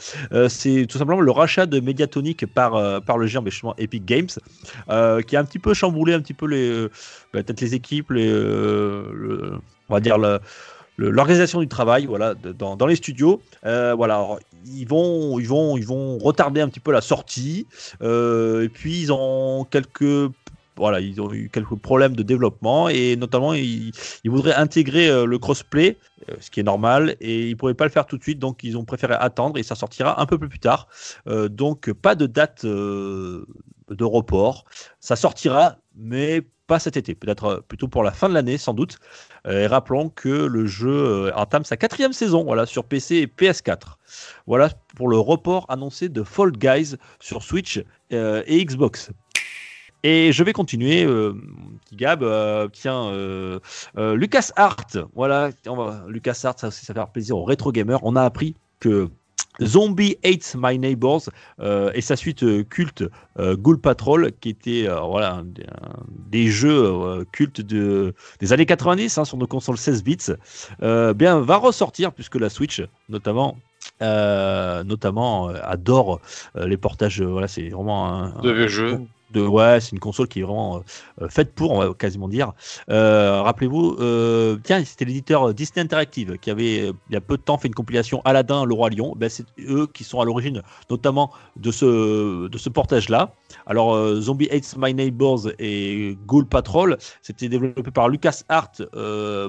c'est 0.49 0.87
tout 0.89 0.99
simplement 0.99 1.21
le 1.21 1.31
rachat 1.31 1.67
de 1.67 1.81
Mediatonic 1.81 2.47
par, 2.47 3.03
par 3.03 3.19
le 3.19 3.27
géant 3.27 3.45
Epic 3.79 4.05
Games, 4.05 4.29
qui 4.29 5.37
a 5.37 5.41
un 5.41 5.45
petit 5.45 5.59
peu 5.59 5.74
chambouler 5.75 6.15
un 6.15 6.21
petit 6.21 6.35
peu 6.35 6.47
les 6.47 6.69
euh, 6.69 6.91
bah, 7.33 7.43
peut-être 7.43 7.61
les 7.61 7.75
équipes, 7.75 8.11
euh, 8.13 9.59
on 9.89 9.95
va 9.95 10.01
dire 10.01 10.17
l'organisation 10.97 11.61
du 11.61 11.69
travail 11.69 12.07
voilà 12.07 12.35
dans, 12.35 12.77
dans 12.77 12.87
les 12.87 12.97
studios. 12.97 13.43
Euh, 13.65 13.95
voilà 13.95 14.27
ils 14.67 14.87
vont 14.87 15.39
ils 15.39 15.49
vont 15.49 15.77
ils 15.77 15.87
vont 15.87 16.19
retarder 16.19 16.61
un 16.61 16.69
petit 16.69 16.81
peu 16.81 16.93
la 16.93 17.01
sortie. 17.01 17.67
Et 18.01 18.69
puis 18.73 19.01
ils 19.01 19.13
ont 19.13 19.65
quelques 19.65 20.31
voilà, 20.77 21.01
ils 21.01 21.21
ont 21.21 21.33
eu 21.33 21.51
quelques 21.51 21.77
problèmes 21.77 22.17
de 22.17 22.23
développement 22.23 22.89
et 22.89 23.17
notamment 23.17 23.55
ils, 23.55 23.93
voudraient 24.25 24.55
intégrer 24.55 25.25
le 25.25 25.39
crossplay, 25.39 25.99
ce 26.41 26.51
qui 26.51 26.61
est 26.61 26.65
normal, 26.65 27.17
et 27.21 27.47
ils 27.47 27.51
ne 27.51 27.55
pourraient 27.55 27.75
pas 27.75 27.85
le 27.85 27.91
faire 27.91 28.07
tout 28.07 28.19
de 28.19 28.23
suite, 28.23 28.39
donc 28.39 28.65
ils 28.65 28.77
ont 28.77 28.85
préféré 28.85 29.15
attendre 29.15 29.59
et 29.59 29.63
ça 29.63 29.75
sortira 29.75 30.21
un 30.21 30.27
peu 30.27 30.39
plus 30.39 30.59
tard. 30.59 30.89
donc 31.27 31.93
pas 31.93 32.15
de 32.15 32.27
date 32.27 32.65
de 32.65 34.05
report. 34.05 34.65
Ça 35.01 35.17
sortira, 35.17 35.77
mais 35.97 36.43
pas 36.67 36.79
cet 36.79 36.97
été, 36.97 37.15
peut-être 37.15 37.45
euh, 37.45 37.61
plutôt 37.61 37.89
pour 37.89 38.03
la 38.03 38.11
fin 38.11 38.29
de 38.29 38.35
l'année 38.35 38.59
sans 38.59 38.73
doute. 38.73 38.99
Euh, 39.47 39.69
rappelons 39.69 40.09
que 40.09 40.29
le 40.29 40.67
jeu 40.67 40.91
euh, 40.91 41.33
entame 41.35 41.65
sa 41.65 41.77
quatrième 41.77 42.13
saison 42.13 42.45
voilà, 42.45 42.65
sur 42.65 42.85
PC 42.85 43.17
et 43.17 43.27
PS4. 43.27 43.97
Voilà 44.47 44.71
pour 44.97 45.09
le 45.09 45.19
report 45.19 45.67
annoncé 45.69 46.09
de 46.09 46.23
Fall 46.23 46.53
Guys 46.53 46.97
sur 47.21 47.43
Switch 47.43 47.83
et 48.11 48.65
Xbox. 48.65 49.11
Et 50.05 50.33
je 50.33 50.45
vais 50.45 50.53
continuer, 50.53 51.07
petit 51.07 51.97
Gab. 51.97 52.25
tiens, 52.73 53.11
Lucas 53.97 54.51
Art, 54.55 54.87
voilà, 55.15 55.51
Lucas 56.07 56.39
Art, 56.45 56.59
ça 56.59 56.69
aussi, 56.69 56.85
ça 56.85 56.95
fait 56.95 57.01
plaisir 57.13 57.37
aux 57.37 57.45
rétro 57.45 57.73
gamers. 57.73 58.01
On 58.03 58.15
a 58.15 58.23
appris 58.23 58.55
que 58.81 59.09
Zombie 59.63 60.17
Hates 60.25 60.57
My 60.59 60.79
Neighbors 60.79 61.23
euh, 61.61 61.91
et 61.95 62.01
sa 62.01 62.17
suite 62.17 62.43
euh, 62.43 62.65
culte 62.65 63.05
euh, 63.39 63.57
Ghoul 63.57 63.81
Patrol 63.81 64.33
qui 64.41 64.49
était 64.49 64.89
voilà 64.89 65.43
des 66.09 66.49
jeux 66.49 67.25
cultes 67.33 67.61
de, 67.61 68.15
des 68.41 68.53
années 68.53 68.67
90 68.67 69.19
hein, 69.19 69.25
sur 69.25 69.37
nos 69.37 69.47
consoles 69.47 69.79
16 69.79 70.03
bits 70.03 70.17
bien 71.15 71.41
va 71.41 71.57
ressortir 71.57 72.13
puisque 72.13 72.37
la 72.37 72.49
Switch 72.49 72.83
notamment 73.09 73.57
notamment 74.01 75.49
adore 75.49 76.21
les 76.57 76.77
portages 76.77 77.23
voilà 77.23 77.49
c'est 77.49 77.69
vraiment 77.69 78.07
un, 78.07 78.41
de 78.41 78.51
vieux 78.51 79.07
ouais, 79.37 79.81
c'est 79.81 79.93
une 79.93 80.01
console 80.01 80.29
qui 80.29 80.41
est 80.41 80.43
vraiment 80.43 80.83
euh, 81.21 81.29
faite 81.29 81.55
pour, 81.55 81.73
on 81.73 81.79
va 81.79 81.95
quasiment 81.95 82.29
dire. 82.29 82.53
Euh, 82.91 83.43
rappelez-vous, 83.43 83.97
euh, 84.01 84.57
tiens, 84.63 84.85
c'était 84.85 85.05
l'éditeur 85.05 85.55
Disney 85.55 85.83
Interactive 85.85 86.39
qui 86.39 86.51
avait 86.51 86.89
il 86.89 87.13
y 87.13 87.17
a 87.17 87.21
peu 87.21 87.37
de 87.37 87.43
temps 87.43 87.59
fait 87.59 87.69
une 87.69 87.75
compilation 87.75 88.23
Aladdin, 88.25 88.65
le 88.65 88.75
roi 88.75 88.91
lion. 88.91 89.15
Ben, 89.17 89.29
c'est 89.29 89.45
eux 89.69 89.87
qui 89.93 90.05
sont 90.05 90.21
à 90.21 90.25
l'origine, 90.25 90.63
notamment 90.91 91.31
de 91.57 91.71
ce 91.71 92.49
de 92.49 92.59
ce 92.59 92.69
portage-là. 92.69 93.35
Alors, 93.67 93.97
Zombie 94.17 94.49
Hates 94.51 94.75
My 94.77 94.93
Neighbors 94.93 95.49
et 95.59 96.17
Ghoul 96.27 96.47
Patrol, 96.47 96.99
c'était 97.23 97.49
développé 97.49 97.91
par 97.91 98.09
Lucas 98.09 98.43
Art 98.49 98.73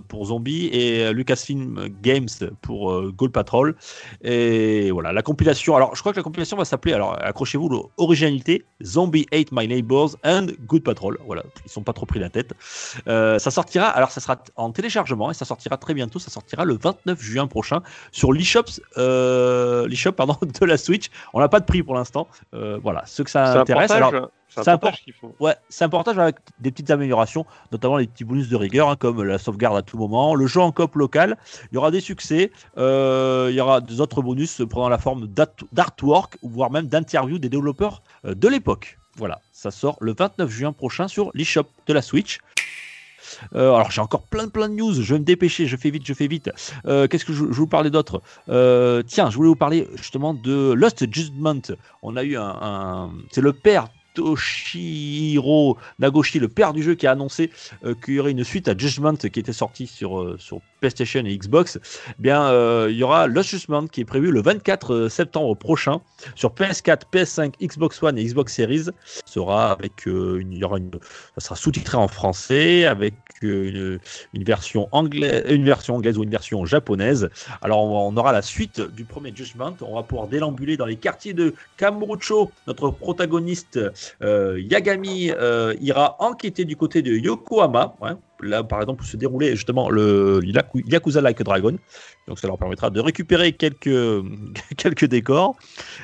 pour 0.07 0.25
Zombie 0.25 0.67
et 0.67 1.11
Lucasfilm 1.11 1.89
Games 2.01 2.27
pour 2.61 3.01
Ghoul 3.11 3.31
Patrol. 3.31 3.75
Et 4.23 4.91
voilà, 4.91 5.11
la 5.11 5.21
compilation. 5.21 5.75
Alors, 5.75 5.95
je 5.95 6.01
crois 6.01 6.11
que 6.11 6.17
la 6.17 6.23
compilation 6.23 6.57
va 6.57 6.65
s'appeler, 6.65 6.93
alors 6.93 7.17
accrochez-vous, 7.21 7.89
l'originalité 7.97 8.65
Zombie 8.83 9.25
Hate 9.31 9.51
My 9.51 9.67
Neighbors 9.67 9.74
and 10.23 10.47
Good 10.65 10.84
Patrol. 10.84 11.17
Voilà, 11.26 11.43
ils 11.65 11.71
sont 11.71 11.84
pas 11.84 11.93
trop 11.93 12.05
pris 12.05 12.19
la 12.19 12.30
tête. 12.30 12.53
Euh, 13.07 13.39
ça 13.39 13.51
sortira, 13.51 13.88
alors 13.88 14.11
ça 14.11 14.21
sera 14.21 14.38
en 14.55 14.71
téléchargement 14.71 15.32
et 15.32 15.34
ça 15.34 15.45
sortira 15.45 15.78
très 15.78 15.93
bientôt. 15.93 16.19
Ça 16.19 16.32
sortira 16.32 16.65
le 16.65 16.78
29 16.78 17.21
juin 17.21 17.47
prochain 17.47 17.82
sur 18.11 18.34
l'eShop, 18.34 18.65
euh, 18.97 19.88
pardon, 20.15 20.38
de 20.61 20.65
la 20.65 20.78
Switch. 20.78 21.09
On 21.34 21.39
n'a 21.39 21.49
pas 21.49 21.59
de 21.59 21.65
prix 21.65 21.84
pour 21.84 21.95
l'instant. 21.95 22.28
Euh, 22.53 22.80
voilà, 22.82 23.03
ceux 23.05 23.23
que 23.23 23.30
ça 23.30 23.59
intéresse. 23.59 23.91
Alors, 23.91 24.30
c'est 24.47 24.69
un, 24.69 24.78
portage 24.78 25.03
faut. 25.19 25.36
Ouais, 25.39 25.55
c'est 25.67 25.84
un 25.84 25.89
portage 25.89 26.17
avec 26.17 26.38
des 26.59 26.71
petites 26.71 26.91
améliorations, 26.91 27.45
notamment 27.71 27.97
les 27.97 28.07
petits 28.07 28.23
bonus 28.23 28.47
de 28.47 28.55
rigueur, 28.55 28.89
hein, 28.89 28.95
comme 28.95 29.21
la 29.23 29.38
sauvegarde 29.38 29.78
à 29.78 29.82
tout 29.82 29.97
moment, 29.97 30.34
le 30.34 30.47
jeu 30.47 30.61
en 30.61 30.71
coop 30.71 30.95
local. 30.95 31.38
Il 31.71 31.76
y 31.76 31.78
aura 31.78 31.91
des 31.91 31.99
succès, 31.99 32.51
euh, 32.78 33.47
il 33.49 33.55
y 33.55 33.59
aura 33.59 33.82
des 33.82 33.99
autres 33.99 34.21
bonus 34.21 34.61
prenant 34.69 34.88
la 34.88 34.97
forme 34.97 35.28
d'artwork, 35.73 36.38
voire 36.41 36.71
même 36.71 36.88
d'interviews 36.88 37.39
des 37.39 37.49
développeurs 37.49 38.01
de 38.23 38.47
l'époque. 38.47 38.97
Voilà, 39.16 39.41
ça 39.51 39.72
sort 39.72 39.97
le 40.01 40.13
29 40.18 40.49
juin 40.49 40.74
prochain 40.74 41.07
sur 41.07 41.32
l'eShop 41.34 41.68
de 41.88 41.93
la 41.93 42.01
Switch. 42.01 42.39
Euh, 43.53 43.74
alors 43.74 43.91
j'ai 43.91 44.01
encore 44.01 44.24
plein 44.24 44.47
plein 44.47 44.70
de 44.70 44.76
news, 44.76 44.93
je 44.93 45.13
vais 45.13 45.20
me 45.20 45.26
dépêcher, 45.26 45.66
je 45.68 45.76
fais 45.78 45.89
vite, 45.89 46.05
je 46.05 46.13
fais 46.13 46.28
vite. 46.28 46.51
Euh, 46.86 47.07
qu'est-ce 47.07 47.26
que 47.26 47.34
je, 47.34 47.43
vous 47.43 47.68
parlais 47.68 47.89
d'autre? 47.89 48.22
Euh, 48.49 49.01
Tiens, 49.03 49.30
je 49.30 49.36
voulais 49.36 49.49
vous 49.49 49.55
parler 49.55 49.88
justement 49.95 50.34
de 50.34 50.74
Lost 50.74 51.11
Judgment. 51.11 51.61
On 52.03 52.16
a 52.16 52.24
eu 52.24 52.38
un 52.38 53.11
c'est 53.32 53.41
le 53.41 53.53
père 53.53 53.88
Toshihiro 54.16 55.78
Nagoshi, 55.99 56.39
le 56.39 56.47
père 56.47 56.74
du 56.74 56.82
jeu, 56.82 56.95
qui 56.95 57.05
a 57.05 57.11
annoncé 57.11 57.51
euh, 57.84 57.93
qu'il 57.93 58.16
y 58.16 58.20
aurait 58.20 58.32
une 58.32 58.43
suite 58.43 58.68
à 58.68 58.76
Judgment 58.76 59.16
qui 59.16 59.39
était 59.39 59.53
sortie 59.53 59.88
sur, 59.88 60.20
euh, 60.20 60.38
sur 60.39 60.61
PlayStation 60.80 61.24
et 61.26 61.38
Xbox. 61.38 61.80
Eh 62.09 62.13
bien, 62.22 62.43
euh, 62.43 62.88
il 62.89 62.97
y 62.97 63.03
aura 63.03 63.28
Lost 63.28 63.49
Judgment 63.49 63.88
qui 63.88 64.01
est 64.01 64.05
prévu 64.05 64.32
le 64.32 64.41
24 64.41 65.09
septembre 65.09 65.55
prochain 65.55 66.01
sur 66.36 66.51
PS4, 66.53 67.01
PS5, 67.11 67.53
Xbox 67.61 68.01
One 68.01 68.18
et 68.18 68.24
Xbox 68.24 68.53
Series. 68.53 68.86
Sera 69.26 69.72
avec 69.72 70.05
une, 70.05 70.51
il 70.51 70.57
y 70.57 70.63
aura 70.63 70.78
une, 70.78 70.91
ça 71.38 71.45
sera 71.45 71.55
sous-titré 71.55 71.97
en 71.97 72.07
français 72.07 72.86
avec 72.86 73.13
une, 73.41 73.99
version 74.33 74.88
anglaise, 74.91 75.43
une 75.49 75.65
version 75.65 75.95
anglaise 75.95 76.17
ou 76.17 76.23
une 76.23 76.29
version 76.29 76.65
japonaise. 76.65 77.29
Alors, 77.61 77.83
on, 77.83 78.15
aura 78.17 78.31
la 78.31 78.41
suite 78.41 78.81
du 78.81 79.05
premier 79.05 79.33
Judgment. 79.36 79.75
On 79.81 79.95
va 79.95 80.03
pouvoir 80.03 80.27
déambuler 80.27 80.77
dans 80.77 80.86
les 80.86 80.95
quartiers 80.95 81.33
de 81.33 81.53
Kamurocho. 81.77 82.51
Notre 82.67 82.89
protagoniste 82.91 83.79
euh, 84.21 84.61
Yagami 84.61 85.31
euh, 85.31 85.75
ira 85.81 86.15
enquêter 86.19 86.65
du 86.65 86.75
côté 86.75 87.01
de 87.01 87.13
Yokohama. 87.13 87.95
Hein. 88.01 88.17
Là, 88.41 88.63
par 88.63 88.81
exemple, 88.81 89.03
se 89.03 89.17
dérouler 89.17 89.55
justement 89.55 89.89
le 89.89 90.39
Yakuza 90.43 91.21
Like 91.21 91.41
Dragon. 91.43 91.77
Donc 92.27 92.39
ça 92.39 92.47
leur 92.47 92.57
permettra 92.57 92.89
de 92.89 92.99
récupérer 92.99 93.51
quelques, 93.51 94.23
quelques 94.77 95.05
décors. 95.05 95.55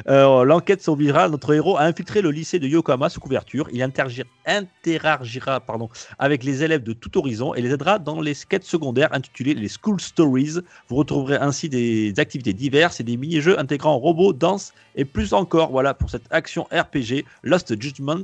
Euh, 0.07 0.43
l'enquête 0.43 0.81
s'obligera 0.81 1.29
notre 1.29 1.53
héros 1.53 1.77
à 1.77 1.83
infiltrer 1.83 2.21
le 2.21 2.29
lycée 2.29 2.59
de 2.59 2.67
Yokohama 2.67 3.09
sous 3.09 3.19
couverture. 3.19 3.67
Il 3.73 3.81
interagira 3.81 5.59
pardon, 5.59 5.89
avec 6.19 6.43
les 6.43 6.63
élèves 6.63 6.83
de 6.83 6.93
tout 6.93 7.17
horizon 7.17 7.55
et 7.55 7.61
les 7.61 7.71
aidera 7.71 7.97
dans 7.97 8.21
les 8.21 8.35
quêtes 8.47 8.65
secondaires 8.65 9.09
intitulées 9.13 9.55
les 9.55 9.69
School 9.69 9.99
Stories. 9.99 10.59
Vous 10.89 10.95
retrouverez 10.95 11.37
ainsi 11.37 11.69
des 11.69 12.13
activités 12.17 12.53
diverses 12.53 12.99
et 12.99 13.03
des 13.03 13.17
mini-jeux 13.17 13.59
intégrant 13.59 13.97
robots, 13.97 14.33
danse 14.33 14.73
et 14.95 15.05
plus 15.05 15.33
encore. 15.33 15.71
Voilà 15.71 15.93
pour 15.93 16.09
cette 16.09 16.25
action 16.29 16.67
RPG 16.71 17.25
Lost 17.43 17.81
Judgment 17.81 18.23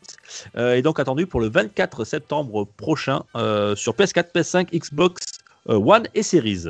euh, 0.55 0.75
est 0.75 0.81
donc 0.83 0.99
attendu 0.99 1.25
pour 1.25 1.39
le 1.39 1.49
24 1.49 2.05
septembre 2.05 2.67
prochain 2.77 3.23
euh, 3.35 3.75
sur 3.75 3.95
PS4, 3.97 4.31
PS5, 4.33 4.77
Xbox 4.77 5.25
One 5.67 6.07
et 6.13 6.23
Series. 6.23 6.67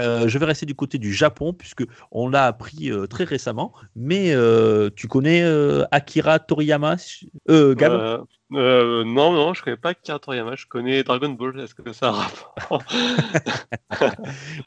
Euh, 0.00 0.28
je 0.28 0.38
vais 0.38 0.46
rester 0.46 0.66
du 0.66 0.74
côté 0.74 0.98
du 0.98 1.12
Japon 1.12 1.52
puisque 1.52 1.84
on 2.10 2.28
l'a 2.28 2.46
appris 2.46 2.90
euh, 2.90 3.06
très 3.06 3.24
récemment. 3.24 3.72
Mais 3.96 4.32
euh, 4.32 4.88
tu 4.94 5.08
connais 5.08 5.44
Akira 5.90 6.38
Toriyama, 6.38 6.96
Gab 7.48 8.24
Euh, 8.52 9.04
non, 9.04 9.32
non, 9.32 9.54
je 9.54 9.62
connais 9.62 9.76
pas 9.76 9.90
Akira 9.90 10.18
Toriyama, 10.18 10.56
je 10.56 10.66
connais 10.66 11.02
Dragon 11.04 11.28
Ball. 11.28 11.60
Est-ce 11.60 11.74
que 11.74 11.92
ça 11.92 12.08
a 12.08 12.12
rapport 12.12 12.82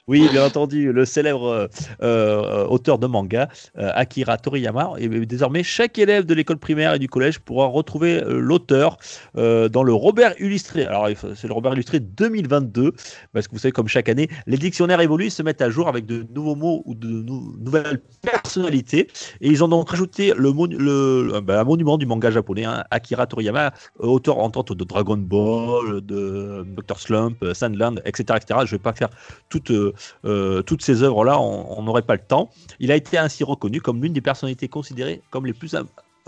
Oui, 0.08 0.28
bien 0.32 0.46
entendu, 0.46 0.94
le 0.94 1.04
célèbre 1.06 1.48
euh, 1.48 1.68
euh, 2.02 2.66
auteur 2.68 2.98
de 2.98 3.08
manga, 3.08 3.50
Akira 3.76 4.38
Toriyama. 4.38 4.94
Et 5.00 5.10
désormais, 5.26 5.64
chaque 5.64 5.98
élève 6.00 6.26
de 6.26 6.34
l'école 6.34 6.58
primaire 6.58 6.94
et 6.94 7.00
du 7.00 7.10
collège 7.10 7.40
pourra 7.40 7.68
retrouver 7.68 8.24
l'auteur 8.28 8.98
dans 9.36 9.84
le 9.84 9.94
Robert 9.94 10.34
illustré. 10.40 10.86
Alors, 10.86 11.10
c'est 11.36 11.48
le 11.48 11.54
Robert 11.54 11.74
illustré 11.74 12.00
2022, 12.00 12.94
parce 13.34 13.48
que 13.48 13.54
vous 13.54 13.60
savez, 13.60 13.72
comme 13.72 13.88
chaque 13.88 14.08
année, 14.10 14.30
les 14.48 14.58
dictionnaires 14.58 15.02
évoluent, 15.02 15.30
se 15.30 15.44
mettent 15.44 15.62
à 15.62 15.70
jour 15.70 15.88
avec 15.88 16.06
de 16.06 16.26
nouveaux 16.34 16.56
mots 16.56 16.84
ou 16.86 16.96
de 16.96 17.08
nou- 17.08 17.56
nouvelles 17.60 18.02
personnalités. 18.22 19.08
Et 19.42 19.50
ils 19.50 19.64
ont 19.64 19.68
donc 19.68 19.90
rajouté 19.90 20.34
le, 20.36 21.40
ben, 21.42 21.60
un 21.60 21.64
monument 21.64 21.98
du 21.98 22.06
manga 22.06 22.32
japonais, 22.32 22.66
hein, 22.66 22.84
Akira 22.92 23.28
Toriyama, 23.28 23.73
auteur 24.00 24.40
entre 24.40 24.60
autres 24.60 24.76
de 24.76 24.84
Dragon 24.84 25.18
Ball, 25.18 26.02
de 26.02 26.66
Dr. 26.68 27.00
Slump, 27.00 27.38
euh, 27.44 27.54
Sandland, 27.54 28.02
etc., 28.06 28.40
etc. 28.42 28.60
Je 28.66 28.74
ne 28.74 28.78
vais 28.78 28.80
pas 28.80 28.94
faire 28.94 29.10
toutes, 29.50 29.72
euh, 29.72 29.94
euh, 30.26 30.62
toutes 30.62 30.82
ces 30.82 31.04
œuvres-là, 31.04 31.40
on 31.40 31.82
n'aurait 31.84 32.02
pas 32.02 32.16
le 32.16 32.26
temps. 32.26 32.50
Il 32.80 32.92
a 32.92 32.96
été 32.96 33.18
ainsi 33.18 33.44
reconnu 33.44 33.82
comme 33.82 34.02
l'une 34.02 34.14
des 34.14 34.22
personnalités 34.22 34.68
considérées 34.68 35.22
comme 35.32 35.46
les 35.46 35.54
plus, 35.54 35.76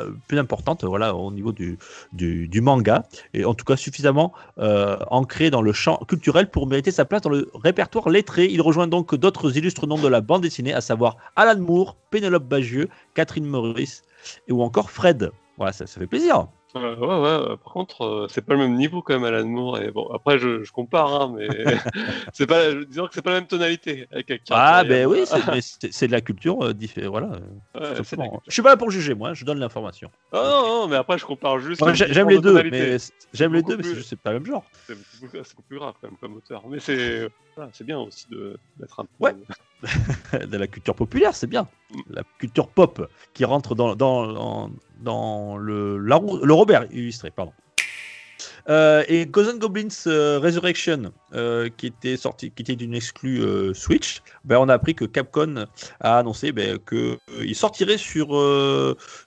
euh, 0.02 0.12
plus 0.28 0.38
importantes 0.38 0.84
voilà, 0.84 1.16
au 1.16 1.32
niveau 1.32 1.54
du, 1.54 1.78
du, 2.12 2.62
manga, 2.62 3.04
et 3.34 3.46
en 3.46 3.54
tout 3.54 3.64
cas 3.64 3.78
suffisamment 3.78 4.34
euh, 4.58 4.98
ancré 5.10 5.50
dans 5.50 5.62
le 5.62 5.72
champ 5.72 5.98
culturel 6.06 6.50
pour 6.50 6.68
mériter 6.68 6.92
sa 6.92 7.06
place 7.06 7.22
dans 7.22 7.30
le 7.30 7.50
répertoire 7.54 8.10
lettré. 8.10 8.46
Il 8.52 8.62
rejoint 8.62 8.88
donc 8.88 9.16
d'autres 9.16 9.58
illustres 9.58 9.88
noms 9.88 9.98
de 9.98 10.10
la 10.10 10.20
bande 10.20 10.42
dessinée, 10.42 10.74
à 10.74 10.82
savoir 10.82 11.16
Alan 11.38 11.60
Moore, 11.62 11.96
Pénélope 12.10 12.44
Bagieux, 12.46 12.90
Catherine 13.14 13.46
Maurice, 13.46 14.04
ou 14.50 14.64
encore 14.64 14.92
Fred. 14.92 15.32
Voilà, 15.58 15.72
ça, 15.72 15.88
ça 15.88 16.00
fait 16.00 16.08
plaisir. 16.08 16.48
Euh, 16.76 16.96
ouais, 16.98 17.08
ouais, 17.08 17.52
euh, 17.52 17.56
par 17.58 17.72
contre, 17.74 18.02
euh, 18.04 18.28
c'est 18.30 18.42
pas 18.46 18.54
le 18.54 18.60
même 18.60 18.76
niveau 18.76 19.02
quand 19.02 19.14
même, 19.18 19.24
Alan 19.24 19.46
Moore. 19.48 19.80
Et 19.80 19.92
bon, 19.92 20.10
après, 20.14 20.38
je, 20.40 20.64
je 20.64 20.72
compare, 20.72 21.22
hein, 21.22 21.34
mais 21.38 21.48
c'est 22.34 22.48
pas, 22.48 22.74
disons 22.74 23.08
que 23.08 23.14
c'est 23.14 23.22
pas 23.22 23.32
la 23.32 23.40
même 23.40 23.48
tonalité 23.48 24.08
avec 24.12 24.32
Ah, 24.50 24.84
ben 24.84 25.06
oui, 25.08 25.24
c'est- 25.26 26.08
de 26.08 26.12
la 26.12 26.22
culture 26.22 26.62
euh, 26.64 26.74
diffé- 26.74 27.08
Voilà. 27.08 27.28
Ouais, 27.76 27.96
Je 27.96 28.04
suis 28.54 28.62
pas 28.62 28.70
là 28.70 28.78
pour 28.78 28.92
juger, 28.92 29.14
moi, 29.14 29.34
je 29.34 29.46
donne 29.46 29.60
l'information. 29.60 30.12
Ah 30.34 30.42
non, 30.44 30.68
non, 30.82 30.88
mais 30.88 30.98
après, 30.98 31.18
je 31.18 31.26
compare 31.26 31.60
juste. 31.60 31.82
J'aime 31.94 32.30
les 32.30 32.38
de 32.38 32.42
deux, 32.42 32.64
mais 32.70 33.00
c'est- 33.00 33.14
j'aime 33.34 33.54
les 33.54 33.62
Beaucoup 33.62 33.72
deux, 33.72 33.78
mais 33.78 33.84
c'est 33.84 33.90
plus. 33.90 33.98
juste 33.98 34.10
c'est 34.10 34.22
pas 34.22 34.32
le 34.34 34.40
même 34.40 34.46
genre. 34.46 34.70
C'est 34.88 34.96
beaucoup, 35.22 35.64
plus 35.68 35.80
grave 35.80 35.94
quand 36.02 36.10
même 36.10 36.18
comme 36.18 36.36
auteur. 36.36 36.68
Mais 36.68 36.80
c'est 36.80 37.30
voilà, 37.56 37.72
c'est 37.74 37.86
bien 37.86 38.00
aussi 38.00 38.28
de 38.30 38.58
d'être 38.78 39.00
un 39.00 39.06
peu. 39.06 39.12
Ouais. 39.20 39.34
de 40.48 40.58
la 40.58 40.68
culture 40.68 40.96
populaire, 40.96 41.36
c'est 41.36 41.48
bien. 41.48 41.68
La 42.10 42.24
culture 42.40 42.68
pop 42.70 43.10
qui 43.34 43.46
rentre 43.46 43.76
dans, 43.76 43.96
dans, 43.96 44.32
dans, 44.34 44.72
dans 45.02 45.58
le, 45.58 45.98
la 45.98 46.20
le 46.20 46.54
Robert 46.54 46.86
illustré, 46.92 47.32
pardon. 47.32 47.52
Euh, 48.68 49.04
et 49.08 49.26
Ghosts 49.26 49.60
Goblins 49.60 49.88
euh, 50.08 50.40
Resurrection, 50.40 51.12
euh, 51.34 51.70
qui 51.78 51.88
était 51.88 52.18
sorti, 52.18 52.52
qui 52.52 52.64
était 52.64 52.76
d'une 52.76 52.96
exclue 52.96 53.44
Switch, 53.76 54.22
ben, 54.44 54.58
on 54.58 54.70
a 54.70 54.74
appris 54.74 54.96
que 54.96 55.06
Capcom 55.06 55.66
a 56.00 56.18
annoncé 56.18 56.52
ben, 56.52 56.80
que 56.80 56.96
euh, 56.96 57.46
il 57.46 57.56
sortirait 57.56 57.98
sur, 57.98 58.30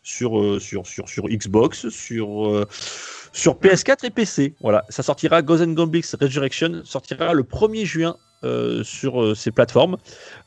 sur, 0.02 0.60
sur, 0.60 0.86
sur, 0.86 1.08
sur 1.08 1.24
Xbox, 1.28 1.88
sur, 1.88 2.66
sur 3.32 3.54
PS4 3.54 4.06
et 4.06 4.10
PC. 4.10 4.54
Voilà, 4.60 4.84
ça 4.88 5.02
sortira. 5.02 5.42
Goblins 5.42 6.02
Resurrection 6.20 6.82
sortira 6.84 7.32
le 7.32 7.44
1er 7.44 7.84
juin 7.84 8.16
euh, 8.44 8.84
sur 8.84 9.20
euh, 9.22 9.34
ces 9.34 9.50
plateformes, 9.50 9.96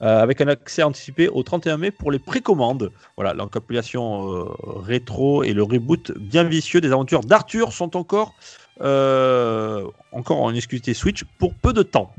euh, 0.01 0.22
avec 0.22 0.39
un 0.39 0.47
accès 0.47 0.81
anticipé 0.81 1.27
au 1.27 1.43
31 1.43 1.77
mai 1.77 1.91
pour 1.91 2.11
les 2.11 2.19
précommandes. 2.19 2.91
Voilà, 3.18 3.34
euh, 4.34 4.45
rétro 4.81 5.43
et 5.43 5.53
le 5.53 5.63
reboot 5.63 6.13
bien 6.18 6.43
vicieux 6.45 6.80
des 6.80 6.91
aventures 6.91 7.22
d'Arthur 7.22 7.73
sont 7.73 7.97
encore, 7.97 8.34
encore 8.80 10.39
en 10.41 10.53
exclusivité 10.53 10.93
Switch 10.93 11.23
pour 11.38 11.53
peu 11.55 11.73
de 11.73 11.84
temps. 11.84 12.15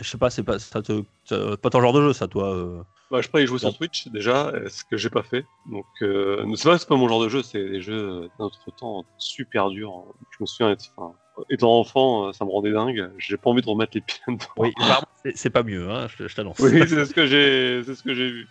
Je 0.00 0.08
sais 0.08 0.18
pas, 0.18 0.30
c'est 0.30 0.42
pas, 0.42 0.58
ça 0.58 0.82
te- 0.82 1.04
ça- 1.24 1.56
pas 1.56 1.70
ton 1.70 1.80
genre 1.80 1.92
de 1.92 2.02
jeu, 2.02 2.12
ça, 2.12 2.26
toi. 2.26 2.84
Bah, 3.10 3.20
je 3.20 3.28
pourrais 3.28 3.44
y 3.44 3.46
jouer 3.46 3.58
sur 3.58 3.68
Bon. 3.68 3.76
Twitch 3.76 4.08
déjà, 4.08 4.52
ce 4.68 4.82
que 4.84 4.96
j'ai 4.96 5.10
pas 5.10 5.22
fait. 5.22 5.44
Donc, 5.70 5.84
c'est 6.00 6.64
pas 6.68 6.78
pas 6.78 6.96
mon 6.96 7.08
genre 7.08 7.22
de 7.22 7.28
jeu, 7.28 7.42
c'est 7.42 7.62
des 7.62 7.80
jeux 7.80 8.28
d'un 8.38 8.46
autre 8.46 8.58
temps 8.76 9.04
super 9.18 9.70
durs. 9.70 10.02
Je 10.30 10.38
me 10.40 10.46
souviens, 10.46 10.74
enfin, 10.96 11.14
étant 11.50 11.78
enfant, 11.78 12.28
euh, 12.28 12.32
ça 12.32 12.44
me 12.44 12.50
rendait 12.50 12.72
dingue. 12.72 13.10
J'ai 13.18 13.36
pas 13.36 13.50
envie 13.50 13.62
de 13.62 13.68
remettre 13.68 13.92
les 13.94 14.00
pieds 14.00 14.18
dedans. 14.28 14.44
Oui, 14.56 14.72
c'est- 15.34 15.50
pas 15.50 15.62
mieux, 15.62 15.90
hein, 15.90 16.06
je, 16.18 16.26
je 16.28 16.34
t'annonce. 16.34 16.58
Oui, 16.58 16.82
c'est 16.88 17.04
ce 17.04 17.12
que 17.14 17.26
j'ai, 17.26 17.82
c'est 17.84 17.94
ce 17.94 18.02
que 18.02 18.14
j'ai 18.14 18.30
vu. 18.30 18.48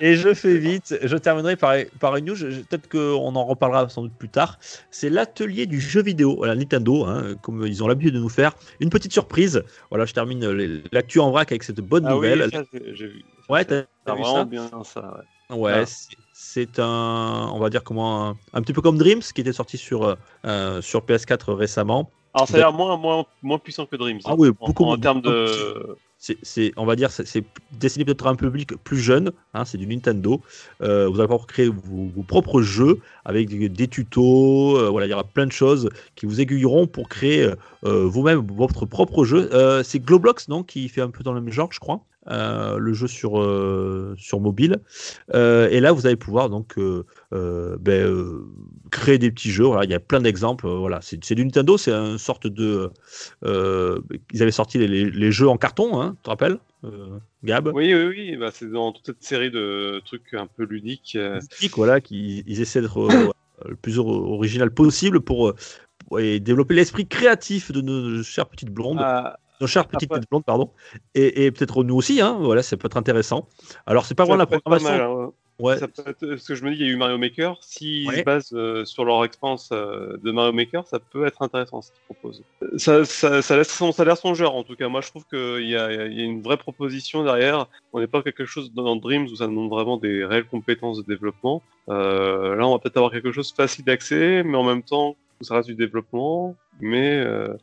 Et 0.00 0.16
je 0.16 0.34
fais 0.34 0.58
vite, 0.58 0.98
je 1.04 1.16
terminerai 1.16 1.54
par, 1.54 1.74
par 2.00 2.16
une 2.16 2.24
news, 2.24 2.36
peut-être 2.36 2.88
qu'on 2.88 3.36
en 3.36 3.44
reparlera 3.44 3.88
sans 3.88 4.02
doute 4.02 4.14
plus 4.18 4.28
tard. 4.28 4.58
C'est 4.90 5.08
l'atelier 5.08 5.66
du 5.66 5.80
jeu 5.80 6.02
vidéo, 6.02 6.34
voilà, 6.36 6.56
Nintendo, 6.56 7.04
hein, 7.04 7.36
comme 7.42 7.64
ils 7.64 7.80
ont 7.84 7.86
l'habitude 7.86 8.14
de 8.14 8.18
nous 8.18 8.28
faire. 8.28 8.54
Une 8.80 8.90
petite 8.90 9.12
surprise, 9.12 9.62
voilà, 9.90 10.04
je 10.04 10.12
termine 10.14 10.50
les- 10.50 10.82
l'actu 10.90 11.20
en 11.20 11.30
vrac 11.30 11.52
avec 11.52 11.62
cette 11.62 11.80
bonne 11.80 12.06
Ah 12.06 12.10
nouvelle. 12.14 12.42
oui, 12.42 12.50
ça, 12.50 12.64
j'ai 12.92 13.06
vu. 13.06 13.24
ouais, 13.48 13.64
t'as 13.64 13.84
vraiment 14.04 14.34
ça 14.34 14.44
bien 14.44 14.68
ça. 14.84 15.16
Ouais. 15.50 15.56
Ouais, 15.56 15.72
Ah. 15.86 16.14
C'est- 16.42 16.78
un, 16.78 17.50
on 17.52 17.58
va 17.58 17.70
dire 17.70 17.84
comment, 17.84 18.28
un, 18.30 18.36
un 18.52 18.62
petit 18.62 18.72
peu 18.72 18.82
comme 18.82 18.98
Dreams, 18.98 19.22
qui 19.34 19.40
était 19.40 19.52
sorti 19.52 19.78
sur, 19.78 20.04
euh, 20.04 20.14
euh, 20.44 20.82
sur 20.82 21.02
PS4 21.04 21.52
récemment. 21.54 22.10
Alors, 22.34 22.48
ça 22.48 22.54
a 22.56 22.58
l'air 22.58 22.72
moins, 22.72 22.96
moins, 22.96 23.26
moins 23.42 23.58
puissant 23.58 23.86
que 23.86 23.96
Dreams. 23.96 24.20
Ah 24.24 24.34
oui, 24.36 24.48
en- 24.60 24.66
beaucoup 24.66 24.84
en, 24.84 24.86
moins- 24.88 24.98
termes 24.98 25.20
de. 25.20 25.96
c'est, 26.18 26.38
c'est- 26.42 26.72
on 26.76 26.86
va 26.86 26.96
dire, 26.96 27.10
c'est, 27.10 27.26
c'est 27.26 27.44
destiné 27.78 28.04
peut-être 28.04 28.26
à 28.26 28.30
un 28.30 28.36
public 28.36 28.74
plus 28.84 28.98
jeune. 28.98 29.32
hein, 29.54 29.64
c'est 29.64 29.76
du 29.78 29.86
Nintendo. 29.86 30.40
Euh, 30.82 31.08
vous 31.08 31.18
allez 31.20 31.28
pouvoir 31.28 31.46
créer 31.46 31.68
vos, 31.68 32.08
vos 32.14 32.22
propres 32.22 32.62
jeux 32.62 33.00
avec 33.24 33.48
des, 33.48 33.68
des 33.68 33.88
tutos. 33.88 34.78
euh, 34.78 34.88
voilà, 34.88 35.06
il 35.06 35.10
y 35.10 35.14
aura 35.14 35.24
plein 35.24 35.46
de 35.46 35.52
choses 35.52 35.90
qui 36.16 36.24
vous 36.26 36.40
aiguilleront 36.40 36.86
pour 36.86 37.08
créer 37.08 37.50
euh, 37.84 38.04
vous-même 38.06 38.46
votre 38.56 38.86
propre 38.86 39.24
jeu. 39.24 39.50
C'est 39.84 40.00
Globlox, 40.00 40.48
non, 40.48 40.62
qui 40.62 40.88
fait 40.88 41.02
un 41.02 41.10
peu 41.10 41.22
dans 41.22 41.32
le 41.34 41.40
même 41.40 41.52
genre, 41.52 41.70
je 41.72 41.80
crois? 41.80 42.00
Euh, 42.28 42.78
le 42.78 42.92
jeu 42.92 43.06
sur, 43.08 43.40
euh, 43.40 44.14
sur 44.16 44.40
mobile. 44.40 44.78
Euh, 45.34 45.68
et 45.70 45.80
là, 45.80 45.92
vous 45.92 46.06
allez 46.06 46.16
pouvoir 46.16 46.50
donc 46.50 46.76
ben, 47.30 48.40
créer 48.90 49.18
des 49.18 49.30
petits 49.30 49.50
jeux. 49.50 49.64
Voilà, 49.64 49.84
il 49.84 49.90
y 49.90 49.94
a 49.94 50.00
plein 50.00 50.20
d'exemples. 50.20 50.68
voilà, 50.68 51.00
c'est, 51.02 51.34
du 51.34 51.44
Nintendo, 51.44 51.76
c'est 51.78 51.92
une 51.92 52.18
sorte 52.18 52.46
de. 52.46 52.90
ils 53.44 54.42
avaient 54.42 54.50
sorti 54.50 54.78
les, 54.78 54.88
les- 54.88 55.10
les 55.10 55.32
jeux 55.32 55.48
en 55.48 55.56
carton, 55.56 56.00
hein, 56.00 56.14
tu 56.18 56.22
te 56.24 56.30
rappelles, 56.30 56.58
Gab? 57.44 57.68
Oui, 57.74 57.94
oui, 57.94 58.06
oui. 58.06 58.36
Bah, 58.36 58.50
c'est 58.52 58.70
dans 58.70 58.92
toute 58.92 59.06
cette 59.06 59.22
série 59.22 59.50
de 59.50 60.00
trucs 60.04 60.34
un 60.34 60.46
peu 60.46 60.64
ludiques. 60.64 61.16
Mythique, 61.20 61.76
voilà, 61.76 62.00
qui 62.00 62.44
ils 62.46 62.60
essaient 62.60 62.80
d'être 62.82 63.08
le 63.68 63.76
plus 63.76 63.98
or- 63.98 64.06
original 64.08 64.70
possible 64.72 65.20
pour, 65.20 65.54
pour- 66.08 66.20
et 66.20 66.40
développer 66.40 66.74
l'esprit 66.74 67.06
créatif 67.06 67.70
de 67.72 67.80
nos 67.80 68.22
chères 68.22 68.48
petites 68.48 68.70
blondes, 68.70 68.98
ah, 69.00 69.38
nos 69.62 69.66
chères 69.66 69.86
petites 69.86 70.10
après- 70.10 70.20
têtes 70.20 70.28
blondes, 70.30 70.44
pardon, 70.44 70.70
et, 71.14 71.46
et 71.46 71.50
peut-être 71.52 71.82
nous 71.84 71.96
aussi, 71.96 72.20
hein, 72.20 72.36
voilà, 72.40 72.62
ça 72.62 72.76
peut 72.76 72.86
être 72.86 72.98
intéressant. 72.98 73.48
Alors 73.86 74.04
c'est 74.04 74.14
pas 74.14 74.24
vraiment 74.24 74.36
la 74.38 74.46
programmation, 74.46 74.88
mal, 74.90 75.00
hein. 75.00 75.32
ouais, 75.60 75.78
Ça 75.78 75.88
peut 75.88 76.02
être- 76.06 76.36
ce 76.36 76.48
que 76.48 76.54
je 76.54 76.64
me 76.64 76.70
dis, 76.72 76.76
il 76.80 76.86
y 76.86 76.88
a 76.88 76.92
eu 76.92 76.96
Mario 76.96 77.16
Maker. 77.18 77.56
S'ils 77.60 78.08
Ouais. 78.08 78.18
se 78.18 78.22
basent 78.24 78.52
euh, 78.54 78.84
sur 78.84 79.04
leur 79.04 79.24
expérience 79.24 79.68
euh, 79.72 80.16
de 80.22 80.30
Mario 80.32 80.52
Maker, 80.52 80.86
ça 80.86 80.98
peut 80.98 81.24
être 81.26 81.40
intéressant 81.42 81.80
ce 81.82 81.90
qu'ils 81.92 82.02
proposent. 82.06 82.42
Ça, 82.76 83.04
ça, 83.04 83.40
ça 83.42 83.56
laisse 83.56 83.72
son, 83.72 83.92
ça 83.92 84.02
a 84.02 84.04
l'air 84.04 84.16
songeur 84.16 84.54
en 84.54 84.64
tout 84.64 84.74
cas. 84.74 84.88
Moi, 84.88 85.00
je 85.00 85.08
trouve 85.08 85.24
qu'il 85.26 85.68
y 85.68 85.76
a, 85.76 85.92
il 86.06 86.18
y 86.18 86.20
a 86.22 86.24
une 86.24 86.42
vraie 86.42 86.56
proposition 86.56 87.22
derrière. 87.22 87.66
On 87.92 88.00
n'est 88.00 88.06
pas 88.08 88.22
quelque 88.22 88.44
chose 88.44 88.72
dans 88.74 88.96
Dreams 88.96 89.26
où 89.30 89.36
ça 89.36 89.46
demande 89.46 89.70
vraiment 89.70 89.96
des 89.96 90.24
réelles 90.24 90.46
compétences 90.46 90.98
de 90.98 91.04
développement. 91.06 91.62
Euh, 91.88 92.56
là, 92.56 92.66
on 92.66 92.72
va 92.72 92.78
peut-être 92.78 92.96
avoir 92.96 93.12
quelque 93.12 93.30
chose 93.32 93.52
facile 93.52 93.84
d'accès, 93.84 94.42
mais 94.44 94.56
en 94.56 94.64
même 94.64 94.82
temps, 94.82 95.16
ça 95.44 95.56
reste 95.56 95.68
du 95.68 95.74
développement. 95.74 96.56
Mais 96.80 97.16
euh, 97.18 97.54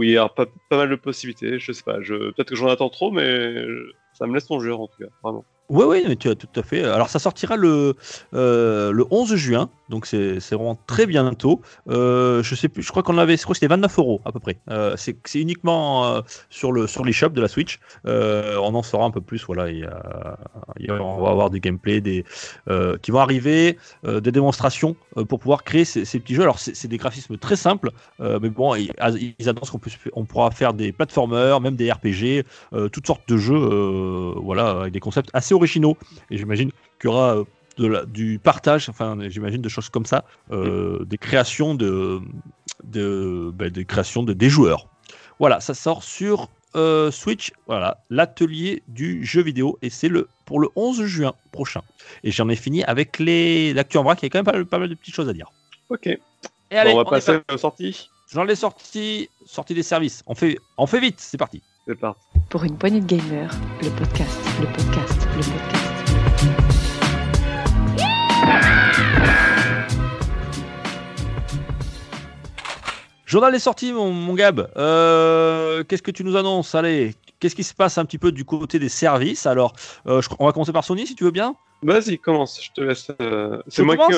il 0.00 0.10
y 0.10 0.16
a 0.16 0.28
pas, 0.28 0.46
mal 0.70 0.90
de 0.90 0.96
possibilités. 0.96 1.58
Je 1.58 1.72
sais 1.72 1.82
pas. 1.82 1.98
Peut-être 1.98 2.48
que 2.48 2.56
j'en 2.56 2.68
attends 2.68 2.90
trop, 2.90 3.10
mais 3.10 3.64
ça 4.12 4.26
me 4.26 4.34
laisse 4.34 4.46
songeur 4.46 4.80
en 4.80 4.88
tout 4.88 4.98
cas, 4.98 5.10
vraiment. 5.22 5.44
Oui, 5.68 5.86
oui, 5.88 6.16
tu 6.18 6.28
as 6.28 6.34
tout 6.34 6.48
à 6.54 6.62
fait. 6.62 6.84
Alors, 6.84 7.08
ça 7.08 7.18
sortira 7.18 7.56
le, 7.56 7.94
euh, 8.34 8.92
le 8.92 9.06
11 9.10 9.36
juin, 9.36 9.70
donc 9.92 10.06
c'est 10.06 10.38
vraiment 10.52 10.78
très 10.86 11.04
bientôt. 11.04 11.60
Euh, 11.88 12.42
je 12.42 12.54
sais 12.54 12.70
plus, 12.70 12.82
je 12.82 12.88
crois 12.90 13.02
qu'on 13.02 13.18
avait, 13.18 13.36
je 13.36 13.42
crois 13.42 13.52
que 13.52 13.58
c'était 13.58 13.68
29 13.68 13.98
euros 13.98 14.22
à 14.24 14.32
peu 14.32 14.40
près. 14.40 14.56
Euh, 14.70 14.96
c'est 14.96 15.38
uniquement 15.38 16.06
euh, 16.06 16.22
sur 16.48 16.72
le 16.72 16.86
sur 16.86 17.04
l'eShop 17.04 17.28
de 17.28 17.42
la 17.42 17.48
Switch. 17.48 17.78
Euh, 18.06 18.56
on 18.62 18.74
en 18.74 18.82
saura 18.82 19.04
un 19.04 19.10
peu 19.10 19.20
plus. 19.20 19.44
Voilà, 19.44 19.70
y 19.70 19.84
a- 19.84 20.38
on 20.98 21.20
va 21.22 21.28
avoir 21.28 21.50
des 21.50 21.60
gameplays, 21.60 22.00
des 22.00 22.24
qui 23.02 23.10
vont 23.10 23.18
arriver, 23.20 23.76
des 24.04 24.32
démonstrations 24.32 24.96
pour 25.28 25.38
pouvoir 25.38 25.62
créer 25.62 25.84
ces, 25.84 26.04
petits 26.20 26.34
jeux. 26.34 26.42
Alors, 26.42 26.58
c'est 26.58 26.88
des 26.88 26.96
graphismes 26.96 27.36
très 27.36 27.56
simples, 27.56 27.90
mais 28.18 28.48
bon, 28.48 28.74
ils, 28.74 28.90
ils 29.38 29.48
annoncent 29.48 29.72
qu'on 29.72 29.80
on 30.14 30.24
pourra 30.24 30.50
faire 30.50 30.72
des 30.72 30.92
platformers, 30.92 31.60
même 31.60 31.76
des 31.76 31.92
RPG, 31.92 32.44
toutes 32.92 33.06
sortes 33.06 33.28
de 33.28 33.36
jeux, 33.36 34.34
voilà, 34.36 34.70
avec 34.70 34.92
des 34.94 35.00
concepts 35.00 35.30
assez 35.34 35.52
originaux. 35.54 35.98
Et 36.30 36.38
j'imagine 36.38 36.70
qu'il 36.98 37.10
y 37.10 37.12
aura 37.12 37.44
de 37.78 37.86
la- 37.86 38.04
du 38.04 38.38
partage, 38.42 38.88
enfin, 38.88 39.16
j'imagine 39.28 39.62
de 39.62 39.68
choses 39.68 39.88
comme 39.88 40.06
ça, 40.06 40.24
euh, 40.50 41.04
des 41.04 41.18
créations 41.18 41.74
de, 41.74 42.20
de, 42.84 43.50
ben, 43.54 43.70
des 43.70 43.84
créations 43.84 44.22
de 44.22 44.32
des 44.32 44.48
joueurs. 44.50 44.86
Voilà, 45.38 45.60
ça 45.60 45.74
sort 45.74 46.02
sur 46.02 46.48
euh, 46.76 47.10
Switch. 47.10 47.52
Voilà, 47.66 47.98
l'atelier 48.10 48.82
du 48.88 49.24
jeu 49.24 49.42
vidéo, 49.42 49.78
et 49.82 49.90
c'est 49.90 50.08
le 50.08 50.28
pour 50.46 50.60
le 50.60 50.68
11 50.76 51.04
juin 51.04 51.34
prochain. 51.50 51.82
Et 52.24 52.30
j'en 52.30 52.48
ai 52.48 52.56
fini 52.56 52.84
avec 52.84 53.18
les 53.18 53.72
l'actu 53.74 53.96
en 53.98 54.02
vrac. 54.04 54.18
Il 54.22 54.24
y 54.24 54.26
a 54.26 54.30
quand 54.30 54.38
même 54.38 54.64
pas, 54.64 54.64
pas 54.70 54.78
mal 54.78 54.88
de 54.88 54.94
petites 54.94 55.14
choses 55.14 55.28
à 55.28 55.32
dire. 55.32 55.50
Ok. 55.88 56.06
Et 56.06 56.18
allez, 56.70 56.92
Bon, 56.92 57.00
on 57.00 57.02
va 57.02 57.08
on 57.08 57.10
passer 57.10 57.38
aux 57.52 57.58
sorties. 57.58 58.08
J'en 58.32 58.46
ai 58.48 58.54
sorti, 58.54 59.28
sorti 59.44 59.74
des 59.74 59.82
services. 59.82 60.22
On 60.26 60.34
fait, 60.34 60.56
on 60.78 60.86
fait 60.86 61.00
vite, 61.00 61.16
c'est 61.20 61.36
parti. 61.36 61.62
C'est 61.86 61.94
parti. 61.98 62.20
Pour 62.48 62.64
une 62.64 62.78
poignée 62.78 63.00
de 63.00 63.06
gamers, 63.06 63.50
le 63.82 63.90
podcast, 63.90 64.38
le 64.60 64.66
podcast, 64.66 65.28
le 65.36 65.42
podcast. 65.42 65.81
Journal 73.32 73.50
des 73.50 73.58
sorties, 73.60 73.94
mon, 73.94 74.10
mon 74.12 74.34
Gab. 74.34 74.70
Euh, 74.76 75.84
Qu'est-ce 75.84 76.02
que 76.02 76.10
tu 76.10 76.22
nous 76.22 76.36
annonces? 76.36 76.74
Allez, 76.74 77.14
qu'est-ce 77.40 77.54
qui 77.56 77.64
se 77.64 77.72
passe 77.72 77.96
un 77.96 78.04
petit 78.04 78.18
peu 78.18 78.30
du 78.30 78.44
côté 78.44 78.78
des 78.78 78.90
services? 78.90 79.46
Alors, 79.46 79.72
euh, 80.06 80.20
je- 80.20 80.28
on 80.38 80.44
va 80.44 80.52
commencer 80.52 80.70
par 80.72 80.84
Sony, 80.84 81.06
si 81.06 81.14
tu 81.14 81.24
veux 81.24 81.30
bien. 81.30 81.54
Vas-y, 81.82 82.18
commence. 82.18 82.62
Je 82.62 82.70
te 82.72 82.82
laisse. 82.82 83.08
euh, 83.22 83.62
C'est 83.68 83.84
moi 83.84 83.96
qui. 83.96 84.12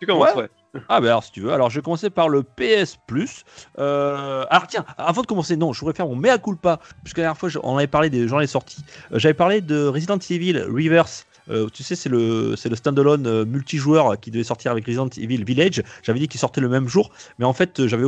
Tu 0.00 0.06
commences, 0.06 0.34
Ouais. 0.34 0.42
ouais. 0.42 0.48
Ah 0.90 1.00
ben 1.00 1.08
alors 1.08 1.24
si 1.24 1.32
tu 1.32 1.40
veux, 1.40 1.50
alors 1.50 1.70
je 1.70 1.76
vais 1.80 1.82
commencer 1.82 2.10
par 2.10 2.28
le 2.28 2.42
PS 2.42 2.98
Plus. 3.06 3.42
Euh, 3.78 4.44
alors 4.50 4.66
tiens, 4.66 4.84
avant 4.98 5.22
de 5.22 5.26
commencer, 5.26 5.56
non, 5.56 5.72
je 5.72 5.80
voudrais 5.80 5.94
faire 5.94 6.06
mon 6.06 6.14
mea 6.14 6.36
culpa, 6.38 6.78
puisque 7.02 7.16
la 7.16 7.22
dernière 7.24 7.38
fois 7.38 7.48
on 7.62 7.78
avait 7.78 7.86
parlé 7.86 8.10
des 8.10 8.28
gens 8.28 8.38
les 8.38 8.46
sorties. 8.46 8.84
Euh, 9.12 9.18
J'avais 9.18 9.34
parlé 9.34 9.62
de 9.62 9.86
Resident 9.86 10.18
Evil 10.30 10.60
Reverse. 10.68 11.24
Euh, 11.50 11.68
tu 11.72 11.82
sais, 11.82 11.94
c'est 11.94 12.08
le, 12.08 12.54
c'est 12.56 12.68
le 12.68 12.76
standalone 12.76 13.26
euh, 13.26 13.44
multijoueur 13.44 14.18
qui 14.20 14.30
devait 14.30 14.44
sortir 14.44 14.72
avec 14.72 14.86
Resident 14.86 15.08
Evil 15.16 15.44
Village. 15.44 15.82
J'avais 16.02 16.18
dit 16.18 16.28
qu'il 16.28 16.40
sortait 16.40 16.60
le 16.60 16.68
même 16.68 16.88
jour, 16.88 17.10
mais 17.38 17.44
en 17.44 17.52
fait, 17.52 17.86
j'avais, 17.86 18.04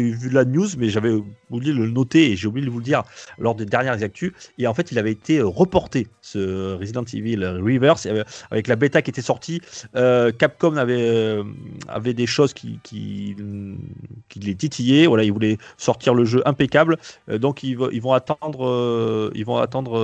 vu 0.00 0.30
la 0.30 0.44
news, 0.44 0.68
mais 0.78 0.88
j'avais 0.88 1.12
oublié 1.50 1.72
de 1.72 1.78
le 1.78 1.90
noter 1.90 2.32
et 2.32 2.36
j'ai 2.36 2.48
oublié 2.48 2.66
de 2.66 2.70
vous 2.70 2.78
le 2.78 2.84
dire 2.84 3.02
lors 3.38 3.54
des 3.54 3.66
dernières 3.66 4.02
actus. 4.02 4.32
Et 4.58 4.66
en 4.66 4.74
fait, 4.74 4.92
il 4.92 4.98
avait 4.98 5.12
été 5.12 5.38
euh, 5.38 5.46
reporté, 5.46 6.08
ce 6.20 6.74
Resident 6.76 7.04
Evil 7.12 7.44
Reverse, 7.44 8.06
avec 8.50 8.66
la 8.66 8.76
bêta 8.76 9.02
qui 9.02 9.10
était 9.10 9.22
sortie. 9.22 9.60
Capcom 10.38 10.76
avait, 10.76 11.40
avait 11.88 12.14
des 12.14 12.26
choses 12.26 12.52
qui, 12.52 12.78
qui, 12.82 13.36
qui 14.28 14.40
les 14.40 14.54
titillaient. 14.54 15.06
Voilà, 15.06 15.24
ils 15.24 15.32
voulaient 15.32 15.58
sortir 15.76 16.14
le 16.14 16.24
jeu 16.24 16.42
impeccable. 16.46 16.98
Donc 17.28 17.62
ils, 17.62 17.74
vont- 17.76 17.90
ils 17.90 18.02
vont 18.02 18.12
attendre, 18.12 19.30
ils 19.34 19.44
vont 19.44 19.56
attendre, 19.58 19.98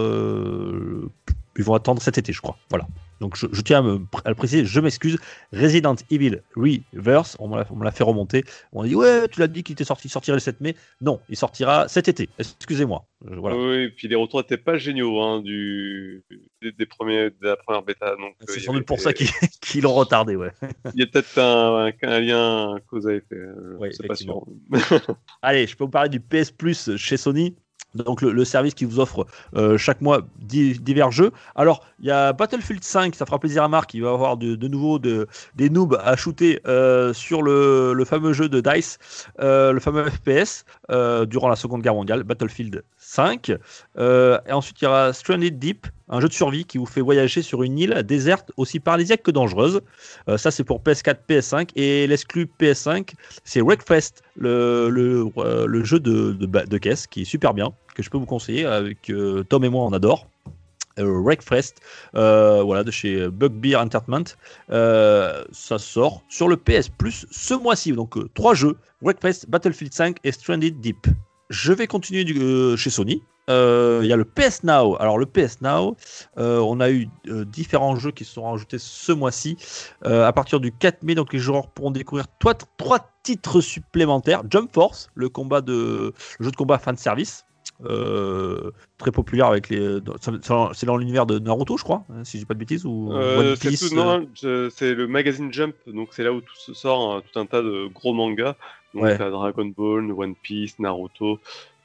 ils 1.57 1.65
vont 1.65 1.75
attendre 1.75 2.01
cet 2.03 2.19
été, 2.19 2.33
je 2.33 2.41
crois. 2.41 2.57
Voilà. 2.71 2.87
Donc 3.21 3.37
je, 3.37 3.47
je 3.53 3.61
tiens 3.61 3.79
à, 3.79 3.83
me, 3.83 4.01
à 4.25 4.29
le 4.31 4.35
préciser, 4.35 4.65
je 4.65 4.81
m'excuse. 4.81 5.17
Resident 5.53 5.95
Evil 6.11 6.41
Reverse, 6.57 7.37
on 7.39 7.47
me 7.49 7.85
l'a- 7.85 7.91
fait 7.93 8.03
remonter. 8.03 8.43
On 8.73 8.83
a 8.83 8.89
dit 8.89 8.97
ouais, 8.97 9.29
tu 9.29 9.39
l'as 9.39 9.47
dit 9.47 9.63
qu'il 9.63 9.75
était 9.75 9.85
sorti, 9.85 10.09
sortirait 10.09 10.37
le 10.37 10.41
7 10.41 10.61
mai. 10.61 10.75
Non, 11.01 11.21
il 11.29 11.37
sortira 11.37 11.87
cet 11.87 12.09
été. 12.09 12.29
Excusez-moi. 12.39 13.05
Euh, 13.31 13.37
Voilà. 13.37 13.57
Oui, 13.57 13.75
et 13.85 13.91
puis 13.91 14.09
les 14.09 14.17
retours 14.17 14.41
n'étaient 14.41 14.57
pas 14.57 14.77
géniaux 14.77 15.21
hein, 15.21 15.41
du... 15.41 16.25
des, 16.61 16.73
des 16.73 16.87
premiers, 16.87 17.31
de 17.31 17.37
la 17.43 17.57
première 17.57 17.83
bêta. 17.83 18.11
Donc, 18.17 18.35
euh, 18.43 18.45
C'est 18.49 18.59
y 18.59 18.63
sans 18.65 18.73
doute 18.73 18.87
pour 18.87 18.99
ça 18.99 19.13
qu'ils 19.13 19.29
qu'ils 19.61 19.83
l'ont 19.83 19.95
retardé, 19.95 20.35
ouais. 20.35 20.51
Il 20.95 21.01
y 21.01 21.05
a 21.05 21.07
peut-être 21.07 21.39
un, 21.39 21.87
un, 21.87 21.93
un 22.03 22.21
lien 22.21 22.77
cause 22.89 23.07
à 23.07 23.13
effet. 23.15 23.27
euh, 23.37 23.79
c'est 23.93 24.09
pas 24.09 24.17
sûr. 24.17 24.45
Allez, 25.43 25.69
je 25.69 25.77
peux 25.77 25.85
vous 25.85 25.91
parler 25.91 26.09
du 26.09 26.19
PS 26.19 26.51
Plus 26.51 26.97
chez 26.97 27.17
Sony. 27.17 27.55
Donc 27.95 28.23
le, 28.23 28.45
service 28.45 28.75
qui 28.75 28.85
vous 28.85 29.01
offre 29.01 29.27
euh, 29.57 29.77
chaque 29.77 30.01
mois 30.01 30.23
di- 30.39 30.79
divers 30.79 31.11
jeux. 31.11 31.31
Alors 31.55 31.85
il 32.01 32.07
y 32.07 32.11
a 32.11 32.33
Battlefield 32.33 32.83
5, 32.83 33.15
ça 33.15 33.27
fera 33.27 33.39
plaisir 33.39 33.63
à 33.63 33.69
Marc, 33.69 33.95
il 33.95 34.03
va 34.03 34.11
avoir 34.11 34.37
de, 34.37 34.69
nouveau 34.69 34.99
de, 34.99 35.27
des 35.55 35.71
noobs 35.71 36.01
à 36.03 36.17
shooter 36.17 36.61
euh, 36.67 37.13
sur 37.13 37.43
le, 37.43 38.03
fameux 38.05 38.33
jeu 38.33 38.49
de 38.49 38.61
Dice, 38.61 38.99
euh, 39.41 39.73
le 39.73 39.81
fameux 39.81 40.05
FPS 40.05 40.65
durant 41.27 41.49
la 41.49 41.57
Seconde 41.57 41.83
Guerre 41.83 41.95
mondiale, 41.95 42.23
Battlefield 42.23 42.83
5. 43.13 43.53
Euh, 43.99 44.39
et 44.47 44.53
ensuite 44.53 44.81
il 44.81 44.85
y 44.85 44.89
aura 44.89 45.13
Stranded 45.13 45.59
Deep, 45.59 45.87
un 46.09 46.21
jeu 46.21 46.29
de 46.29 46.33
survie 46.33 46.65
qui 46.65 46.79
vous 46.79 46.87
fait 46.87 47.01
voyager 47.03 47.43
sur 47.43 47.63
une 47.63 47.79
île 47.79 47.95
déserte 48.05 48.51
aussi 48.57 48.81
paradisiaque 48.81 49.23
que 49.23 49.31
dangereuse. 49.31 49.81
Euh, 50.29 50.39
ça 50.39 50.51
c'est 50.51 50.65
pour 50.65 50.81
PS4, 50.81 51.17
PS5 51.29 51.69
et 51.77 52.07
l'exclu 52.07 52.49
PS5 52.59 53.11
c'est 53.45 53.61
Wreckfest, 53.61 54.23
le, 54.37 54.89
le, 54.89 55.27
euh, 55.37 55.85
jeu 55.85 56.01
de, 56.01 56.33
de, 56.33 56.47
ba- 56.47 56.65
de 56.65 56.79
caisse 56.79 57.07
qui 57.07 57.23
est 57.23 57.25
super 57.27 57.53
bien, 57.53 57.73
que 57.95 58.03
je 58.03 58.09
peux 58.09 58.19
vous 58.19 58.27
conseiller. 58.27 58.65
Euh, 58.67 59.43
Tom 59.45 59.65
et 59.65 59.69
moi, 59.69 59.85
on 59.85 59.93
adore. 59.93 60.27
Wreckfest, 60.99 61.75
voilà, 62.13 62.85
de 62.85 62.91
chez 62.91 63.29
Bugbear 63.29 63.81
Entertainment. 63.81 64.25
Ça 64.69 65.79
sort 65.79 66.23
sur 66.29 66.49
le 66.49 66.57
PS 66.57 66.89
Plus 66.89 67.27
ce 67.31 67.55
mois-ci. 67.55 67.93
Donc, 67.93 68.17
trois 68.35 68.55
jeux 68.55 68.77
Wreckfest, 69.03 69.47
Battlefield 69.49 69.93
5 69.95 70.17
et 70.25 70.33
Stranded 70.33 70.81
Deep. 70.81 71.07
Je 71.53 71.73
vais 71.75 71.87
continuer 71.87 72.25
du- 72.25 72.41
euh, 72.41 72.77
chez 72.77 72.89
Sony. 72.89 73.23
Euh, 73.51 74.01
Il 74.03 74.09
y 74.09 74.13
a 74.13 74.17
le 74.17 74.25
PS 74.25 74.63
Now. 74.65 74.97
Alors, 75.01 75.19
le 75.19 75.27
PS 75.27 75.61
Now, 75.61 75.97
euh, 76.39 76.59
on 76.61 76.81
a 76.81 76.91
eu 76.91 77.09
différents 77.27 77.95
jeux 77.97 78.11
qui 78.13 78.25
se 78.25 78.33
sont 78.35 78.45
rajoutés 78.45 78.79
ce 78.79 79.13
mois-ci. 79.13 79.57
À 80.05 80.33
partir 80.33 80.61
du 80.61 80.73
4 80.73 81.03
mai, 81.03 81.15
donc 81.15 81.33
les 81.33 81.39
joueurs 81.39 81.69
pourront 81.69 81.91
découvrir 81.91 82.27
trois, 82.41 82.55
trois 82.55 83.11
titres 83.23 83.61
supplémentaires. 83.61 84.43
Jump 84.49 84.73
Force, 84.73 85.11
le 85.15 85.29
combat 85.29 85.61
de 85.61 86.13
le 86.39 86.45
jeu 86.45 86.51
de 86.51 86.57
combat 86.57 86.79
fan 86.79 86.97
service, 86.97 87.45
très 88.99 89.11
populaire 89.13 89.47
avec 89.47 89.69
les. 89.69 89.99
C'est 90.41 90.87
dans 90.87 90.97
l'univers 90.97 91.27
de 91.27 91.39
Naruto, 91.39 91.77
je 91.77 91.85
crois, 91.85 92.05
hein, 92.11 92.25
si 92.25 92.39
je 92.39 92.43
dis 92.43 92.47
pas 92.47 92.55
de 92.55 92.61
bêtises 92.61 92.87
ou 92.87 93.11
c'est 94.71 94.95
le 94.95 95.07
magazine 95.09 95.53
Jump, 95.53 95.75
donc 95.89 96.09
c'est 96.13 96.23
là 96.25 96.33
où 96.33 96.41
tout 96.41 96.57
se 96.57 96.73
sort, 96.75 97.13
hein, 97.17 97.23
tout 97.31 97.39
un 97.39 97.45
tas 97.47 97.61
de 97.61 97.89
gros 97.93 98.15
mangas. 98.15 98.57
Donc 98.95 99.05
Ouais. 99.05 99.17
Dragon 99.17 99.73
Ball, 99.77 100.13
One 100.13 100.35
Piece, 100.35 100.79
Naruto. 100.79 101.41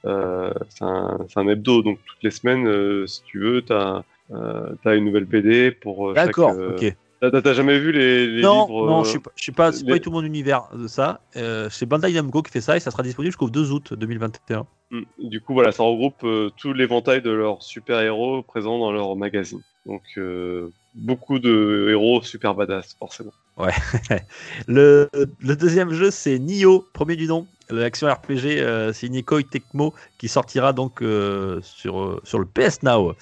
euh, 0.06 0.54
c'est 0.70 0.84
un, 0.84 1.48
hebdo, 1.48 1.82
donc 1.82 2.00
toutes 2.06 2.24
les 2.24 2.32
semaines, 2.32 2.68
euh, 2.68 3.08
si 3.08 3.24
tu 3.24 3.40
veux, 3.40 3.62
t'as 3.62 4.04
euh, 4.32 4.76
t'as 4.84 4.96
une 4.96 5.06
nouvelle 5.06 5.26
BD 5.26 5.72
pour 5.72 6.10
euh, 6.10 6.14
D'accord, 6.14 6.52
euh, 6.52 6.76
ok. 6.76 6.96
T'as 7.20 7.54
jamais 7.54 7.80
vu 7.80 7.92
les, 7.92 8.28
les 8.28 8.44
non, 8.44 8.62
livres 8.62 8.88
non, 8.88 9.00
euh, 9.00 9.04
je 9.04 9.12
sais 9.12 9.20
pas, 9.20 9.32
je 9.36 9.44
sais 9.46 9.52
pas, 9.52 9.72
c'est 9.72 9.86
pas 9.86 9.94
les- 9.94 10.00
tout 10.00 10.12
mon 10.12 10.22
univers 10.22 10.68
de 10.76 10.88
ça. 10.88 11.22
Euh, 11.36 11.68
c'est 11.72 11.88
Bandai 11.88 12.14
Namco 12.14 12.44
qui 12.44 12.52
fait 12.52 12.62
ça 12.62 12.78
et 12.78 12.80
ça 12.80 12.92
sera 12.92 13.02
disponible 13.02 13.32
jusqu'au 13.32 13.50
2 13.50 13.72
août 13.72 13.94
2021. 13.94 14.68
Mm. 14.92 15.02
Du 15.18 15.42
coup, 15.42 15.54
voilà, 15.54 15.72
ça 15.72 15.82
regroupe 15.84 16.24
euh, 16.24 16.52
tout 16.56 16.74
l'éventail 16.74 17.22
de 17.22 17.32
leurs 17.32 17.64
super-héros 17.64 18.44
présents 18.44 18.78
dans 18.78 18.92
leur 18.92 19.16
magazine. 19.16 19.62
Donc, 19.88 20.04
euh, 20.18 20.72
beaucoup 20.94 21.40
de 21.40 21.88
héros 21.90 22.22
super 22.22 22.54
badass, 22.54 22.96
forcément. 23.00 23.34
Le, 24.68 25.10
le 25.14 25.56
deuxième 25.56 25.92
jeu, 25.92 26.12
c'est 26.12 26.40
Nioh, 26.40 26.86
premier 26.94 27.16
du 27.16 27.28
nom. 27.28 27.48
L'action 27.70 28.08
RPG, 28.08 28.62
euh, 28.62 28.94
Nikoi 29.04 29.44
Tecmo 29.44 29.94
qui 30.18 30.30
sortira 30.30 30.72
donc 30.72 31.02
euh, 31.02 31.60
sur, 31.62 32.00
euh, 32.00 32.22
sur 32.24 32.40
le 32.40 32.46
PS 32.46 32.82
Now. 32.84 33.14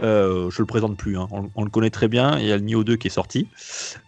Euh, 0.00 0.48
je 0.50 0.62
le 0.62 0.66
présente 0.66 0.96
plus, 0.96 1.18
hein, 1.18 1.28
on, 1.54 1.64
le 1.64 1.70
connaît 1.70 1.90
très 1.90 2.08
bien. 2.08 2.38
Il 2.38 2.46
y 2.46 2.52
a 2.52 2.56
le 2.56 2.62
Nioh 2.62 2.82
2 2.82 2.96
qui 2.96 3.08
est 3.08 3.10
sorti. 3.10 3.48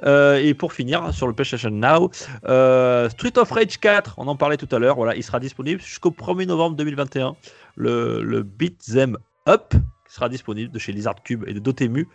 Et 0.06 0.54
pour 0.54 0.72
finir, 0.72 1.12
sur 1.12 1.26
le 1.26 1.34
PlayStation 1.34 1.70
Now, 1.70 2.10
Street 2.12 3.36
of 3.36 3.50
Rage 3.50 3.78
4, 3.78 4.14
on 4.16 4.28
en 4.28 4.36
parlait 4.36 4.56
tout 4.56 4.68
à 4.74 4.78
l'heure. 4.78 4.96
Voilà, 4.96 5.14
il 5.14 5.22
sera 5.22 5.40
disponible 5.40 5.80
jusqu'au 5.80 6.10
1er 6.10 6.46
novembre 6.46 6.76
2021. 6.76 7.36
Le, 7.76 8.22
le 8.22 8.42
Beat 8.42 8.78
Them 8.86 9.18
Up 9.46 9.74
sera 10.08 10.28
disponible 10.28 10.72
de 10.72 10.78
chez 10.78 10.92
Lizard 10.92 11.22
Cube 11.22 11.44
et 11.46 11.52
de 11.52 11.58
Dotemu. 11.58 12.08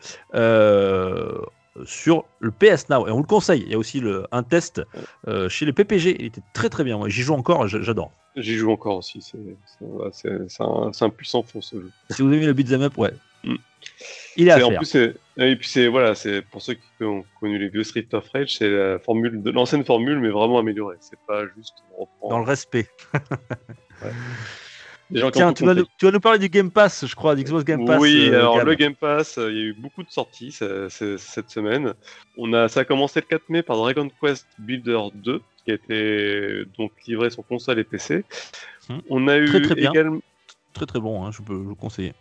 Sur 1.86 2.26
le 2.40 2.52
PS 2.52 2.90
Now 2.90 3.08
et 3.08 3.12
on 3.12 3.20
le 3.20 3.26
conseille. 3.26 3.64
Il 3.66 3.72
y 3.72 3.76
a 3.76 3.78
aussi 3.78 4.00
le, 4.00 4.26
un 4.32 4.44
test 4.44 4.82
euh, 5.28 5.50
chez 5.50 5.66
les 5.66 5.74
PPG. 5.74 6.18
Il 6.20 6.26
était 6.26 6.42
très 6.54 6.70
très 6.70 6.84
bien. 6.84 6.98
Moi, 6.98 7.10
j'y 7.10 7.22
joue 7.22 7.34
encore. 7.34 7.68
J'adore. 7.68 8.12
J'y 8.36 8.56
joue 8.56 8.72
encore 8.72 8.98
aussi, 8.98 9.20
c'est 9.22 9.38
ouais, 9.82 10.12
un, 10.60 10.92
un 11.02 11.10
puissant 11.10 11.42
fond 11.42 11.60
ce 11.60 11.76
jeu. 11.76 11.92
Si 12.12 12.22
vous 12.22 12.32
aimez 12.32 12.46
le 12.46 12.54
beat'em 12.54 12.84
up, 12.84 12.96
ouais. 12.98 13.12
Mm. 13.44 13.56
Il 14.36 14.48
est 14.48 14.52
à 14.52 14.66
en 14.66 14.70
faire. 14.70 14.80
plus, 14.80 14.96
et 15.38 15.56
puis 15.56 15.68
c'est 15.68 15.88
voilà, 15.88 16.14
c'est 16.14 16.44
pour 16.44 16.62
ceux 16.62 16.76
qui 16.76 17.04
ont 17.04 17.26
connu 17.40 17.58
les 17.58 17.70
vieux 17.70 17.84
Street 17.84 18.08
of 18.14 18.30
Rage, 18.30 18.58
c'est 18.58 18.70
la 18.70 19.00
formule 19.00 19.42
de 19.42 19.50
l'ancienne 19.50 19.84
formule, 19.84 20.20
mais 20.20 20.30
vraiment 20.30 20.60
améliorée. 20.60 20.98
C'est 21.00 21.20
pas 21.28 21.46
juste 21.56 21.74
on 21.98 22.02
reprend. 22.02 22.30
Dans 22.30 22.40
le 22.40 22.46
respect. 22.46 22.88
Tiens, 25.14 25.54
tu, 25.54 25.64
vas 25.64 25.74
nous, 25.74 26.20
parler 26.20 26.40
du 26.40 26.50
Game 26.50 26.70
Pass, 26.70 27.06
je 27.06 27.16
crois, 27.16 27.36
d'Xbox 27.36 27.64
Game 27.64 27.86
Pass. 27.86 28.00
Oui, 28.00 28.30
euh, 28.30 28.40
alors 28.40 28.64
le 28.64 28.76
Game 28.76 28.96
Pass, 28.96 29.38
euh, 29.38 29.52
il 29.52 29.58
y 29.58 29.62
a 29.62 29.64
eu 29.64 29.74
beaucoup 29.74 30.04
de 30.04 30.12
sorties 30.12 30.58
euh, 30.62 30.90
cette 30.90 31.50
semaine. 31.50 31.94
On 32.38 32.52
a, 32.54 32.68
ça 32.68 32.82
a 32.82 32.86
commencé 32.86 33.22
le 33.22 33.26
4 33.26 33.50
mai 33.50 33.64
par 33.64 33.78
Dragon 33.78 34.10
Quest 34.22 34.48
Builder 34.60 35.00
2, 35.14 35.42
qui 35.64 35.72
a 35.72 35.76
été 35.76 36.66
donc 36.78 36.92
livré 37.08 37.30
sur 37.30 37.46
console 37.46 37.80
et 37.80 37.86
PC. 37.86 38.26
Hmm. 38.90 39.00
On 39.10 39.28
a 39.28 39.38
très, 39.46 39.60
eu 39.60 39.62
très, 39.62 39.76
bien. 39.76 39.92
Également... 39.92 40.20
très 40.74 40.86
très 40.86 41.00
bon, 41.00 41.26
hein, 41.26 41.32
je 41.32 41.42
peux 41.42 41.64
le 41.70 41.76
conseiller. 41.76 42.14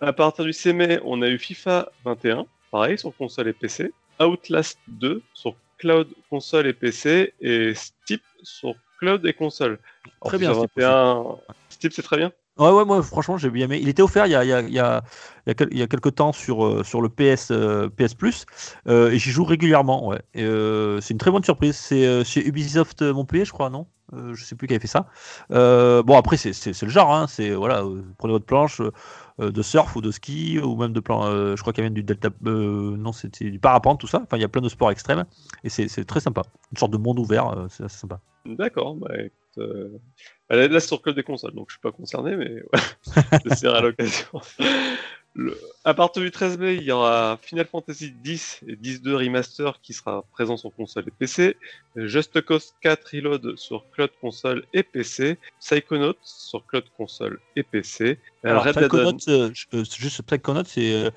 À 0.00 0.14
partir 0.14 0.44
du 0.46 0.54
6 0.54 0.72
mai, 0.72 1.00
on 1.04 1.20
a 1.20 1.28
eu 1.28 1.38
FIFA 1.38 1.90
21, 2.04 2.46
pareil 2.70 2.98
sur 2.98 3.14
console 3.14 3.48
et 3.48 3.52
PC. 3.52 3.92
Outlast 4.20 4.78
2 4.88 5.20
sur 5.34 5.54
cloud, 5.76 6.08
console 6.30 6.66
et 6.66 6.72
PC, 6.72 7.34
et 7.42 7.74
Steep 7.74 8.22
sur 8.42 8.74
cloud 8.98 9.26
et 9.26 9.34
console. 9.34 9.78
Très 10.24 10.38
bien. 10.38 10.52
21, 10.52 11.36
c'est 11.80 12.02
très 12.02 12.16
bien. 12.16 12.32
Ouais, 12.58 12.70
ouais, 12.70 12.86
moi, 12.86 13.02
franchement, 13.02 13.36
j'ai 13.36 13.50
bien 13.50 13.66
aimé. 13.66 13.78
Il 13.82 13.88
était 13.88 14.00
offert 14.00 14.26
il 14.26 14.32
y 14.32 14.34
a, 14.34 14.42
il 14.42 14.48
y 14.48 14.52
a, 14.80 15.02
il 15.46 15.78
y 15.78 15.82
a, 15.82 15.86
quelques 15.86 16.14
temps 16.14 16.32
sur, 16.32 16.64
euh, 16.64 16.82
sur 16.84 17.02
le 17.02 17.10
PS, 17.10 17.50
euh, 17.50 17.90
PS 17.90 18.14
Plus. 18.14 18.46
Euh, 18.88 19.10
et 19.10 19.18
j'y 19.18 19.30
joue 19.30 19.44
régulièrement, 19.44 20.06
ouais. 20.08 20.22
C'est 20.34 21.10
une 21.10 21.18
très 21.18 21.30
bonne 21.30 21.44
surprise. 21.44 21.76
C'est 21.76 22.40
Ubisoft 22.40 23.02
Montpellier, 23.02 23.44
je 23.44 23.52
crois, 23.52 23.68
non? 23.68 23.86
Je 24.12 24.42
sais 24.42 24.54
plus 24.54 24.68
qui 24.68 24.72
avait 24.72 24.80
fait 24.80 24.86
ça. 24.86 25.06
bon, 25.50 26.16
après, 26.16 26.38
c'est 26.38 26.82
le 26.82 26.88
genre. 26.88 27.14
Hein. 27.14 27.26
C'est, 27.28 27.50
voilà, 27.50 27.82
prenez 28.16 28.32
votre 28.32 28.46
planche 28.46 28.80
de 29.38 29.62
surf 29.62 29.94
ou 29.94 30.00
de 30.00 30.10
ski 30.10 30.58
ou 30.58 30.76
même 30.76 30.94
de 30.94 31.00
plan. 31.00 31.24
je 31.54 31.60
crois 31.60 31.74
qu'il 31.74 31.84
y 31.84 31.86
a 31.86 31.90
même 31.90 31.94
du 31.94 32.04
delta. 32.04 32.30
non, 32.42 33.12
c'était 33.12 33.50
du 33.50 33.58
parapente, 33.58 34.00
tout 34.00 34.06
ça. 34.06 34.22
Enfin, 34.22 34.38
il 34.38 34.40
y 34.40 34.44
a 34.44 34.48
plein 34.48 34.62
de 34.62 34.70
sports 34.70 34.90
extrêmes. 34.90 35.26
Et 35.62 35.68
c'est 35.68 36.04
très 36.06 36.20
sympa. 36.20 36.42
Une 36.72 36.78
sorte 36.78 36.92
de 36.92 36.98
monde 36.98 37.18
ouvert, 37.18 37.66
c'est 37.68 37.86
sympa. 37.90 38.20
D'accord, 38.46 38.94
bah 38.94 39.10
euh, 39.58 39.88
là, 40.50 40.68
là, 40.68 40.80
c'est 40.80 40.88
sur 40.88 41.02
Club 41.02 41.14
des 41.16 41.22
consoles, 41.22 41.54
donc 41.54 41.66
je 41.70 41.74
suis 41.74 41.80
pas 41.80 41.92
concerné, 41.92 42.36
mais 42.36 42.62
ouais, 42.72 43.40
j'essaierai 43.44 43.78
à 43.78 43.80
l'occasion. 43.80 44.40
Le- 45.38 45.54
À 45.84 45.92
partir 45.92 46.22
du 46.22 46.30
13 46.30 46.56
mai, 46.56 46.76
il 46.76 46.82
y 46.84 46.90
aura 46.92 47.38
Final 47.42 47.66
Fantasy 47.66 48.14
X 48.24 48.60
et 48.66 48.72
X-2 48.82 49.16
Remaster 49.16 49.78
qui 49.82 49.92
sera 49.92 50.22
présent 50.32 50.56
sur 50.56 50.72
console 50.74 51.04
et 51.08 51.10
PC, 51.10 51.58
Just 51.96 52.40
Cause 52.40 52.72
4 52.80 53.06
Reload 53.12 53.56
sur 53.56 53.84
cloud 53.90 54.08
console 54.22 54.64
et 54.72 54.82
PC, 54.82 55.38
Psychonauts 55.60 56.14
sur 56.22 56.64
cloud 56.64 56.84
console 56.96 57.38
et 57.54 57.62
PC, 57.64 58.18
Alors, 58.44 58.64
Red 58.64 58.76
Psychonauts, 58.76 59.18
euh, 59.28 59.50
je- 59.52 59.66
euh, 59.76 59.84
juste 59.84 60.22
Psychonauts, 60.22 60.64
c'est. 60.64 61.10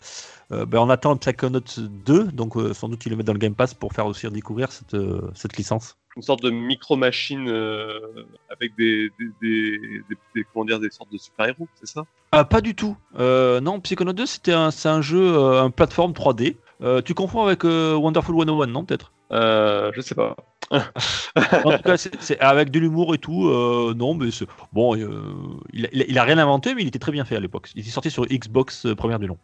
euh, 0.52 0.66
ben, 0.66 0.80
on 0.80 0.90
attend 0.90 1.16
Psychonauts 1.16 1.62
2, 1.78 2.26
donc 2.26 2.58
euh, 2.58 2.74
sans 2.74 2.90
doute 2.90 3.06
ils 3.06 3.10
le 3.12 3.16
mettent 3.16 3.28
dans 3.28 3.32
le 3.32 3.40
Game 3.40 3.56
Pass 3.56 3.74
pour 3.74 3.94
faire 3.94 4.06
aussi 4.06 4.30
découvrir 4.30 4.70
cette, 4.74 4.98
cette 5.34 5.56
licence. 5.56 5.96
Une 6.20 6.24
sorte 6.24 6.44
de 6.44 6.50
micro-machine 6.50 7.48
euh, 7.48 8.00
avec 8.50 8.76
des, 8.78 9.10
des, 9.18 9.26
des, 9.42 9.80
des- 9.80 10.18
des- 10.36 10.46
comment 10.54 10.66
dire, 10.66 10.80
des 10.82 10.90
sortes 10.92 11.12
de 11.12 11.18
super-héros, 11.18 11.68
c'est 11.76 11.88
ça? 11.88 12.04
Ah, 12.34 12.44
pas 12.44 12.60
du 12.60 12.76
tout. 12.76 12.98
Euh, 13.18 13.62
non, 13.62 13.80
Psychonauts 13.80 14.12
2, 14.14 14.26
c'était 14.26 14.52
un, 14.52 14.70
c'est 14.70 14.90
un 14.90 15.02
jeu, 15.02 15.22
euh, 15.34 15.62
un 15.64 15.70
plateforme 15.70 16.12
3D. 16.12 16.58
Euh, 16.82 17.02
tu 17.02 17.14
confonds 17.14 17.44
avec 17.46 17.64
euh, 17.64 17.96
Wonderful 17.96 18.36
101, 18.36 18.68
non, 18.68 18.84
peut-être? 18.84 19.14
Euh, 19.32 19.92
Je 19.96 20.02
sais 20.02 20.14
pas. 20.16 20.36
En 20.72 21.78
tout 21.78 21.84
cas, 21.84 21.98
c'est 21.98 22.40
avec 22.40 22.70
de 22.72 22.80
l'humour 22.80 23.14
et 23.16 23.18
tout. 23.18 23.48
euh, 23.50 23.94
non, 23.96 24.14
mais 24.14 24.30
bon, 24.72 24.96
euh, 24.96 25.22
il, 25.74 25.90
il 25.92 26.02
a- 26.02 26.06
il 26.08 26.18
a 26.18 26.24
rien 26.24 26.38
inventé, 26.38 26.76
mais 26.76 26.82
il 26.84 26.88
était 26.88 27.00
très 27.00 27.12
bien 27.12 27.26
fait 27.26 27.36
à 27.36 27.40
l'époque. 27.40 27.70
Il 27.76 27.86
est 27.86 27.90
sorti 27.90 28.12
sur 28.12 28.26
Xbox 28.26 28.86
euh, 28.86 28.96
première 28.96 29.20
du 29.20 29.28
nom. 29.28 29.38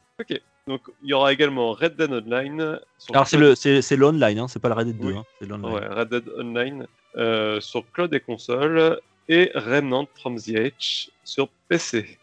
Donc, 0.68 0.82
il 1.04 1.10
y 1.10 1.14
aura 1.14 1.32
également 1.34 1.74
Red 1.74 1.96
Dead 1.96 2.12
Online. 2.12 2.80
sur 2.98 3.14
Alors, 3.16 3.28
c'est 3.28 3.38
le, 3.38 3.54
l'online, 3.98 4.40
hein, 4.40 4.48
c'est 4.48 4.60
pas 4.62 4.70
le 4.70 4.76
Red 4.76 4.88
Dead 4.88 4.98
2, 5.00 5.08
Oui. 5.08 5.14
hein, 5.18 5.24
c'est 5.40 5.48
l'online. 5.48 5.74
Ouais, 5.74 5.88
Red 5.88 6.10
Dead 6.10 6.30
Online 6.40 6.88
euh, 7.18 7.60
sur 7.62 7.84
cloud 7.92 8.14
et 8.14 8.20
console 8.20 9.00
et 9.30 9.52
Remnant 9.56 10.08
from 10.20 10.38
the 10.40 10.50
Edge 10.50 11.10
sur 11.24 11.50
PC. 11.70 12.18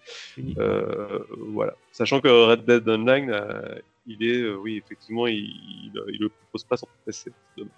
Voilà. 0.57 1.75
Sachant 1.93 2.21
que 2.21 2.29
Red 2.29 2.65
Dead 2.65 2.89
Online, 2.89 3.33
il 4.07 4.23
est, 4.25 4.39
euh, 4.43 4.55
oui, 4.57 4.81
effectivement, 4.85 5.27
il, 5.27 5.91
il 5.95 6.19
le 6.21 6.29
propose 6.29 6.65
pas 6.65 6.77
sur 6.77 6.89
PC. 7.07 7.31
Dommage. 7.57 7.73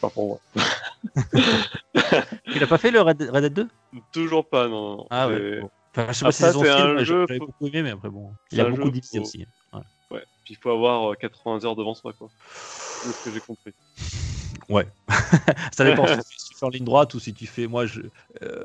Pas 0.00 0.10
pour 0.10 0.26
moi. 0.28 0.40
Il 2.54 2.62
a 2.62 2.66
pas 2.66 2.78
fait 2.78 2.90
le 2.90 3.00
Red 3.00 3.16
Dead, 3.16 3.30
Red 3.30 3.42
Dead 3.44 3.52
2 3.54 3.68
Toujours 4.12 4.48
pas, 4.48 4.68
non. 4.68 4.96
non. 4.98 5.06
Ah 5.10 5.28
ouais. 5.28 5.60
bon. 5.60 5.70
Enfin, 5.96 6.12
je 6.12 6.18
sais 6.18 6.24
pas 6.24 6.32
si 6.32 6.42
c'est 6.42 6.68
un 6.70 7.04
jeu, 7.04 7.26
faut- 7.26 7.46
beaucoup 7.46 7.66
aimé, 7.68 7.82
mais 7.82 7.90
après 7.90 8.10
bon. 8.10 8.32
Il 8.52 8.60
a 8.60 8.64
beaucoup 8.66 8.90
d'idées 8.90 9.06
faut- 9.10 9.20
aussi. 9.22 9.46
hein. 9.72 9.80
Ouais. 10.10 10.22
Puis 10.44 10.54
il 10.54 10.56
faut 10.56 10.70
avoir 10.70 11.12
euh, 11.12 11.14
80 11.14 11.64
heures 11.64 11.76
devant 11.76 11.94
soi, 11.94 12.12
quoi. 12.12 12.28
C'est 12.54 13.12
ce 13.12 13.24
que 13.24 13.32
j'ai 13.32 13.40
compris. 13.40 13.72
Ça 15.72 15.84
dépend 15.84 16.06
si 16.06 16.48
tu 16.48 16.54
fais 16.58 16.66
en 16.66 16.70
ligne 16.70 16.84
droite 16.84 17.14
ou 17.14 17.20
si 17.20 17.32
tu 17.32 17.46
fais. 17.46 17.66
Moi, 17.66 17.86
je. 17.86 18.00
euh, 18.42 18.64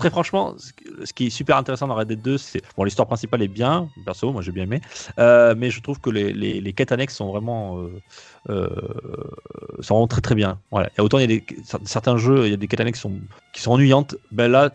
très 0.00 0.10
franchement, 0.10 0.54
ce 0.58 1.12
qui- 1.12 1.26
est 1.26 1.30
super 1.30 1.56
intéressant 1.56 1.86
dans 1.86 1.94
Red 1.94 2.08
Dead 2.08 2.20
2, 2.22 2.38
c'est. 2.38 2.60
Bon, 2.76 2.84
l'histoire 2.84 3.06
principale 3.06 3.42
est 3.42 3.48
bien, 3.48 3.88
perso, 4.04 4.32
moi 4.32 4.42
j'ai 4.42 4.52
bien 4.52 4.64
aimé. 4.64 4.80
Euh, 5.18 5.54
mais 5.56 5.70
je 5.70 5.80
trouve 5.80 6.00
que 6.00 6.10
les, 6.10 6.32
les, 6.32 6.60
les 6.60 6.72
quêtes 6.72 6.92
annexes 6.92 7.14
sont 7.16 7.28
vraiment. 7.30 7.78
euh, 7.78 8.00
euh, 8.48 8.68
sont 9.80 9.94
vraiment 9.94 10.08
très 10.08 10.20
très 10.20 10.34
bien. 10.34 10.58
Voilà. 10.70 10.90
Et 10.98 11.00
autant 11.00 11.18
il 11.18 11.22
y 11.22 11.24
a 11.24 11.26
des, 11.28 11.44
certains 11.84 12.16
jeux, 12.16 12.46
il 12.46 12.50
y 12.50 12.54
a 12.54 12.56
des 12.56 12.66
quêtes 12.68 12.80
annexes 12.80 12.98
qui 12.98 13.02
sont, 13.02 13.20
qui 13.52 13.60
sont 13.62 13.72
ennuyantes. 13.72 14.16
Ben 14.32 14.50
là, 14.50 14.70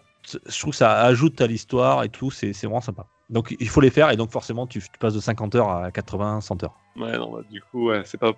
je 0.47 0.59
trouve 0.59 0.71
que 0.71 0.77
ça 0.77 1.01
ajoute 1.01 1.39
à 1.41 1.47
l'histoire 1.47 2.03
et 2.03 2.09
tout, 2.09 2.31
c'est 2.31 2.51
vraiment 2.63 2.81
sympa. 2.81 3.05
Donc 3.29 3.55
il 3.59 3.67
faut 3.69 3.81
les 3.81 3.89
faire 3.89 4.11
et 4.11 4.17
donc 4.17 4.31
forcément 4.31 4.67
tu, 4.67 4.79
tu 4.79 4.87
passes 4.99 5.15
de 5.15 5.19
50 5.19 5.55
heures 5.55 5.69
à 5.69 5.91
80, 5.91 6.41
100 6.41 6.63
heures. 6.63 6.75
Ouais, 6.95 7.17
non, 7.17 7.31
bah, 7.33 7.41
du 7.49 7.61
coup, 7.61 7.87
ouais, 7.89 8.03
c'est 8.05 8.19
pas. 8.19 8.33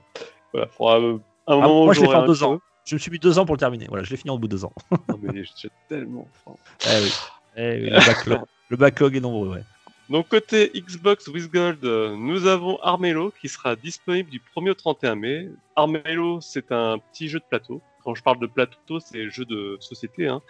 Voilà, 0.53 0.67
faudra. 0.69 0.95
un 0.97 1.19
Ah, 1.47 1.55
moment 1.57 1.85
moi 1.85 1.93
je 1.93 2.01
l'ai 2.01 2.07
fait 2.07 2.15
en 2.15 2.25
deux 2.25 2.43
ans. 2.43 2.59
Je 2.87 2.95
me 2.95 2.99
suis 2.99 3.11
mis 3.11 3.19
deux 3.19 3.37
ans 3.37 3.45
pour 3.45 3.53
le 3.55 3.59
terminer. 3.59 3.85
Voilà, 3.89 4.03
je 4.05 4.09
l'ai 4.11 4.17
fini 4.17 4.31
au 4.31 4.37
bout 4.39 4.47
de 4.47 4.55
deux 4.55 4.63
ans. 4.65 4.71
Non, 5.09 5.19
mais 5.21 5.43
j'ai 5.57 5.69
tellement. 5.89 6.25
faim. 6.45 6.53
Eh 6.85 7.03
oui. 7.03 7.11
Eh 7.57 7.69
oui, 7.83 7.89
le, 7.89 7.97
backlog, 8.05 8.39
le 8.69 8.77
backlog 8.77 9.15
est 9.15 9.19
nombreux, 9.19 9.49
ouais. 9.49 9.63
Donc 10.09 10.29
côté 10.29 10.71
Xbox 10.73 11.27
with 11.27 11.51
Gold, 11.51 11.83
euh, 11.83 12.15
nous 12.15 12.47
avons 12.47 12.79
Armello 12.81 13.33
qui 13.41 13.49
sera 13.49 13.75
disponible 13.75 14.29
du 14.29 14.41
1er 14.55 14.69
au 14.69 14.73
31 14.73 15.15
mai. 15.15 15.49
Armello, 15.75 16.39
c'est 16.39 16.71
un 16.71 16.97
petit 16.97 17.27
jeu 17.27 17.39
de 17.39 17.43
plateau. 17.49 17.81
Quand 18.05 18.15
je 18.15 18.23
parle 18.23 18.39
de 18.39 18.47
plateau, 18.47 19.01
c'est 19.01 19.29
jeu 19.29 19.43
de 19.43 19.75
société, 19.81 20.27
hein, 20.29 20.41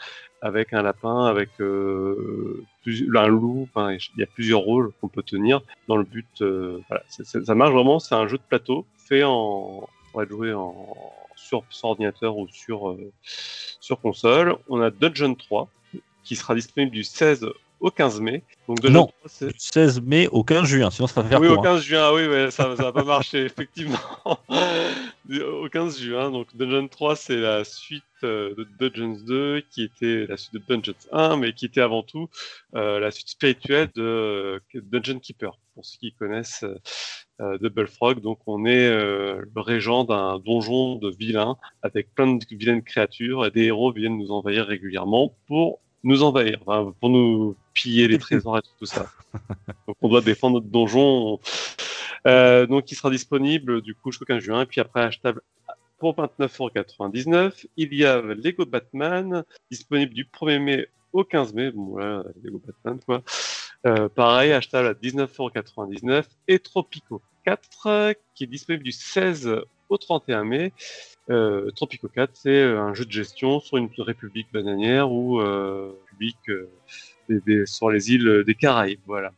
avec 0.43 0.73
un 0.73 0.83
lapin, 0.83 1.25
avec 1.25 1.49
euh, 1.59 2.63
plus- 2.83 3.09
un 3.17 3.27
loup. 3.27 3.67
Enfin, 3.73 3.93
il 3.93 4.19
y 4.19 4.23
a 4.23 4.27
plusieurs 4.27 4.59
rôles 4.59 4.91
qu'on 5.01 5.07
peut 5.07 5.23
tenir 5.23 5.61
dans 5.87 5.97
le 5.97 6.03
but. 6.03 6.27
euh, 6.41 6.79
voilà, 6.87 7.03
ça 7.07 7.55
marche 7.55 7.71
vraiment. 7.73 7.97
C'est 7.97 8.13
un 8.13 8.27
jeu 8.27 8.37
de 8.37 8.43
plateau 8.47 8.85
fait 9.07 9.23
en, 9.23 9.89
on 10.13 10.17
va 10.19 10.27
joué 10.27 10.53
en 10.53 10.85
sur, 11.37 11.63
sur 11.69 11.89
ordinateur 11.89 12.37
ou 12.37 12.47
sur 12.49 12.89
euh, 12.89 13.11
sur 13.79 14.01
console. 14.01 14.57
On 14.67 14.81
a 14.81 14.89
Dungeon 14.91 15.35
3 15.35 15.69
qui 16.23 16.35
sera 16.35 16.55
disponible 16.55 16.91
du 16.91 17.03
16 17.05 17.47
au 17.79 17.91
15 17.91 18.21
mai. 18.21 18.43
Donc 18.67 18.81
Dungeon 18.81 18.93
Non. 18.93 19.05
3, 19.05 19.13
c'est 19.27 19.47
Du 19.47 19.59
16 19.59 20.01
mai 20.01 20.27
au 20.27 20.43
15 20.43 20.65
juin, 20.65 20.89
sinon 20.91 21.07
ça 21.07 21.21
va 21.21 21.29
faire 21.29 21.41
oui, 21.41 21.47
court. 21.47 21.57
au 21.57 21.61
hein. 21.61 21.63
15 21.63 21.81
juin, 21.83 22.01
ah 22.03 22.13
oui, 22.13 22.27
ouais, 22.27 22.51
ça 22.51 22.67
va 22.69 22.91
pas 22.91 23.03
marcher, 23.03 23.39
effectivement. 23.45 23.97
Au 25.29 25.67
15 25.67 25.99
juin, 25.99 26.31
donc 26.31 26.55
Dungeon 26.55 26.87
3, 26.87 27.17
c'est 27.17 27.35
la 27.35 27.65
suite 27.65 28.03
euh, 28.23 28.55
de 28.55 28.87
Dungeons 28.87 29.17
2, 29.25 29.61
qui 29.69 29.83
était 29.83 30.25
la 30.25 30.37
suite 30.37 30.53
de 30.53 30.61
Dungeons 30.67 30.93
1, 31.11 31.35
mais 31.35 31.51
qui 31.51 31.65
était 31.65 31.81
avant 31.81 32.01
tout 32.01 32.29
euh, 32.75 32.99
la 32.99 33.11
suite 33.11 33.29
spirituelle 33.29 33.89
de 33.93 34.01
euh, 34.01 34.59
Dungeon 34.73 35.19
Keeper, 35.19 35.59
pour 35.73 35.85
ceux 35.85 35.97
qui 35.99 36.13
connaissent 36.13 36.63
de 37.39 37.69
Bullfrog. 37.69 38.21
Donc 38.21 38.39
on 38.47 38.65
est 38.65 38.89
le 38.89 39.47
régent 39.57 40.05
d'un 40.05 40.39
donjon 40.39 40.95
de 40.95 41.09
vilains, 41.09 41.57
avec 41.83 42.15
plein 42.15 42.35
de 42.35 42.45
vilaines 42.49 42.81
créatures, 42.81 43.45
et 43.45 43.51
des 43.51 43.65
héros 43.65 43.91
viennent 43.91 44.17
nous 44.17 44.31
envahir 44.31 44.65
régulièrement 44.65 45.35
pour 45.45 45.79
nous 46.07 46.23
envahir, 46.23 46.59
pour 46.99 47.09
nous 47.09 47.55
piller 47.73 48.07
les 48.07 48.17
trésors 48.25 48.57
et 48.57 48.61
tout 48.79 48.85
ça. 48.85 49.11
Donc 49.87 49.97
on 50.01 50.09
doit 50.09 50.21
défendre 50.21 50.55
notre 50.55 50.67
donjon. 50.67 51.39
Euh, 52.25 52.65
donc 52.65 52.91
il 52.91 52.95
sera 52.95 53.09
disponible 53.09 53.81
du 53.81 53.93
coup 53.93 54.11
jusqu'au 54.11 54.25
15 54.25 54.41
juin 54.41 54.61
et 54.61 54.65
puis 54.65 54.81
après 54.81 55.01
achetable 55.01 55.41
pour 55.99 56.15
29,99€. 56.15 57.65
Il 57.75 57.93
y 57.93 58.05
a 58.05 58.21
Lego 58.21 58.65
Batman 58.65 59.43
disponible 59.69 60.13
du 60.13 60.25
1er 60.25 60.59
mai 60.59 60.87
au 61.13 61.23
15 61.23 61.53
mai. 61.53 61.71
Bon 61.71 61.85
voilà, 61.85 62.23
Lego 62.41 62.61
Batman 62.65 62.99
quoi. 63.05 63.21
Euh, 63.85 64.09
pareil, 64.09 64.53
achetable 64.53 64.87
à 64.87 64.93
19,99€ 64.93 66.25
et 66.47 66.59
Tropico 66.59 67.21
4 67.45 68.13
qui 68.33 68.45
est 68.45 68.47
disponible 68.47 68.83
du 68.83 68.91
16 68.91 69.61
au 69.89 69.97
31 69.97 70.43
mai. 70.43 70.73
Euh, 71.29 71.69
Tropico 71.71 72.07
4, 72.07 72.31
c'est 72.33 72.49
euh, 72.49 72.79
un 72.79 72.93
jeu 72.93 73.05
de 73.05 73.11
gestion 73.11 73.59
sur 73.59 73.77
une 73.77 73.89
république 73.97 74.47
bananière 74.53 75.11
ou 75.11 75.41
euh, 75.41 75.91
public 76.09 76.37
euh, 76.49 76.69
des- 77.27 77.41
des- 77.41 77.65
sur 77.65 77.89
les 77.89 78.11
îles 78.13 78.43
des 78.45 78.55
Caraïbes. 78.55 79.01
Voilà. 79.05 79.31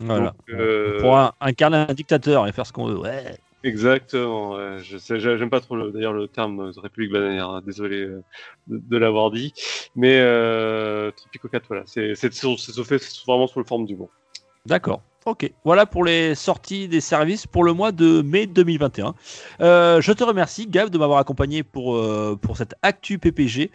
Voilà. 0.00 0.34
Donc, 0.48 0.58
Pour 1.00 1.16
un- 1.16 1.32
incarner 1.40 1.76
un 1.88 1.94
dictateur 1.94 2.46
et 2.46 2.52
faire 2.52 2.66
ce 2.66 2.72
qu'on 2.72 2.86
veut. 2.86 2.98
Ouais. 2.98 3.36
Exactement. 3.62 4.56
ouais. 4.56 4.78
Je 4.82 4.98
sais, 4.98 5.20
j'ai- 5.20 5.38
j'aime 5.38 5.50
pas 5.50 5.60
trop 5.60 5.76
le- 5.76 5.90
d'ailleurs 5.92 6.12
le 6.12 6.28
terme 6.28 6.60
euh, 6.60 6.72
République 6.80 7.12
bananière. 7.12 7.48
hein, 7.50 7.62
Désolé 7.64 8.06
de, 8.06 8.22
de 8.66 8.96
l'avoir 8.96 9.30
dit, 9.30 9.52
mais 9.94 10.18
Tropico 11.16 11.48
4, 11.48 11.66
voilà, 11.68 11.82
c'est 11.86 12.14
c'est 12.14 12.32
c'est- 12.32 12.56
c'est 12.58 12.84
fait 12.84 13.02
vraiment 13.26 13.46
sous 13.46 13.58
la 13.60 13.64
forme 13.66 13.86
du 13.86 13.94
bon. 13.96 14.08
D'accord. 14.66 15.02
Ok. 15.26 15.50
Voilà 15.64 15.86
pour 15.86 16.04
les 16.04 16.34
sorties 16.34 16.86
des 16.86 17.00
services 17.00 17.46
pour 17.46 17.64
le 17.64 17.72
mois 17.72 17.92
de 17.92 18.20
mai 18.20 18.46
2021. 18.46 19.14
Euh, 19.62 20.00
je 20.02 20.12
te 20.12 20.22
remercie, 20.22 20.66
Gab, 20.66 20.90
de 20.90 20.98
m'avoir 20.98 21.18
accompagné 21.18 21.62
pour, 21.62 21.96
euh, 21.96 22.38
cette 22.54 22.74
Actu 22.82 23.18
PPG. 23.18 23.70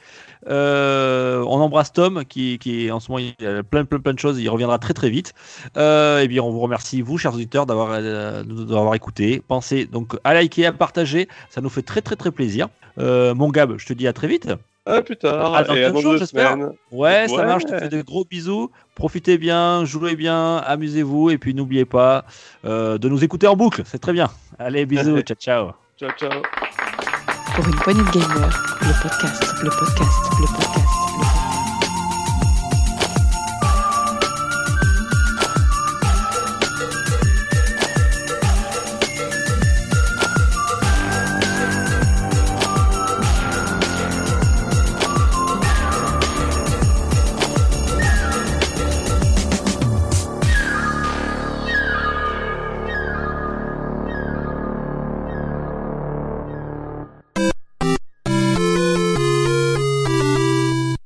Euh, 0.48 1.44
on 1.48 1.60
embrasse 1.60 1.92
Tom, 1.92 2.24
qui, 2.26 2.60
est 2.66 2.92
en 2.92 3.00
ce 3.00 3.12
moment, 3.12 3.26
il 3.40 3.48
a 3.48 3.64
plein, 3.64 3.84
plein, 3.86 4.00
plein 4.00 4.14
de 4.14 4.20
choses. 4.20 4.40
Il 4.40 4.48
reviendra 4.50 4.78
très, 4.78 4.94
très 4.94 5.10
vite. 5.10 5.34
Et 5.76 6.28
bien, 6.28 6.44
on 6.44 6.52
vous 6.52 6.60
remercie, 6.60 7.02
vous, 7.02 7.18
chers 7.18 7.34
auditeurs, 7.34 7.66
d'avoir 7.66 8.00
d'avoir 8.00 8.94
écouté. 8.94 9.42
Pensez 9.48 9.86
donc 9.86 10.18
à 10.24 10.36
liker, 10.36 10.68
à 10.68 10.72
partager. 10.72 11.28
Ça 11.50 11.62
nous 11.62 11.70
fait 11.70 11.82
très, 11.82 12.02
très, 12.02 12.16
très 12.16 12.32
plaisir. 12.32 12.70
Mon 12.98 13.50
Gab, 13.50 13.76
je 13.78 13.88
te 13.88 13.94
dis 13.94 14.08
à 14.08 14.14
très 14.14 14.28
vite. 14.28 14.50
À 14.90 15.02
plus 15.02 15.18
tard 15.18 15.54
À 15.54 15.64
dans 15.64 15.76
et 15.76 15.84
à 15.84 15.88
15 15.88 15.94
dans 15.94 16.02
jours, 16.02 16.18
j'espère. 16.18 16.58
Ouais, 16.92 17.28
ça 17.28 17.46
marche. 17.46 17.64
Je 17.68 17.74
te 17.74 17.80
fais 17.80 17.90
de 17.90 18.02
gros 18.02 18.26
bisous. 18.26 18.72
Profitez 18.96 19.38
bien, 19.38 19.86
jouez 19.86 20.16
bien, 20.16 20.58
amusez-vous. 20.58 21.30
Et 21.30 21.38
puis 21.38 21.54
n'oubliez 21.54 21.86
pas 21.86 22.26
euh, 22.66 22.98
de 22.98 23.08
nous 23.08 23.24
écouter 23.24 23.48
en 23.48 23.56
boucle. 23.56 23.84
C'est 23.86 24.00
très 24.00 24.14
bien. 24.14 24.30
Allez, 24.58 24.86
bisous. 24.86 25.22
ciao, 25.22 25.36
ciao. 25.36 25.72
Ciao 26.00 26.12
ciao. 26.18 26.42
Pour 27.56 27.68
une 27.68 27.76
poignée 27.76 28.04
de 28.04 28.20
gamer, 28.20 28.78
le 28.82 29.02
podcast, 29.02 29.44
le 29.64 29.70
podcast, 29.70 30.20
le 30.40 30.46
podcast. 30.46 30.69